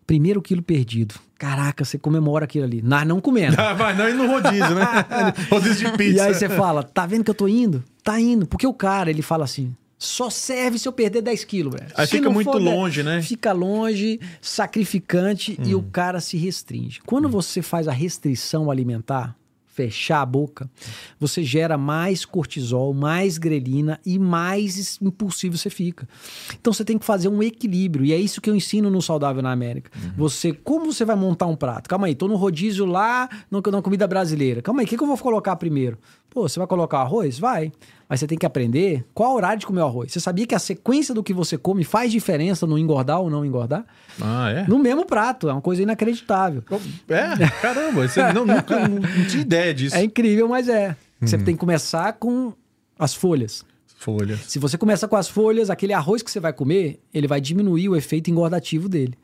primeiro 0.06 0.42
quilo 0.42 0.62
perdido. 0.62 1.16
Caraca, 1.38 1.84
você 1.86 1.98
comemora 1.98 2.46
aquilo 2.46 2.66
ali. 2.66 2.82
Nós 2.82 3.08
não 3.08 3.20
comendo. 3.20 3.56
Ah, 3.58 3.74
mas 3.74 3.98
não 3.98 4.08
ir 4.08 4.14
no 4.14 4.28
rodízio, 4.28 4.76
né? 4.76 4.86
rodízio 5.50 5.90
de 5.90 5.98
pizza. 5.98 6.18
E 6.18 6.20
aí 6.20 6.34
você 6.34 6.50
fala, 6.50 6.84
tá 6.84 7.06
vendo 7.06 7.24
que 7.24 7.32
eu 7.32 7.36
tô 7.36 7.48
indo? 7.48 7.84
Tá 8.04 8.20
indo. 8.20 8.46
Porque 8.46 8.68
o 8.68 8.74
cara, 8.74 9.10
ele 9.10 9.22
fala 9.22 9.46
assim, 9.46 9.74
só 10.02 10.32
serve 10.32 10.80
se 10.80 10.88
eu 10.88 10.92
perder 10.92 11.22
10 11.22 11.44
quilos, 11.46 11.76
velho. 11.76 11.92
Aí 11.96 12.08
se 12.08 12.18
fica 12.18 12.28
muito 12.28 12.58
longe, 12.58 13.04
né? 13.04 13.22
Fica 13.22 13.52
longe, 13.52 14.20
sacrificante 14.42 15.56
hum. 15.60 15.64
e 15.64 15.76
o 15.76 15.84
cara 15.84 16.20
se 16.20 16.38
restringe. 16.38 17.00
Quando 17.06 17.28
hum. 17.28 17.32
você 17.32 17.62
faz 17.62 17.88
a 17.88 17.92
restrição 17.92 18.72
alimentar, 18.72 19.36
fechar 19.74 20.22
a 20.22 20.26
boca, 20.26 20.70
você 21.20 21.44
gera 21.44 21.78
mais 21.78 22.26
cortisol, 22.26 22.94
mais 22.94 23.38
grelina 23.38 24.00
e 24.06 24.20
mais 24.20 25.00
impulsivo 25.02 25.58
você 25.58 25.70
fica. 25.70 26.08
Então 26.60 26.74
você 26.74 26.84
tem 26.84 26.98
que 26.98 27.06
fazer 27.06 27.30
um 27.30 27.42
equilíbrio 27.42 28.06
e 28.06 28.14
é 28.14 28.18
isso 28.18 28.42
que 28.42 28.50
eu 28.50 28.56
ensino 28.56 28.90
no 28.90 29.02
Saudável 29.02 29.42
na 29.42 29.52
América. 29.52 29.90
Uhum. 29.96 30.12
Você, 30.18 30.54
como 30.54 30.92
você 30.92 31.06
vai 31.06 31.16
montar 31.16 31.48
um 31.48 31.56
prato? 31.56 31.90
Calma 31.90 32.08
aí, 32.08 32.16
tô 32.16 32.28
no 32.28 32.36
rodízio 32.36 32.86
lá, 32.86 33.30
no, 33.50 33.62
na 33.72 33.82
comida 33.82 34.06
brasileira. 34.08 34.62
Calma 34.62 34.82
aí, 34.82 34.86
o 34.86 34.90
que, 34.90 34.98
que 34.98 35.04
eu 35.04 35.08
vou 35.08 35.18
colocar 35.18 35.56
primeiro? 35.56 35.98
Pô, 36.30 36.48
você 36.48 36.58
vai 36.60 36.68
colocar 36.68 37.00
arroz? 37.00 37.38
Vai. 37.38 37.74
Mas 38.08 38.20
você 38.20 38.28
tem 38.28 38.38
que 38.38 38.46
aprender 38.46 39.06
qual 39.14 39.36
horário 39.36 39.60
de 39.60 39.66
comer 39.66 39.82
o 39.82 39.86
arroz. 39.86 40.12
Você 40.12 40.20
sabia 40.20 40.46
que 40.46 40.56
a 40.56 40.60
sequência 40.60 41.14
do 41.14 41.24
que 41.24 41.34
você 41.34 41.58
come 41.58 41.84
faz 41.84 42.12
diferença 42.12 42.66
no 42.66 42.78
engordar 42.78 43.20
ou 43.22 43.30
não 43.30 43.46
engordar? 43.46 43.86
Ah, 44.22 44.50
é? 44.50 44.68
No 44.68 44.80
mesmo 44.80 45.06
prato. 45.06 45.50
É 45.50 45.54
uma 45.54 45.62
coisa 45.62 45.82
inacreditável. 45.82 46.62
É? 47.08 47.48
Caramba, 47.62 48.08
você 48.08 48.22
não, 48.34 48.46
nunca 48.46 48.88
não, 48.88 49.00
não 49.00 49.26
tinha 49.26 49.42
ideia 49.42 49.61
disso. 49.74 49.96
É 49.96 50.04
incrível, 50.04 50.48
mas 50.48 50.68
é. 50.68 50.96
Você 51.22 51.36
uhum. 51.36 51.44
tem 51.44 51.56
que 51.56 51.60
começar 51.60 52.14
com 52.14 52.54
as 52.98 53.14
folhas. 53.14 53.64
Folhas. 53.98 54.40
Se 54.48 54.58
você 54.58 54.78
começa 54.78 55.08
com 55.08 55.16
as 55.16 55.28
folhas, 55.28 55.70
aquele 55.70 55.94
arroz 55.94 56.24
que 56.24 56.32
você 56.32 56.40
vai 56.40 56.52
comer, 56.52 57.00
ele 57.14 57.28
vai 57.28 57.40
diminuir 57.40 57.88
o 57.88 57.96
efeito 57.96 58.32
engordativo 58.32 58.90
dele. 58.90 59.16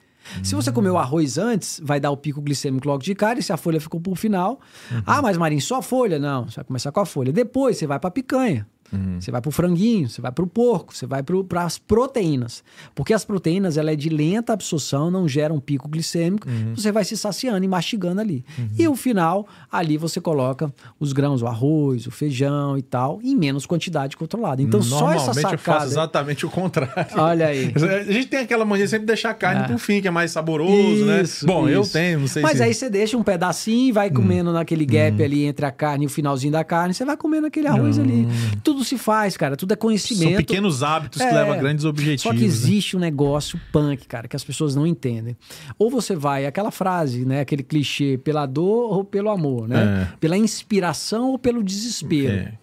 Se 0.43 0.55
você 0.55 0.71
comeu 0.71 0.93
o 0.93 0.97
arroz 0.97 1.38
antes, 1.38 1.79
vai 1.83 1.99
dar 1.99 2.11
o 2.11 2.17
pico 2.17 2.41
glicêmico 2.41 2.88
logo 2.88 3.01
de 3.01 3.15
cara, 3.15 3.39
e 3.39 3.43
se 3.43 3.51
a 3.53 3.57
folha 3.57 3.79
ficou 3.79 3.99
pro 3.99 4.13
final. 4.15 4.59
Uhum. 4.91 5.01
Ah, 5.05 5.21
mas 5.21 5.38
Marinho, 5.38 5.61
só 5.61 5.77
a 5.77 5.81
folha? 5.81 6.19
Não, 6.19 6.45
você 6.45 6.57
vai 6.57 6.65
começar 6.65 6.91
com 6.91 6.99
a 6.99 7.05
folha. 7.05 7.31
Depois 7.31 7.77
você 7.77 7.88
vai 7.88 7.99
pra 7.99 8.11
picanha. 8.11 8.67
Uhum. 8.91 9.19
Você 9.19 9.31
vai 9.31 9.41
para 9.41 9.49
o 9.49 9.51
franguinho, 9.51 10.09
você 10.09 10.21
vai 10.21 10.31
para 10.31 10.43
o 10.43 10.47
porco, 10.47 10.95
você 10.95 11.05
vai 11.05 11.21
para 11.23 11.63
as 11.63 11.77
proteínas. 11.77 12.63
Porque 12.95 13.13
as 13.13 13.25
proteínas 13.25 13.77
ela 13.77 13.91
é 13.91 13.95
de 13.95 14.09
lenta 14.09 14.53
absorção, 14.53 15.11
não 15.11 15.27
gera 15.27 15.53
um 15.53 15.59
pico 15.59 15.88
glicêmico, 15.88 16.47
uhum. 16.47 16.73
você 16.75 16.91
vai 16.91 17.03
se 17.03 17.17
saciando 17.17 17.63
e 17.63 17.67
mastigando 17.67 18.21
ali. 18.21 18.45
Uhum. 18.57 18.67
E 18.77 18.88
o 18.88 18.95
final, 18.95 19.47
ali 19.71 19.97
você 19.97 20.21
coloca 20.21 20.73
os 20.99 21.13
grãos, 21.13 21.41
o 21.41 21.47
arroz, 21.47 22.07
o 22.07 22.11
feijão 22.11 22.77
e 22.77 22.81
tal, 22.81 23.19
em 23.23 23.35
menos 23.35 23.65
quantidade 23.65 24.15
controlada. 24.15 24.61
Então 24.61 24.81
só 24.81 25.11
essa 25.11 25.33
sacada... 25.33 25.53
eu 25.55 25.59
faço 25.59 25.85
exatamente 25.88 26.45
o 26.45 26.49
contrário. 26.49 26.93
Olha 27.17 27.47
aí. 27.47 27.73
A 28.07 28.11
gente 28.11 28.27
tem 28.27 28.39
aquela 28.39 28.65
mania 28.65 28.85
de 28.85 28.91
sempre 28.91 29.05
deixar 29.05 29.31
a 29.31 29.33
carne 29.33 29.63
é. 29.63 29.67
pro 29.67 29.77
fim, 29.77 30.01
que 30.01 30.07
é 30.07 30.11
mais 30.11 30.31
saboroso, 30.31 31.05
né? 31.05 31.21
isso, 31.21 31.45
né? 31.45 31.53
Bom, 31.53 31.67
isso. 31.67 31.77
eu 31.77 31.85
tenho, 31.88 32.19
não 32.19 32.27
sei 32.27 32.41
Mas 32.41 32.57
se... 32.57 32.63
aí 32.63 32.73
você 32.73 32.89
deixa 32.89 33.17
um 33.17 33.23
pedacinho 33.23 33.89
e 33.89 33.91
vai 33.91 34.09
hum. 34.09 34.13
comendo 34.13 34.51
naquele 34.51 34.85
gap 34.85 35.21
hum. 35.21 35.25
ali 35.25 35.45
entre 35.45 35.65
a 35.65 35.71
carne 35.71 36.05
e 36.05 36.07
o 36.07 36.09
finalzinho 36.09 36.51
da 36.51 36.63
carne, 36.63 36.93
você 36.93 37.03
vai 37.03 37.17
comendo 37.17 37.47
aquele 37.47 37.67
arroz 37.67 37.97
hum. 37.97 38.03
ali. 38.03 38.27
Tudo 38.63 38.76
tudo 38.78 38.84
se 38.84 38.97
faz, 38.97 39.36
cara. 39.36 39.57
Tudo 39.57 39.73
é 39.73 39.75
conhecimento. 39.75 40.30
São 40.30 40.38
pequenos 40.38 40.84
hábitos 40.84 41.19
é, 41.19 41.28
que 41.28 41.34
levam 41.34 41.53
a 41.53 41.57
grandes 41.57 41.84
objetivos. 41.84 42.21
Só 42.21 42.32
que 42.32 42.39
né? 42.39 42.45
existe 42.45 42.95
né? 42.95 42.97
um 42.97 43.01
negócio 43.01 43.59
punk, 43.71 44.07
cara, 44.07 44.28
que 44.28 44.36
as 44.36 44.43
pessoas 44.43 44.75
não 44.75 44.86
entendem. 44.86 45.36
Ou 45.80 45.89
você 45.89 46.15
vai, 46.15 46.45
aquela 46.45 46.69
frase, 46.69 47.25
né? 47.25 47.41
Aquele 47.41 47.63
clichê, 47.63 48.17
pela 48.17 48.45
dor 48.45 48.93
ou 48.93 49.03
pelo 49.03 49.30
amor, 49.30 49.67
né? 49.67 50.09
É. 50.13 50.17
Pela 50.19 50.38
inspiração 50.38 51.32
ou 51.32 51.39
pelo 51.39 51.63
desespero. 51.63 52.34
É. 52.34 52.53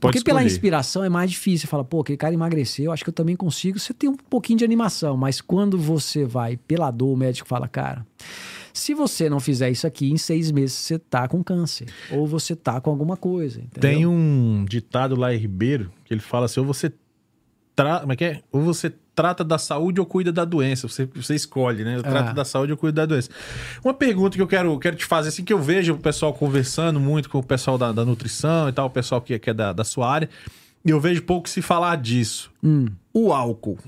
Porque 0.00 0.18
escolher. 0.18 0.24
pela 0.24 0.44
inspiração 0.44 1.02
é 1.02 1.08
mais 1.08 1.32
difícil. 1.32 1.66
Você 1.66 1.70
fala, 1.70 1.84
pô, 1.84 2.00
aquele 2.00 2.16
cara 2.16 2.32
emagreceu, 2.32 2.92
acho 2.92 3.02
que 3.02 3.10
eu 3.10 3.14
também 3.14 3.34
consigo. 3.34 3.78
Você 3.78 3.92
tem 3.92 4.08
um 4.08 4.16
pouquinho 4.16 4.58
de 4.60 4.64
animação, 4.64 5.16
mas 5.16 5.40
quando 5.40 5.76
você 5.76 6.24
vai 6.24 6.56
pela 6.56 6.92
dor, 6.92 7.12
o 7.12 7.16
médico 7.16 7.48
fala, 7.48 7.66
cara, 7.66 8.06
se 8.74 8.92
você 8.92 9.30
não 9.30 9.38
fizer 9.38 9.70
isso 9.70 9.86
aqui, 9.86 10.10
em 10.10 10.16
seis 10.18 10.50
meses 10.50 10.72
você 10.74 10.98
tá 10.98 11.28
com 11.28 11.42
câncer. 11.44 11.86
Ou 12.10 12.26
você 12.26 12.56
tá 12.56 12.80
com 12.80 12.90
alguma 12.90 13.16
coisa. 13.16 13.60
Entendeu? 13.60 13.80
Tem 13.80 14.04
um 14.04 14.64
ditado 14.68 15.14
lá 15.14 15.32
em 15.32 15.38
Ribeiro 15.38 15.92
que 16.04 16.12
ele 16.12 16.20
fala 16.20 16.46
assim: 16.46 16.58
ou 16.58 16.66
você, 16.66 16.92
tra... 17.76 18.00
Como 18.00 18.12
é 18.12 18.16
que 18.16 18.24
é? 18.24 18.42
ou 18.50 18.60
você 18.62 18.92
trata 19.14 19.44
da 19.44 19.58
saúde 19.58 20.00
ou 20.00 20.06
cuida 20.06 20.32
da 20.32 20.44
doença. 20.44 20.88
Você, 20.88 21.06
você 21.06 21.36
escolhe, 21.36 21.84
né? 21.84 21.96
Eu 21.96 22.02
trato 22.02 22.30
é. 22.30 22.34
da 22.34 22.44
saúde 22.44 22.72
ou 22.72 22.78
cuido 22.78 22.96
da 22.96 23.06
doença. 23.06 23.30
Uma 23.84 23.94
pergunta 23.94 24.36
que 24.36 24.42
eu 24.42 24.46
quero, 24.48 24.76
quero 24.80 24.96
te 24.96 25.04
fazer, 25.04 25.28
assim, 25.28 25.44
que 25.44 25.52
eu 25.52 25.60
vejo 25.60 25.94
o 25.94 25.98
pessoal 25.98 26.34
conversando 26.34 26.98
muito 26.98 27.30
com 27.30 27.38
o 27.38 27.42
pessoal 27.44 27.78
da, 27.78 27.92
da 27.92 28.04
nutrição 28.04 28.68
e 28.68 28.72
tal, 28.72 28.86
o 28.86 28.90
pessoal 28.90 29.20
que, 29.20 29.38
que 29.38 29.50
é 29.50 29.54
da, 29.54 29.72
da 29.72 29.84
sua 29.84 30.10
área, 30.10 30.28
e 30.84 30.90
eu 30.90 30.98
vejo 30.98 31.22
pouco 31.22 31.48
se 31.48 31.62
falar 31.62 31.96
disso. 31.96 32.50
Hum. 32.62 32.88
O 33.12 33.32
álcool. 33.32 33.78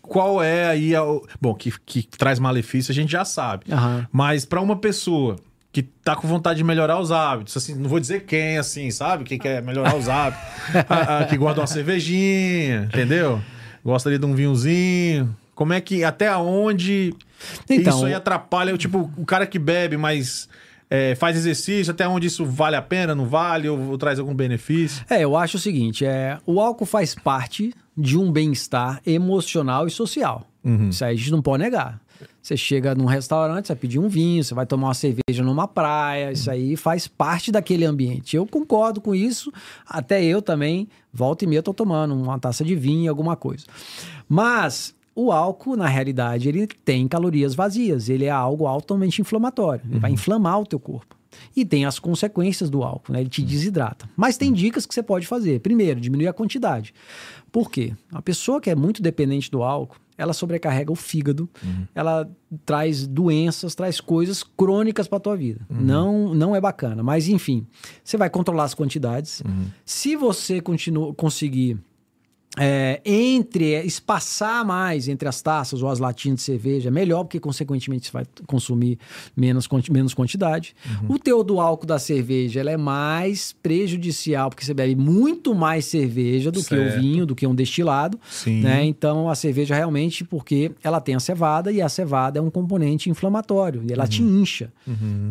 Qual 0.00 0.42
é 0.42 0.66
aí. 0.66 0.94
A, 0.94 1.02
bom, 1.40 1.54
que, 1.54 1.72
que 1.84 2.02
traz 2.02 2.38
malefício 2.38 2.92
a 2.92 2.94
gente 2.94 3.10
já 3.10 3.24
sabe. 3.24 3.66
Uhum. 3.68 4.06
Mas 4.12 4.44
para 4.44 4.60
uma 4.60 4.76
pessoa 4.76 5.36
que 5.72 5.82
tá 5.82 6.14
com 6.14 6.28
vontade 6.28 6.58
de 6.58 6.64
melhorar 6.64 7.00
os 7.00 7.10
hábitos, 7.10 7.56
assim, 7.56 7.74
não 7.74 7.88
vou 7.88 7.98
dizer 7.98 8.24
quem, 8.24 8.58
assim, 8.58 8.90
sabe? 8.90 9.24
Quem 9.24 9.38
quer 9.38 9.62
melhorar 9.62 9.96
os 9.96 10.08
hábitos, 10.08 10.44
a, 10.88 11.18
a, 11.18 11.24
que 11.24 11.36
guarda 11.36 11.62
uma 11.62 11.66
cervejinha, 11.66 12.84
entendeu? 12.92 13.40
Gosta 13.82 14.08
ali 14.08 14.18
de 14.18 14.26
um 14.26 14.34
vinhozinho. 14.34 15.34
Como 15.54 15.72
é 15.72 15.80
que, 15.80 16.04
até 16.04 16.34
onde 16.36 17.14
então, 17.68 17.94
isso 17.96 18.04
aí 18.06 18.14
atrapalha, 18.14 18.76
tipo, 18.76 19.10
o 19.16 19.24
cara 19.24 19.46
que 19.46 19.58
bebe, 19.58 19.96
mas 19.96 20.48
é, 20.90 21.14
faz 21.14 21.36
exercício, 21.36 21.90
até 21.90 22.06
onde 22.06 22.26
isso 22.26 22.44
vale 22.44 22.76
a 22.76 22.82
pena, 22.82 23.14
não 23.14 23.26
vale, 23.26 23.68
ou, 23.68 23.78
ou 23.90 23.98
traz 23.98 24.18
algum 24.18 24.34
benefício? 24.34 25.04
É, 25.08 25.24
eu 25.24 25.36
acho 25.36 25.56
o 25.56 25.60
seguinte, 25.60 26.04
é, 26.04 26.38
o 26.46 26.60
álcool 26.60 26.86
faz 26.86 27.14
parte 27.14 27.74
de 27.96 28.18
um 28.18 28.30
bem-estar 28.30 29.00
emocional 29.06 29.86
e 29.86 29.90
social. 29.90 30.46
Uhum. 30.64 30.88
Isso 30.88 31.04
aí 31.04 31.14
a 31.14 31.16
gente 31.16 31.30
não 31.30 31.42
pode 31.42 31.62
negar. 31.62 32.00
Você 32.40 32.56
chega 32.56 32.94
num 32.94 33.04
restaurante, 33.04 33.66
você 33.66 33.74
vai 33.74 33.80
pedir 33.80 33.98
um 33.98 34.08
vinho, 34.08 34.42
você 34.42 34.54
vai 34.54 34.66
tomar 34.66 34.88
uma 34.88 34.94
cerveja 34.94 35.42
numa 35.42 35.68
praia, 35.68 36.32
isso 36.32 36.50
aí 36.50 36.76
faz 36.76 37.06
parte 37.06 37.52
daquele 37.52 37.84
ambiente. 37.84 38.36
Eu 38.36 38.46
concordo 38.46 39.00
com 39.00 39.14
isso, 39.14 39.52
até 39.86 40.22
eu 40.24 40.42
também, 40.42 40.88
volta 41.12 41.44
e 41.44 41.48
meia, 41.48 41.62
tô 41.62 41.72
tomando 41.72 42.14
uma 42.14 42.38
taça 42.38 42.64
de 42.64 42.74
vinho, 42.74 43.10
alguma 43.10 43.36
coisa. 43.36 43.64
Mas 44.28 44.94
o 45.14 45.30
álcool, 45.30 45.76
na 45.76 45.86
realidade, 45.86 46.48
ele 46.48 46.66
tem 46.66 47.06
calorias 47.06 47.54
vazias, 47.54 48.08
ele 48.08 48.24
é 48.24 48.30
algo 48.30 48.66
altamente 48.66 49.20
inflamatório, 49.20 49.82
ele 49.88 50.00
vai 50.00 50.10
uhum. 50.10 50.14
inflamar 50.14 50.60
o 50.60 50.66
teu 50.66 50.80
corpo. 50.80 51.16
E 51.54 51.64
tem 51.64 51.84
as 51.84 51.98
consequências 51.98 52.70
do 52.70 52.82
álcool, 52.82 53.12
né? 53.12 53.20
Ele 53.20 53.30
te 53.30 53.42
desidrata. 53.42 54.08
Mas 54.16 54.36
tem 54.36 54.52
dicas 54.52 54.86
que 54.86 54.94
você 54.94 55.02
pode 55.02 55.26
fazer. 55.26 55.60
Primeiro, 55.60 56.00
diminuir 56.00 56.28
a 56.28 56.32
quantidade. 56.32 56.94
Por 57.50 57.70
quê? 57.70 57.94
A 58.10 58.22
pessoa 58.22 58.60
que 58.60 58.70
é 58.70 58.74
muito 58.74 59.02
dependente 59.02 59.50
do 59.50 59.62
álcool, 59.62 59.96
ela 60.16 60.32
sobrecarrega 60.32 60.92
o 60.92 60.96
fígado, 60.96 61.48
uhum. 61.64 61.86
ela 61.94 62.30
traz 62.64 63.06
doenças, 63.06 63.74
traz 63.74 64.00
coisas 64.00 64.42
crônicas 64.42 65.08
para 65.08 65.20
tua 65.20 65.36
vida. 65.36 65.66
Uhum. 65.68 65.80
Não, 65.80 66.34
não 66.34 66.56
é 66.56 66.60
bacana. 66.60 67.02
Mas 67.02 67.28
enfim, 67.28 67.66
você 68.04 68.16
vai 68.16 68.30
controlar 68.30 68.64
as 68.64 68.74
quantidades. 68.74 69.40
Uhum. 69.40 69.66
Se 69.84 70.16
você 70.16 70.60
continua 70.60 71.12
conseguir 71.14 71.78
é, 72.58 73.00
entre 73.04 73.80
espaçar 73.82 74.62
mais 74.64 75.08
entre 75.08 75.26
as 75.26 75.40
taças 75.40 75.82
ou 75.82 75.88
as 75.88 75.98
latinhas 75.98 76.36
de 76.36 76.42
cerveja 76.42 76.88
é 76.88 76.92
melhor 76.92 77.24
porque 77.24 77.40
consequentemente 77.40 78.06
você 78.06 78.12
vai 78.12 78.26
consumir 78.46 78.98
menos, 79.34 79.66
menos 79.90 80.12
quantidade. 80.12 80.74
Uhum. 81.08 81.14
O 81.14 81.18
teor 81.18 81.42
do 81.44 81.58
álcool 81.60 81.86
da 81.86 81.98
cerveja 81.98 82.60
ela 82.60 82.70
é 82.70 82.76
mais 82.76 83.54
prejudicial 83.62 84.50
porque 84.50 84.66
você 84.66 84.74
bebe 84.74 84.94
muito 84.94 85.54
mais 85.54 85.86
cerveja 85.86 86.50
do 86.52 86.62
que 86.62 86.74
o 86.74 86.90
Certo. 86.90 87.00
vinho, 87.00 87.24
do 87.24 87.34
que 87.34 87.46
um 87.46 87.54
destilado, 87.54 88.20
Sim. 88.30 88.60
né? 88.60 88.84
Então 88.84 89.30
a 89.30 89.34
cerveja 89.34 89.74
realmente 89.74 90.22
porque 90.22 90.72
ela 90.84 91.00
tem 91.00 91.14
a 91.14 91.20
cevada 91.20 91.72
e 91.72 91.80
a 91.80 91.88
cevada 91.88 92.38
é 92.38 92.42
um 92.42 92.50
componente 92.50 93.08
inflamatório 93.08 93.82
e 93.88 93.92
ela 93.94 94.06
te 94.06 94.22
Uhum. 94.22 94.42
incha. 94.42 94.70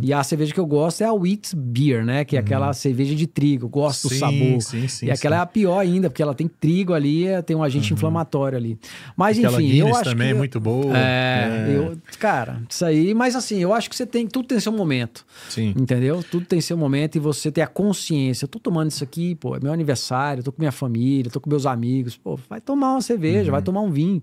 E 0.01 0.11
a 0.11 0.23
cerveja 0.23 0.53
que 0.53 0.59
eu 0.59 0.65
gosto 0.65 1.01
é 1.01 1.05
a 1.05 1.13
wheat 1.13 1.55
beer, 1.55 2.03
né? 2.03 2.25
Que 2.25 2.35
é 2.35 2.39
aquela 2.39 2.73
cerveja 2.73 3.13
de 3.13 3.27
trigo. 3.27 3.65
Eu 3.65 3.69
gosto 3.69 4.07
do 4.07 4.13
Uhum. 4.13 4.19
Sim, 4.19 4.19
sabor. 4.19 4.61
sim, 4.61 4.87
sim, 4.87 5.05
e 5.05 5.11
aquela 5.11 5.35
é 5.35 5.39
a 5.39 5.45
pior 5.45 5.77
ainda, 5.77 6.09
porque 6.09 6.23
ela 6.23 6.33
tem 6.33 6.47
trigo 6.47 6.93
ali, 6.93 7.10
é- 7.27 7.41
tem 7.41 7.55
um 7.55 7.63
agente 7.63 7.93
inflamatório 7.93 8.57
ali. 8.57 8.77
Mas 9.15 9.37
Aquela 9.37 9.61
enfim, 9.61 9.65
eu 9.77 9.85
Guinness 9.85 10.01
acho 10.01 10.09
também 10.11 10.27
que 10.27 10.33
é 10.33 10.37
muito 10.37 10.59
boa. 10.59 10.97
É, 10.97 11.65
eu, 11.75 11.97
cara, 12.19 12.61
isso 12.69 12.83
aí, 12.85 13.13
mas 13.13 13.35
assim, 13.35 13.59
eu 13.59 13.73
acho 13.73 13.89
que 13.89 13.95
você 13.95 14.05
tem, 14.05 14.27
tudo 14.27 14.47
tem 14.47 14.59
seu 14.59 14.71
momento. 14.71 15.25
Sim. 15.49 15.73
Entendeu? 15.77 16.23
Tudo 16.23 16.45
tem 16.45 16.59
seu 16.61 16.77
momento 16.77 17.15
e 17.15 17.19
você 17.19 17.51
ter 17.51 17.61
a 17.61 17.67
consciência. 17.67 18.45
Eu 18.45 18.49
tô 18.49 18.59
tomando 18.59 18.89
isso 18.89 19.03
aqui, 19.03 19.35
pô, 19.35 19.55
é 19.55 19.59
meu 19.61 19.71
aniversário, 19.73 20.41
eu 20.41 20.43
tô 20.45 20.51
com 20.51 20.61
minha 20.61 20.71
família, 20.71 21.27
eu 21.27 21.31
tô 21.31 21.39
com 21.41 21.49
meus 21.49 21.65
amigos. 21.65 22.15
Pô, 22.17 22.39
vai 22.49 22.59
tomar 22.61 22.93
uma 22.93 23.01
cerveja, 23.01 23.45
Uhum. 23.45 23.51
vai 23.51 23.61
tomar 23.61 23.81
um 23.81 23.91
vinho. 23.91 24.21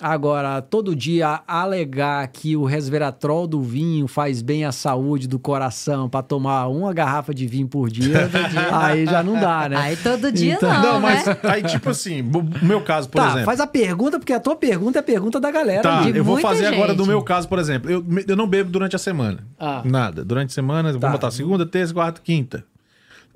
Agora, 0.00 0.60
todo 0.60 0.94
dia 0.94 1.40
alegar 1.46 2.26
que 2.28 2.56
o 2.56 2.64
resveratrol 2.64 3.46
do 3.46 3.62
vinho 3.62 4.08
faz 4.08 4.42
bem 4.42 4.64
à 4.64 4.72
saúde 4.72 5.28
do 5.28 5.38
coração 5.38 6.08
pra 6.08 6.20
tomar 6.20 6.66
uma 6.66 6.92
garrafa 6.92 7.32
de 7.32 7.46
vinho 7.46 7.68
por 7.68 7.88
dia, 7.88 8.28
aí 8.72 9.06
já 9.06 9.22
não 9.22 9.38
dá, 9.38 9.68
né? 9.68 9.76
Aí 9.76 9.96
todo 9.96 10.32
dia 10.32 10.54
Então- 10.54 10.72
não, 10.74 10.94
Não, 10.94 11.00
mas 11.00 11.24
né? 11.24 11.36
aí, 11.44 11.62
tipo 11.62 11.90
assim, 11.90 12.20
o 12.22 12.64
meu 12.64 12.80
caso, 12.80 13.08
por 13.08 13.18
tá, 13.20 13.26
exemplo. 13.28 13.44
faz 13.44 13.60
a 13.60 13.66
pergunta, 13.66 14.18
porque 14.18 14.32
a 14.32 14.40
tua 14.40 14.56
pergunta 14.56 14.98
é 14.98 15.00
a 15.00 15.02
pergunta 15.02 15.38
da 15.40 15.50
galera. 15.50 15.82
Tá, 15.82 16.02
eu 16.08 16.24
vou 16.24 16.34
muita 16.34 16.48
fazer 16.48 16.66
agora 16.66 16.88
gente. 16.88 16.96
do 16.96 17.06
meu 17.06 17.22
caso, 17.22 17.48
por 17.48 17.58
exemplo. 17.60 17.88
Eu, 17.90 18.04
eu 18.26 18.36
não 18.36 18.48
bebo 18.48 18.70
durante 18.70 18.96
a 18.96 18.98
semana. 18.98 19.46
Ah. 19.58 19.80
Nada. 19.84 20.24
Durante 20.24 20.50
a 20.50 20.54
semana, 20.54 20.92
Tá. 20.92 20.98
vamos 20.98 21.12
botar 21.12 21.30
segunda, 21.30 21.64
terça, 21.64 21.94
quarta, 21.94 22.20
quinta. 22.22 22.64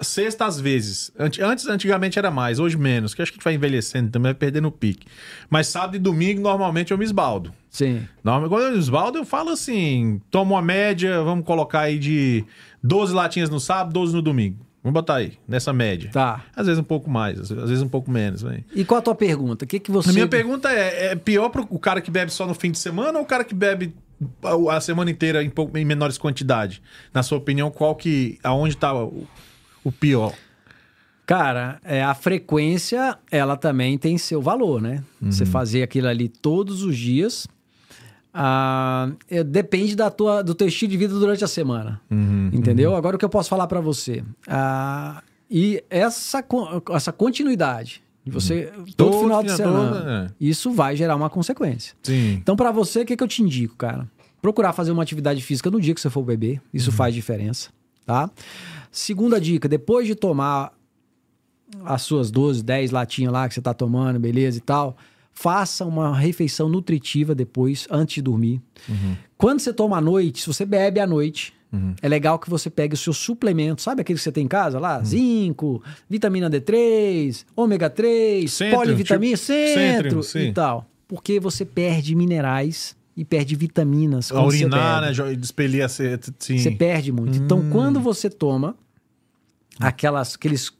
Sexta, 0.00 0.46
às 0.46 0.60
vezes. 0.60 1.10
Ante- 1.18 1.42
Antes, 1.42 1.66
antigamente 1.66 2.18
era 2.18 2.30
mais, 2.30 2.58
hoje 2.58 2.76
menos. 2.76 3.14
Que 3.14 3.22
acho 3.22 3.32
que 3.32 3.36
a 3.36 3.38
gente 3.38 3.44
vai 3.44 3.54
envelhecendo 3.54 4.10
também, 4.10 4.30
vai 4.32 4.34
perdendo 4.38 4.68
o 4.68 4.72
pique. 4.72 5.06
Mas 5.50 5.66
sábado 5.66 5.96
e 5.96 5.98
domingo, 5.98 6.40
normalmente, 6.40 6.92
eu 6.92 6.98
me 6.98 7.04
esbaldo. 7.04 7.52
Sim. 7.70 8.06
Norma- 8.22 8.48
Quando 8.48 8.64
eu 8.64 8.72
me 8.72 8.78
esbaldo, 8.78 9.18
eu 9.18 9.24
falo 9.24 9.50
assim: 9.50 10.20
tomo 10.30 10.54
uma 10.54 10.62
média, 10.62 11.22
vamos 11.22 11.44
colocar 11.44 11.80
aí 11.80 11.98
de 11.98 12.44
12 12.82 13.12
latinhas 13.14 13.50
no 13.50 13.58
sábado, 13.60 13.92
12 13.92 14.14
no 14.14 14.22
domingo. 14.22 14.56
Vamos 14.82 14.94
botar 14.94 15.16
aí, 15.16 15.32
nessa 15.46 15.72
média. 15.72 16.08
Tá. 16.12 16.44
Às 16.54 16.66
vezes 16.66 16.78
um 16.78 16.84
pouco 16.84 17.10
mais, 17.10 17.38
às 17.40 17.48
vezes 17.50 17.82
um 17.82 17.88
pouco 17.88 18.10
menos. 18.10 18.44
Né? 18.44 18.60
E 18.74 18.84
qual 18.84 19.00
a 19.00 19.02
tua 19.02 19.14
pergunta? 19.14 19.64
O 19.64 19.68
que, 19.68 19.80
que 19.80 19.90
você. 19.90 20.10
A 20.10 20.12
minha 20.12 20.28
pergunta 20.28 20.70
é: 20.70 21.06
é 21.08 21.16
pior 21.16 21.48
pro 21.48 21.66
o 21.68 21.78
cara 21.78 22.00
que 22.00 22.10
bebe 22.10 22.32
só 22.32 22.46
no 22.46 22.54
fim 22.54 22.70
de 22.70 22.78
semana 22.78 23.18
ou 23.18 23.24
o 23.24 23.26
cara 23.26 23.42
que 23.42 23.54
bebe 23.54 23.92
a, 24.70 24.80
semana 24.80 25.10
inteira 25.10 25.42
em, 25.42 25.50
pouco- 25.50 25.76
em 25.76 25.84
menores 25.84 26.16
quantidades? 26.16 26.80
Na 27.12 27.22
sua 27.24 27.36
opinião, 27.38 27.70
qual 27.70 27.96
que. 27.96 28.38
aonde 28.44 28.76
tá 28.76 28.92
o, 29.84 29.90
pior? 29.92 30.32
Cara, 31.26 31.78
é, 31.84 32.02
a 32.02 32.14
frequência, 32.14 33.18
ela 33.30 33.56
também 33.56 33.98
tem 33.98 34.16
seu 34.16 34.40
valor, 34.40 34.80
né? 34.80 35.02
Você 35.20 35.44
fazer 35.44 35.82
aquilo 35.82 36.08
ali 36.08 36.28
todos 36.28 36.82
os 36.82 36.96
dias. 36.96 37.46
ah, 38.32 39.10
é, 39.28 39.42
depende 39.44 39.94
da 39.96 40.10
tua, 40.10 40.42
do 40.42 40.54
teu 40.54 40.68
estilo 40.68 40.90
de 40.90 40.96
vida 40.96 41.14
durante 41.18 41.44
a 41.44 41.48
semana. 41.48 42.00
entendeu? 42.52 42.94
Agora 42.96 43.16
o 43.16 43.18
que 43.18 43.24
eu 43.24 43.28
posso 43.28 43.48
falar 43.48 43.66
pra 43.66 43.80
você? 43.80 44.22
Ah, 44.46 45.22
e 45.50 45.82
essa, 45.90 46.44
essa 46.90 47.12
continuidade 47.12 48.02
de 48.24 48.30
você 48.30 48.70
todo, 48.96 49.10
Todo 49.10 49.20
final 49.22 49.42
de 49.42 49.52
semana, 49.52 49.96
toda, 50.00 50.26
é. 50.30 50.34
isso 50.40 50.70
vai 50.70 50.94
gerar 50.96 51.16
uma 51.16 51.30
consequência. 51.30 51.94
Sim. 52.02 52.34
Então, 52.34 52.54
pra 52.56 52.70
você, 52.70 53.00
o 53.02 53.06
que, 53.06 53.16
que 53.16 53.22
eu 53.22 53.28
te 53.28 53.42
indico, 53.42 53.74
cara? 53.76 54.06
Procurar 54.42 54.72
fazer 54.72 54.92
uma 54.92 55.02
atividade 55.02 55.42
física 55.42 55.70
no 55.70 55.80
dia 55.80 55.94
que 55.94 56.00
você 56.00 56.10
for 56.10 56.22
beber. 56.22 56.60
Isso 56.72 56.92
faz 56.92 57.14
diferença, 57.14 57.70
tá? 58.06 58.30
Segunda 58.90 59.40
dica, 59.40 59.68
depois 59.68 60.06
de 60.06 60.14
tomar 60.14 60.72
as 61.84 62.02
suas 62.02 62.30
12, 62.30 62.62
10 62.62 62.90
latinhas 62.90 63.32
lá 63.32 63.48
que 63.48 63.54
você 63.54 63.60
tá 63.60 63.74
tomando, 63.74 64.18
beleza 64.18 64.58
e 64.58 64.60
tal, 64.60 64.96
faça 65.32 65.84
uma 65.84 66.16
refeição 66.16 66.68
nutritiva 66.68 67.34
depois, 67.34 67.86
antes 67.90 68.16
de 68.16 68.22
dormir. 68.22 68.60
Quando 69.36 69.60
você 69.60 69.72
toma 69.72 69.98
à 69.98 70.00
noite, 70.00 70.40
se 70.40 70.46
você 70.46 70.64
bebe 70.64 70.98
à 70.98 71.06
noite, 71.06 71.54
é 72.00 72.08
legal 72.08 72.38
que 72.38 72.48
você 72.48 72.70
pegue 72.70 72.94
os 72.94 73.00
seus 73.00 73.18
suplementos, 73.18 73.84
sabe 73.84 74.00
aquele 74.00 74.18
que 74.18 74.22
você 74.22 74.32
tem 74.32 74.44
em 74.44 74.48
casa 74.48 74.78
lá? 74.78 75.02
Zinco, 75.04 75.82
vitamina 76.08 76.50
D3, 76.50 77.44
ômega 77.54 77.90
3, 77.90 78.50
Centro, 78.50 78.78
polivitamina, 78.78 79.36
tipo, 79.36 79.46
centro, 79.46 80.22
centro, 80.22 80.48
e 80.48 80.52
tal. 80.52 80.86
Porque 81.06 81.38
você 81.38 81.64
perde 81.64 82.14
minerais 82.14 82.96
e 83.18 83.24
perde 83.24 83.56
vitaminas. 83.56 84.30
A 84.30 84.36
você 84.36 84.58
urinar, 84.62 85.02
bebe. 85.02 85.22
né? 85.22 85.34
Despelir 85.34 85.84
a 85.84 85.88
seta, 85.88 86.32
sim. 86.38 86.56
Você 86.56 86.70
perde 86.70 87.10
muito. 87.10 87.36
Então, 87.36 87.68
quando 87.68 87.98
você 87.98 88.30
toma 88.30 88.76
aquelas, 89.80 90.36
aqueles 90.36 90.72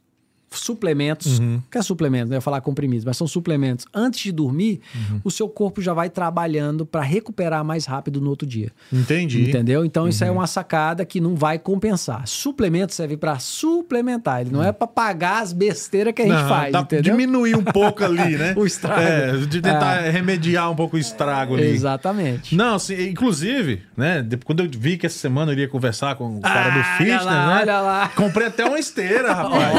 suplementos, 0.50 1.40
que 1.70 1.78
é 1.78 1.82
suplemento, 1.82 2.28
não 2.28 2.36
ia 2.36 2.40
falar 2.40 2.60
comprimidos, 2.60 3.04
mas 3.04 3.16
são 3.16 3.26
suplementos, 3.26 3.86
antes 3.94 4.20
de 4.20 4.32
dormir, 4.32 4.80
o 5.24 5.30
seu 5.30 5.48
corpo 5.48 5.80
já 5.82 5.92
vai 5.92 6.08
trabalhando 6.10 6.86
para 6.86 7.02
recuperar 7.02 7.64
mais 7.64 7.84
rápido 7.86 8.20
no 8.20 8.30
outro 8.30 8.46
dia. 8.46 8.70
Entendi. 8.92 9.48
Entendeu? 9.48 9.84
Então, 9.84 10.08
isso 10.08 10.24
é 10.24 10.30
uma 10.30 10.46
sacada 10.46 11.04
que 11.04 11.20
não 11.20 11.34
vai 11.34 11.58
compensar. 11.58 12.26
Suplemento 12.26 12.94
serve 12.94 13.16
para 13.16 13.38
suplementar, 13.38 14.40
ele 14.40 14.50
não 14.50 14.62
é 14.62 14.72
para 14.72 14.86
pagar 14.86 15.42
as 15.42 15.52
besteiras 15.52 16.12
que 16.14 16.22
a 16.22 16.26
gente 16.26 16.34
Não, 16.42 16.48
faz, 16.48 16.70
pra 16.72 16.80
entendeu? 16.80 17.12
diminuir 17.12 17.54
um 17.56 17.64
pouco 17.64 18.04
ali, 18.04 18.36
né? 18.38 18.54
O 18.56 18.64
estrago. 18.66 19.00
É, 19.00 19.32
de 19.46 19.60
tentar 19.60 20.00
remediar 20.10 20.70
um 20.70 20.76
pouco 20.76 20.96
o 20.96 20.98
estrago 20.98 21.54
ali. 21.54 21.66
Exatamente. 21.68 22.54
Não, 22.56 22.78
sim, 22.78 23.08
inclusive, 23.08 23.82
né? 23.96 24.26
Quando 24.44 24.60
eu 24.64 24.70
vi 24.70 24.96
que 24.96 25.06
essa 25.06 25.18
semana 25.18 25.50
eu 25.50 25.54
iria 25.54 25.68
conversar 25.68 26.14
com 26.16 26.38
o 26.38 26.40
cara 26.40 26.70
do 26.70 26.80
Ah, 26.80 26.96
fitness, 26.98 27.22
olha 27.22 27.30
lá, 27.30 27.46
né? 27.46 27.60
olha 27.62 27.80
lá. 27.80 28.08
Comprei 28.14 28.46
até 28.46 28.64
uma 28.64 28.78
esteira, 28.78 29.32
rapaz. 29.34 29.74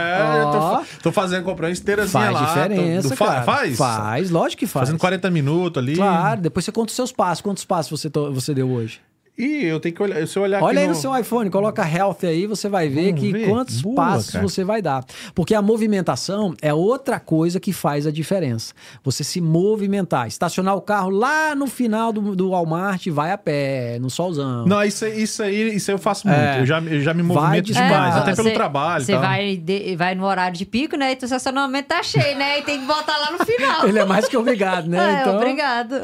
É, 0.00 0.42
eu 0.42 0.50
tô, 0.50 0.84
tô 1.04 1.12
fazendo, 1.12 1.44
comprei 1.44 1.68
uma 1.68 1.72
esteirazinha 1.72 2.32
Faz 2.32 2.34
lá. 2.34 2.46
diferença, 2.46 3.08
tô- 3.10 3.16
fa- 3.16 3.26
cara. 3.26 3.42
Faz? 3.42 3.76
Faz, 3.78 4.30
lógico 4.30 4.60
que 4.60 4.66
faz. 4.66 4.88
Fazendo 4.88 4.98
40 5.00 5.30
minutos 5.30 5.82
ali. 5.82 5.94
Claro, 5.96 6.40
depois 6.40 6.64
você 6.64 6.72
conta 6.72 6.88
os 6.90 6.96
seus 6.96 7.12
passos. 7.12 7.42
Quantos 7.42 7.64
passos 7.64 8.00
você, 8.00 8.08
você 8.30 8.54
deu 8.54 8.68
hoje? 8.70 9.00
E 9.38 9.64
eu 9.64 9.80
tenho 9.80 9.94
que 9.94 10.02
olhar. 10.02 10.26
Se 10.26 10.38
eu 10.38 10.42
olhar 10.42 10.62
Olha 10.62 10.80
aqui 10.80 10.82
aí 10.82 10.88
no 10.88 10.94
seu 10.94 11.16
iPhone, 11.16 11.48
coloca 11.48 11.82
health 11.88 12.18
aí, 12.24 12.46
você 12.46 12.68
vai 12.68 12.88
ver 12.90 13.06
Vamos 13.06 13.20
que 13.20 13.32
ver? 13.32 13.48
quantos 13.48 13.80
Boa, 13.80 13.94
passos 13.96 14.30
cara. 14.32 14.46
você 14.46 14.62
vai 14.64 14.82
dar. 14.82 15.02
Porque 15.34 15.54
a 15.54 15.62
movimentação 15.62 16.54
é 16.60 16.74
outra 16.74 17.18
coisa 17.18 17.58
que 17.58 17.72
faz 17.72 18.06
a 18.06 18.10
diferença. 18.10 18.74
Você 19.02 19.24
se 19.24 19.40
movimentar, 19.40 20.26
estacionar 20.28 20.76
o 20.76 20.80
carro 20.82 21.08
lá 21.10 21.54
no 21.54 21.66
final 21.66 22.12
do, 22.12 22.36
do 22.36 22.50
Walmart 22.50 23.06
e 23.06 23.10
vai 23.10 23.32
a 23.32 23.38
pé, 23.38 23.98
no 23.98 24.10
solzão. 24.10 24.66
Não, 24.66 24.82
isso, 24.84 25.04
aí- 25.06 25.22
isso 25.22 25.42
aí 25.42 25.74
isso 25.76 25.90
aí 25.90 25.94
eu 25.94 25.98
faço 25.98 26.26
muito. 26.26 26.38
É. 26.38 26.60
Eu, 26.60 26.66
já, 26.66 26.78
eu 26.80 27.00
já 27.00 27.14
me 27.14 27.22
Vai 27.22 27.36
movimento 27.36 27.64
de- 27.66 27.72
demais, 27.72 28.16
É, 28.16 28.18
até 28.18 28.34
pelo 28.34 28.48
você- 28.48 28.54
trabalho. 28.54 29.02
e 29.02 29.06
Você 29.06 29.12
tal. 29.12 29.20
vai, 29.22 29.56
de- 29.56 29.96
vai 29.96 30.14
no 30.14 30.24
horário 30.26 30.56
de 30.56 30.66
pico, 30.66 30.96
né? 30.96 31.12
E 31.12 31.14
o 31.14 31.24
estacionamento 31.24 31.88
tá 31.88 32.02
cheio, 32.02 32.36
né? 32.36 32.58
E 32.58 32.62
tem 32.62 32.80
que 32.80 32.86
voltar 32.86 33.16
lá 33.16 33.30
no 33.32 33.38
final. 33.46 33.86
Ele 33.88 33.98
é 33.98 34.04
mais 34.04 34.28
que 34.28 34.36
obrigado, 34.36 34.86
né? 34.86 34.98
É, 35.16 35.20
então, 35.22 35.36
obrigado. 35.36 35.94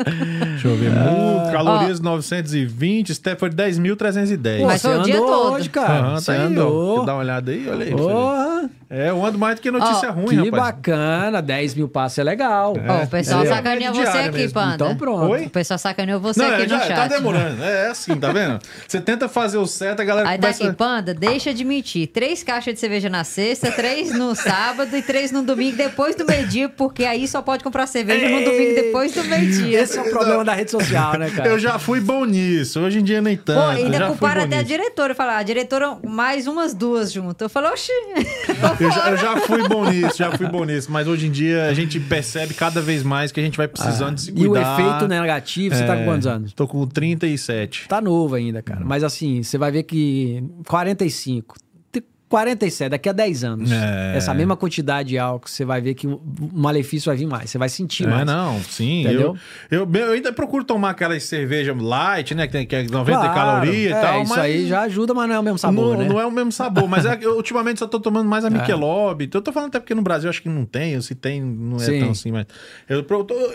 Deixa 0.51 0.68
eu 0.87 0.93
ver. 0.93 1.11
Mu- 1.11 1.53
calorias 1.53 2.01
920, 2.01 3.14
Steph 3.14 3.41
10.310. 3.43 4.61
Pô, 4.61 4.66
Mas 4.66 4.82
foi 4.82 4.99
o 4.99 5.03
dia 5.03 5.16
todo. 5.18 5.53
hoje, 5.53 5.68
cara. 5.68 5.95
Aham, 6.01 6.14
você 6.20 6.26
tá 6.26 6.32
aí, 6.32 6.39
ó. 6.41 6.47
andou. 6.47 6.99
Quer 7.01 7.07
dar 7.07 7.12
uma 7.14 7.20
olhada 7.20 7.51
aí? 7.51 7.68
Olha 7.68 7.84
aí. 7.84 7.91
pra 7.91 7.97
você 7.99 8.07
ver. 8.09 8.12
Porra, 8.14 8.70
É, 8.89 9.11
eu 9.11 9.24
ando 9.24 9.37
mais 9.39 9.57
do 9.57 9.61
que 9.62 9.70
notícia 9.70 10.11
Ó, 10.11 10.12
ruim, 10.12 10.28
que 10.43 10.51
rapaz. 10.51 10.74
bacana. 10.74 11.43
10 11.43 11.74
mil 11.74 11.89
passos 11.89 12.18
é 12.18 12.22
legal. 12.24 12.74
Ó, 12.89 13.03
o 13.03 13.07
pessoal 13.09 13.43
é. 13.43 13.47
sacaneou 13.47 13.93
É 13.95 14.05
você 14.07 14.18
aqui, 14.18 14.39
mesmo. 14.39 14.55
Panda. 14.55 14.74
Então 14.76 14.97
pronto. 14.97 15.32
Oi? 15.32 15.47
O 15.47 15.51
pessoal 15.51 15.78
sacaneou 15.78 16.20
você 16.20 16.41
Não, 16.41 16.53
aqui 16.53 16.62
é, 16.62 16.68
já, 16.68 16.76
no 16.78 16.84
chat. 16.84 16.95
tá 16.97 17.09
demorando. 17.09 17.64
É 17.64 17.89
assim, 17.89 18.14
tá 18.16 18.30
vendo? 18.32 18.61
Você 18.87 19.01
tenta 19.01 19.28
fazer 19.28 19.59
o 19.59 19.66
certo, 19.66 20.01
a 20.01 20.05
galera 20.05 20.28
Aí 20.28 20.39
tá 20.39 20.43
começa... 20.49 20.64
aqui, 20.64 20.76
Panda, 20.76 21.12
deixa 21.12 21.53
de 21.53 21.64
mentir. 21.64 22.07
Três 22.09 22.43
caixas 22.45 22.74
de 22.74 22.80
cerveja 22.80 23.09
na 23.11 23.24
sexta, 23.24 23.72
três 23.72 24.12
no 24.16 24.34
sábado 24.37 24.97
e 24.97 25.03
três 25.03 25.32
no 25.32 25.43
domingo 25.43 25.76
depois 25.76 26.14
do 26.14 26.24
meio-dia, 26.24 26.68
porque 26.68 27.05
aí 27.05 27.26
só 27.26 27.43
pode 27.43 27.64
comprar 27.64 27.87
cerveja 27.89 28.28
no 28.28 28.45
domingo 28.45 28.74
depois 28.74 29.12
do 29.12 29.24
meio-dia. 29.24 29.80
Esse 29.80 29.99
é 29.99 30.03
o 30.03 30.11
problema 30.11 30.45
da 30.45 30.53
rede 30.55 30.70
social, 30.70 31.18
né, 31.18 31.28
cara? 31.30 31.49
Eu 31.49 31.59
já 31.59 31.78
fui 31.78 32.01
bom 32.01 32.24
nisso, 32.24 32.80
hoje 32.80 33.01
em 33.01 33.03
dia 33.05 33.20
nem 33.20 33.37
tanto. 33.37 33.61
Pô, 33.61 33.66
ainda 33.66 33.99
já 33.99 34.07
fui 34.07 34.16
culparam 34.16 34.43
até 34.45 34.55
a 34.57 34.59
nisso. 34.59 34.68
diretora. 34.68 35.14
Falar, 35.14 35.39
a 35.39 35.43
diretora, 35.43 35.99
mais 36.05 36.47
umas 36.47 36.72
duas 36.72 37.12
junto. 37.12 37.43
Eu 37.45 37.49
falei, 37.49 37.70
oxi. 37.70 37.93
Eu 38.79 38.91
já, 38.91 39.11
eu 39.11 39.16
já 39.16 39.37
fui 39.41 39.66
bom 39.68 39.89
nisso, 39.91 40.18
já 40.18 40.31
fui 40.37 40.47
bom 40.49 40.64
nisso. 40.64 40.91
Mas 40.91 41.07
hoje 41.09 41.27
em 41.27 41.31
dia 41.31 41.64
a 41.66 41.74
gente 41.74 41.99
percebe 41.99 42.55
cada 42.55 42.81
vez 42.81 43.03
mais 43.03 43.33
que 43.33 43.41
a 43.41 43.43
gente 43.43 43.57
vai 43.57 43.66
precisando 43.68 44.18
se 44.18 44.31
Ah, 44.31 44.35
E 44.37 44.47
o 44.47 44.51
cuidar. 44.51 44.81
efeito 44.81 45.09
negativo, 45.09 45.74
você 45.74 45.85
tá 45.87 45.97
com 45.97 46.03
É, 46.03 46.05
quantos 46.05 46.27
anos? 46.27 46.53
Tô 46.53 46.66
com 46.68 46.87
37. 46.87 47.89
Tá 47.89 48.01
novo 48.01 48.35
ainda, 48.35 48.61
cara. 48.62 48.85
Mas 48.85 49.03
assim, 49.03 49.43
você 49.43 49.57
vai 49.59 49.70
ver 49.72 49.85
que 49.85 50.43
45, 50.66 51.55
t- 51.59 51.66
47, 52.29 52.91
daqui 52.91 53.09
a 53.09 53.12
10 53.12 53.45
anos. 53.45 53.70
É. 53.70 54.14
Essa 54.16 54.35
mesma 54.35 54.57
quantidade 54.57 55.11
de 55.11 55.18
álcool, 55.18 55.49
você 55.49 55.64
vai 55.64 55.81
ver 55.81 55.95
que 55.95 56.07
o 56.07 56.20
malefício 56.53 57.09
vai 57.11 57.16
vir 57.16 57.27
mais. 57.27 57.51
Você 57.51 57.57
vai 57.59 57.68
sentir 57.68 58.05
É, 58.05 58.09
mais. 58.09 58.27
não, 58.27 58.61
sim. 58.62 59.03
Entendeu? 59.03 59.37
Eu, 59.70 59.89
eu, 59.93 60.01
eu 60.01 60.12
ainda 60.12 60.33
procuro 60.33 60.64
tomar 60.64 60.91
aquelas 60.91 61.22
cerveja 61.22 61.74
light, 61.79 62.35
né? 62.35 62.47
Que 62.47 62.53
tem 62.53 62.66
que 62.66 62.74
é 62.74 62.83
90 62.83 63.18
Claro, 63.20 63.35
calorias 63.35 63.77
e 63.91 63.93
é, 63.93 64.01
tal. 64.01 64.22
Isso 64.22 64.31
mas 64.31 64.39
aí 64.41 64.66
já 64.66 64.83
ajuda, 64.83 65.14
mas 65.14 65.29
não 65.29 65.37
é 65.37 65.41
o 65.41 65.43
mesmo 65.43 65.59
sabor, 65.59 65.93
não, 65.97 66.03
né? 66.03 66.09
não 66.09 66.20
é 66.20 66.27
o 66.27 66.31
mesmo 66.31 66.51
sabor. 66.51 66.89
Mas 66.89 67.07
é, 67.07 67.16
que 67.16 67.24
eu, 67.24 67.37
ultimamente 67.37 67.79
só 67.79 67.87
tô 67.87 68.01
tomando 68.01 68.29
mais 68.29 68.45
a 68.45 68.51
Michelob. 68.51 69.24
Então 69.24 69.39
eu 69.39 69.43
tô 69.45 69.53
falando 69.53 69.68
até 69.68 69.79
porque 69.79 69.95
no 69.95 70.03
Brasil 70.03 70.29
acho 70.29 70.43
que 70.43 70.49
não 70.49 70.64
tem, 70.64 70.97
ou 70.97 71.03
se 71.03 71.14
tem, 71.14 71.41
não 71.43 71.77
é 71.77 71.81
Sim. 71.81 72.01
tão 72.01 72.11
assim. 72.11 72.33
Mas 72.33 72.47
eu, 72.89 73.07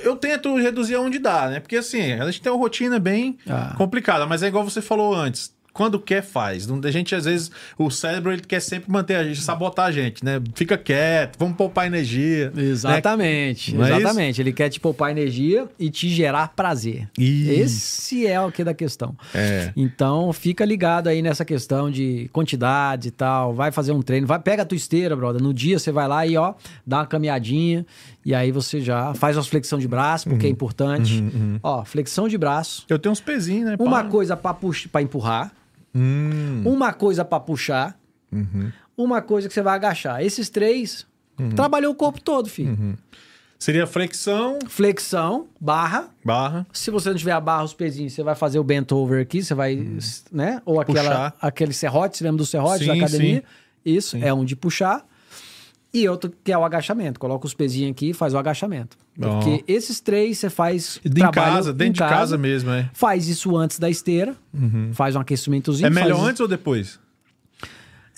eu 0.04 0.16
tento 0.16 0.56
reduzir 0.56 0.96
aonde 0.96 1.20
dá, 1.20 1.50
né? 1.50 1.60
Porque 1.60 1.76
assim, 1.76 2.14
a 2.14 2.26
gente 2.26 2.42
tem 2.42 2.52
uma 2.52 2.58
rotina 2.60 3.00
bem 3.00 3.38
Ah. 3.50 3.74
complicada. 3.78 4.26
Mas 4.26 4.44
é 4.44 4.48
igual 4.48 4.64
você 4.64 4.82
falou 4.82 5.14
antes. 5.14 5.54
Quando 5.74 6.00
quer, 6.00 6.22
faz. 6.22 6.68
A 6.70 6.92
gente, 6.92 7.16
às 7.16 7.26
vezes, 7.26 7.50
o 7.78 7.90
cérebro 7.90 8.32
ele 8.34 8.42
quer 8.42 8.60
sempre 8.60 8.92
manter 8.92 9.16
a 9.16 9.24
gente, 9.24 9.40
sabotar 9.42 9.86
a 9.88 9.92
gente, 9.92 10.24
né? 10.24 10.42
Fica 10.54 10.78
quieto, 10.78 11.38
vamos 11.40 11.56
poupar 11.56 11.86
energia. 11.88 12.52
né? 12.54 12.64
Exatamente, 12.64 13.76
é 13.76 13.98
exatamente. 13.98 14.42
Ele 14.42 14.52
quer 14.54 14.70
te 14.70 14.80
poupar 14.80 15.12
energia 15.12 15.68
e 15.80 15.90
te 15.90 16.10
gerar 16.10 16.50
prazer. 16.56 17.08
Isso. 17.18 17.52
Esse 17.52 18.28
é 18.28 18.40
o 18.42 18.52
que 18.52 18.64
da 18.64 18.74
questão. 18.74 19.16
É. 19.34 19.72
Então, 19.76 20.32
fica 20.34 20.66
ligado 20.66 21.08
aí 21.08 21.22
nessa 21.22 21.46
questão 21.46 21.90
de 21.90 22.30
quantidade 22.34 23.08
e 23.08 23.12
tal. 23.12 23.54
Vai 23.54 23.72
fazer 23.72 23.92
um 23.94 24.02
treino, 24.02 24.28
vai 24.28 24.40
pega 24.40 24.64
a 24.64 24.66
tua 24.66 24.76
esteira, 24.76 25.16
brother. 25.16 25.42
No 25.42 25.54
dia 25.54 25.80
você 25.80 25.92
vai 25.92 26.08
lá 26.08 26.26
e 26.28 26.36
ó, 26.38 26.54
dá 26.86 26.98
uma 27.00 27.06
caminhadinha 27.08 27.86
e 28.26 28.36
aí 28.36 28.52
você 28.52 28.82
já 28.82 29.14
faz 29.14 29.38
uma 29.38 29.44
flexão 29.44 29.80
de 29.80 29.88
braço, 29.88 30.28
porque 30.30 30.46
é 30.46 30.50
Uhum. 30.50 30.54
importante. 30.54 31.24
Ó, 31.64 31.84
flexão 31.86 32.28
de 32.28 32.38
braço. 32.38 32.86
Eu 32.90 33.00
tenho 33.00 33.12
uns 33.14 33.22
pezinhos, 33.22 33.66
né? 33.70 33.76
Uma 33.80 34.04
pá? 34.04 34.10
coisa 34.10 34.36
para 34.38 35.02
empurrar, 35.02 35.52
Hum, 35.94 36.64
uma 36.66 36.94
coisa 36.94 37.24
para 37.26 37.40
puxar, 37.40 38.00
Uhum. 38.32 38.72
uma 38.98 39.22
coisa 39.22 39.48
que 39.48 39.54
você 39.54 39.62
vai 39.62 39.76
agachar. 39.76 40.22
Esses 40.24 40.50
três 40.50 41.06
trabalhou 41.56 41.92
o 41.92 41.96
corpo 41.96 42.22
todo, 42.22 42.48
filho. 42.50 42.70
Uhum. 42.72 42.96
Seria 43.60 43.86
flexão, 43.86 44.58
Flexão, 44.68 45.48
barra. 45.60 46.10
barra. 46.26 46.66
Se 46.74 46.90
você 46.90 47.10
não 47.10 47.16
tiver 47.16 47.32
a 47.34 47.40
barra, 47.40 47.64
os 47.64 47.74
pezinhos, 47.76 48.14
você 48.14 48.24
vai 48.24 48.34
fazer 48.34 48.58
o 48.58 48.64
bent 48.64 48.92
over 48.92 49.22
aqui, 49.22 49.44
você 49.44 49.54
vai, 49.54 49.76
né? 50.32 50.62
Ou 50.66 50.80
aquela, 50.82 51.10
Puxar. 51.10 51.36
aquele 51.40 51.74
serrote, 51.74 52.18
você 52.18 52.24
lembra 52.24 52.38
do 52.40 52.46
serrote 52.46 52.86
da 52.88 52.94
Sim, 52.94 53.00
academia? 53.02 53.38
sim. 53.42 53.44
Isso, 53.86 54.18
é 54.18 54.34
um 54.34 54.44
de 54.46 54.56
puxar. 54.56 55.06
E 55.94 56.08
outro 56.08 56.32
que 56.44 56.52
é 56.52 56.58
o 56.58 56.64
agachamento. 56.64 57.20
Coloca 57.20 57.46
os 57.46 57.54
pezinhos 57.54 57.92
aqui 57.92 58.12
e 58.12 58.14
faz 58.14 58.34
o 58.34 58.38
agachamento. 58.38 58.96
Ó. 59.22 59.40
Porque 59.42 59.64
esses 59.68 60.00
três 60.00 60.38
você 60.38 60.50
faz 60.50 61.00
Em 61.04 61.10
trabalho 61.10 61.54
casa, 61.56 61.74
dentro 61.74 61.94
de 61.94 62.00
casa 62.00 62.38
mesmo, 62.38 62.72
é. 62.72 62.90
Faz 62.94 63.28
isso 63.28 63.58
antes 63.58 63.78
da 63.78 63.90
esteira, 63.90 64.36
faz 64.94 65.16
um 65.16 65.20
aquecimentozinho. 65.20 65.88
É 65.88 65.90
melhor 65.90 66.24
antes 66.24 66.40
ou 66.40 66.48
depois? 66.48 66.98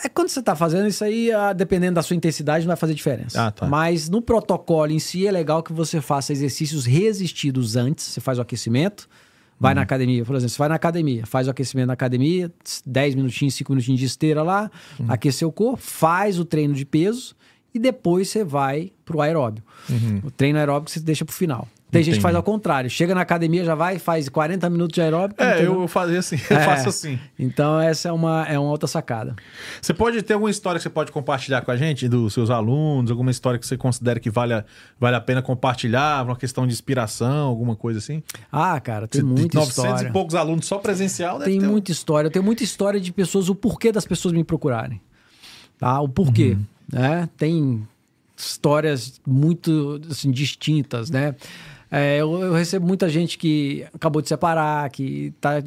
É 0.03 0.09
quando 0.09 0.27
você 0.27 0.41
tá 0.41 0.55
fazendo 0.55 0.87
isso 0.87 1.03
aí, 1.03 1.31
ah, 1.31 1.53
dependendo 1.53 1.95
da 1.95 2.01
sua 2.03 2.15
intensidade, 2.15 2.65
não 2.65 2.69
vai 2.69 2.75
fazer 2.75 2.93
diferença. 2.93 3.47
Ah, 3.47 3.51
tá. 3.51 3.65
Mas 3.67 4.09
no 4.09 4.21
protocolo 4.21 4.91
em 4.91 4.99
si, 4.99 5.25
é 5.25 5.31
legal 5.31 5.63
que 5.63 5.71
você 5.71 6.01
faça 6.01 6.33
exercícios 6.33 6.85
resistidos 6.85 7.75
antes. 7.77 8.05
Você 8.05 8.19
faz 8.19 8.37
o 8.37 8.41
aquecimento, 8.41 9.07
vai 9.57 9.73
na 9.73 9.79
Uhum. 9.79 9.83
academia. 9.83 10.25
Por 10.25 10.35
exemplo, 10.35 10.51
você 10.51 10.57
vai 10.57 10.67
na 10.67 10.75
academia, 10.75 11.25
faz 11.25 11.47
o 11.47 11.51
aquecimento 11.51 11.87
na 11.87 11.93
academia, 11.93 12.51
10 12.85 13.15
minutinhos, 13.15 13.53
5 13.55 13.71
minutinhos 13.71 13.99
de 13.99 14.05
esteira 14.05 14.43
lá, 14.43 14.69
Uhum. 14.99 15.05
aquecer 15.09 15.47
o 15.47 15.51
corpo, 15.51 15.77
faz 15.81 16.37
o 16.37 16.43
treino 16.43 16.73
de 16.73 16.85
peso 16.85 17.33
e 17.73 17.79
depois 17.79 18.29
você 18.29 18.43
vai 18.43 18.91
pro 19.05 19.21
aeróbio. 19.21 19.63
O 20.23 20.31
treino 20.31 20.59
aeróbico 20.59 20.89
você 20.91 20.99
deixa 20.99 21.25
pro 21.25 21.33
final. 21.33 21.67
Tem 21.91 22.01
gente 22.01 22.13
que 22.13 22.17
Uhum. 22.17 22.21
Entendi. 22.21 22.21
faz 22.23 22.35
ao 22.35 22.41
contrário. 22.41 22.89
Chega 22.89 23.13
na 23.13 23.21
academia, 23.21 23.63
já 23.63 23.75
vai, 23.75 23.99
faz 23.99 24.27
40 24.27 24.67
minutos 24.67 24.95
de 24.95 25.01
aeróbico. 25.01 25.43
É, 25.43 25.63
eu 25.63 25.87
fazia 25.87 26.17
assim, 26.17 26.37
eu 26.49 26.57
É. 26.57 26.65
faço 26.65 26.89
assim. 26.89 27.19
Então, 27.37 27.79
essa 27.79 28.09
é 28.09 28.11
uma, 28.11 28.47
é 28.47 28.57
uma 28.57 28.71
outra 28.71 28.87
sacada. 28.87 29.35
Você 29.79 29.93
pode 29.93 30.19
ter 30.23 30.33
alguma 30.33 30.49
história 30.49 30.79
que 30.79 30.83
você 30.83 30.89
pode 30.89 31.11
compartilhar 31.11 31.61
com 31.61 31.69
a 31.69 31.77
gente, 31.77 32.07
dos 32.09 32.33
seus 32.33 32.49
alunos, 32.49 33.11
alguma 33.11 33.29
história 33.29 33.59
que 33.59 33.67
você 33.67 33.77
considera 33.77 34.19
que 34.19 34.31
vale 34.31 34.53
a, 34.55 34.65
vale 34.99 35.15
a 35.15 35.21
pena 35.21 35.43
compartilhar, 35.43 36.25
uma 36.25 36.35
questão 36.35 36.65
de 36.65 36.73
inspiração, 36.73 37.45
alguma 37.49 37.75
coisa 37.75 37.99
assim? 37.99 38.23
Ah, 38.51 38.79
cara, 38.79 39.07
tem 39.07 39.21
De 39.21 39.27
muita 39.27 39.59
900 39.59 39.69
história. 39.91 40.07
e 40.09 40.11
poucos 40.11 40.33
alunos 40.33 40.65
só 40.65 40.79
presencial, 40.79 41.37
Tem 41.41 41.59
ter 41.59 41.67
um- 41.67 41.69
muita 41.71 41.91
história. 41.91 42.25
Eu 42.27 42.31
tenho 42.31 42.43
muita 42.43 42.63
história 42.63 42.99
de 42.99 43.11
pessoas, 43.13 43.49
o 43.49 43.53
porquê 43.55 43.91
das 43.91 44.05
pessoas 44.05 44.33
me 44.33 44.43
procurarem. 44.43 44.99
Tá? 45.77 46.01
O 46.01 46.09
porquê. 46.09 46.51
Uhum. 46.57 46.65
Né? 46.91 47.29
Tem 47.37 47.87
histórias 48.35 49.19
muito 49.25 50.01
assim, 50.09 50.31
distintas, 50.31 51.09
né? 51.09 51.35
É, 51.95 52.17
eu, 52.17 52.41
eu 52.41 52.53
recebo 52.53 52.87
muita 52.87 53.07
gente 53.07 53.37
que 53.37 53.85
acabou 53.93 54.19
de 54.19 54.27
separar, 54.27 54.89
que 54.89 55.31
tá 55.39 55.61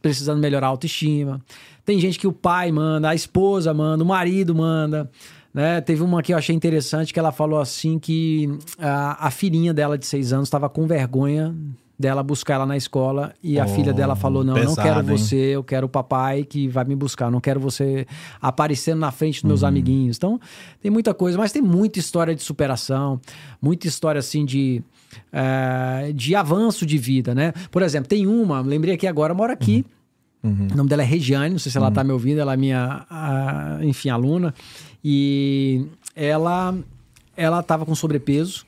precisando 0.00 0.40
melhorar 0.40 0.66
a 0.66 0.70
autoestima. 0.70 1.40
Tem 1.84 2.00
gente 2.00 2.18
que 2.18 2.26
o 2.26 2.32
pai 2.32 2.72
manda, 2.72 3.08
a 3.08 3.14
esposa 3.14 3.72
manda, 3.72 4.02
o 4.02 4.06
marido 4.06 4.56
manda. 4.56 5.08
Né? 5.54 5.80
Teve 5.80 6.02
uma 6.02 6.20
que 6.20 6.32
eu 6.32 6.38
achei 6.38 6.54
interessante 6.54 7.12
que 7.12 7.18
ela 7.18 7.30
falou 7.30 7.60
assim 7.60 7.96
que 7.98 8.48
a, 8.76 9.28
a 9.28 9.30
filhinha 9.30 9.72
dela 9.72 9.96
de 9.96 10.04
seis 10.04 10.32
anos 10.32 10.48
estava 10.48 10.68
com 10.68 10.84
vergonha 10.84 11.54
dela 11.98 12.22
buscar 12.22 12.54
ela 12.54 12.66
na 12.66 12.76
escola 12.76 13.32
e 13.42 13.60
a 13.60 13.64
Oh, 13.64 13.68
filha 13.68 13.92
dela 13.92 14.16
falou 14.16 14.42
não, 14.42 14.56
eu 14.56 14.64
não 14.64 14.70
pesado, 14.74 14.88
quero 14.88 15.00
hein? 15.12 15.16
você, 15.18 15.36
eu 15.36 15.62
quero 15.62 15.86
o 15.86 15.88
papai 15.88 16.42
que 16.44 16.66
vai 16.66 16.84
me 16.84 16.96
buscar, 16.96 17.30
não 17.30 17.40
quero 17.40 17.60
você 17.60 18.06
aparecendo 18.40 18.98
na 18.98 19.10
frente 19.12 19.36
dos 19.36 19.42
Uhum. 19.44 19.48
meus 19.48 19.64
amiguinhos. 19.64 20.16
Então, 20.16 20.40
tem 20.80 20.90
muita 20.90 21.14
coisa, 21.14 21.38
mas 21.38 21.52
tem 21.52 21.62
muita 21.62 21.98
história 21.98 22.34
de 22.34 22.42
superação, 22.42 23.20
muita 23.60 23.86
história 23.86 24.18
assim 24.18 24.44
de 24.44 24.82
eh, 25.32 26.12
de 26.14 26.34
avanço 26.34 26.84
de 26.86 26.96
vida, 26.98 27.34
né? 27.34 27.52
Por 27.70 27.82
exemplo, 27.82 28.08
tem 28.08 28.26
uma, 28.26 28.60
lembrei 28.62 28.94
aqui 28.94 29.06
agora, 29.06 29.32
mora 29.34 29.52
aqui. 29.52 29.84
Uhum. 30.42 30.68
O 30.72 30.76
nome 30.76 30.88
dela 30.88 31.02
é 31.02 31.04
Regiane, 31.04 31.50
não 31.50 31.58
sei 31.58 31.70
se 31.70 31.78
ela 31.78 31.90
tá 31.90 32.02
me 32.02 32.10
ouvindo, 32.12 32.40
ela 32.40 32.54
é 32.54 32.56
minha, 32.56 33.06
ah, 33.08 33.78
enfim, 33.82 34.08
aluna. 34.08 34.52
E 35.04 35.86
ela 36.16 36.74
ela 37.36 37.62
tava 37.62 37.86
com 37.86 37.94
sobrepeso. 37.94 38.64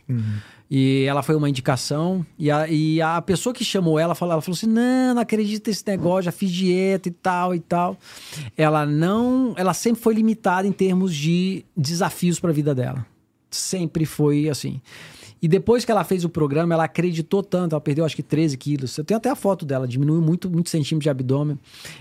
E 0.71 1.05
ela 1.09 1.23
foi 1.23 1.35
uma 1.35 1.49
indicação. 1.49 2.25
E 2.39 2.51
a, 2.51 2.69
e 2.69 3.01
a 3.01 3.21
pessoa 3.21 3.53
que 3.53 3.65
chamou 3.65 3.99
ela 3.99 4.15
falou, 4.15 4.33
ela 4.33 4.43
falou 4.43 4.57
assim: 4.57 4.67
não, 4.67 5.15
não 5.15 5.23
acredito 5.23 5.69
nesse 5.69 5.87
negócio, 5.87 6.23
já 6.23 6.33
fiz 6.33 6.51
dieta 6.51 7.09
e 7.09 7.13
tal 7.13 7.55
e 7.55 7.61
tal. 7.61 7.99
Ela 8.57 8.87
não. 8.87 9.55
Ela 9.57 9.75
sempre 9.75 10.03
foi 10.03 10.15
limitada 10.15 10.67
em 10.67 10.73
termos 10.73 11.15
de 11.15 11.65
desafios 11.77 12.41
para 12.41 12.51
a 12.51 12.55
vida 12.55 12.75
dela. 12.75 13.07
Sempre 13.51 14.05
foi 14.05 14.49
assim. 14.49 14.81
E 15.45 15.49
depois 15.49 15.85
que 15.85 15.93
ela 15.93 16.05
fez 16.05 16.25
o 16.25 16.29
programa, 16.31 16.73
ela 16.73 16.85
acreditou 16.85 17.43
tanto, 17.43 17.75
ela 17.75 17.81
perdeu 17.81 18.03
acho 18.05 18.17
que 18.17 18.23
13 18.23 18.57
quilos. 18.57 18.97
Eu 18.97 19.05
tenho 19.05 19.19
até 19.19 19.29
a 19.29 19.37
foto 19.37 19.67
dela, 19.67 19.87
diminuiu 19.87 20.23
muito, 20.23 20.49
muito 20.49 20.71
centímetros 20.71 21.03
de 21.03 21.11
abdômen. 21.11 21.59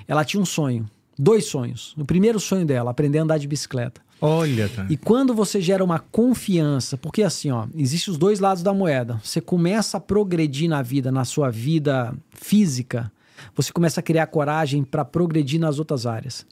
Ela 0.08 0.24
tinha 0.24 0.42
um 0.42 0.46
sonho, 0.46 0.90
dois 1.18 1.46
sonhos. 1.46 1.94
O 1.98 2.06
primeiro 2.06 2.40
sonho 2.40 2.66
dela, 2.66 2.92
aprender 2.92 3.20
a 3.20 3.24
andar 3.24 3.38
de 3.38 3.48
bicicleta. 3.48 4.02
Olha, 4.22 4.70
cara. 4.70 4.88
E 4.90 4.96
quando 4.96 5.34
você 5.34 5.60
gera 5.60 5.84
uma 5.84 6.00
confiança, 6.00 6.98
porque 6.98 7.24
assim, 7.24 7.52
ó, 7.52 7.68
existem 7.76 8.12
os 8.12 8.18
dois 8.18 8.40
lados 8.40 8.64
da 8.64 8.74
moeda. 8.74 9.20
Você 9.22 9.42
começa 9.42 9.98
a 9.98 10.00
progredir 10.00 10.70
na 10.70 10.82
vida, 10.82 11.12
na 11.12 11.26
sua 11.26 11.50
vida 11.50 12.16
física, 12.32 13.12
você 13.56 13.72
começa 13.72 14.00
a 14.00 14.04
criar 14.04 14.28
coragem 14.28 14.84
para 14.84 15.06
progredir 15.06 15.60
nas 15.60 15.80
outras 15.80 16.06
áreas. 16.06 16.46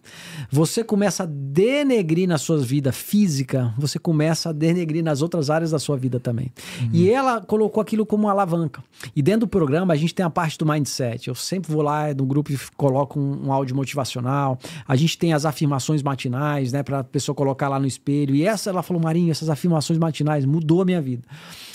Você 0.50 0.84
começa 0.84 1.24
a 1.24 1.26
denegrir 1.26 2.28
na 2.28 2.38
sua 2.38 2.58
vida 2.58 2.92
física, 2.92 3.74
você 3.78 4.00
começa 4.00 4.50
a 4.50 4.52
denegrir 4.52 5.04
nas 5.04 5.22
outras 5.22 5.50
áreas 5.50 5.72
da 5.72 5.80
sua 5.80 5.98
vida 5.98 6.20
também. 6.20 6.52
E 6.94 7.10
ela 7.10 7.42
colocou 7.42 7.82
aquilo 7.82 8.06
como 8.06 8.24
uma 8.24 8.32
alavanca. 8.32 8.84
E 9.16 9.22
dentro 9.22 9.42
do 9.42 9.48
programa 9.48 9.94
a 9.94 9.98
gente 9.98 10.14
tem 10.14 10.26
a 10.26 10.30
parte 10.30 10.58
do 10.58 10.66
mindset. 10.66 11.28
Eu 11.28 11.36
sempre 11.36 11.72
vou 11.72 11.82
lá 11.82 12.14
no 12.14 12.26
grupo 12.26 12.52
e 12.52 12.60
coloco 12.76 13.20
um, 13.20 13.48
um 13.48 13.54
áudio 13.54 13.76
motivacional. 13.76 14.60
A 14.88 14.96
gente 14.96 15.18
tem 15.18 15.34
as 15.34 15.46
afirmações 15.46 16.04
matinais, 16.04 16.72
né, 16.72 16.84
para 16.84 17.00
a 17.00 17.04
pessoa 17.04 17.36
colocar 17.36 17.68
lá 17.68 17.80
no 17.80 17.88
espelho. 17.88 18.36
E 18.36 18.46
essa 18.46 18.70
ela 18.70 18.84
falou, 18.84 19.02
Marinho, 19.02 19.32
essas 19.32 19.50
afirmações 19.50 20.00
matinais 20.00 20.46
mudou 20.46 20.82
a 20.82 20.86
minha 20.86 21.02
vida. 21.02 21.24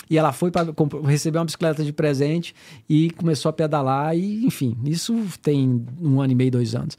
E 0.09 0.17
ela 0.17 0.33
foi 0.33 0.51
para 0.51 0.67
receber 1.05 1.39
uma 1.39 1.45
bicicleta 1.45 1.85
de 1.85 1.93
presente 1.93 2.55
e 2.89 3.11
começou 3.11 3.49
a 3.51 3.53
pedalar. 3.53 4.17
E, 4.17 4.45
enfim, 4.47 4.77
isso 4.85 5.15
tem 5.43 5.85
um 6.01 6.21
ano 6.21 6.33
e 6.33 6.37
meio, 6.37 6.51
dois 6.51 6.75
anos. 6.75 6.97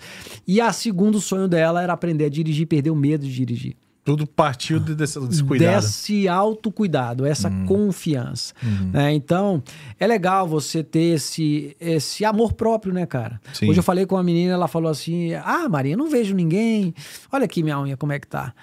E 0.47 0.59
a 0.59 0.71
segundo 0.73 1.19
sonho 1.21 1.47
dela 1.47 1.81
era 1.81 1.93
aprender 1.93 2.25
a 2.25 2.29
dirigir 2.29 2.63
e 2.63 2.65
perder 2.65 2.89
o 2.91 2.95
medo 2.95 3.25
de 3.25 3.33
dirigir. 3.33 3.75
Tudo 4.03 4.25
partiu 4.25 4.79
de- 4.79 4.95
desse, 4.95 5.19
desse 5.19 5.43
cuidado. 5.43 5.81
Desse 5.81 6.29
autocuidado, 6.29 7.25
essa 7.25 7.49
confiança. 7.65 8.53
né? 8.93 9.13
Então, 9.13 9.61
é 9.99 10.07
legal 10.07 10.47
você 10.47 10.81
ter 10.81 11.15
esse, 11.15 11.75
esse 11.77 12.23
amor 12.23 12.53
próprio, 12.53 12.93
né, 12.93 13.05
cara? 13.05 13.39
Sim. 13.53 13.69
Hoje 13.69 13.79
eu 13.79 13.83
falei 13.83 14.05
com 14.05 14.15
uma 14.15 14.23
menina, 14.23 14.53
ela 14.53 14.69
falou 14.69 14.89
assim: 14.89 15.33
Ah, 15.33 15.67
Maria, 15.69 15.97
não 15.97 16.09
vejo 16.09 16.33
ninguém. 16.33 16.93
Olha 17.31 17.43
aqui 17.43 17.61
minha 17.61 17.77
unha, 17.81 17.97
como 17.97 18.13
é 18.13 18.19
que 18.19 18.27
tá. 18.27 18.53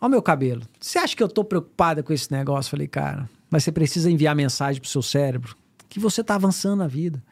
Olha 0.00 0.06
o 0.08 0.10
meu 0.10 0.22
cabelo. 0.22 0.62
Você 0.80 0.98
acha 0.98 1.16
que 1.16 1.22
eu 1.22 1.28
tô 1.28 1.42
preocupada 1.42 2.00
com 2.02 2.12
esse 2.12 2.30
negócio? 2.30 2.68
Eu 2.68 2.70
falei, 2.70 2.86
cara, 2.86 3.28
mas 3.52 3.62
você 3.62 3.70
precisa 3.70 4.10
enviar 4.10 4.34
mensagem 4.34 4.80
pro 4.80 4.90
seu 4.90 5.02
cérebro 5.02 5.54
que 5.90 6.00
você 6.00 6.24
tá 6.24 6.34
avançando 6.34 6.78
na 6.78 6.88
vida. 6.88 7.22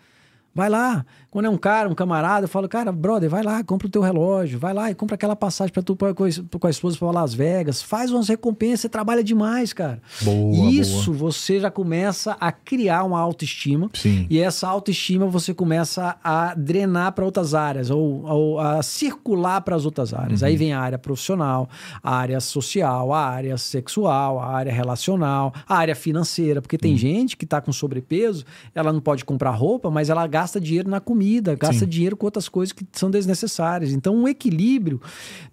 Vai 0.55 0.69
lá. 0.69 1.05
Quando 1.31 1.45
é 1.45 1.49
um 1.49 1.57
cara, 1.57 1.89
um 1.89 1.95
camarada, 1.95 2.45
eu 2.47 2.49
falo, 2.49 2.69
cara, 2.69 2.91
brother, 2.91 3.31
vai 3.31 3.45
lá, 3.45 3.63
compra 3.63 3.87
o 3.87 3.91
teu 3.91 4.03
relógio, 4.03 4.59
vai 4.59 4.75
lá 4.75 4.91
e 4.91 4.97
compra 4.97 5.15
aquela 5.15 5.37
passagem 5.37 5.73
pra 5.73 5.81
tu 5.81 5.95
pra, 5.95 6.13
com, 6.13 6.25
a, 6.25 6.29
com 6.59 6.67
a 6.67 6.71
esposa 6.71 6.99
pra 6.99 7.09
Las 7.13 7.33
Vegas, 7.33 7.81
faz 7.81 8.11
umas 8.11 8.29
recompensas, 8.29 8.81
você 8.81 8.89
trabalha 8.89 9.23
demais, 9.23 9.73
cara. 9.73 10.03
Boa, 10.23 10.69
Isso 10.73 11.13
boa. 11.13 11.31
você 11.31 11.61
já 11.61 11.71
começa 11.71 12.37
a 12.41 12.51
criar 12.51 13.05
uma 13.05 13.21
autoestima. 13.21 13.89
Sim. 13.95 14.27
E 14.29 14.41
essa 14.41 14.67
autoestima 14.67 15.27
você 15.29 15.55
começa 15.55 16.17
a 16.25 16.53
drenar 16.57 17.13
para 17.13 17.25
outras 17.25 17.55
áreas, 17.55 17.89
ou, 17.89 18.25
ou 18.25 18.59
a 18.59 18.83
circular 18.83 19.61
para 19.61 19.77
as 19.77 19.85
outras 19.85 20.13
áreas. 20.13 20.43
Uhum. 20.43 20.49
Aí 20.49 20.57
vem 20.57 20.73
a 20.73 20.81
área 20.81 20.99
profissional, 20.99 21.69
a 22.03 22.17
área 22.17 22.41
social, 22.41 23.13
a 23.13 23.25
área 23.25 23.57
sexual, 23.57 24.41
a 24.41 24.47
área 24.49 24.73
relacional, 24.73 25.55
a 25.69 25.77
área 25.77 25.95
financeira. 25.95 26.61
Porque 26.61 26.75
Uhum. 26.75 26.81
tem 26.81 26.97
gente 26.97 27.37
que 27.37 27.47
tá 27.47 27.61
com 27.61 27.73
sobrepeso, 27.73 28.45
ela 28.75 28.93
não 28.93 29.01
pode 29.01 29.25
comprar 29.25 29.51
roupa, 29.53 29.89
mas 29.93 30.11
ela 30.11 30.27
gasta 30.27 30.40
dinheiro 30.61 30.89
na 30.89 31.01
comida, 31.01 31.55
gasta 31.55 31.81
Sim. 31.81 31.89
dinheiro 31.89 32.17
com 32.17 32.27
outras 32.27 32.49
coisas 32.49 32.73
que 32.73 32.87
são 32.93 33.11
desnecessárias. 33.11 33.93
Então, 33.93 34.15
um 34.15 34.29
equilíbrio, 34.29 35.01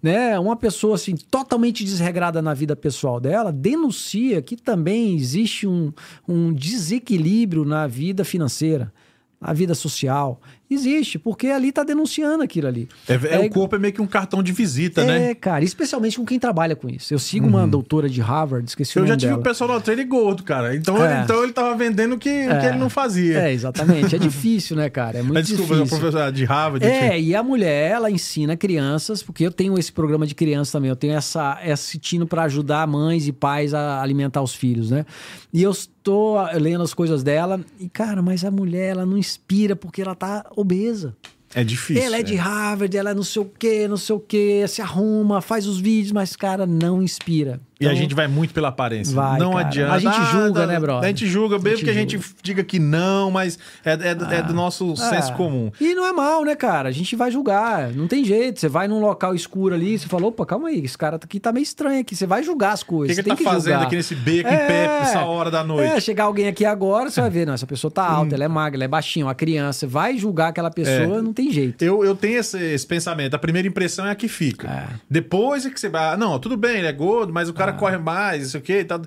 né? 0.00 0.38
Uma 0.38 0.56
pessoa 0.56 0.94
assim, 0.94 1.16
totalmente 1.16 1.84
desregrada 1.84 2.40
na 2.40 2.54
vida 2.54 2.76
pessoal 2.76 3.20
dela, 3.20 3.52
denuncia 3.52 4.40
que 4.40 4.56
também 4.56 5.14
existe 5.14 5.66
um, 5.66 5.92
um 6.26 6.52
desequilíbrio 6.52 7.64
na 7.64 7.86
vida 7.86 8.24
financeira, 8.24 8.92
na 9.40 9.52
vida 9.52 9.74
social. 9.74 10.40
Existe, 10.70 11.18
porque 11.18 11.46
ali 11.48 11.72
tá 11.72 11.82
denunciando 11.82 12.42
aquilo 12.42 12.68
ali. 12.68 12.88
É, 13.08 13.14
é, 13.14 13.38
o 13.38 13.48
corpo 13.48 13.76
é 13.76 13.78
meio 13.78 13.92
que 13.94 14.02
um 14.02 14.06
cartão 14.06 14.42
de 14.42 14.52
visita, 14.52 15.00
é, 15.00 15.06
né? 15.06 15.34
cara, 15.34 15.64
especialmente 15.64 16.18
com 16.18 16.26
quem 16.26 16.38
trabalha 16.38 16.76
com 16.76 16.88
isso. 16.90 17.14
Eu 17.14 17.18
sigo 17.18 17.46
uma 17.46 17.66
doutora 17.66 18.08
de 18.08 18.20
Harvard, 18.20 18.68
esqueci 18.68 18.98
o 18.98 19.02
Eu 19.02 19.06
já 19.06 19.16
tive 19.16 19.28
dela. 19.30 19.40
um 19.40 19.42
personal 19.42 19.80
trainer 19.80 20.06
gordo, 20.06 20.42
cara. 20.42 20.76
Então, 20.76 21.02
É. 21.02 21.12
ele, 21.14 21.22
então 21.24 21.42
ele 21.42 21.52
tava 21.52 21.74
vendendo 21.74 22.16
o 22.16 22.18
que, 22.18 22.28
o 22.28 22.60
que 22.60 22.66
ele 22.66 22.76
não 22.78 22.90
fazia. 22.90 23.38
É, 23.48 23.52
exatamente. 23.52 24.14
É 24.14 24.18
difícil, 24.18 24.76
né, 24.76 24.90
cara? 24.90 25.18
É 25.18 25.22
muito 25.22 25.34
Mas 25.34 25.46
desculpa, 25.48 25.74
difícil. 25.74 25.96
a 25.96 26.00
professora 26.00 26.32
de 26.32 26.44
Harvard. 26.44 26.86
É, 26.86 27.18
e 27.18 27.34
a 27.34 27.42
mulher, 27.42 27.90
ela 27.92 28.10
ensina 28.10 28.56
crianças, 28.56 29.22
porque 29.22 29.44
eu 29.46 29.50
tenho 29.50 29.78
esse 29.78 29.90
programa 29.90 30.26
de 30.26 30.34
crianças 30.34 30.70
também, 30.72 30.90
eu 30.90 30.96
tenho 30.96 31.14
essa, 31.14 31.58
esse 31.64 31.98
tino 31.98 32.26
para 32.26 32.42
ajudar 32.42 32.86
mães 32.86 33.26
e 33.26 33.32
pais 33.32 33.72
a 33.72 34.02
alimentar 34.02 34.42
os 34.42 34.54
filhos, 34.54 34.90
né? 34.90 35.06
E 35.52 35.62
eu 35.62 35.70
estou 35.70 36.36
lendo 36.54 36.82
as 36.82 36.92
coisas 36.92 37.22
dela, 37.22 37.60
e 37.80 37.88
cara, 37.88 38.20
mas 38.20 38.44
a 38.44 38.50
mulher, 38.50 38.90
ela 38.90 39.06
não 39.06 39.16
inspira 39.16 39.74
porque 39.74 40.02
ela 40.02 40.14
tá 40.14 40.46
obesa. 40.54 41.16
É 41.54 41.64
difícil. 41.64 42.02
ela 42.02 42.18
é 42.18 42.22
de 42.22 42.34
Harvard, 42.36 42.96
ela 42.96 43.10
é 43.10 43.14
não 43.14 43.22
sei 43.22 43.42
o 43.42 43.44
quê, 43.58 43.86
não 43.88 43.96
sei 43.96 44.14
o 44.16 44.20
quê, 44.20 44.64
se 44.68 44.82
arruma, 44.82 45.40
faz 45.40 45.66
os 45.66 45.80
vídeos, 45.80 46.12
mas, 46.12 46.36
cara, 46.36 46.66
não 46.66 47.02
inspira. 47.02 47.60
E 47.80 47.86
a 47.86 47.90
Então, 47.90 48.02
gente 48.02 48.14
vai 48.14 48.26
muito 48.26 48.52
pela 48.52 48.68
aparência. 48.68 49.14
Vai, 49.14 49.38
não 49.38 49.52
cara. 49.52 49.66
adianta. 49.66 49.92
A 49.94 49.98
gente 50.00 50.20
julga, 50.32 50.60
tá- 50.62 50.66
né, 50.66 50.80
brother? 50.80 51.04
A 51.04 51.06
gente 51.06 51.26
julga, 51.28 51.58
mesmo 51.60 51.84
que 51.84 51.90
a 51.90 51.94
gente 51.94 52.18
diga 52.42 52.64
que 52.64 52.78
não, 52.80 53.30
mas 53.30 53.56
é, 53.84 53.92
é 53.92 54.14
do- 54.16 54.24
é 54.24 54.42
do 54.42 54.52
nosso 54.52 54.96
senso 54.96 55.30
É. 55.32 55.34
comum. 55.36 55.70
E 55.80 55.94
não 55.94 56.04
é 56.04 56.12
mal, 56.12 56.44
né, 56.44 56.56
cara? 56.56 56.88
A 56.88 56.92
gente 56.92 57.14
vai 57.14 57.30
julgar. 57.30 57.92
Não 57.92 58.08
tem 58.08 58.24
jeito. 58.24 58.58
Você 58.58 58.68
vai 58.68 58.88
num 58.88 58.98
local 59.00 59.32
escuro 59.32 59.76
ali, 59.76 59.96
você 59.96 60.08
fala, 60.08 60.26
opa, 60.26 60.44
calma 60.44 60.68
aí, 60.70 60.80
esse 60.84 60.98
cara 60.98 61.16
aqui 61.22 61.38
tá 61.38 61.52
meio 61.52 61.62
estranho 61.62 62.00
aqui. 62.00 62.16
Você 62.16 62.26
vai 62.26 62.42
julgar 62.42 62.72
as 62.72 62.82
O 62.82 62.86
coisas. 62.86 63.16
que, 63.16 63.22
que 63.22 63.28
você 63.28 63.32
ele 63.34 63.44
tá 63.44 63.50
fazendo 63.52 63.72
julgar. 63.74 63.86
aqui 63.86 63.96
nesse 63.96 64.14
beco 64.16 64.48
em 64.48 64.56
pé, 64.56 64.98
essa 65.02 65.20
hora 65.24 65.48
da 65.48 65.62
noite? 65.62 65.88
É, 65.92 66.00
chegar 66.00 66.24
alguém 66.24 66.48
aqui 66.48 66.64
agora, 66.64 67.08
você 67.10 67.20
vai 67.20 67.30
ver, 67.30 67.46
não, 67.46 67.54
essa 67.54 67.66
pessoa 67.66 67.92
tá 67.92 68.04
alta, 68.04 68.34
ela 68.34 68.42
é 68.44 68.48
magra, 68.48 68.76
ela 68.76 68.84
é 68.84 68.88
baixinha, 68.88 69.24
uma 69.24 69.36
criança. 69.36 69.78
Você 69.80 69.86
vai 69.86 70.18
julgar 70.18 70.48
aquela 70.48 70.70
pessoa, 70.70 71.18
É. 71.18 71.22
não 71.22 71.32
tem 71.42 71.52
jeito. 71.52 71.82
Eu, 71.84 72.04
eu 72.04 72.16
tenho 72.16 72.38
esse, 72.38 72.58
esse 72.58 72.84
pensamento. 72.86 73.34
A 73.34 73.38
primeira 73.38 73.68
impressão 73.68 74.04
é 74.06 74.10
a 74.10 74.14
que 74.16 74.26
fica. 74.26 74.68
É. 74.68 74.86
Depois 75.08 75.64
é 75.64 75.70
que 75.70 75.78
você 75.78 75.88
vai. 75.88 76.14
ah, 76.14 76.16
Não, 76.16 76.36
tudo 76.40 76.56
bem, 76.56 76.78
ele 76.78 76.88
é 76.88 76.92
gordo, 76.92 77.32
mas 77.32 77.48
o 77.48 77.52
Ah. 77.52 77.54
cara 77.54 77.72
corre 77.74 77.96
mais, 77.96 78.48
isso 78.48 78.56
aqui. 78.56 78.84
Tá... 78.84 79.00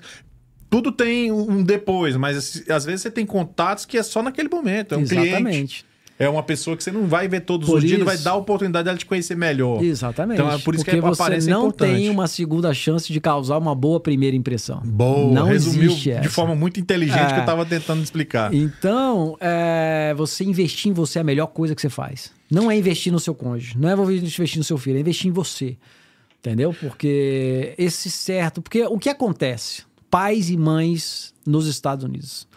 Tudo 0.69 0.93
tem 0.93 1.29
um 1.31 1.61
depois, 1.61 2.15
mas 2.15 2.63
às 2.69 2.85
vezes 2.85 3.01
você 3.01 3.11
tem 3.11 3.25
contatos 3.25 3.85
que 3.85 3.97
é 3.97 4.03
só 4.03 4.23
naquele 4.23 4.47
momento. 4.47 4.95
É 4.95 4.97
um 4.97 5.03
cliente. 5.05 5.85
É 6.21 6.29
uma 6.29 6.43
pessoa 6.43 6.77
que 6.77 6.83
você 6.83 6.91
não 6.91 7.07
vai 7.07 7.27
ver 7.27 7.41
todos 7.41 7.67
Por 7.67 7.77
os 7.79 7.83
dias, 7.83 7.97
não 7.99 8.05
vai 8.05 8.15
isso- 8.15 8.23
dar 8.23 8.31
a 8.31 8.35
oportunidade 8.35 8.85
dela 8.85 8.97
te 8.97 9.05
conhecer 9.05 9.35
melhor. 9.35 9.83
Exatamente. 9.83 10.39
Então 10.39 10.51
é 10.51 10.57
por 10.59 10.75
isso 10.75 10.83
Porque 10.85 10.99
que 10.99 11.05
a 11.05 11.09
você 11.09 11.23
é 11.23 11.39
não 11.51 11.61
importante. 11.67 11.93
tem 11.95 12.09
uma 12.09 12.27
segunda 12.27 12.73
chance 12.73 13.11
de 13.11 13.19
causar 13.19 13.57
uma 13.57 13.73
boa 13.73 13.99
primeira 13.99 14.35
impressão. 14.35 14.81
Boa, 14.85 15.33
não 15.33 15.45
resumiu 15.47 15.85
existe 15.91 16.03
de 16.03 16.11
essa. 16.11 16.29
forma 16.29 16.55
muito 16.55 16.79
inteligente 16.79 17.19
É. 17.31 17.33
que 17.33 17.39
eu 17.39 17.45
tava 17.45 17.65
tentando 17.65 18.03
explicar. 18.03 18.53
Então, 18.53 19.35
é, 19.39 20.13
você 20.15 20.43
investir 20.43 20.91
em 20.91 20.93
você 20.93 21.17
é 21.17 21.21
a 21.21 21.23
melhor 21.23 21.47
coisa 21.47 21.73
que 21.75 21.81
você 21.81 21.89
faz. 21.89 22.31
Não 22.49 22.69
é 22.69 22.77
investir 22.77 23.11
no 23.11 23.19
seu 23.19 23.33
cônjuge, 23.33 23.77
não 23.77 23.89
é 23.89 23.93
investir 23.93 24.57
no 24.57 24.63
seu 24.63 24.77
filho, 24.77 24.97
é 24.97 24.99
investir 24.99 25.27
em 25.27 25.31
você. 25.33 25.77
Entendeu? 26.39 26.73
Porque 26.73 27.73
esse 27.77 28.09
certo. 28.09 28.61
Porque 28.61 28.83
o 28.83 28.97
que 28.97 29.09
acontece? 29.09 29.83
Pais 30.09 30.49
e 30.49 30.57
mães 30.57 31.33
nos 31.45 31.67
Estados 31.67 32.03
Unidos, 32.03 32.47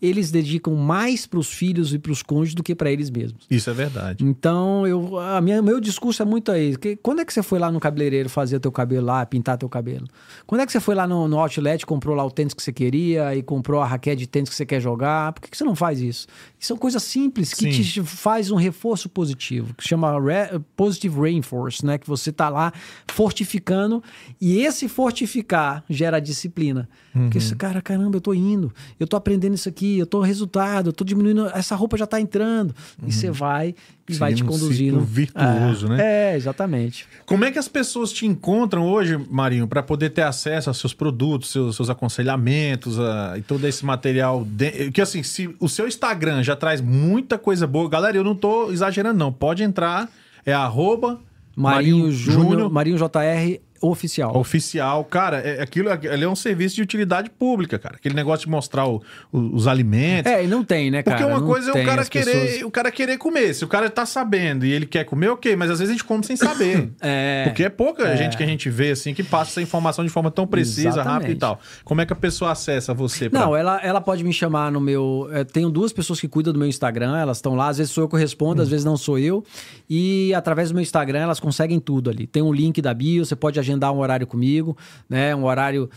eles 0.00 0.30
dedicam 0.30 0.74
mais 0.74 1.26
para 1.26 1.38
os 1.38 1.52
filhos 1.52 1.94
e 1.94 1.98
para 1.98 2.12
os 2.12 2.22
cônjuges 2.22 2.54
do 2.54 2.62
que 2.62 2.74
para 2.74 2.90
eles 2.90 3.10
mesmos. 3.10 3.46
Isso 3.50 3.70
é 3.70 3.72
verdade. 3.72 4.24
Então, 4.24 4.86
eu, 4.86 5.18
a 5.18 5.40
minha, 5.40 5.62
meu 5.62 5.80
discurso 5.80 6.22
é 6.22 6.24
muito 6.24 6.50
aí. 6.50 6.76
Que, 6.76 6.96
quando 6.96 7.20
é 7.20 7.24
que 7.24 7.32
você 7.32 7.42
foi 7.42 7.58
lá 7.58 7.70
no 7.70 7.80
cabeleireiro 7.80 8.28
fazer 8.28 8.60
teu 8.60 8.72
cabelo 8.72 9.06
lá, 9.06 9.24
pintar 9.24 9.56
teu 9.58 9.68
cabelo? 9.68 10.06
Quando 10.46 10.60
é 10.60 10.66
que 10.66 10.72
você 10.72 10.80
foi 10.80 10.94
lá 10.94 11.06
no, 11.06 11.28
no 11.28 11.38
outlet, 11.38 11.84
comprou 11.86 12.14
lá 12.14 12.24
o 12.24 12.30
tênis 12.30 12.54
que 12.54 12.62
você 12.62 12.72
queria 12.72 13.34
e 13.34 13.42
comprou 13.42 13.80
a 13.80 13.86
raquete 13.86 14.18
de 14.20 14.26
tênis 14.26 14.48
que 14.48 14.54
você 14.54 14.66
quer 14.66 14.80
jogar? 14.80 15.32
Por 15.32 15.42
que, 15.42 15.50
que 15.50 15.56
você 15.56 15.64
não 15.64 15.74
faz 15.74 16.00
isso? 16.00 16.26
São 16.58 16.76
coisas 16.76 17.02
simples 17.02 17.52
que 17.52 17.72
Sim. 17.72 17.82
te 17.82 18.02
faz 18.02 18.50
um 18.50 18.56
reforço 18.56 19.08
positivo, 19.08 19.74
que 19.74 19.86
chama 19.86 20.12
re, 20.18 20.58
Positive 20.76 21.20
Reinforce, 21.20 21.84
né? 21.84 21.98
Que 21.98 22.06
você 22.06 22.32
tá 22.32 22.48
lá 22.48 22.72
fortificando 23.08 24.02
e 24.40 24.58
esse 24.60 24.88
fortificar 24.88 25.84
gera 25.88 26.20
disciplina. 26.20 26.88
Porque 27.14 27.38
esse 27.38 27.54
cara, 27.54 27.80
caramba, 27.80 28.16
eu 28.16 28.20
tô 28.20 28.34
indo, 28.34 28.72
eu 28.98 29.06
tô 29.06 29.16
aprendendo 29.16 29.54
isso 29.54 29.68
aqui, 29.68 29.98
eu 29.98 30.06
tô 30.06 30.20
resultado, 30.20 30.88
eu 30.88 30.92
tô 30.92 31.04
diminuindo, 31.04 31.46
essa 31.54 31.76
roupa 31.76 31.96
já 31.96 32.06
tá 32.08 32.20
entrando. 32.20 32.74
E 33.06 33.12
você 33.12 33.30
vai 33.30 33.72
e 34.08 34.14
vai 34.14 34.34
te 34.34 34.42
um 34.42 34.46
conduzindo. 34.46 35.00
virtuoso, 35.00 35.86
é, 35.86 35.88
né? 35.90 36.32
É, 36.32 36.36
exatamente. 36.36 37.06
Como 37.24 37.44
é 37.44 37.52
que 37.52 37.58
as 37.58 37.68
pessoas 37.68 38.12
te 38.12 38.26
encontram 38.26 38.86
hoje, 38.86 39.16
Marinho, 39.30 39.66
para 39.68 39.80
poder 39.82 40.10
ter 40.10 40.22
acesso 40.22 40.68
aos 40.68 40.78
seus 40.78 40.92
produtos, 40.92 41.50
seus, 41.52 41.76
seus 41.76 41.88
aconselhamentos 41.88 42.98
a- 42.98 43.34
e 43.38 43.42
todo 43.42 43.64
esse 43.66 43.84
material? 43.84 44.44
de- 44.44 44.90
Que 44.90 45.00
assim, 45.00 45.22
se 45.22 45.54
o 45.60 45.68
seu 45.68 45.86
Instagram 45.86 46.42
já 46.42 46.56
traz 46.56 46.80
muita 46.80 47.38
coisa 47.38 47.66
boa, 47.66 47.88
galera, 47.88 48.16
eu 48.16 48.24
não 48.24 48.34
tô 48.34 48.72
exagerando, 48.72 49.18
não. 49.18 49.32
Pode 49.32 49.62
entrar, 49.62 50.10
é 50.44 50.52
arroba 50.52 51.20
Marinho 51.56 52.10
Júnior, 52.10 52.42
Júnior 52.50 52.70
Marinho 52.72 52.96
JR 52.98 53.60
oficial. 53.90 54.36
oficial. 54.36 55.04
Cara, 55.04 55.38
é, 55.38 55.60
aquilo 55.62 55.88
ele 55.90 56.24
é 56.24 56.28
um 56.28 56.36
serviço 56.36 56.76
de 56.76 56.82
utilidade 56.82 57.30
pública, 57.30 57.78
cara. 57.78 57.96
Aquele 57.96 58.14
negócio 58.14 58.46
de 58.46 58.50
mostrar 58.50 58.86
o- 58.86 59.02
o- 59.32 59.54
os 59.54 59.66
alimentos. 59.66 60.30
É, 60.30 60.44
e 60.44 60.46
não 60.46 60.64
tem, 60.64 60.90
né, 60.90 61.02
cara? 61.02 61.16
Porque 61.16 61.30
uma 61.30 61.40
Não 61.40 61.46
coisa 61.46 61.70
é 61.70 61.82
o 61.82 61.84
cara, 61.86 62.04
querer, 62.04 62.32
pessoas- 62.32 62.62
o 62.62 62.70
cara 62.70 62.90
querer 62.90 63.18
comer. 63.18 63.54
Se 63.54 63.64
o 63.64 63.68
cara 63.68 63.88
tá 63.90 64.04
sabendo 64.06 64.64
e 64.64 64.72
ele 64.72 64.86
quer 64.86 65.04
comer, 65.04 65.28
ok, 65.28 65.54
mas 65.56 65.70
às 65.70 65.78
vezes 65.78 65.90
a 65.90 65.94
gente 65.96 66.04
come 66.04 66.24
sem 66.24 66.36
saber. 66.36 66.90
É. 67.00 67.44
Porque 67.44 67.64
é 67.64 67.68
pouca 67.68 68.16
gente 68.16 68.36
que 68.36 68.42
a 68.42 68.46
gente 68.46 68.68
vê 68.70 68.90
assim 68.90 69.12
que 69.14 69.22
passa 69.22 69.52
essa 69.52 69.62
informação 69.62 70.04
de 70.04 70.10
forma 70.10 70.30
tão 70.30 70.46
precisa, 70.46 70.88
Exatamente. 70.88 71.12
rápida 71.14 71.32
e 71.32 71.36
tal. 71.36 71.60
Como 71.84 72.00
é 72.00 72.06
que 72.06 72.12
a 72.12 72.16
pessoa 72.16 72.50
acessa 72.52 72.94
você? 72.94 73.28
pra- 73.28 73.40
Não, 73.40 73.56
ela, 73.56 73.80
ela 73.82 74.00
pode 74.00 74.24
me 74.24 74.32
chamar 74.32 74.70
no 74.72 74.80
meu. 74.80 75.28
é, 75.32 75.44
tenho 75.44 75.68
duas 75.70 75.92
pessoas 75.92 76.20
que 76.20 76.26
cuidam 76.28 76.52
do 76.52 76.58
meu 76.58 76.68
Instagram, 76.68 77.16
elas 77.18 77.38
estão 77.38 77.54
lá. 77.54 77.68
Às 77.68 77.78
vezes 77.78 77.92
sou 77.92 78.04
eu 78.04 78.08
que 78.08 78.16
respondo, 78.16 78.62
às 78.62 78.68
vezes 78.68 78.84
não 78.84 78.96
sou 78.96 79.18
eu. 79.18 79.44
E 79.88 80.32
através 80.34 80.68
do 80.70 80.74
meu 80.74 80.82
Instagram 80.82 81.20
elas 81.20 81.38
conseguem 81.40 81.78
tudo 81.78 82.10
ali. 82.10 82.26
Tem 82.26 82.42
um 82.42 82.52
link 82.52 82.80
da 82.80 82.94
bio, 82.94 83.24
você 83.24 83.36
pode 83.36 83.58
agendar 83.60 83.73
um 83.92 83.98
horário 83.98 84.26
comigo, 84.26 84.76
né? 85.08 85.34
Um 85.34 85.44
horário 85.44 85.88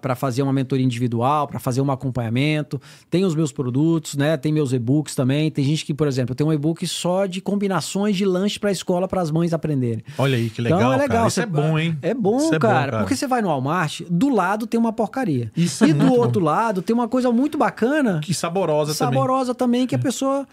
para 0.00 0.14
fazer 0.14 0.42
uma 0.42 0.52
mentoria 0.52 0.84
individual, 0.84 1.48
para 1.48 1.58
fazer 1.58 1.80
um 1.80 1.90
acompanhamento. 1.90 2.80
Tem 3.08 3.24
os 3.24 3.34
meus 3.34 3.52
produtos, 3.52 4.14
né? 4.14 4.36
Tem 4.36 4.52
meus 4.52 4.72
e-books 4.72 5.14
também. 5.14 5.50
Tem 5.50 5.64
gente 5.64 5.84
que, 5.84 5.94
por 5.94 6.06
exemplo, 6.06 6.34
tenho 6.34 6.50
um 6.50 6.52
e-book 6.52 6.86
só 6.86 7.26
de 7.26 7.40
combinações 7.40 8.16
de 8.16 8.24
lanche 8.24 8.58
para 8.58 8.68
a 8.68 8.72
escola 8.72 9.08
para 9.08 9.20
as 9.20 9.30
mães 9.30 9.52
aprenderem. 9.52 10.04
Olha 10.18 10.36
aí 10.36 10.50
que 10.50 10.60
legal, 10.60 10.78
então 10.80 10.92
é 10.92 10.96
legal. 10.96 11.16
cara. 11.16 11.28
Isso 11.28 11.40
é 11.40 11.46
bom, 11.46 11.78
hein? 11.78 11.98
É 12.02 12.14
bom, 12.14 12.54
é 12.54 12.58
cara, 12.58 12.98
Porque 12.98 13.16
você 13.16 13.26
vai 13.26 13.40
no 13.40 13.48
Walmart, 13.48 14.02
do 14.10 14.28
lado 14.28 14.66
tem 14.66 14.78
uma 14.78 14.92
porcaria. 14.92 15.50
Isso 15.56 15.84
é 15.84 15.88
e 15.88 15.92
do 15.92 16.04
muito 16.04 16.20
outro 16.20 16.44
lado 16.44 16.82
tem 16.82 16.94
uma 16.94 17.08
coisa 17.08 17.32
muito 17.32 17.56
bacana. 17.56 18.20
Que 18.22 18.34
saborosa, 18.34 18.92
Saborosa 18.94 19.54
também, 19.54 19.86
que 19.86 19.94
a 19.94 19.98
pessoa. 19.98 20.46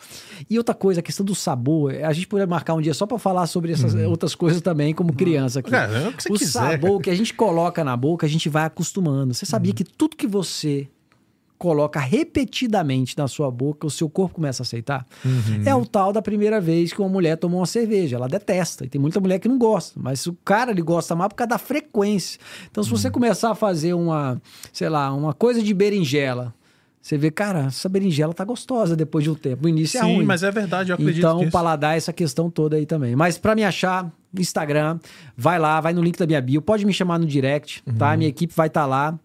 E 0.50 0.58
outra 0.58 0.74
coisa, 0.74 1.00
a 1.00 1.04
questão 1.04 1.26
do 1.26 1.36
sabor. 1.36 1.94
A 1.94 2.14
gente 2.14 2.28
poderia 2.28 2.50
marcar 2.50 2.74
um 2.74 2.82
dia 2.82 2.94
só 2.94 3.06
pra 3.06 3.20
falar 3.20 3.48
sobre 3.48 3.74
essas 3.74 3.94
outras 3.96 4.34
coisas 4.34 4.62
também, 4.62 4.94
como 4.94 5.14
criança 5.14 5.60
aqui. 5.60 5.72
Cara, 5.72 5.92
é 6.27 6.27
você 6.28 6.34
o 6.34 6.38
quiser, 6.38 6.52
sabor 6.60 6.92
cara. 6.92 7.04
que 7.04 7.10
a 7.10 7.16
gente 7.16 7.34
coloca 7.34 7.84
na 7.84 7.96
boca, 7.96 8.26
a 8.26 8.30
gente 8.30 8.50
vai 8.50 8.66
acostumando. 8.66 9.34
Você 9.34 9.46
sabia 9.46 9.74
que 9.74 9.84
tudo 9.84 10.16
que 10.16 10.28
você 10.28 10.88
coloca 11.58 12.00
repetidamente 12.00 13.18
na 13.18 13.28
sua 13.28 13.50
boca, 13.50 13.88
o 13.88 13.90
seu 13.90 14.08
corpo 14.10 14.36
começa 14.36 14.62
a 14.62 14.64
aceitar? 14.64 15.06
É 15.66 15.74
o 15.74 15.86
tal 15.86 16.14
da 16.14 16.22
primeira 16.22 16.62
vez 16.62 16.94
que 16.94 17.02
uma 17.02 17.10
mulher 17.10 17.36
tomou 17.38 17.60
uma 17.60 17.66
cerveja. 17.66 18.16
Ela 18.16 18.28
detesta. 18.28 18.86
E 18.86 18.90
tem 18.90 19.02
muita 19.02 19.20
mulher 19.20 19.40
que 19.40 19.48
não 19.48 19.58
gosta. 19.58 20.00
Mas 20.02 20.28
o 20.28 20.34
cara, 20.46 20.72
ele 20.72 20.82
gosta 20.82 21.16
mais 21.16 21.30
por 21.30 21.36
causa 21.36 21.50
da 21.50 21.58
frequência. 21.58 22.40
Então, 22.70 22.84
se 22.84 22.90
você 22.90 23.10
começar 23.10 23.52
a 23.52 23.56
fazer 23.56 23.94
uma, 23.94 24.40
sei 24.72 24.88
lá, 24.90 25.12
uma 25.14 25.34
coisa 25.34 25.62
de 25.62 25.74
berinjela, 25.74 26.54
você 27.02 27.18
vê, 27.18 27.32
cara, 27.32 27.68
essa 27.68 27.88
berinjela 27.88 28.34
tá 28.34 28.44
gostosa 28.44 28.96
depois 28.96 29.24
de 29.24 29.32
um 29.32 29.36
tempo. 29.36 29.66
O 29.66 29.70
início 29.70 29.98
é 29.98 30.02
Sim, 30.02 30.16
ruim. 30.18 30.26
mas 30.26 30.44
é 30.44 30.52
verdade, 30.52 30.92
eu 30.92 30.96
acredito 30.96 31.20
Então, 31.20 31.42
o 31.42 31.50
paladar 31.50 31.96
é 31.96 31.98
essa 31.98 32.12
questão 32.14 32.50
toda 32.50 32.76
aí 32.76 32.86
também. 32.86 33.16
Mas 33.16 33.38
pra 33.38 33.56
me 33.56 33.64
achar, 33.64 34.12
Instagram, 34.38 35.00
vai 35.36 35.60
lá, 35.60 35.80
vai 35.82 35.94
no 35.94 36.02
link 36.02 36.18
da 36.18 36.26
minha 36.26 36.42
bio, 36.42 36.62
pode 36.62 36.86
me 36.86 36.94
chamar 36.94 37.20
no 37.20 37.26
direct, 37.26 37.84
tá? 37.98 38.12
Uhum. 38.12 38.18
Minha 38.18 38.30
equipe 38.30 38.54
vai 38.56 38.68
estar 38.68 38.86
lá. 38.86 39.18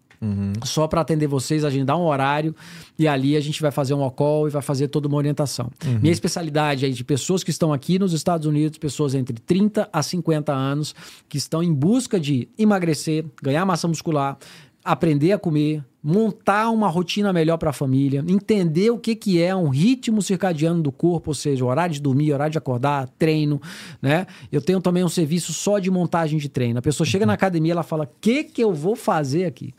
só 0.63 0.87
para 0.87 1.01
atender 1.01 1.27
vocês, 1.27 1.65
agendar 1.65 1.97
um 1.97 2.05
horário 2.05 2.55
e 2.97 3.07
ali 3.09 3.35
a 3.35 3.41
gente 3.41 3.61
vai 3.61 3.71
fazer 3.71 3.93
um 3.93 4.01
all-call 4.01 4.47
e 4.47 4.51
vai 4.51 4.61
fazer 4.61 4.87
toda 4.87 5.07
uma 5.07 5.17
orientação. 5.17 5.69
Minha 6.01 6.13
especialidade 6.13 6.85
é 6.85 6.89
de 6.89 7.03
pessoas 7.03 7.43
que 7.43 7.49
estão 7.49 7.73
aqui 7.73 7.99
nos 7.99 8.13
Estados 8.13 8.47
Unidos, 8.47 8.77
pessoas 8.77 9.15
entre 9.15 9.37
30 9.37 9.89
a 9.91 10.01
50 10.01 10.53
anos, 10.53 10.95
que 11.27 11.37
estão 11.37 11.61
em 11.61 11.73
busca 11.73 12.17
de 12.19 12.47
emagrecer, 12.57 13.25
ganhar 13.41 13.65
massa 13.65 13.85
muscular, 13.87 14.37
aprender 14.83 15.31
a 15.31 15.37
comer, 15.37 15.83
montar 16.03 16.69
uma 16.69 16.89
rotina 16.89 17.31
melhor 17.31 17.57
para 17.57 17.69
a 17.69 17.73
família, 17.73 18.23
entender 18.27 18.89
o 18.89 18.97
que, 18.97 19.15
que 19.15 19.41
é 19.41 19.55
um 19.55 19.69
ritmo 19.69 20.21
circadiano 20.21 20.83
do 20.83 20.91
corpo, 20.91 21.31
ou 21.31 21.33
seja, 21.33 21.63
horário 21.63 21.95
de 21.95 22.01
dormir, 22.01 22.33
horário 22.33 22.51
de 22.51 22.57
acordar, 22.57 23.07
treino, 23.17 23.61
né? 24.01 24.27
Eu 24.51 24.61
tenho 24.61 24.81
também 24.81 25.03
um 25.03 25.09
serviço 25.09 25.53
só 25.53 25.79
de 25.79 25.89
montagem 25.89 26.37
de 26.37 26.49
treino. 26.49 26.79
A 26.79 26.81
pessoa 26.81 27.07
chega 27.07 27.25
na 27.25 27.33
academia, 27.33 27.71
ela 27.71 27.83
fala: 27.83 28.03
"O 28.03 28.09
que 28.19 28.43
que 28.43 28.61
eu 28.61 28.73
vou 28.73 28.97
fazer 28.97 29.45
aqui?". 29.45 29.73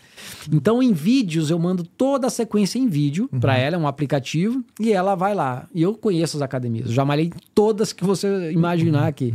Então, 0.51 0.82
em 0.82 0.94
vídeos 0.94 1.51
eu 1.51 1.59
mando 1.59 1.85
toda 1.85 2.28
a 2.28 2.31
sequência 2.31 2.78
em 2.78 2.89
vídeo 2.89 3.28
para 3.39 3.59
ela, 3.59 3.76
é 3.76 3.78
um 3.78 3.86
aplicativo, 3.86 4.64
e 4.81 4.93
ela 4.93 5.14
vai 5.14 5.35
lá. 5.35 5.66
E 5.74 5.82
eu 5.82 5.93
conheço 5.94 6.39
as 6.39 6.43
academias, 6.43 6.86
eu 6.86 6.93
já 6.94 7.05
malhei 7.05 7.31
todas 7.55 7.93
que 7.93 8.02
você 8.02 8.51
imaginar 8.51 9.06
aqui. 9.09 9.35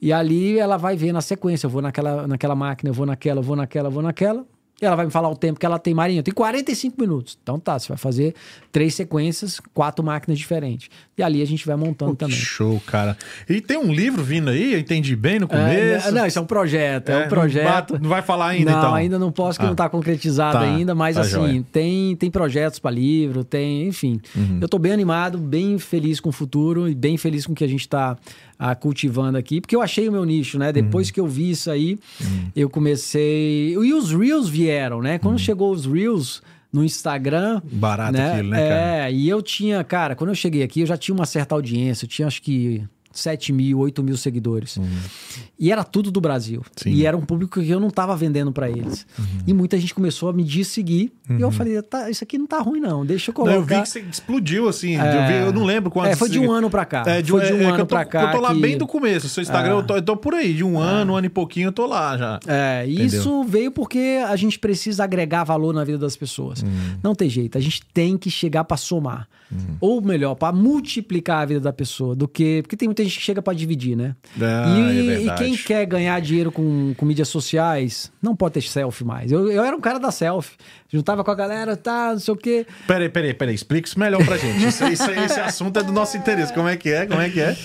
E 0.00 0.12
ali 0.12 0.58
ela 0.58 0.78
vai 0.78 0.96
ver 0.96 1.12
na 1.12 1.20
sequência, 1.20 1.66
eu 1.66 1.70
vou 1.70 1.82
naquela, 1.82 2.26
naquela 2.26 2.54
máquina, 2.56 2.88
eu 2.88 2.94
vou 2.94 3.04
naquela, 3.04 3.40
eu 3.40 3.44
vou 3.44 3.54
naquela, 3.54 3.88
eu 3.88 3.92
vou 3.92 4.02
naquela. 4.02 4.46
E 4.82 4.84
ela 4.84 4.96
vai 4.96 5.06
me 5.06 5.12
falar 5.12 5.28
o 5.30 5.36
tempo 5.36 5.60
que 5.60 5.64
ela 5.64 5.78
tem, 5.78 5.94
Marinho. 5.94 6.24
Tem 6.24 6.34
45 6.34 7.00
minutos. 7.00 7.38
Então 7.40 7.56
tá, 7.56 7.78
você 7.78 7.86
vai 7.86 7.96
fazer 7.96 8.34
três 8.72 8.94
sequências, 8.96 9.60
quatro 9.72 10.04
máquinas 10.04 10.36
diferentes. 10.40 10.90
E 11.16 11.22
ali 11.22 11.40
a 11.40 11.46
gente 11.46 11.64
vai 11.64 11.76
montando 11.76 12.16
também. 12.16 12.34
Show, 12.36 12.82
cara. 12.84 13.16
E 13.48 13.60
tem 13.60 13.78
um 13.78 13.92
livro 13.94 14.24
vindo 14.24 14.50
aí, 14.50 14.72
eu 14.72 14.80
entendi 14.80 15.14
bem 15.14 15.38
no 15.38 15.46
É, 15.46 15.48
começo. 15.48 16.10
não, 16.12 16.26
isso 16.26 16.36
é 16.38 16.42
um 16.42 16.46
projeto, 16.46 17.10
é, 17.10 17.12
É, 17.12 17.16
um 17.18 17.20
não 17.20 17.28
projeto. 17.28 17.90
vai- 17.92 18.00
não 18.00 18.08
vai 18.08 18.22
falar 18.22 18.48
ainda, 18.48 18.72
não, 18.72 18.78
então? 18.78 18.94
ainda 18.94 19.18
não 19.20 19.30
posso, 19.30 19.56
que 19.56 19.64
Ah. 19.64 19.68
não 19.68 19.72
está 19.74 19.88
concretizado 19.88 20.58
Tá, 20.58 20.64
ainda, 20.64 20.96
mas 20.96 21.14
tá 21.14 21.20
assim, 21.22 21.30
joia. 21.30 21.64
tem, 21.70 22.16
tem 22.16 22.28
projetos 22.28 22.80
para 22.80 22.90
livro, 22.90 23.44
tem, 23.44 23.86
enfim. 23.86 24.20
Uhum. 24.34 24.58
Eu 24.60 24.68
tô 24.68 24.80
bem 24.80 24.90
animado, 24.90 25.38
bem 25.38 25.78
feliz 25.78 26.18
com 26.18 26.30
o 26.30 26.32
futuro 26.32 26.88
e 26.88 26.94
bem 26.94 27.16
feliz 27.16 27.46
com 27.46 27.52
o 27.52 27.54
que 27.54 27.62
a 27.62 27.68
gente 27.68 27.88
está 28.62 28.74
cultivando 28.74 29.36
aqui, 29.36 29.60
porque 29.60 29.74
eu 29.74 29.82
achei 29.82 30.08
o 30.08 30.12
meu 30.12 30.24
nicho, 30.24 30.58
né? 30.58 30.72
Depois 30.72 31.08
Uhum. 31.08 31.14
que 31.14 31.20
eu 31.20 31.26
vi 31.26 31.50
isso 31.50 31.70
aí, 31.70 31.98
eu 32.54 32.70
comecei. 32.70 33.72
E 33.74 33.92
os 33.92 34.12
Reels 34.12 34.48
vieram, 34.48 35.00
né? 35.02 35.14
Uhum. 35.14 35.18
Quando 35.18 35.38
chegou 35.38 35.72
os 35.72 35.84
Reels 35.86 36.42
no 36.72 36.82
Instagram. 36.84 37.60
Barato 37.70 38.18
aquilo, 38.18 38.48
né, 38.50 38.56
cara? 38.68 39.06
É, 39.08 39.12
e 39.12 39.28
eu 39.28 39.42
tinha, 39.42 39.82
cara, 39.84 40.14
quando 40.14 40.30
eu 40.30 40.34
cheguei 40.34 40.62
aqui, 40.62 40.80
eu 40.80 40.86
já 40.86 40.96
tinha 40.96 41.14
uma 41.14 41.26
certa 41.26 41.54
audiência, 41.54 42.04
eu 42.04 42.08
tinha 42.08 42.26
acho 42.26 42.40
que 42.40 42.82
7 43.12 43.52
mil, 43.52 43.78
8 43.78 44.02
mil 44.02 44.16
seguidores. 44.16 44.78
E 45.58 45.70
era 45.70 45.84
tudo 45.84 46.10
do 46.10 46.20
Brasil. 46.20 46.58
Uhum. 46.60 46.64
Sim. 46.76 46.90
E 46.90 47.06
era 47.06 47.16
um 47.16 47.20
público 47.22 47.60
que 47.60 47.68
eu 47.70 47.78
não 47.80 47.90
tava 47.90 48.16
vendendo 48.16 48.52
para 48.52 48.68
eles. 48.70 49.06
E 49.46 49.52
muita 49.52 49.78
gente 49.78 49.94
começou 49.94 50.28
a 50.28 50.32
me 50.32 50.42
seguir. 50.64 51.12
E 51.30 51.40
eu 51.40 51.50
falei, 51.50 51.80
tá, 51.82 52.10
isso 52.10 52.22
aqui 52.24 52.36
não 52.38 52.46
tá 52.46 52.58
ruim, 52.58 52.80
não. 52.80 53.04
Deixa 53.06 53.30
eu 53.30 53.34
Não, 53.34 53.44
colocar. 53.44 53.56
eu 53.56 53.62
vi 53.78 53.82
que 53.82 53.88
você 53.88 54.00
explodiu, 54.00 54.68
assim. 54.68 54.96
É. 54.96 55.00
Eu, 55.00 55.26
vi- 55.28 55.46
eu 55.48 55.52
não 55.52 55.64
lembro 55.64 55.90
quantos. 55.90 56.12
É, 56.12 56.16
foi 56.16 56.28
de 56.28 56.38
um 56.38 56.50
ano 56.50 56.68
pra 56.68 56.84
cá. 56.84 57.02
É, 57.06 57.22
de, 57.22 57.30
Foi 57.30 57.44
de 57.46 57.52
um 57.52 57.60
é, 57.60 57.64
é 57.64 57.66
ano 57.66 57.86
pra 57.86 58.04
cá 58.04 58.22
Eu 58.24 58.30
tô 58.32 58.40
lá 58.40 58.54
que- 58.54 58.60
bem 58.60 58.76
do 58.76 58.86
começo. 58.86 59.28
Seu 59.28 59.42
Instagram, 59.42 59.74
É. 59.74 59.78
eu, 59.78 59.82
tô, 59.82 59.96
eu 59.96 60.02
tô 60.02 60.16
por 60.16 60.34
aí. 60.34 60.52
De 60.52 60.64
um 60.64 60.78
ano, 60.78 61.12
um 61.12 61.16
ano 61.16 61.26
e 61.26 61.30
pouquinho, 61.30 61.68
eu 61.68 61.72
tô 61.72 61.86
lá 61.86 62.16
já. 62.16 62.40
É, 62.46 62.84
Entendeu? 62.86 63.06
isso 63.06 63.44
veio 63.44 63.70
porque 63.70 64.20
a 64.26 64.36
gente 64.36 64.58
precisa 64.58 65.04
agregar 65.04 65.44
valor 65.44 65.72
na 65.74 65.84
vida 65.84 65.98
das 65.98 66.16
pessoas. 66.16 66.64
Não 67.02 67.14
tem 67.14 67.28
jeito, 67.30 67.56
a 67.56 67.60
gente 67.60 67.82
tem 67.94 68.16
que 68.18 68.30
chegar 68.30 68.64
para 68.64 68.76
somar. 68.76 69.28
Ou 69.80 70.00
melhor, 70.00 70.34
para 70.34 70.50
multiplicar 70.54 71.42
a 71.42 71.44
vida 71.44 71.60
da 71.60 71.72
pessoa, 71.72 72.14
do 72.16 72.26
que. 72.26 72.62
Porque 72.62 72.76
tem 72.76 72.88
muita 72.88 73.01
gente 73.04 73.18
que 73.18 73.24
chega 73.24 73.42
para 73.42 73.54
dividir, 73.54 73.96
né? 73.96 74.14
Ah, 74.40 74.92
e, 74.92 75.10
é 75.10 75.20
e 75.22 75.34
quem 75.34 75.56
quer 75.56 75.84
ganhar 75.86 76.20
dinheiro 76.20 76.50
com, 76.50 76.94
com 76.96 77.06
mídias 77.06 77.28
sociais 77.28 78.10
não 78.20 78.34
pode 78.34 78.54
ter 78.54 78.62
selfie 78.62 79.04
mais. 79.04 79.30
Eu, 79.32 79.50
eu 79.50 79.64
era 79.64 79.76
um 79.76 79.80
cara 79.80 79.98
da 79.98 80.10
selfie. 80.10 80.56
Juntava 80.88 81.24
com 81.24 81.30
a 81.30 81.34
galera, 81.34 81.76
tá, 81.76 82.12
não 82.12 82.18
sei 82.18 82.34
o 82.34 82.36
quê. 82.36 82.66
Peraí, 82.86 83.08
peraí, 83.08 83.34
peraí. 83.34 83.54
Explica 83.54 83.88
isso 83.88 83.98
melhor 83.98 84.24
pra 84.24 84.36
gente. 84.36 84.66
Isso, 84.66 84.84
isso, 84.86 85.10
esse 85.10 85.40
assunto 85.40 85.78
é 85.78 85.82
do 85.82 85.92
nosso 85.92 86.16
interesse. 86.16 86.52
Como 86.52 86.68
é 86.68 86.76
que 86.76 86.90
é? 86.90 87.06
Como 87.06 87.20
é 87.20 87.30
que 87.30 87.40
é? 87.40 87.56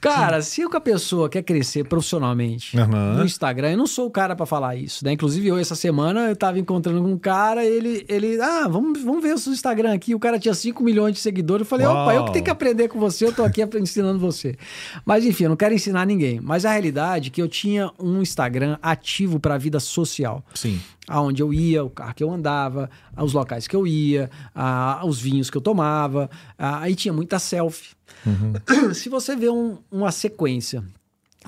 Cara, 0.00 0.42
se 0.42 0.62
a 0.62 0.80
pessoa 0.80 1.28
quer 1.28 1.42
crescer 1.42 1.84
profissionalmente 1.84 2.78
Aham. 2.78 3.14
no 3.14 3.24
Instagram, 3.24 3.72
eu 3.72 3.78
não 3.78 3.86
sou 3.86 4.06
o 4.06 4.10
cara 4.10 4.36
pra 4.36 4.46
falar 4.46 4.76
isso, 4.76 5.04
né? 5.04 5.12
Inclusive, 5.12 5.48
eu, 5.48 5.58
essa 5.58 5.74
semana, 5.74 6.28
eu 6.28 6.36
tava 6.36 6.58
encontrando 6.58 7.02
com 7.02 7.10
um 7.10 7.18
cara, 7.18 7.64
ele, 7.64 8.04
ele 8.08 8.40
ah, 8.40 8.68
vamos, 8.68 9.02
vamos 9.02 9.22
ver 9.22 9.34
o 9.34 9.38
seu 9.38 9.52
Instagram 9.52 9.94
aqui. 9.94 10.14
O 10.14 10.18
cara 10.18 10.38
tinha 10.38 10.54
5 10.54 10.82
milhões 10.82 11.14
de 11.14 11.20
seguidores. 11.20 11.62
Eu 11.62 11.68
falei, 11.68 11.86
Uau. 11.86 12.02
opa, 12.02 12.14
eu 12.14 12.24
que 12.26 12.32
tenho 12.32 12.44
que 12.44 12.50
aprender 12.50 12.88
com 12.88 12.98
você, 12.98 13.24
eu 13.24 13.32
tô 13.32 13.42
aqui 13.42 13.62
ensinando 13.80 14.18
você. 14.18 14.56
Mas 15.04 15.24
enfim, 15.24 15.44
eu 15.44 15.50
não 15.50 15.56
quero 15.56 15.74
ensinar 15.74 16.06
ninguém. 16.06 16.40
Mas 16.40 16.64
a 16.64 16.72
realidade 16.72 17.28
é 17.28 17.30
que 17.30 17.42
eu 17.42 17.48
tinha 17.48 17.90
um 17.98 18.20
Instagram 18.20 18.78
ativo 18.82 19.40
pra 19.40 19.58
vida 19.58 19.80
social 19.80 20.44
Sim. 20.54 20.80
Aonde 21.08 21.42
eu 21.42 21.52
ia, 21.54 21.84
o 21.84 21.90
carro 21.90 22.14
que 22.14 22.22
eu 22.24 22.32
andava, 22.32 22.90
os 23.16 23.32
locais 23.32 23.66
que 23.68 23.76
eu 23.76 23.86
ia, 23.86 24.30
a- 24.54 25.02
os 25.04 25.20
vinhos 25.20 25.48
que 25.50 25.56
eu 25.56 25.60
tomava. 25.60 26.28
a- 26.58 26.80
Aí 26.80 26.94
tinha 26.94 27.12
muita 27.12 27.38
selfie. 27.38 27.94
Se 28.94 29.08
você 29.08 29.36
vê 29.36 29.48
um- 29.48 29.78
uma 29.90 30.10
sequência 30.10 30.84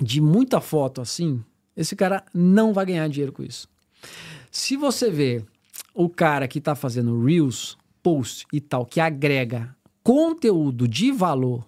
de 0.01 0.21
muita 0.21 0.61
foto 0.61 1.01
assim, 1.01 1.43
esse 1.77 1.97
cara 1.97 2.25
não 2.33 2.73
vai 2.73 2.87
ganhar 2.87 3.09
dinheiro 3.09 3.33
com 3.33 3.43
isso. 3.43 3.69
Se 4.51 4.77
você 4.77 5.11
vê 5.11 5.45
o 5.95 6.09
cara 6.09 6.47
que 6.47 6.61
tá 6.61 6.75
fazendo 6.75 7.25
reels, 7.25 7.77
post 8.03 8.47
e 8.53 8.61
tal, 8.61 8.87
que 8.87 9.01
agrega 9.01 9.75
conteúdo 10.03 10.87
de 10.89 11.11
valor 11.13 11.65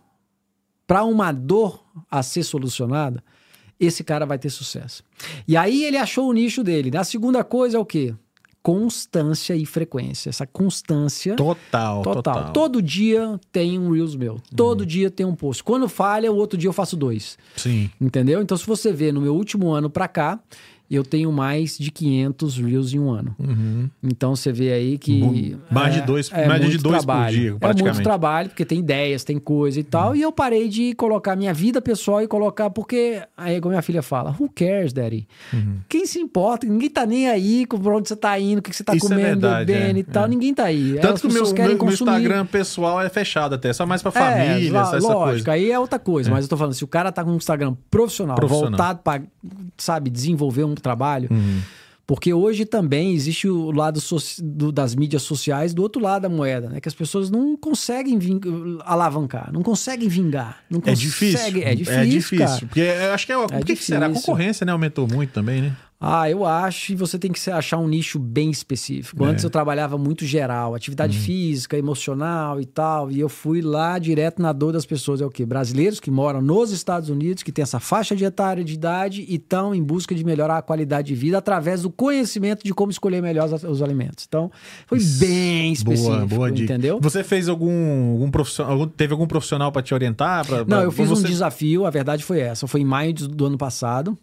para 0.87 1.05
uma 1.05 1.31
dor 1.33 1.85
a 2.11 2.23
ser 2.23 2.43
solucionada, 2.43 3.23
esse 3.81 4.05
cara 4.05 4.27
vai 4.27 4.39
ter 4.39 4.51
sucesso. 4.51 5.03
E 5.49 5.57
aí 5.57 5.85
ele 5.85 5.97
achou 5.97 6.29
o 6.29 6.33
nicho 6.33 6.63
dele. 6.63 6.95
A 6.97 7.03
segunda 7.03 7.43
coisa 7.43 7.79
é 7.79 7.81
o 7.81 7.85
quê? 7.85 8.15
Constância 8.63 9.57
e 9.57 9.65
frequência. 9.65 10.29
Essa 10.29 10.47
constância 10.47 11.35
Total, 11.35 12.03
total. 12.03 12.15
total. 12.23 12.45
Uhum. 12.47 12.53
Todo 12.53 12.83
dia 12.83 13.41
tem 13.51 13.79
um 13.79 13.91
Reels 13.91 14.15
meu. 14.15 14.39
Todo 14.55 14.85
dia 14.85 15.11
tem 15.11 15.25
um 15.25 15.35
post. 15.35 15.65
Quando 15.65 15.89
falha, 15.89 16.31
o 16.31 16.37
outro 16.37 16.59
dia 16.59 16.69
eu 16.69 16.73
faço 16.75 16.95
dois. 16.95 17.39
Sim. 17.57 17.91
Entendeu? 17.99 18.43
Então, 18.43 18.57
se 18.59 18.67
você 18.67 18.93
vê 18.93 19.11
no 19.13 19.21
meu 19.23 19.35
último 19.35 19.71
ano 19.71 19.89
pra 19.89 20.07
cá, 20.07 20.39
eu 20.97 21.05
tenho 21.05 21.31
mais 21.31 21.79
de 21.79 21.91
500 21.91 22.57
Reels 22.59 22.93
em 22.93 22.99
um 22.99 23.11
ano. 23.11 23.35
Então, 24.03 24.35
você 24.35 24.53
vê 24.53 24.73
aí 24.73 24.99
que... 24.99 25.21
Mu- 25.21 25.59
mais 25.71 25.95
de 25.95 26.01
dois- 26.03 26.31
mais 26.31 26.61
de 26.69 26.79
dois 26.79 26.83
por 26.83 26.91
trabalho. 27.07 27.37
dia, 27.37 27.47
É 27.49 27.51
muito 27.51 27.61
praticamente. 27.61 28.03
trabalho, 28.03 28.49
porque 28.49 28.65
tem 28.65 28.79
ideias, 28.81 29.23
tem 29.25 29.39
coisa 29.39 29.79
e 29.79 29.85
tal. 29.85 30.17
E 30.17 30.23
eu 30.23 30.33
parei 30.33 30.69
de 30.69 30.95
colocar 30.95 31.37
minha 31.37 31.55
vida 31.55 31.81
pessoal 31.81 32.23
e 32.23 32.27
colocar... 32.29 32.71
Porque, 32.71 33.23
aí, 33.37 33.61
como 33.61 33.71
minha 33.71 33.83
filha 33.83 34.03
fala, 34.03 34.35
who 34.39 34.51
cares, 34.55 34.93
daddy? 34.93 35.29
Quem 35.89 36.07
se 36.07 36.19
importa? 36.19 36.67
Ninguém 36.67 36.91
tá 36.91 37.07
nem 37.07 37.29
aí 37.29 37.67
com 37.67 37.79
pra 37.79 37.97
onde 37.97 38.09
você 38.09 38.17
tá 38.17 38.39
indo, 38.39 38.59
o 38.59 38.63
que 38.63 38.75
você 38.75 38.83
tá 38.85 38.95
Isso 38.95 39.07
é 39.07 39.09
comendo, 39.11 39.41
verdade, 39.41 39.67
bebendo 39.73 39.97
é, 39.97 40.01
e 40.01 40.05
tal. 40.05 40.25
é. 40.25 40.29
Ninguém 40.29 40.55
tá 40.55 40.65
aí. 40.65 40.99
Tanto 41.01 41.21
que 41.21 41.27
o 41.29 41.33
meu, 41.33 41.45
meu, 41.53 41.77
meu. 41.79 41.89
Instagram 41.91 42.47
pessoal 42.47 43.01
é 43.01 43.09
fechado 43.09 43.55
até. 43.55 43.73
Só 43.73 43.87
mais 43.87 44.03
pra 44.03 44.11
É, 44.11 44.13
família, 44.15 44.73
lá- 44.73 44.83
essa, 44.83 44.97
essa 44.97 45.07
lógico, 45.07 45.45
coisa. 45.47 45.53
aí 45.53 45.71
é 45.71 45.79
outra 45.79 45.99
coisa, 45.99 46.31
mas 46.31 46.45
eu 46.45 46.49
tô 46.51 46.57
falando, 46.57 46.75
se 46.75 46.85
o 46.85 46.89
cara 46.89 47.13
tá 47.13 47.25
com 47.25 47.31
um 47.31 47.37
Instagram 47.37 47.75
profissional, 47.91 48.37
Profissional. 48.37 48.71
voltado 48.71 49.01
para, 49.05 49.23
sabe, 49.77 50.11
desenvolver 50.11 50.65
um 50.65 50.75
trabalho, 50.81 51.29
Uhum. 51.31 51.61
porque 52.07 52.33
hoje 52.35 52.65
também 52.65 53.13
existe 53.15 53.49
o 53.49 53.71
lado 53.71 54.01
soci- 54.01 54.43
do- 54.43 54.73
das 54.73 54.95
mídias 54.95 55.23
sociais 55.23 55.73
do 55.73 55.83
outro 55.83 56.03
lado 56.03 56.23
da 56.23 56.29
moeda, 56.29 56.69
né? 56.69 56.81
Que 56.81 56.89
as 56.89 56.95
pessoas 56.95 57.31
não 57.31 57.57
conseguem 57.57 58.19
alavancar, 58.85 59.51
não 59.53 59.63
conseguem 59.63 60.09
vingar. 60.09 60.59
Não 60.71 60.81
É 60.85 60.93
difícil. 60.95 61.39
É 61.63 61.75
difícil, 61.75 61.95
É 62.01 62.05
difícil. 62.07 62.39
cara. 62.39 62.59
Porque 62.67 62.81
eu 62.81 63.13
acho 63.15 63.27
que 63.27 63.33
é. 63.33 63.37
Por 63.47 63.65
que, 63.65 63.77
que 63.77 63.85
será? 63.85 64.07
A 64.07 64.09
difícil. 64.09 64.27
concorrência, 64.27 64.65
né? 64.65 64.73
Aumentou 64.73 65.07
muito 65.07 65.31
também, 65.33 65.63
né? 65.63 65.77
Ah, 66.03 66.31
eu 66.31 66.47
acho 66.47 66.87
que 66.87 66.95
você 66.97 67.19
tem 67.19 67.31
que 67.31 67.39
se- 67.39 67.51
achar 67.51 67.77
um 67.77 67.87
nicho 67.87 68.19
bem 68.19 68.51
específico. 68.51 69.23
Antes 69.23 69.45
É. 69.45 69.47
eu 69.47 69.51
trabalhava 69.51 69.99
muito 69.99 70.25
geral, 70.25 70.75
atividade 70.75 71.19
Uhum. 71.19 71.23
física, 71.25 71.77
emocional 71.77 72.59
e 72.59 72.65
tal, 72.65 73.11
e 73.11 73.21
eu 73.21 73.29
fui 73.29 73.61
lá 73.61 73.99
direto 73.99 74.41
na 74.41 74.51
dor 74.51 74.73
das 74.73 74.87
pessoas. 74.87 75.21
É 75.21 75.27
o 75.27 75.31
quê? 75.31 75.45
Brasileiros 75.45 76.01
que 76.01 76.11
moram 76.11 76.41
nos 76.41 76.71
Estados 76.73 77.11
Unidos, 77.11 77.43
que 77.43 77.53
têm 77.53 77.63
essa 77.63 77.79
faixa 77.79 78.17
de 78.17 78.25
etária 78.25 78.65
de 78.65 78.73
idade 78.73 79.27
e 79.29 79.35
estão 79.35 79.75
em 79.75 79.83
busca 79.83 80.15
de 80.15 80.25
melhorar 80.25 80.57
a 80.57 80.63
qualidade 80.63 81.09
de 81.09 81.15
vida 81.15 81.37
através 81.37 81.83
do 81.83 81.91
conhecimento 81.91 82.65
de 82.65 82.73
como 82.73 82.91
escolher 82.91 83.21
melhor 83.21 83.53
os, 83.53 83.63
os 83.63 83.83
alimentos. 83.83 84.25
Então, 84.27 84.51
foi 84.87 84.99
bem 85.19 85.71
específico, 85.71 86.15
Boa, 86.17 86.27
boa 86.27 86.51
dica. 86.51 86.73
entendeu? 86.73 86.99
Você 87.03 87.23
fez 87.23 87.47
algum, 87.47 88.13
algum 88.13 88.31
profissional, 88.31 88.73
algum- 88.73 88.87
teve 88.89 89.13
algum 89.13 89.27
profissional 89.27 89.71
pra 89.71 89.83
te 89.83 89.93
orientar? 89.93 90.47
Pra, 90.47 90.59
Não, 90.61 90.65
pra- 90.65 90.83
eu 90.83 90.91
fiz 90.93 91.11
você... 91.11 91.27
um 91.27 91.31
desafio, 91.31 91.85
a 91.85 91.91
verdade 91.91 92.25
foi 92.25 92.41
essa. 92.41 92.67
Foi 92.67 92.81
em 92.81 92.87
maio 92.87 93.13
do 93.13 93.45
ano 93.45 93.59
passado. 93.59 94.17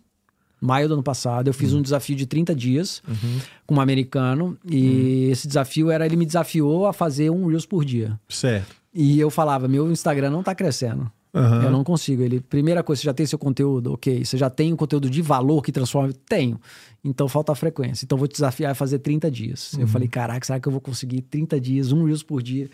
Maio 0.60 0.88
do 0.88 0.96
ano 0.96 1.04
passado, 1.04 1.48
eu 1.48 1.54
Uhum. 1.54 1.60
fiz 1.60 1.74
um 1.74 1.82
desafio 1.82 2.16
de 2.16 2.26
30 2.26 2.56
dias 2.56 3.02
com 3.66 3.76
um 3.76 3.82
americano. 3.82 4.58
E 4.70 5.26
Uhum. 5.26 5.32
esse 5.32 5.48
desafio 5.48 5.92
era, 5.92 6.06
ele 6.06 6.16
me 6.16 6.26
desafiou 6.26 6.86
a 6.88 6.94
fazer 6.94 7.30
um 7.30 7.46
Reels 7.48 7.66
por 7.66 7.86
dia. 7.86 8.20
Certo. 8.28 8.76
E 8.94 9.20
eu 9.20 9.30
falava, 9.30 9.68
meu 9.68 9.92
Instagram 9.92 10.32
não 10.32 10.42
tá 10.42 10.56
crescendo. 10.56 11.12
Eu 11.34 11.70
não 11.70 11.84
consigo. 11.84 12.24
Ele, 12.24 12.40
primeira 12.40 12.82
coisa, 12.82 13.00
você 13.00 13.06
já 13.06 13.14
tem 13.14 13.24
seu 13.28 13.38
conteúdo, 13.38 13.94
ok. 13.94 14.26
Você 14.26 14.36
já 14.38 14.50
tem 14.50 14.74
um 14.74 14.76
conteúdo 14.76 15.08
de 15.08 15.22
valor 15.22 15.62
que 15.62 15.72
transforma? 15.72 16.12
Tenho. 16.28 16.60
Então 17.04 17.28
falta 17.28 17.52
a 17.52 17.56
frequência. 17.56 18.06
Então 18.06 18.18
vou 18.18 18.28
te 18.28 18.32
desafiar 18.32 18.72
a 18.72 18.74
fazer 18.76 18.98
30 19.00 19.30
dias. 19.30 19.74
Uhum. 19.74 19.82
Eu 19.82 19.88
falei, 19.88 20.08
caraca, 20.08 20.44
será 20.44 20.60
que 20.60 20.68
eu 20.68 20.72
vou 20.72 20.82
conseguir 20.82 21.22
30 21.22 21.62
dias, 21.62 21.92
um 21.92 22.06
Reels 22.06 22.24
por 22.24 22.42
dia? 22.42 22.68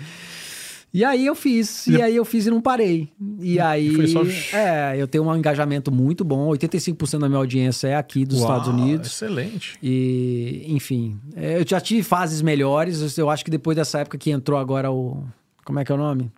E 0.93 1.03
aí 1.03 1.25
eu 1.25 1.33
fiz, 1.33 1.87
e 1.87 1.99
aí 1.99 2.15
eu 2.15 2.23
fiz 2.23 2.45
e 2.45 2.51
não 2.51 2.61
parei. 2.61 3.09
E 3.39 3.59
aí, 3.59 3.95
foi 3.95 4.05
só- 4.07 4.21
é, 4.55 4.95
eu 4.95 5.07
tenho 5.07 5.23
um 5.23 5.35
engajamento 5.35 5.91
muito 5.91 6.23
bom, 6.23 6.47
85% 6.49 7.19
da 7.21 7.27
minha 7.27 7.39
audiência 7.39 7.87
é 7.87 7.95
aqui 7.95 8.23
dos 8.25 8.41
Uau, 8.41 8.51
Estados 8.51 8.67
Unidos. 8.67 9.07
Excelente. 9.07 9.75
E, 9.81 10.65
enfim, 10.67 11.19
é, 11.35 11.59
eu 11.59 11.65
já 11.67 11.81
tive 11.81 12.03
fases 12.03 12.43
melhores, 12.43 13.17
eu 13.17 13.29
acho 13.29 13.43
que 13.43 13.49
depois 13.49 13.75
dessa 13.75 13.99
época 14.01 14.17
que 14.19 14.29
entrou 14.29 14.59
agora 14.59 14.91
o... 14.91 15.23
Como 15.65 15.79
é 15.79 15.83
que 15.85 15.91
é 15.91 15.95
o 15.95 15.97
nome? 15.97 16.31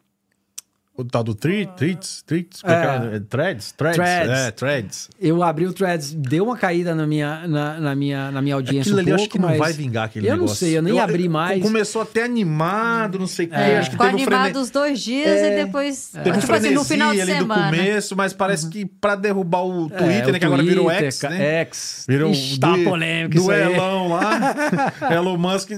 O 0.97 1.03
tal 1.03 1.23
do 1.26 1.35
Treats, 1.35 1.73
Treats, 1.76 2.22
Treats, 2.22 2.61
É. 2.63 3.15
é. 3.17 3.19
Threads, 3.19 3.73
Threads, 3.73 3.97
Threads. 3.97 4.30
é, 4.31 4.51
Threads. 4.51 5.09
Eu 5.19 5.43
abri 5.43 5.65
o 5.67 5.73
Threads, 5.73 6.13
deu 6.13 6.45
uma 6.45 6.55
caída 6.57 6.95
na 6.95 7.05
minha, 7.05 7.45
na, 7.47 7.80
na 7.81 7.93
minha, 7.95 8.31
na 8.31 8.41
minha 8.41 8.55
audiência 8.55 8.93
Aquilo 8.93 8.97
um 8.97 8.99
ali 9.01 9.09
eu 9.11 9.17
pouco, 9.17 9.22
acho 9.23 9.30
que 9.31 9.39
não 9.39 9.57
vai 9.57 9.73
vingar 9.73 10.05
aquele 10.05 10.26
eu 10.27 10.31
negócio. 10.35 10.47
não 10.53 10.55
sei, 10.55 10.77
eu 10.77 10.81
nem 10.81 10.97
abri 10.97 11.27
mais. 11.27 11.61
Começou 11.61 12.01
até 12.01 12.23
animado, 12.23 13.19
não 13.19 13.27
sei 13.27 13.45
o 13.45 13.49
quê. 13.49 13.55
É, 13.55 13.77
Acho 13.80 13.89
que 13.89 13.95
ficou 13.97 14.05
teve 14.05 14.17
um 14.19 14.22
animado 14.22 14.43
frene... 14.51 14.57
os 14.59 14.69
dois 14.69 14.99
dias 15.01 15.41
e 15.41 15.65
depois. 15.65 16.11
Teve 16.23 16.38
um 16.38 16.39
tipo 16.39 16.53
assim, 16.53 16.69
no 16.72 16.84
final 16.85 17.13
de 17.13 17.19
ali 17.22 17.31
semana. 17.34 17.63
do 17.72 17.77
começo, 17.77 18.15
mas 18.15 18.31
parece 18.31 18.69
que 18.69 18.85
pra 18.85 19.15
derrubar 19.15 19.65
o 19.65 19.88
É, 19.88 19.97
Twitter, 19.97 20.30
o 20.30 20.31
né? 20.31 20.39
Que 20.39 20.45
agora 20.45 20.63
virou 20.63 20.85
Twitter, 20.85 21.11
X, 21.11 21.22
né? 21.23 21.43
X. 21.65 22.05
Virou 22.07 22.31
Ixi, 22.31 22.57
tá 22.57 22.73
polêmico 22.85 23.35
isso 23.41 23.51
aí. 23.51 23.65
duelão 23.65 24.07
lá. 24.07 24.39
Elon 25.13 25.38
Musk. 25.38 25.72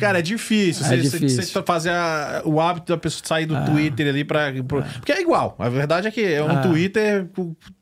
Cara, 0.00 0.18
é 0.18 0.22
difícil. 0.22 0.84
É 0.86 0.96
Você- 0.96 1.62
fazer 1.64 1.92
o 2.44 2.60
hábito 2.60 2.92
da 2.92 2.98
pessoa 2.98 3.22
sair 3.24 3.46
do 3.46 3.54
Twitter 3.66 4.08
ali 4.08 4.23
pra. 4.24 4.52
pro- 4.66 4.82
Porque 4.82 5.12
é 5.12 5.20
igual. 5.20 5.54
A 5.58 5.68
verdade 5.68 6.08
é 6.08 6.10
que 6.10 6.20
é 6.20 6.42
um 6.42 6.48
Ah. 6.50 6.62
Twitter 6.62 7.28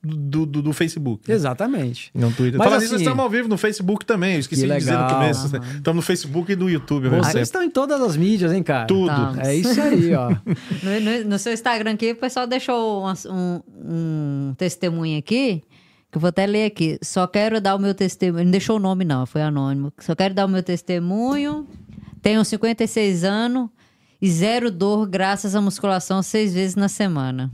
do, 0.02 0.46
do, 0.46 0.62
do 0.62 0.72
Facebook. 0.72 1.28
né? 1.28 1.34
Exatamente. 1.34 2.10
É 2.14 2.26
um 2.26 2.32
Twitter. 2.32 2.58
Mas 2.58 2.68
Falando 2.68 2.84
assim- 2.84 2.96
estamos 2.96 3.18
ao 3.20 3.30
vivo 3.30 3.48
no 3.48 3.56
Facebook 3.56 4.04
também. 4.04 4.34
Eu 4.34 4.40
esqueci 4.40 4.62
Que 4.62 4.68
de 4.68 4.78
dizer 4.78 4.96
no 4.98 5.08
começo. 5.08 5.46
Estamos 5.56 5.96
no 5.96 6.02
Facebook 6.02 6.52
e 6.52 6.56
no 6.56 6.68
YouTube. 6.68 7.08
Ah, 7.08 7.18
Vocês 7.22 7.48
estão 7.48 7.62
em 7.62 7.70
todas 7.70 8.00
as 8.00 8.16
mídias, 8.16 8.52
hein, 8.52 8.62
cara? 8.62 8.86
Tudo. 8.86 9.06
Tá. 9.08 9.34
É 9.38 9.54
isso 9.54 9.80
aí, 9.80 10.14
ó. 10.14 10.30
No, 10.82 11.00
no- 11.00 11.24
no 11.30 11.38
seu 11.38 11.52
Instagram 11.52 11.92
aqui, 11.92 12.12
o 12.12 12.16
pessoal 12.16 12.46
deixou 12.46 13.06
um, 13.06 13.12
um- 13.30 13.62
um 13.84 14.54
testemunho 14.56 15.18
aqui, 15.18 15.62
que 16.10 16.16
eu 16.16 16.20
vou 16.20 16.28
até 16.28 16.46
ler 16.46 16.66
aqui. 16.66 16.98
Só 17.02 17.26
quero 17.26 17.60
dar 17.60 17.74
o 17.76 17.78
meu 17.78 17.94
testemunho. 17.94 18.44
Não 18.44 18.50
deixou 18.50 18.76
o 18.76 18.78
nome, 18.80 19.04
não, 19.04 19.24
foi 19.26 19.42
anônimo. 19.42 19.92
Só 19.98 20.14
quero 20.14 20.34
dar 20.34 20.46
o 20.46 20.48
meu 20.48 20.62
testemunho. 20.62 21.66
Tenho 22.20 22.44
56 22.44 23.24
anos 23.24 23.68
e 24.22 24.30
zero 24.30 24.70
dor, 24.70 25.06
graças 25.08 25.56
à 25.56 25.60
musculação 25.60 26.22
seis 26.22 26.54
vezes 26.54 26.76
na 26.76 26.88
semana. 26.88 27.50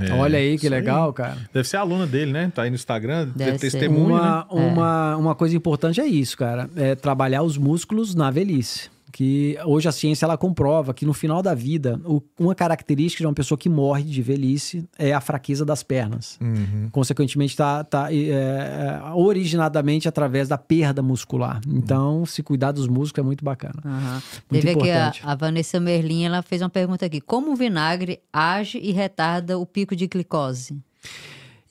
É, 0.00 0.12
Olha 0.12 0.38
aí 0.38 0.58
que 0.58 0.68
legal, 0.68 1.12
cara. 1.12 1.38
Deve 1.52 1.66
ser 1.66 1.76
aluna 1.76 2.06
dele, 2.06 2.30
né? 2.32 2.52
Tá 2.54 2.62
aí 2.62 2.70
no 2.70 2.76
Instagram, 2.76 3.28
Deve 3.34 3.52
deve 3.52 3.58
ser. 3.58 3.70
testemunho, 3.70 4.14
né? 4.14 4.20
Uma, 4.20 4.46
uma, 4.50 5.16
uma 5.16 5.34
coisa 5.34 5.56
importante 5.56 6.00
é 6.00 6.06
isso, 6.06 6.36
cara. 6.36 6.68
É 6.76 6.94
trabalhar 6.94 7.42
os 7.42 7.56
músculos 7.56 8.14
na 8.14 8.30
velhice. 8.30 8.90
Que 9.12 9.58
hoje 9.66 9.86
a 9.88 9.92
ciência 9.92 10.24
ela 10.24 10.38
comprova 10.38 10.94
que 10.94 11.04
no 11.04 11.12
final 11.12 11.42
da 11.42 11.54
vida, 11.54 12.00
o- 12.04 12.22
uma 12.40 12.54
característica 12.54 13.22
de 13.22 13.26
uma 13.26 13.34
pessoa 13.34 13.58
que 13.58 13.68
morre 13.68 14.02
de 14.04 14.22
velhice 14.22 14.88
é 14.98 15.12
a 15.12 15.20
fraqueza 15.20 15.64
das 15.66 15.82
pernas. 15.82 16.38
Uhum. 16.40 16.88
Consequentemente, 16.90 17.54
tá, 17.54 17.84
tá 17.84 18.12
é, 18.12 18.16
é, 18.30 19.00
originadamente 19.14 20.08
através 20.08 20.48
da 20.48 20.56
perda 20.56 21.02
muscular. 21.02 21.60
Então, 21.68 22.24
se 22.24 22.42
cuidar 22.42 22.72
dos 22.72 22.88
músculos 22.88 23.18
é 23.18 23.26
muito 23.26 23.44
bacana. 23.44 23.74
Aham. 23.84 24.22
Muito 24.50 24.64
Teve 24.64 24.70
aqui 24.70 24.90
a, 24.90 24.94
importante. 25.08 25.20
a 25.24 25.34
Vanessa 25.34 25.78
Merlin, 25.78 26.24
ela 26.24 26.40
fez 26.42 26.62
uma 26.62 26.70
pergunta 26.70 27.04
aqui. 27.06 27.20
Como 27.20 27.52
o 27.52 27.56
vinagre 27.56 28.20
age 28.32 28.78
e 28.78 28.92
retarda 28.92 29.58
o 29.58 29.66
pico 29.66 29.94
de 29.94 30.06
glicose? 30.06 30.76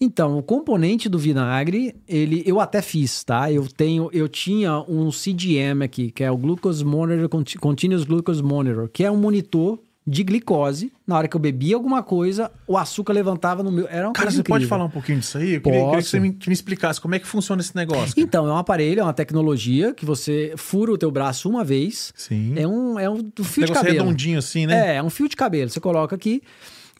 Então, 0.03 0.35
o 0.37 0.41
componente 0.41 1.07
do 1.07 1.19
vinagre, 1.19 1.93
ele 2.07 2.41
eu 2.45 2.59
até 2.59 2.81
fiz, 2.81 3.23
tá? 3.23 3.51
Eu 3.51 3.67
tenho, 3.67 4.09
eu 4.11 4.27
tinha 4.27 4.79
um 4.87 5.09
CGM 5.11 5.83
aqui, 5.85 6.09
que 6.09 6.23
é 6.23 6.31
o 6.31 6.35
Glucose 6.37 6.83
Monitor 6.83 7.29
Conti- 7.29 7.59
Continuous 7.59 8.03
Glucose 8.03 8.41
Monitor, 8.41 8.89
que 8.91 9.03
é 9.03 9.11
um 9.11 9.17
monitor 9.17 9.77
de 10.07 10.23
glicose. 10.23 10.91
Na 11.05 11.15
hora 11.15 11.27
que 11.27 11.35
eu 11.35 11.39
bebia 11.39 11.75
alguma 11.75 12.01
coisa, 12.01 12.49
o 12.67 12.75
açúcar 12.75 13.13
levantava 13.13 13.61
no 13.61 13.71
meu. 13.71 13.87
Era 13.87 14.07
uma 14.07 14.13
Cara, 14.13 14.25
coisa 14.25 14.37
você 14.37 14.43
pode 14.43 14.63
incrível. 14.63 14.69
falar 14.69 14.85
um 14.85 14.89
pouquinho 14.89 15.19
disso 15.19 15.37
aí? 15.37 15.53
Eu 15.53 15.61
queria, 15.61 15.79
queria 15.85 15.97
que 16.01 16.07
você 16.07 16.19
me, 16.19 16.33
que 16.33 16.49
me 16.49 16.53
explicasse 16.53 16.99
como 16.99 17.13
é 17.13 17.19
que 17.19 17.27
funciona 17.27 17.61
esse 17.61 17.75
negócio. 17.75 18.15
cara. 18.15 18.21
Então, 18.21 18.47
é 18.47 18.51
um 18.51 18.57
aparelho, 18.57 19.01
é 19.01 19.03
uma 19.03 19.13
tecnologia 19.13 19.93
que 19.93 20.03
você 20.03 20.53
fura 20.57 20.91
o 20.91 20.97
teu 20.97 21.11
braço 21.11 21.47
uma 21.47 21.63
vez. 21.63 22.11
Sim. 22.15 22.53
É 22.57 22.67
um, 22.67 22.97
é 22.99 23.07
um 23.07 23.17
fio 23.17 23.43
de 23.43 23.59
negócio 23.61 23.73
cabelo. 23.75 23.99
redondinho 23.99 24.39
assim, 24.39 24.65
né? 24.65 24.93
É, 24.93 24.95
é 24.95 25.03
um 25.03 25.11
fio 25.11 25.29
de 25.29 25.35
cabelo. 25.35 25.69
Você 25.69 25.79
coloca 25.79 26.15
aqui. 26.15 26.41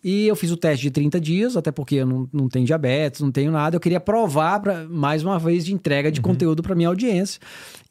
E 0.04 0.28
eu 0.28 0.36
fiz 0.36 0.52
o 0.52 0.58
teste 0.58 0.84
de 0.84 0.92
30 0.92 1.20
dias, 1.20 1.56
até 1.56 1.72
porque 1.72 1.96
eu 1.96 2.06
não, 2.06 2.30
não 2.34 2.50
tenho 2.50 2.66
diabetes, 2.66 3.22
não 3.22 3.32
tenho 3.32 3.52
nada. 3.52 3.76
Eu 3.76 3.80
queria 3.80 4.00
provar, 4.00 4.60
pra, 4.60 4.88
mais 4.88 5.24
uma 5.24 5.38
vez, 5.38 5.66
de 5.66 5.74
entrega 5.74 6.12
de 6.12 6.22
conteúdo 6.22 6.64
para 6.64 6.76
minha 6.76 6.88
audiência. 6.88 7.40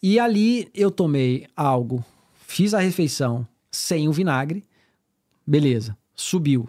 E 0.02 0.18
ali 0.18 0.68
eu 0.74 0.90
tomei 0.90 1.46
algo, 1.56 2.04
fiz 2.46 2.74
a 2.74 2.80
refeição 2.80 3.46
sem 3.70 4.08
o 4.08 4.12
vinagre, 4.12 4.64
beleza, 5.46 5.96
subiu. 6.14 6.68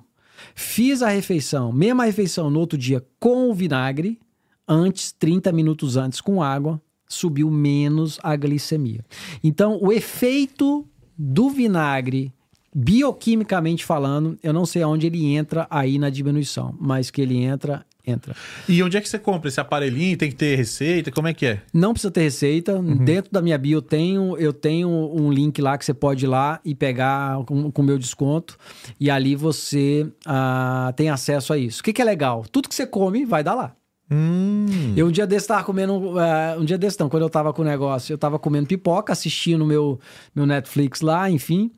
Fiz 0.55 1.01
a 1.01 1.09
refeição, 1.09 1.71
mesma 1.71 2.05
refeição 2.05 2.49
no 2.49 2.59
outro 2.59 2.77
dia 2.77 3.05
com 3.19 3.49
o 3.49 3.53
vinagre, 3.53 4.19
antes, 4.67 5.11
30 5.11 5.51
minutos 5.51 5.97
antes 5.97 6.21
com 6.21 6.41
água, 6.41 6.81
subiu 7.07 7.49
menos 7.49 8.19
a 8.23 8.35
glicemia. 8.35 9.03
Então, 9.43 9.77
o 9.81 9.91
efeito 9.91 10.87
do 11.17 11.49
vinagre, 11.49 12.33
bioquimicamente 12.73 13.85
falando, 13.85 14.37
eu 14.41 14.53
não 14.53 14.65
sei 14.65 14.81
aonde 14.81 15.07
ele 15.07 15.25
entra 15.25 15.67
aí 15.69 15.99
na 15.99 16.09
diminuição, 16.09 16.73
mas 16.79 17.11
que 17.11 17.21
ele 17.21 17.37
entra, 17.37 17.85
entra. 18.05 18.33
E 18.67 18.81
onde 18.81 18.97
é 18.97 19.01
que 19.01 19.09
você 19.09 19.19
compra 19.19 19.49
esse 19.49 19.59
aparelhinho? 19.59 20.17
Tem 20.17 20.29
que 20.29 20.35
ter 20.35 20.55
receita? 20.55 21.11
Como 21.11 21.27
é 21.27 21.33
que 21.33 21.45
é? 21.45 21.61
Não 21.73 21.93
precisa 21.93 22.11
ter 22.11 22.21
receita. 22.21 22.81
Dentro 22.81 23.31
da 23.31 23.41
minha 23.41 23.57
bio 23.57 23.77
eu 23.77 23.81
tenho, 23.81 24.37
eu 24.37 24.53
tenho 24.53 24.89
um 24.89 25.31
link 25.31 25.61
lá 25.61 25.77
que 25.77 25.85
você 25.85 25.93
pode 25.93 26.25
ir 26.25 26.27
lá 26.27 26.59
e 26.63 26.73
pegar 26.73 27.43
com 27.45 27.71
o 27.75 27.83
meu 27.83 27.97
desconto. 27.97 28.57
E 28.99 29.09
ali 29.09 29.35
você 29.35 30.07
ah, 30.25 30.93
tem 30.95 31.09
acesso 31.09 31.51
a 31.51 31.57
isso. 31.57 31.81
O 31.81 31.83
que, 31.83 31.93
que 31.93 32.01
é 32.01 32.05
legal? 32.05 32.45
Tudo 32.51 32.69
que 32.69 32.75
você 32.75 32.87
come 32.87 33.25
vai 33.25 33.43
dar 33.43 33.53
lá. 33.53 33.75
Hum. 34.09 34.93
Eu 34.95 35.07
um 35.07 35.11
dia 35.11 35.25
desse 35.25 35.47
tava 35.47 35.63
comendo. 35.63 36.19
ah, 36.19 36.57
um 36.59 36.65
dia 36.65 36.77
desse 36.77 36.99
não, 36.99 37.09
quando 37.09 37.23
eu 37.23 37.29
tava 37.29 37.53
com 37.53 37.61
o 37.61 37.65
negócio, 37.65 38.11
eu 38.11 38.17
tava 38.17 38.37
comendo 38.37 38.67
pipoca, 38.67 39.13
assistindo 39.13 39.65
meu, 39.65 39.99
meu 40.35 40.45
Netflix 40.45 41.01
lá, 41.01 41.29
enfim. 41.29 41.71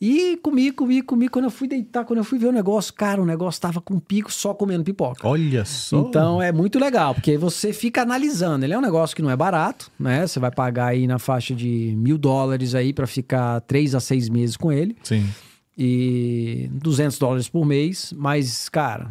E 0.00 0.36
comi, 0.36 0.70
comi, 0.70 1.02
comi. 1.02 1.28
Quando 1.28 1.46
eu 1.46 1.50
fui 1.50 1.66
deitar, 1.66 2.04
quando 2.04 2.18
eu 2.18 2.24
fui 2.24 2.38
ver 2.38 2.46
o 2.46 2.52
negócio, 2.52 2.94
cara, 2.94 3.20
o 3.20 3.26
negócio 3.26 3.60
tava 3.60 3.80
com 3.80 3.98
pico 3.98 4.32
só 4.32 4.54
comendo 4.54 4.84
pipoca. 4.84 5.26
Olha 5.26 5.64
só. 5.64 5.98
Então 5.98 6.40
é 6.40 6.52
muito 6.52 6.78
legal, 6.78 7.14
porque 7.14 7.36
você 7.36 7.72
fica 7.72 8.02
analisando. 8.02 8.64
Ele 8.64 8.72
é 8.72 8.78
um 8.78 8.82
negócio 8.82 9.16
que 9.16 9.22
não 9.22 9.30
é 9.30 9.36
barato, 9.36 9.90
né? 9.98 10.24
Você 10.26 10.38
vai 10.38 10.52
pagar 10.52 10.88
aí 10.88 11.06
na 11.06 11.18
faixa 11.18 11.52
de 11.54 11.94
mil 11.96 12.16
dólares 12.16 12.76
aí 12.76 12.92
para 12.92 13.06
ficar 13.08 13.60
três 13.62 13.94
a 13.94 14.00
seis 14.00 14.28
meses 14.28 14.56
com 14.56 14.70
ele 14.70 14.96
Sim. 15.02 15.26
e 15.76 16.70
200 16.74 17.18
dólares 17.18 17.48
por 17.48 17.66
mês. 17.66 18.14
Mas, 18.16 18.68
cara, 18.68 19.10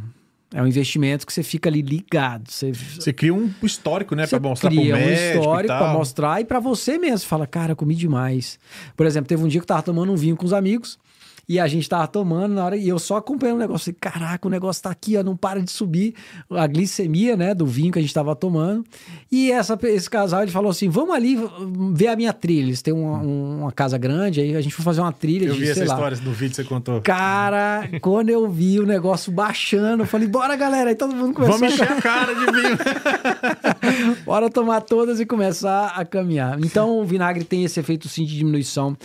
é 0.53 0.61
um 0.61 0.67
investimento 0.67 1.25
que 1.25 1.33
você 1.33 1.43
fica 1.43 1.69
ali 1.69 1.81
ligado. 1.81 2.49
Você, 2.49 2.71
Você 2.71 3.11
cria 3.11 3.33
um 3.33 3.51
histórico, 3.63 4.15
né? 4.15 4.25
Pra 4.25 4.39
mostrar 4.39 4.69
pro 4.69 4.79
cria 4.79 4.95
um 4.95 4.97
médico 4.97 5.39
histórico 5.39 5.73
para 5.73 5.93
mostrar 5.93 6.41
e 6.41 6.45
para 6.45 6.59
você 6.59 6.97
mesmo. 6.97 7.27
Fala, 7.27 7.45
cara, 7.45 7.75
comi 7.75 7.95
demais. 7.95 8.57
Por 8.95 9.05
exemplo, 9.05 9.27
teve 9.27 9.43
um 9.43 9.47
dia 9.47 9.59
que 9.59 9.63
eu 9.63 9.67
tava 9.67 9.83
tomando 9.83 10.11
um 10.11 10.15
vinho 10.15 10.37
com 10.37 10.45
os 10.45 10.53
amigos. 10.53 10.97
E 11.49 11.59
a 11.59 11.67
gente 11.67 11.87
tava 11.87 12.05
tomando 12.07 12.53
na 12.55 12.65
hora, 12.65 12.75
e 12.75 12.89
eu 12.89 12.99
só 12.99 13.15
acompanhando 13.17 13.55
o 13.55 13.59
negócio. 13.59 13.85
Falei, 13.85 13.97
caraca, 14.01 14.47
o 14.47 14.51
negócio 14.51 14.83
tá 14.83 14.89
aqui, 14.89 15.15
ó, 15.15 15.23
não 15.23 15.35
para 15.37 15.61
de 15.61 15.71
subir 15.71 16.13
a 16.51 16.67
glicemia, 16.67 17.37
né, 17.37 17.53
do 17.55 17.65
vinho 17.65 17.91
que 17.91 17.99
a 17.99 18.01
gente 18.01 18.13
tava 18.13 18.35
tomando. 18.35 18.83
E 19.31 19.49
essa, 19.51 19.79
esse 19.83 20.09
casal, 20.09 20.41
ele 20.41 20.51
falou 20.51 20.69
assim: 20.69 20.89
vamos 20.89 21.15
ali 21.15 21.37
ver 21.93 22.07
a 22.07 22.15
minha 22.17 22.33
trilha. 22.33 22.67
Eles 22.67 22.81
têm 22.81 22.93
uma, 22.93 23.19
uma 23.19 23.71
casa 23.71 23.97
grande, 23.97 24.41
aí 24.41 24.55
a 24.57 24.61
gente 24.61 24.75
foi 24.75 24.83
fazer 24.83 24.99
uma 24.99 25.13
trilha 25.13 25.45
Eu 25.45 25.53
de, 25.53 25.59
vi 25.61 25.69
essa 25.69 25.85
lá. 25.85 25.93
história 25.93 26.17
no 26.17 26.31
vídeo 26.33 26.49
que 26.49 26.55
você 26.57 26.63
contou. 26.65 27.01
Cara, 27.01 27.89
quando 28.01 28.29
eu 28.29 28.49
vi 28.49 28.79
o 28.81 28.85
negócio 28.85 29.31
baixando, 29.31 30.03
eu 30.03 30.07
falei, 30.07 30.27
bora 30.27 30.55
galera. 30.57 30.89
Aí 30.89 30.95
todo 30.95 31.15
mundo 31.15 31.33
começou 31.33 31.59
Vamos 31.59 31.71
a 31.71 31.83
encher 31.83 31.91
a 31.97 32.01
cara 32.01 32.33
de 32.33 32.45
vinho. 32.45 32.77
Bora 34.25 34.49
tomar 34.49 34.81
todas 34.81 35.19
e 35.19 35.25
começar 35.25 35.93
a 35.95 36.03
caminhar. 36.05 36.59
Então, 36.59 36.99
o 36.99 37.05
vinagre 37.05 37.43
tem 37.43 37.63
esse 37.63 37.79
efeito 37.79 38.09
sim 38.09 38.25
de 38.25 38.35
diminuição, 38.37 38.97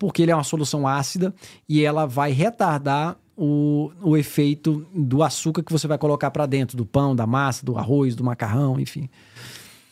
porque 0.00 0.22
ele 0.22 0.30
é 0.30 0.34
uma 0.34 0.42
solução 0.42 0.88
ácida 0.88 1.32
e 1.68 1.84
ela 1.84 2.06
vai 2.06 2.32
retardar 2.32 3.18
o, 3.36 3.92
o 4.02 4.16
efeito 4.16 4.86
do 4.94 5.22
açúcar 5.22 5.62
que 5.62 5.70
você 5.70 5.86
vai 5.86 5.98
colocar 5.98 6.30
para 6.30 6.46
dentro 6.46 6.74
do 6.74 6.86
pão, 6.86 7.14
da 7.14 7.26
massa, 7.26 7.66
do 7.66 7.76
arroz, 7.76 8.16
do 8.16 8.24
macarrão, 8.24 8.80
enfim. 8.80 9.10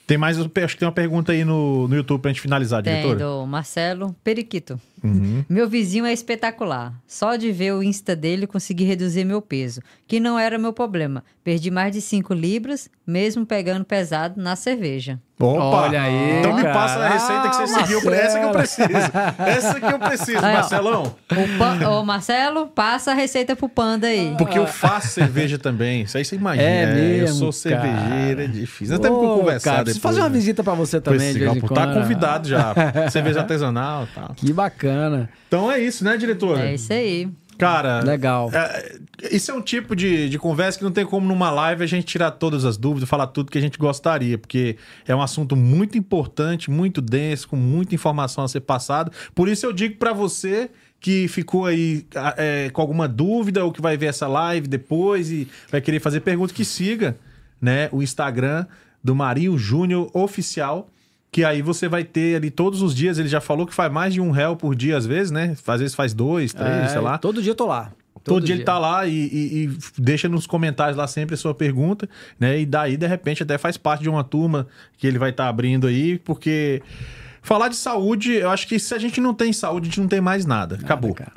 Tem 0.06 0.16
mais, 0.16 0.39
acho 0.39 0.48
que 0.48 0.78
tem 0.78 0.89
uma 0.89 0.94
pergunta 0.94 1.32
aí 1.32 1.44
no, 1.44 1.86
no 1.86 1.94
YouTube 1.94 2.22
pra 2.22 2.30
gente 2.30 2.40
finalizar, 2.40 2.82
Tem 2.82 3.02
diretor. 3.02 3.18
do 3.18 3.47
Marcelo 3.47 4.16
Periquito. 4.24 4.80
Uhum. 5.05 5.44
Meu 5.47 5.68
vizinho 5.68 6.06
é 6.06 6.12
espetacular. 6.14 6.98
Só 7.06 7.36
de 7.36 7.52
ver 7.52 7.74
o 7.74 7.82
Insta 7.82 8.16
dele 8.16 8.47
consegui 8.47 8.85
reduzir 8.85 9.26
meu 9.26 9.43
peso, 9.43 9.82
que 10.06 10.18
não 10.18 10.39
era 10.39 10.59
meu 10.59 10.72
problema. 10.72 11.22
Perdi 11.44 11.70
mais 11.70 11.93
de 11.93 12.01
5 12.01 12.32
libras, 12.32 12.89
mesmo 13.06 13.44
pegando 13.44 13.85
pesado 13.85 14.40
na 14.40 14.56
cerveja. 14.56 15.20
Opa! 15.40 15.62
Olha 15.82 16.02
aí, 16.02 16.39
Então 16.40 16.52
me 16.52 16.62
cara. 16.62 16.74
passa 16.74 16.98
a 16.98 17.09
receita 17.09 17.48
que 17.48 17.56
você 17.56 17.62
Ah, 17.62 17.66
seguiu. 17.86 18.12
Essa 18.12 18.39
que 18.40 18.44
eu 18.44 18.51
preciso. 18.51 18.89
Essa 19.47 19.81
que 19.81 19.86
eu 19.86 19.98
preciso, 19.98 20.44
Aí, 20.44 20.52
ó. 20.55 20.59
Marcelão. 20.59 21.02
O, 21.31 21.59
pan- 21.59 21.89
Ô, 21.90 22.05
Marcelo, 22.05 22.66
passa 22.66 23.12
a 23.12 23.15
receita 23.15 23.55
pro 23.55 23.69
Panda 23.69 24.09
aí. 24.09 24.35
Porque 24.36 24.59
eu 24.59 24.66
faço 24.66 25.09
cerveja 25.09 25.56
também. 25.59 26.02
Isso 26.02 26.19
aí 26.19 26.24
você 26.24 26.35
imagina. 26.35 26.66
É 26.69 26.82
eu 26.82 26.94
mesmo, 26.94 27.36
sou 27.39 27.52
cervejeiro, 27.52 27.98
cara. 28.36 28.44
é 28.44 28.47
difícil. 28.48 28.94
Nós 28.97 29.01
temos 29.01 29.20
que 29.20 29.27
Ô, 29.27 29.36
conversar 29.39 29.70
cara, 29.70 29.85
depois. 29.85 30.02
fazer 30.02 30.20
uma 30.20 30.28
né? 30.28 30.35
visita 30.35 30.65
para 30.65 30.74
você 30.74 31.01
também, 31.01 31.32
de 31.32 31.39
vez. 31.39 31.62
Tá 31.73 31.86
convidado 31.94 32.48
já. 32.48 32.74
cerveja 33.10 33.40
artesanal 33.40 34.05
e 34.05 34.15
tal. 34.15 34.35
Que 34.35 34.52
bacana. 34.52 35.31
Então 35.47 35.70
é 35.70 35.78
isso, 35.78 36.02
né, 36.05 36.16
diretor? 36.16 36.59
É 36.59 36.74
isso 36.74 36.93
aí. 36.93 37.28
Cara, 37.59 38.01
Legal. 38.01 38.51
é, 38.52 38.98
isso 39.32 39.51
é 39.51 39.55
um 39.55 39.60
tipo 39.60 39.97
de, 39.97 40.28
de 40.28 40.39
conversa 40.39 40.78
que 40.78 40.85
não 40.85 40.93
tem 40.93 41.05
como 41.05 41.26
numa 41.26 41.51
live 41.51 41.82
a 41.82 41.86
gente 41.86 42.06
tirar 42.06 42.30
todas 42.30 42.64
as 42.64 42.76
dúvidas, 42.76 43.09
falar 43.09 43.26
tudo 43.26 43.51
que 43.51 43.59
a 43.59 43.60
gente 43.60 43.78
gostaria, 43.78 44.39
porque 44.39 44.76
é 45.06 45.14
um 45.14 45.20
assunto 45.20 45.56
muito 45.56 45.98
importante, 45.98 46.70
muito 46.70 47.01
denso, 47.01 47.48
com 47.48 47.56
muita 47.56 47.94
informação 47.94 48.44
a 48.44 48.48
ser 48.48 48.60
passada. 48.60 49.10
Por 49.35 49.48
isso 49.48 49.66
eu 49.66 49.72
digo 49.72 49.97
pra 49.97 50.12
você 50.12 50.70
que 51.01 51.28
ficou 51.28 51.66
aí 51.66 52.06
é, 52.36 52.70
com 52.70 52.80
alguma 52.80 53.06
dúvida 53.06 53.64
ou 53.64 53.72
que 53.72 53.80
vai 53.80 53.97
ver 53.97 54.06
essa 54.06 54.26
live 54.26 54.66
depois 54.66 55.30
e 55.30 55.48
vai 55.70 55.80
querer 55.80 56.01
fazer 56.01 56.20
pergunta, 56.20 56.52
que 56.52 56.64
siga 56.64 57.16
né, 57.60 57.89
o 57.93 58.02
Instagram 58.02 58.66
do 59.02 59.14
Marinho 59.14 59.56
Júnior 59.56 60.10
Oficial. 60.12 60.90
Que 61.39 61.44
aí 61.44 61.62
você 61.62 61.86
vai 61.89 62.02
ter 62.02 62.35
ali 62.35 62.51
todos 62.51 62.82
os 62.82 62.93
dias. 62.93 63.16
Ele 63.16 63.28
já 63.28 63.40
falou 63.40 63.65
que 63.65 63.73
faz 63.73 63.93
mais 63.93 64.12
de 64.12 64.20
um 64.20 64.32
réu 64.32 64.56
por 64.56 64.74
dia, 64.74 64.97
às 64.97 65.06
vezes, 65.06 65.31
né? 65.31 65.55
Às 65.66 65.81
vezes 65.81 65.94
faz 65.94 66.12
dois, 66.12 66.52
três, 66.52 66.69
É, 66.69 66.89
sei 66.89 67.01
lá. 67.01 67.16
Todo 67.16 67.40
dia 67.40 67.52
eu 67.52 67.55
tô 67.55 67.66
lá. 67.66 67.93
Todo, 68.24 68.44
dia, 68.44 68.56
ele 68.56 68.65
tá 68.65 68.77
lá 68.78 69.06
e, 69.06 69.12
e- 69.15 69.65
e 69.65 69.78
deixa 69.97 70.28
nos 70.28 70.47
comentários 70.47 70.97
lá 70.97 71.06
sempre 71.06 71.35
a 71.35 71.39
sua 71.39 71.55
pergunta, 71.55 72.09
né? 72.40 72.60
E 72.60 72.66
daí, 72.66 72.97
de 72.97 73.06
repente, 73.06 73.43
até 73.44 73.56
faz 73.56 73.77
parte 73.77 74.02
de 74.02 74.09
uma 74.09 74.24
turma 74.24 74.66
que 74.98 75.06
ele 75.06 75.16
vai 75.19 75.31
estar 75.31 75.48
abrindo 75.48 75.86
aí, 75.86 76.19
porque 76.19 76.82
falar 77.40 77.69
de 77.69 77.77
saúde, 77.77 78.32
eu 78.32 78.51
acho 78.51 78.66
que 78.66 78.78
se 78.78 78.93
a 78.93 78.98
gente 78.98 79.20
não 79.20 79.32
tem 79.32 79.52
saúde, 79.52 79.85
a 79.86 79.90
gente 79.90 80.01
não 80.01 80.09
tem 80.09 80.20
mais 80.20 80.44
nada. 80.44 80.74
Acabou. 80.74 81.15
Cara. 81.15 81.32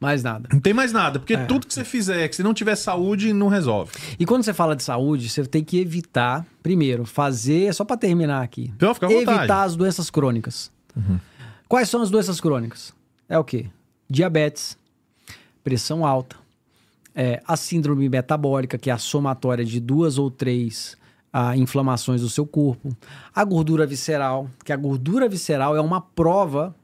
Mais 0.00 0.22
nada. 0.22 0.48
Não 0.52 0.60
tem 0.60 0.72
mais 0.72 0.92
nada, 0.92 1.16
É. 1.16 1.18
porque 1.18 1.36
tudo 1.36 1.66
que 1.66 1.74
você 1.74 1.84
fizer, 1.84 2.28
que 2.28 2.36
se 2.36 2.42
não 2.42 2.54
tiver 2.54 2.76
saúde, 2.76 3.32
não 3.32 3.48
resolve. 3.48 3.90
E 4.18 4.24
quando 4.24 4.44
você 4.44 4.54
fala 4.54 4.76
de 4.76 4.82
saúde, 4.84 5.28
você 5.28 5.44
tem 5.44 5.64
que 5.64 5.78
evitar, 5.80 6.46
primeiro, 6.62 7.04
fazer, 7.04 7.74
só 7.74 7.84
pra 7.84 7.96
terminar 7.96 8.42
aqui, 8.42 8.70
Então, 8.76 8.94
fica 8.94 9.06
à 9.06 9.08
vontade. 9.08 9.28
Uhum. 9.28 9.38
evitar 9.38 9.62
as 9.64 9.74
doenças 9.74 10.08
crônicas. 10.10 10.70
Quais 11.68 11.88
são 11.88 12.00
as 12.02 12.10
doenças 12.10 12.40
crônicas? 12.40 12.92
É 13.28 13.36
o 13.38 13.44
quê? 13.44 13.66
Diabetes, 14.08 14.78
pressão 15.64 16.06
alta, 16.06 16.36
é, 17.14 17.42
a 17.46 17.56
síndrome 17.56 18.08
metabólica, 18.08 18.78
que 18.78 18.90
é 18.90 18.92
a 18.92 18.98
somatória 18.98 19.64
de 19.64 19.80
duas 19.80 20.16
ou 20.16 20.30
três 20.30 20.96
ah, 21.32 21.56
inflamações 21.56 22.20
do 22.22 22.28
seu 22.30 22.46
corpo, 22.46 22.96
a 23.34 23.44
gordura 23.44 23.84
visceral, 23.86 24.48
que 24.64 24.72
a 24.72 24.76
gordura 24.76 25.28
visceral 25.28 25.76
é 25.76 25.80
uma 25.80 26.00
prova 26.00 26.74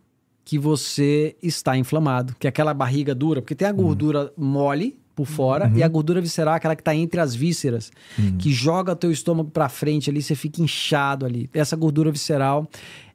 que 0.45 0.59
você 0.59 1.35
está 1.43 1.77
inflamado, 1.77 2.35
que 2.39 2.47
é 2.47 2.51
aquela 2.51 2.75
barriga 2.75 3.15
dura, 3.15 3.41
porque 3.41 3.55
tem 3.55 3.67
a 3.67 3.73
gordura 3.73 4.33
mole 4.37 4.99
por 5.15 5.27
fora 5.27 5.73
e 5.75 5.83
a 5.83 5.89
gordura 5.89 6.21
visceral 6.21 6.55
aquela 6.55 6.75
que 6.75 6.83
está 6.83 6.95
entre 6.95 7.21
as 7.21 7.35
vísceras, 7.35 7.93
que 8.39 8.53
joga 8.53 8.97
teu 8.97 9.11
estômago 9.11 9.51
para 9.51 9.69
frente 9.69 10.11
ali, 10.11 10.21
você 10.21 10.35
fica 10.35 10.61
inchado 10.61 11.25
ali. 11.25 11.49
Essa 11.55 11.77
gordura 11.77 12.11
visceral, 12.11 12.69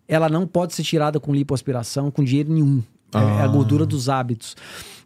ela 0.07 0.29
não 0.29 0.47
pode 0.47 0.73
ser 0.73 0.83
tirada 0.83 1.19
com 1.19 1.33
lipoaspiração, 1.33 2.09
com 2.09 2.23
dinheiro 2.23 2.51
nenhum. 2.51 2.81
É, 3.13 3.17
é 3.17 3.41
a 3.41 3.47
gordura 3.47 3.85
dos 3.85 4.07
hábitos. 4.07 4.55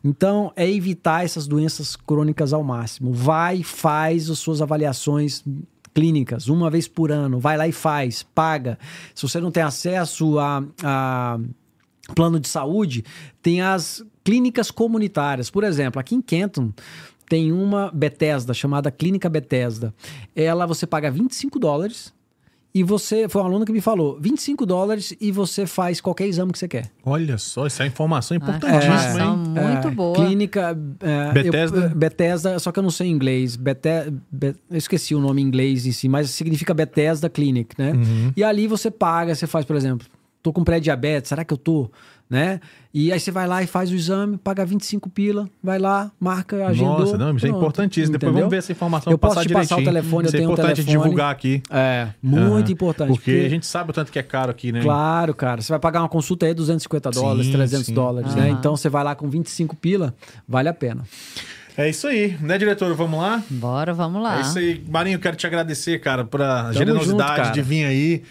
Então, 0.04 0.52
é 0.56 0.70
evitar 0.70 1.24
essas 1.24 1.48
doenças 1.48 1.96
crônicas 1.96 2.52
ao 2.52 2.62
máximo. 2.64 3.14
Vai, 3.14 3.64
faz 3.64 4.30
as 4.30 4.38
suas 4.38 4.62
avaliações 4.62 5.44
clínicas, 5.94 6.50
uma 6.50 6.70
vez 6.70 6.88
por 6.88 7.12
ano. 7.12 7.40
Vai 7.40 7.56
lá 7.56 7.68
e 7.68 7.72
faz, 7.72 8.24
paga. 8.24 8.78
Se 9.16 9.22
você 9.24 9.40
não 9.40 9.52
tem 9.52 9.64
acesso 9.64 10.38
a, 10.40 10.64
a 10.84 11.40
plano 12.16 12.40
de 12.40 12.48
saúde, 12.48 13.04
tem 13.42 13.62
as 13.62 14.04
clínicas 14.24 14.70
comunitárias. 14.72 15.50
Por 15.50 15.64
exemplo, 15.64 16.00
aqui 16.00 16.16
em 16.16 16.22
Kenton 16.22 16.72
tem 17.30 17.52
uma 17.52 17.90
Bethesda, 17.94 18.54
chamada 18.54 18.92
Clínica 18.92 19.30
Bethesda. 19.30 19.94
Ela 20.36 20.66
você 20.66 20.86
paga 20.86 21.10
25 21.10 21.58
dólares 21.58 22.14
e 22.76 22.84
você, 22.84 23.30
foi 23.30 23.42
um 23.42 23.46
aluno 23.46 23.66
que 23.66 23.72
me 23.72 23.80
falou, 23.82 24.18
25 24.20 24.66
dólares 24.66 25.16
e 25.22 25.32
você 25.32 25.66
faz 25.68 26.02
qualquer 26.02 26.28
exame 26.28 26.52
que 26.52 26.58
você 26.60 26.68
quer. 26.68 26.92
Olha 27.06 27.38
só, 27.38 27.68
isso 27.68 27.82
é 27.84 27.86
informação 27.88 28.36
Ah, 28.36 28.38
importantíssima, 28.38 28.80
informação 28.96 29.34
hein? 29.36 29.64
muito 29.74 29.88
É, 29.88 29.92
boa. 29.92 30.16
Clínica 30.16 30.78
é, 31.00 31.32
Bethesda? 31.32 31.78
eu- 31.80 31.96
Bethesda, 31.96 32.60
só 32.60 32.72
que 32.72 32.80
eu 32.80 32.84
não 32.84 32.90
sei 32.92 33.08
inglês. 33.08 33.56
Bete, 33.56 33.90
Be- 34.32 34.56
eu 34.72 34.78
esqueci 34.78 35.14
o 35.16 35.20
nome 35.20 35.42
em 35.42 35.46
inglês 35.46 35.86
em 35.86 35.92
si, 35.92 36.10
mas 36.10 36.30
significa 36.32 36.74
Bethesda 36.74 37.30
Clinic, 37.30 37.76
né? 37.78 37.92
Uhum. 37.94 38.32
E 38.36 38.44
ali 38.44 38.68
você 38.68 38.90
paga, 38.92 39.36
você 39.36 39.46
faz, 39.48 39.66
por 39.66 39.76
exemplo, 39.76 40.08
tô 40.44 40.52
com 40.52 40.64
pré-diabetes, 40.64 41.30
será 41.30 41.44
que 41.46 41.54
eu 41.54 41.58
tô? 41.58 41.90
Né? 42.30 42.60
E 42.94 43.12
aí 43.12 43.20
você 43.20 43.30
vai 43.32 43.48
lá 43.48 43.62
e 43.62 43.68
faz 43.68 43.92
o 43.92 43.96
exame, 43.96 44.38
paga 44.38 44.66
25 44.66 45.08
pila, 45.10 45.48
vai 45.62 45.78
lá, 45.78 46.12
marca, 46.20 46.66
agendou. 46.66 47.00
Nossa, 47.00 47.18
não, 47.18 47.36
isso 47.36 47.46
é 47.46 47.50
importantíssimo. 47.50 48.14
Depois 48.14 48.30
Entendeu? 48.30 48.42
vamos 48.44 48.52
ver 48.52 48.58
essa 48.58 48.72
informação 48.72 49.12
Eu 49.14 49.20
posso 49.20 49.36
passar 49.36 49.48
te 49.48 49.54
passar 49.54 49.78
o 49.78 49.84
telefone, 49.84 50.24
eu 50.26 50.28
Isso 50.30 50.36
é 50.36 50.40
tenho 50.40 50.50
um 50.50 50.54
importante 50.54 50.76
telefone. 50.84 51.04
divulgar 51.04 51.32
aqui. 51.32 51.62
É, 51.70 52.08
muito 52.22 52.66
Aham. 52.66 52.72
importante. 52.72 53.08
Porque 53.10 53.44
a 53.46 53.50
gente 53.50 53.66
sabe 53.68 53.92
o 53.92 53.94
tanto 53.94 54.12
que 54.12 54.18
é 54.18 54.24
caro 54.24 54.50
aqui, 54.50 54.72
né? 54.72 54.82
Claro, 54.82 55.36
cara. 55.36 55.62
Você 55.62 55.72
vai 55.72 55.80
pagar 55.80 56.02
uma 56.02 56.10
consulta 56.10 56.46
aí 56.48 56.54
250 56.56 57.12
dólares, 57.12 57.46
Sim, 57.46 57.52
300 57.52 57.86
sim. 57.86 57.94
dólares, 57.94 58.36
né? 58.36 58.50
Aham. 58.50 58.60
Então 58.60 58.76
você 58.76 58.90
vai 58.90 59.04
lá 59.04 59.14
com 59.16 59.30
25 59.30 59.76
pila, 59.76 60.14
vale 60.48 60.70
a 60.70 60.74
pena. 60.74 61.04
É 61.76 61.90
isso 61.90 62.06
aí, 62.08 62.38
né, 62.40 62.58
diretor? 62.58 62.94
Vamos 62.94 63.20
lá? 63.20 63.42
Bora, 63.50 63.94
vamos 63.96 64.22
lá. 64.22 64.38
É 64.38 64.42
isso 64.42 64.60
aí. 64.60 64.84
Marinho, 64.88 65.18
quero 65.18 65.36
te 65.36 65.48
agradecer, 65.48 66.00
cara, 66.00 66.24
por 66.24 66.40
a 66.42 66.64
Tamo 66.66 66.74
generosidade 66.74 67.46
junto, 67.46 67.54
de 67.56 67.62
vir 67.64 67.86
aí 67.86 68.24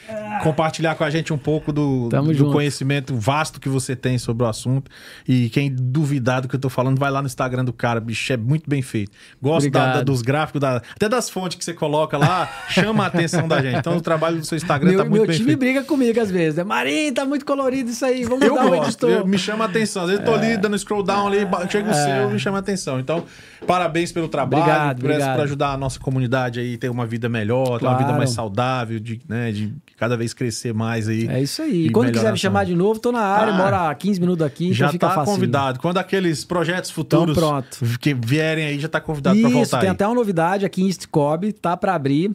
compartilhar 0.43 0.95
com 0.95 1.03
a 1.05 1.11
gente 1.11 1.33
um 1.33 1.39
pouco 1.39 1.73
do, 1.73 2.09
Tamo 2.09 2.33
do 2.33 2.51
conhecimento 2.53 3.17
vasto 3.17 3.61
que 3.61 3.69
você 3.69 3.97
tem 3.97 4.17
sobre 4.17 4.45
o 4.45 4.49
assunto. 4.49 4.91
E 5.27 5.49
quem 5.51 5.75
duvidar 5.75 6.41
do 6.43 6.49
que 6.49 6.55
eu 6.55 6.61
tô 6.61 6.69
falando, 6.69 6.99
vai 6.99 7.11
lá 7.11 7.21
no 7.21 7.27
Instagram 7.27 7.65
do 7.65 7.73
cara, 7.73 8.01
bicho, 8.01 8.33
é 8.33 8.37
muito 8.37 8.71
bem 8.71 8.81
feito. 8.81 9.11
Gosto 9.43 9.69
da- 9.71 9.95
da- 9.95 10.03
dos 10.03 10.23
gráficos, 10.23 10.61
da- 10.61 10.77
até 10.95 11.09
das 11.09 11.29
fontes 11.29 11.59
que 11.59 11.65
você 11.65 11.75
coloca 11.75 12.17
lá, 12.17 12.49
chama 12.71 13.05
a 13.05 13.07
atenção 13.09 13.49
da 13.49 13.61
gente. 13.61 13.77
Então 13.79 13.97
o 13.97 14.01
trabalho 14.01 14.39
do 14.39 14.47
seu 14.47 14.57
Instagram 14.57 14.91
Meu, 14.91 14.99
tá 14.99 15.05
muito 15.05 15.15
meu 15.15 15.27
bem 15.27 15.37
time 15.37 15.47
feito. 15.49 15.59
briga 15.59 15.83
comigo 15.83 16.21
às 16.21 16.31
vezes, 16.31 16.57
né? 16.57 16.65
Marinho, 16.65 17.13
tá 17.13 17.25
muito 17.25 17.45
colorido 17.45 17.91
isso 17.91 18.05
aí, 18.05 18.25
vamos 18.25 18.43
Eu 18.47 18.55
dar 18.55 18.67
um 18.67 18.69
gosto, 18.71 18.87
editor. 18.89 19.11
eu- 19.11 19.27
me 19.27 19.37
chama 19.39 19.65
a 19.65 19.69
atenção. 19.69 20.03
Às 20.05 20.11
vezes 20.11 20.25
eu 20.25 20.31
tô 20.33 20.39
ali 20.39 20.57
dando 20.57 20.79
scroll 20.79 21.03
down 21.03 21.27
ali, 21.27 21.39
chega 21.69 21.91
o 21.91 21.95
seu, 21.95 22.31
me 22.31 22.39
chama 22.39 22.59
a 22.59 22.61
atenção. 22.61 23.01
Então, 23.01 23.25
parabéns 23.67 24.11
pelo 24.13 24.29
trabalho, 24.29 24.63
Obrigado, 24.63 25.01
por, 25.01 25.11
obrigado. 25.11 25.41
ajudar 25.41 25.73
a 25.73 25.77
nossa 25.77 25.99
comunidade 26.01 26.59
aí 26.61 26.77
ter 26.77 26.89
uma 26.91 27.07
vida 27.07 27.29
melhor, 27.29 27.79
ter 27.79 27.87
uma 27.87 27.93
Claro. 27.93 27.99
vida 27.99 28.13
mais 28.13 28.31
saudável, 28.31 28.99
de, 28.99 29.21
né, 29.29 29.53
de 29.53 29.73
cada 29.97 30.17
vez 30.17 30.35
crescer 30.35 30.75
mais 30.75 31.09
aí. 31.09 31.29
É 31.29 31.41
isso 31.41 31.63
aí. 31.63 31.87
E 31.87 31.91
quando 31.91 32.11
quiser 32.13 32.33
me 32.33 32.39
chamar 32.39 32.65
de 32.65 32.75
novo, 32.75 32.99
tô 32.99 33.13
na 33.13 33.21
área, 33.21 33.53
Ah, 33.55 33.57
mora 33.57 33.91
a 33.91 33.95
15 33.95 34.19
minutos 34.21 34.41
daqui, 34.41 34.73
Já 34.73 34.87
então 34.87 34.93
fica 34.93 35.09
tá 35.09 35.25
convidado. 35.25 35.79
Quando 35.81 35.99
aqueles 35.99 36.45
projetos 36.45 36.91
futuros 36.91 37.37
Então, 37.37 37.51
pronto. 37.63 37.99
que 37.99 38.13
vierem 38.15 38.65
aí, 38.67 38.81
já 38.81 38.89
tá 38.89 39.01
convidado 39.01 39.37
Isso, 39.39 39.49
voltar 39.51 39.79
tem 39.81 39.89
aí. 39.89 39.95
até 39.95 40.07
uma 40.07 40.15
novidade 40.15 40.65
aqui 40.67 40.83
em 40.83 40.87
East 40.89 41.07
Cobb, 41.11 41.53
tá 41.53 41.77
para 41.77 41.95
abrir. 41.95 42.33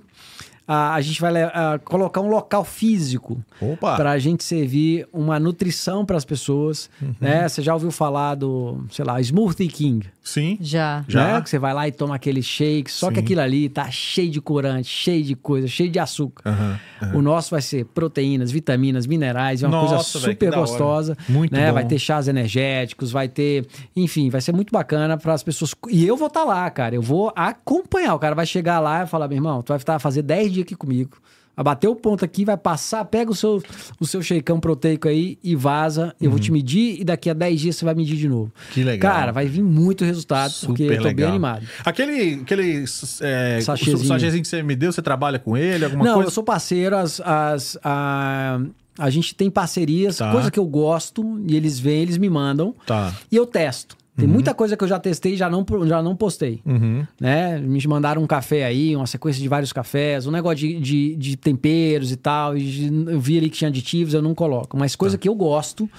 Ah, 0.69 0.95
a 0.95 1.01
gente 1.01 1.21
vai 1.21 1.31
ah, 1.43 1.79
colocar 1.83 2.19
um 2.19 2.27
local 2.27 2.65
físico 2.65 3.41
para 3.79 4.11
a 4.11 4.19
gente 4.19 4.43
servir 4.43 5.07
uma 5.13 5.39
nutrição 5.39 6.05
para 6.05 6.17
as 6.17 6.25
pessoas. 6.25 6.89
Uhum. 7.01 7.13
Né? 7.21 7.47
Você 7.47 7.61
já 7.61 7.73
ouviu 7.73 7.89
falar 7.89 8.35
do, 8.35 8.83
sei 8.91 9.05
lá, 9.05 9.19
Smoothie 9.21 9.69
King? 9.69 10.05
Sim. 10.27 10.57
Já. 10.59 11.05
Já. 11.07 11.35
Né? 11.35 11.41
Que 11.41 11.49
você 11.49 11.57
vai 11.57 11.73
lá 11.73 11.87
e 11.87 11.91
toma 11.91 12.15
aquele 12.15 12.43
shake, 12.43 12.91
só 12.91 13.07
que 13.09 13.15
Sim. 13.15 13.21
aquilo 13.21 13.41
ali 13.41 13.69
tá 13.69 13.89
cheio 13.89 14.29
de 14.29 14.41
corante, 14.41 14.89
cheio 14.89 15.23
de 15.23 15.35
coisa, 15.35 15.67
cheio 15.67 15.89
de 15.89 15.99
açúcar. 15.99 16.43
Aham, 16.49 16.79
O 17.13 17.21
nosso 17.21 17.51
vai 17.51 17.61
ser 17.61 17.85
proteínas, 17.85 18.51
vitaminas, 18.51 19.07
minerais, 19.07 19.63
é 19.63 19.67
uma 19.67 19.77
Nossa, 19.81 19.93
coisa 20.19 20.27
que 20.27 20.33
super 20.33 20.49
hora. 20.49 20.57
gostosa. 20.59 21.17
Muito 21.29 21.53
né? 21.53 21.67
bom. 21.69 21.75
Vai 21.75 21.85
ter 21.85 21.97
chás 21.97 22.27
energéticos, 22.27 23.09
vai 23.09 23.29
ter. 23.29 23.65
Enfim, 23.95 24.29
vai 24.29 24.41
ser 24.41 24.51
muito 24.51 24.71
bacana 24.71 25.17
para 25.17 25.33
as 25.33 25.43
pessoas. 25.43 25.73
E 25.89 26.05
eu 26.05 26.17
vou 26.17 26.27
estar 26.27 26.43
lá, 26.43 26.69
cara. 26.69 26.93
Eu 26.93 27.01
vou 27.01 27.31
acompanhar. 27.33 28.13
O 28.13 28.19
cara 28.19 28.35
vai 28.35 28.45
chegar 28.45 28.79
lá 28.81 29.03
e 29.03 29.07
falar: 29.07 29.27
meu 29.29 29.37
irmão, 29.37 29.61
tu 29.61 29.69
vai 29.69 29.77
estar 29.77 29.97
fazer 29.99 30.23
10 30.23 30.51
dias 30.51 30.63
aqui 30.65 30.75
comigo. 30.75 31.17
Vai 31.57 31.63
bater 31.63 31.87
o 31.87 31.95
ponto 31.95 32.23
aqui, 32.23 32.45
vai 32.45 32.55
passar, 32.55 33.03
pega 33.05 33.31
o 33.31 33.35
seu, 33.35 33.63
o 33.99 34.05
seu 34.05 34.21
shakeão 34.21 34.59
proteico 34.59 35.07
aí 35.07 35.39
e 35.43 35.55
vaza. 35.55 36.13
Eu 36.21 36.29
vou 36.29 36.39
te 36.39 36.51
medir 36.51 37.01
e 37.01 37.03
daqui 37.03 37.31
a 37.31 37.33
10 37.33 37.59
dias 37.59 37.75
você 37.75 37.83
vai 37.83 37.95
medir 37.95 38.15
de 38.15 38.29
novo. 38.29 38.43
Uhum. 38.55 38.73
Que 38.75 38.83
legal. 38.83 39.11
Cara, 39.11 39.31
vai 39.31 39.47
vir 39.47 39.63
muito 39.63 40.05
resultado, 40.05 40.53
porque 40.67 40.83
eu 40.83 41.01
tô 41.01 41.11
bem 41.11 41.25
animado. 41.25 41.65
Aquele, 41.83 42.35
aquele 42.43 42.83
é, 43.21 43.59
Sachêzinho. 43.61 44.05
sachêzinho 44.07 44.43
que 44.43 44.47
você 44.47 44.61
me 44.61 44.75
deu, 44.75 44.91
você 44.91 45.01
trabalha 45.01 45.39
com 45.39 45.57
ele, 45.57 45.83
alguma 45.85 46.05
Não, 46.05 46.13
coisa? 46.13 46.27
eu 46.27 46.31
sou 46.31 46.43
parceiro, 46.43 46.95
as, 46.95 47.19
as, 47.21 47.75
a, 47.83 48.59
a 48.99 49.09
gente 49.09 49.33
tem 49.33 49.49
parcerias, 49.49 50.17
Tá. 50.17 50.31
coisa 50.31 50.51
que 50.51 50.59
eu 50.59 50.65
gosto, 50.67 51.41
e 51.47 51.55
eles 51.55 51.79
vêm, 51.79 52.03
eles 52.03 52.19
me 52.19 52.29
mandam, 52.29 52.75
Tá. 52.85 53.15
e 53.31 53.35
eu 53.35 53.47
testo. 53.47 53.97
Tem 54.17 54.27
muita 54.27 54.53
coisa 54.53 54.75
que 54.75 54.83
eu 54.83 54.87
já 54.87 54.99
testei 54.99 55.33
e 55.33 55.37
já 55.37 55.49
não, 55.49 55.65
já 55.85 56.01
não 56.01 56.15
postei. 56.15 56.59
Uhum. 56.65 57.05
Né? 57.21 57.59
Me 57.59 57.79
mandaram 57.87 58.21
um 58.23 58.27
café 58.27 58.65
aí, 58.65 58.95
uma 58.95 59.05
sequência 59.07 59.41
de 59.41 59.47
vários 59.47 59.71
cafés, 59.71 60.25
um 60.25 60.31
negócio 60.31 60.57
de, 60.57 60.79
de, 60.79 61.15
de 61.15 61.37
temperos 61.37 62.11
e 62.11 62.15
tal. 62.15 62.57
E 62.57 62.87
eu 63.07 63.19
vi 63.19 63.37
ali 63.37 63.49
que 63.49 63.57
tinha 63.57 63.67
aditivos, 63.69 64.13
eu 64.13 64.21
não 64.21 64.33
coloco. 64.33 64.75
Mas 64.77 64.95
coisa 64.95 65.17
Tá. 65.17 65.21
que 65.21 65.29
eu 65.29 65.35
gosto 65.35 65.89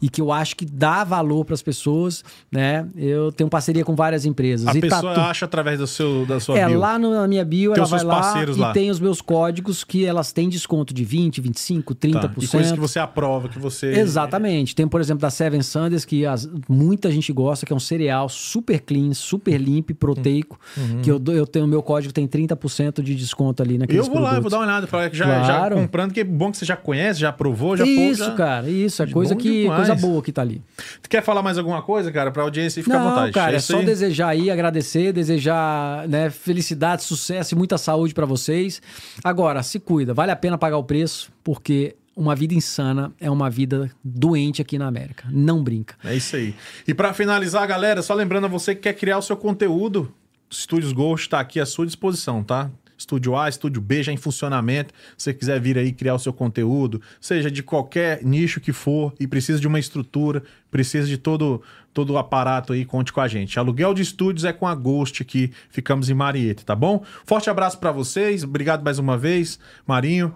e 0.00 0.08
que 0.08 0.20
eu 0.20 0.32
acho 0.32 0.56
que 0.56 0.64
dá 0.64 1.04
valor 1.04 1.44
para 1.44 1.54
as 1.54 1.62
pessoas, 1.62 2.24
né? 2.50 2.86
Eu 2.96 3.30
tenho 3.30 3.48
parceria 3.50 3.84
com 3.84 3.94
várias 3.94 4.24
empresas. 4.24 4.66
A 4.66 4.72
e 4.74 4.80
tá 4.80 4.96
pessoa 4.96 5.12
acha 5.28 5.44
através 5.44 5.78
do 5.78 5.86
seu, 5.86 6.24
da 6.26 6.40
sua 6.40 6.58
é, 6.58 6.66
bio. 6.66 6.78
lá 6.78 6.98
no- 6.98 7.10
na 7.12 7.28
minha 7.28 7.44
bio, 7.44 7.72
Tem 7.72 7.80
ela 7.82 7.88
vai 7.90 8.02
lá 8.04 8.42
e 8.42 8.58
lá. 8.58 8.72
tem 8.72 8.90
os 8.90 8.98
meus 9.00 9.20
códigos 9.20 9.84
que 9.84 10.04
elas 10.04 10.32
têm 10.32 10.48
desconto 10.48 10.94
de 10.94 11.04
20, 11.04 11.40
25, 11.40 11.94
30%. 11.94 12.20
Tá. 12.20 12.32
E 12.40 12.46
coisas 12.48 12.72
que 12.72 12.80
você 12.80 12.98
aprova, 12.98 13.48
que 13.48 13.58
você... 13.58 13.86
Exatamente. 13.98 14.74
Tem, 14.74 14.86
por 14.88 15.00
exemplo, 15.00 15.20
da 15.20 15.30
Seven 15.30 15.60
Sanders, 15.62 16.04
que 16.04 16.24
as- 16.24 16.48
muita 16.68 17.10
gente 17.10 17.32
gosta, 17.32 17.65
que 17.66 17.72
é 17.72 17.76
um 17.76 17.80
cereal 17.80 18.28
super 18.28 18.80
clean, 18.80 19.12
super 19.12 19.60
limpo, 19.60 19.94
proteico, 19.94 20.58
que 21.02 21.10
eu, 21.10 21.20
eu 21.34 21.46
tenho 21.46 21.66
meu 21.66 21.82
código 21.82 22.12
tem 22.12 22.26
30% 22.26 23.02
de 23.02 23.14
desconto 23.14 23.62
ali 23.62 23.76
naqueles 23.76 24.06
Eu 24.06 24.12
vou 24.12 24.22
lá, 24.22 24.34
eu 24.36 24.40
vou 24.40 24.48
produtos. 24.48 24.52
dar 24.52 24.58
uma 24.58 24.66
olhada. 24.66 24.86
pra- 24.86 25.08
Já, 25.12 25.24
Claro. 25.24 25.74
já 25.76 25.82
comprando, 25.82 26.12
que 26.12 26.20
é 26.20 26.24
bom 26.24 26.50
que 26.50 26.56
você 26.56 26.64
já 26.64 26.76
conhece, 26.76 27.20
já 27.20 27.32
provou, 27.32 27.76
já 27.76 27.84
pô, 27.84 27.90
Isso, 27.90 28.24
já- 28.24 28.30
cara, 28.34 28.70
isso. 28.70 29.02
É 29.02 29.06
Bom 29.06 29.12
coisa, 29.12 29.34
que, 29.36 29.62
demais. 29.62 29.76
coisa 29.88 29.94
boa 29.94 30.22
que 30.22 30.32
tá 30.32 30.42
ali. 30.42 30.62
Tu 31.02 31.08
quer 31.10 31.22
falar 31.22 31.42
mais 31.42 31.58
alguma 31.58 31.82
coisa, 31.82 32.10
cara, 32.12 32.30
pra 32.30 32.42
audiência? 32.44 32.82
Fica 32.82 32.98
Não, 32.98 33.06
à 33.06 33.10
vontade. 33.10 33.32
cara, 33.32 33.52
é, 33.54 33.56
isso 33.56 33.72
só 33.72 33.78
aí? 33.78 33.84
desejar 33.84 34.28
aí, 34.28 34.50
agradecer, 34.50 35.12
desejar 35.12 36.08
né, 36.08 36.30
felicidade, 36.30 37.02
sucesso 37.02 37.54
e 37.54 37.58
muita 37.58 37.76
saúde 37.78 38.14
pra 38.14 38.24
vocês. 38.26 38.80
Agora, 39.24 39.62
se 39.62 39.78
cuida, 39.80 40.14
vale 40.14 40.30
a 40.32 40.36
pena 40.36 40.56
pagar 40.56 40.76
o 40.78 40.84
preço, 40.84 41.30
porque 41.42 41.96
uma 42.16 42.34
vida 42.34 42.54
insana 42.54 43.12
é 43.20 43.30
uma 43.30 43.50
vida 43.50 43.90
doente 44.02 44.62
aqui 44.62 44.78
na 44.78 44.86
América. 44.86 45.28
Não 45.30 45.62
brinca. 45.62 45.94
É 46.02 46.14
isso 46.14 46.34
aí. 46.34 46.54
E 46.88 46.94
pra 46.94 47.12
finalizar, 47.12 47.68
galera, 47.68 48.02
só 48.02 48.14
lembrando 48.14 48.46
a 48.46 48.48
você 48.48 48.74
que 48.74 48.82
quer 48.82 48.94
criar 48.94 49.18
o 49.18 49.22
seu 49.22 49.36
conteúdo, 49.36 50.10
Estúdios 50.48 50.92
Ghost 50.92 51.26
está 51.26 51.40
aqui 51.40 51.60
à 51.60 51.66
sua 51.66 51.84
disposição, 51.84 52.42
tá? 52.42 52.70
Estúdio 52.96 53.36
A, 53.36 53.46
Estúdio 53.46 53.82
B 53.82 54.02
já 54.02 54.10
em 54.10 54.16
funcionamento. 54.16 54.94
Se 55.18 55.24
você 55.24 55.34
quiser 55.34 55.60
vir 55.60 55.76
aí 55.76 55.92
criar 55.92 56.14
o 56.14 56.18
seu 56.18 56.32
conteúdo, 56.32 57.02
seja 57.20 57.50
de 57.50 57.62
qualquer 57.62 58.24
nicho 58.24 58.58
que 58.58 58.72
for 58.72 59.12
e 59.20 59.26
precisa 59.26 59.60
de 59.60 59.66
uma 59.66 59.78
estrutura, 59.78 60.42
precisa 60.70 61.06
de 61.06 61.18
todo 61.18 61.62
todo 61.92 62.10
o 62.10 62.18
aparato 62.18 62.74
aí, 62.74 62.84
conte 62.84 63.10
com 63.10 63.22
a 63.22 63.28
gente. 63.28 63.58
Aluguel 63.58 63.94
de 63.94 64.02
estúdios 64.02 64.44
é 64.44 64.52
com 64.52 64.66
a 64.66 64.74
Ghost 64.74 65.22
aqui, 65.22 65.50
ficamos 65.70 66.10
em 66.10 66.14
Marieta, 66.14 66.62
tá 66.62 66.74
bom? 66.74 67.02
Forte 67.24 67.48
abraço 67.48 67.78
pra 67.78 67.90
vocês, 67.90 68.44
obrigado 68.44 68.82
mais 68.82 68.98
uma 68.98 69.16
vez, 69.16 69.58
Marinho. 69.86 70.34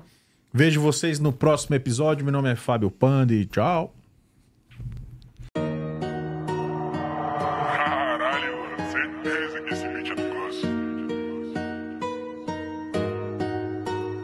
Vejo 0.52 0.80
vocês 0.80 1.20
no 1.20 1.32
próximo 1.32 1.76
episódio. 1.76 2.24
Meu 2.24 2.32
nome 2.32 2.50
é 2.50 2.56
Fábio 2.56 2.90
Panda 2.90 3.32
e 3.32 3.46
tchau. 3.46 3.94
É. 5.54 5.60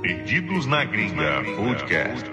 Perdidos 0.03 0.67
na 0.67 0.85
Gringa 0.85 1.43
Podcast. 1.57 2.31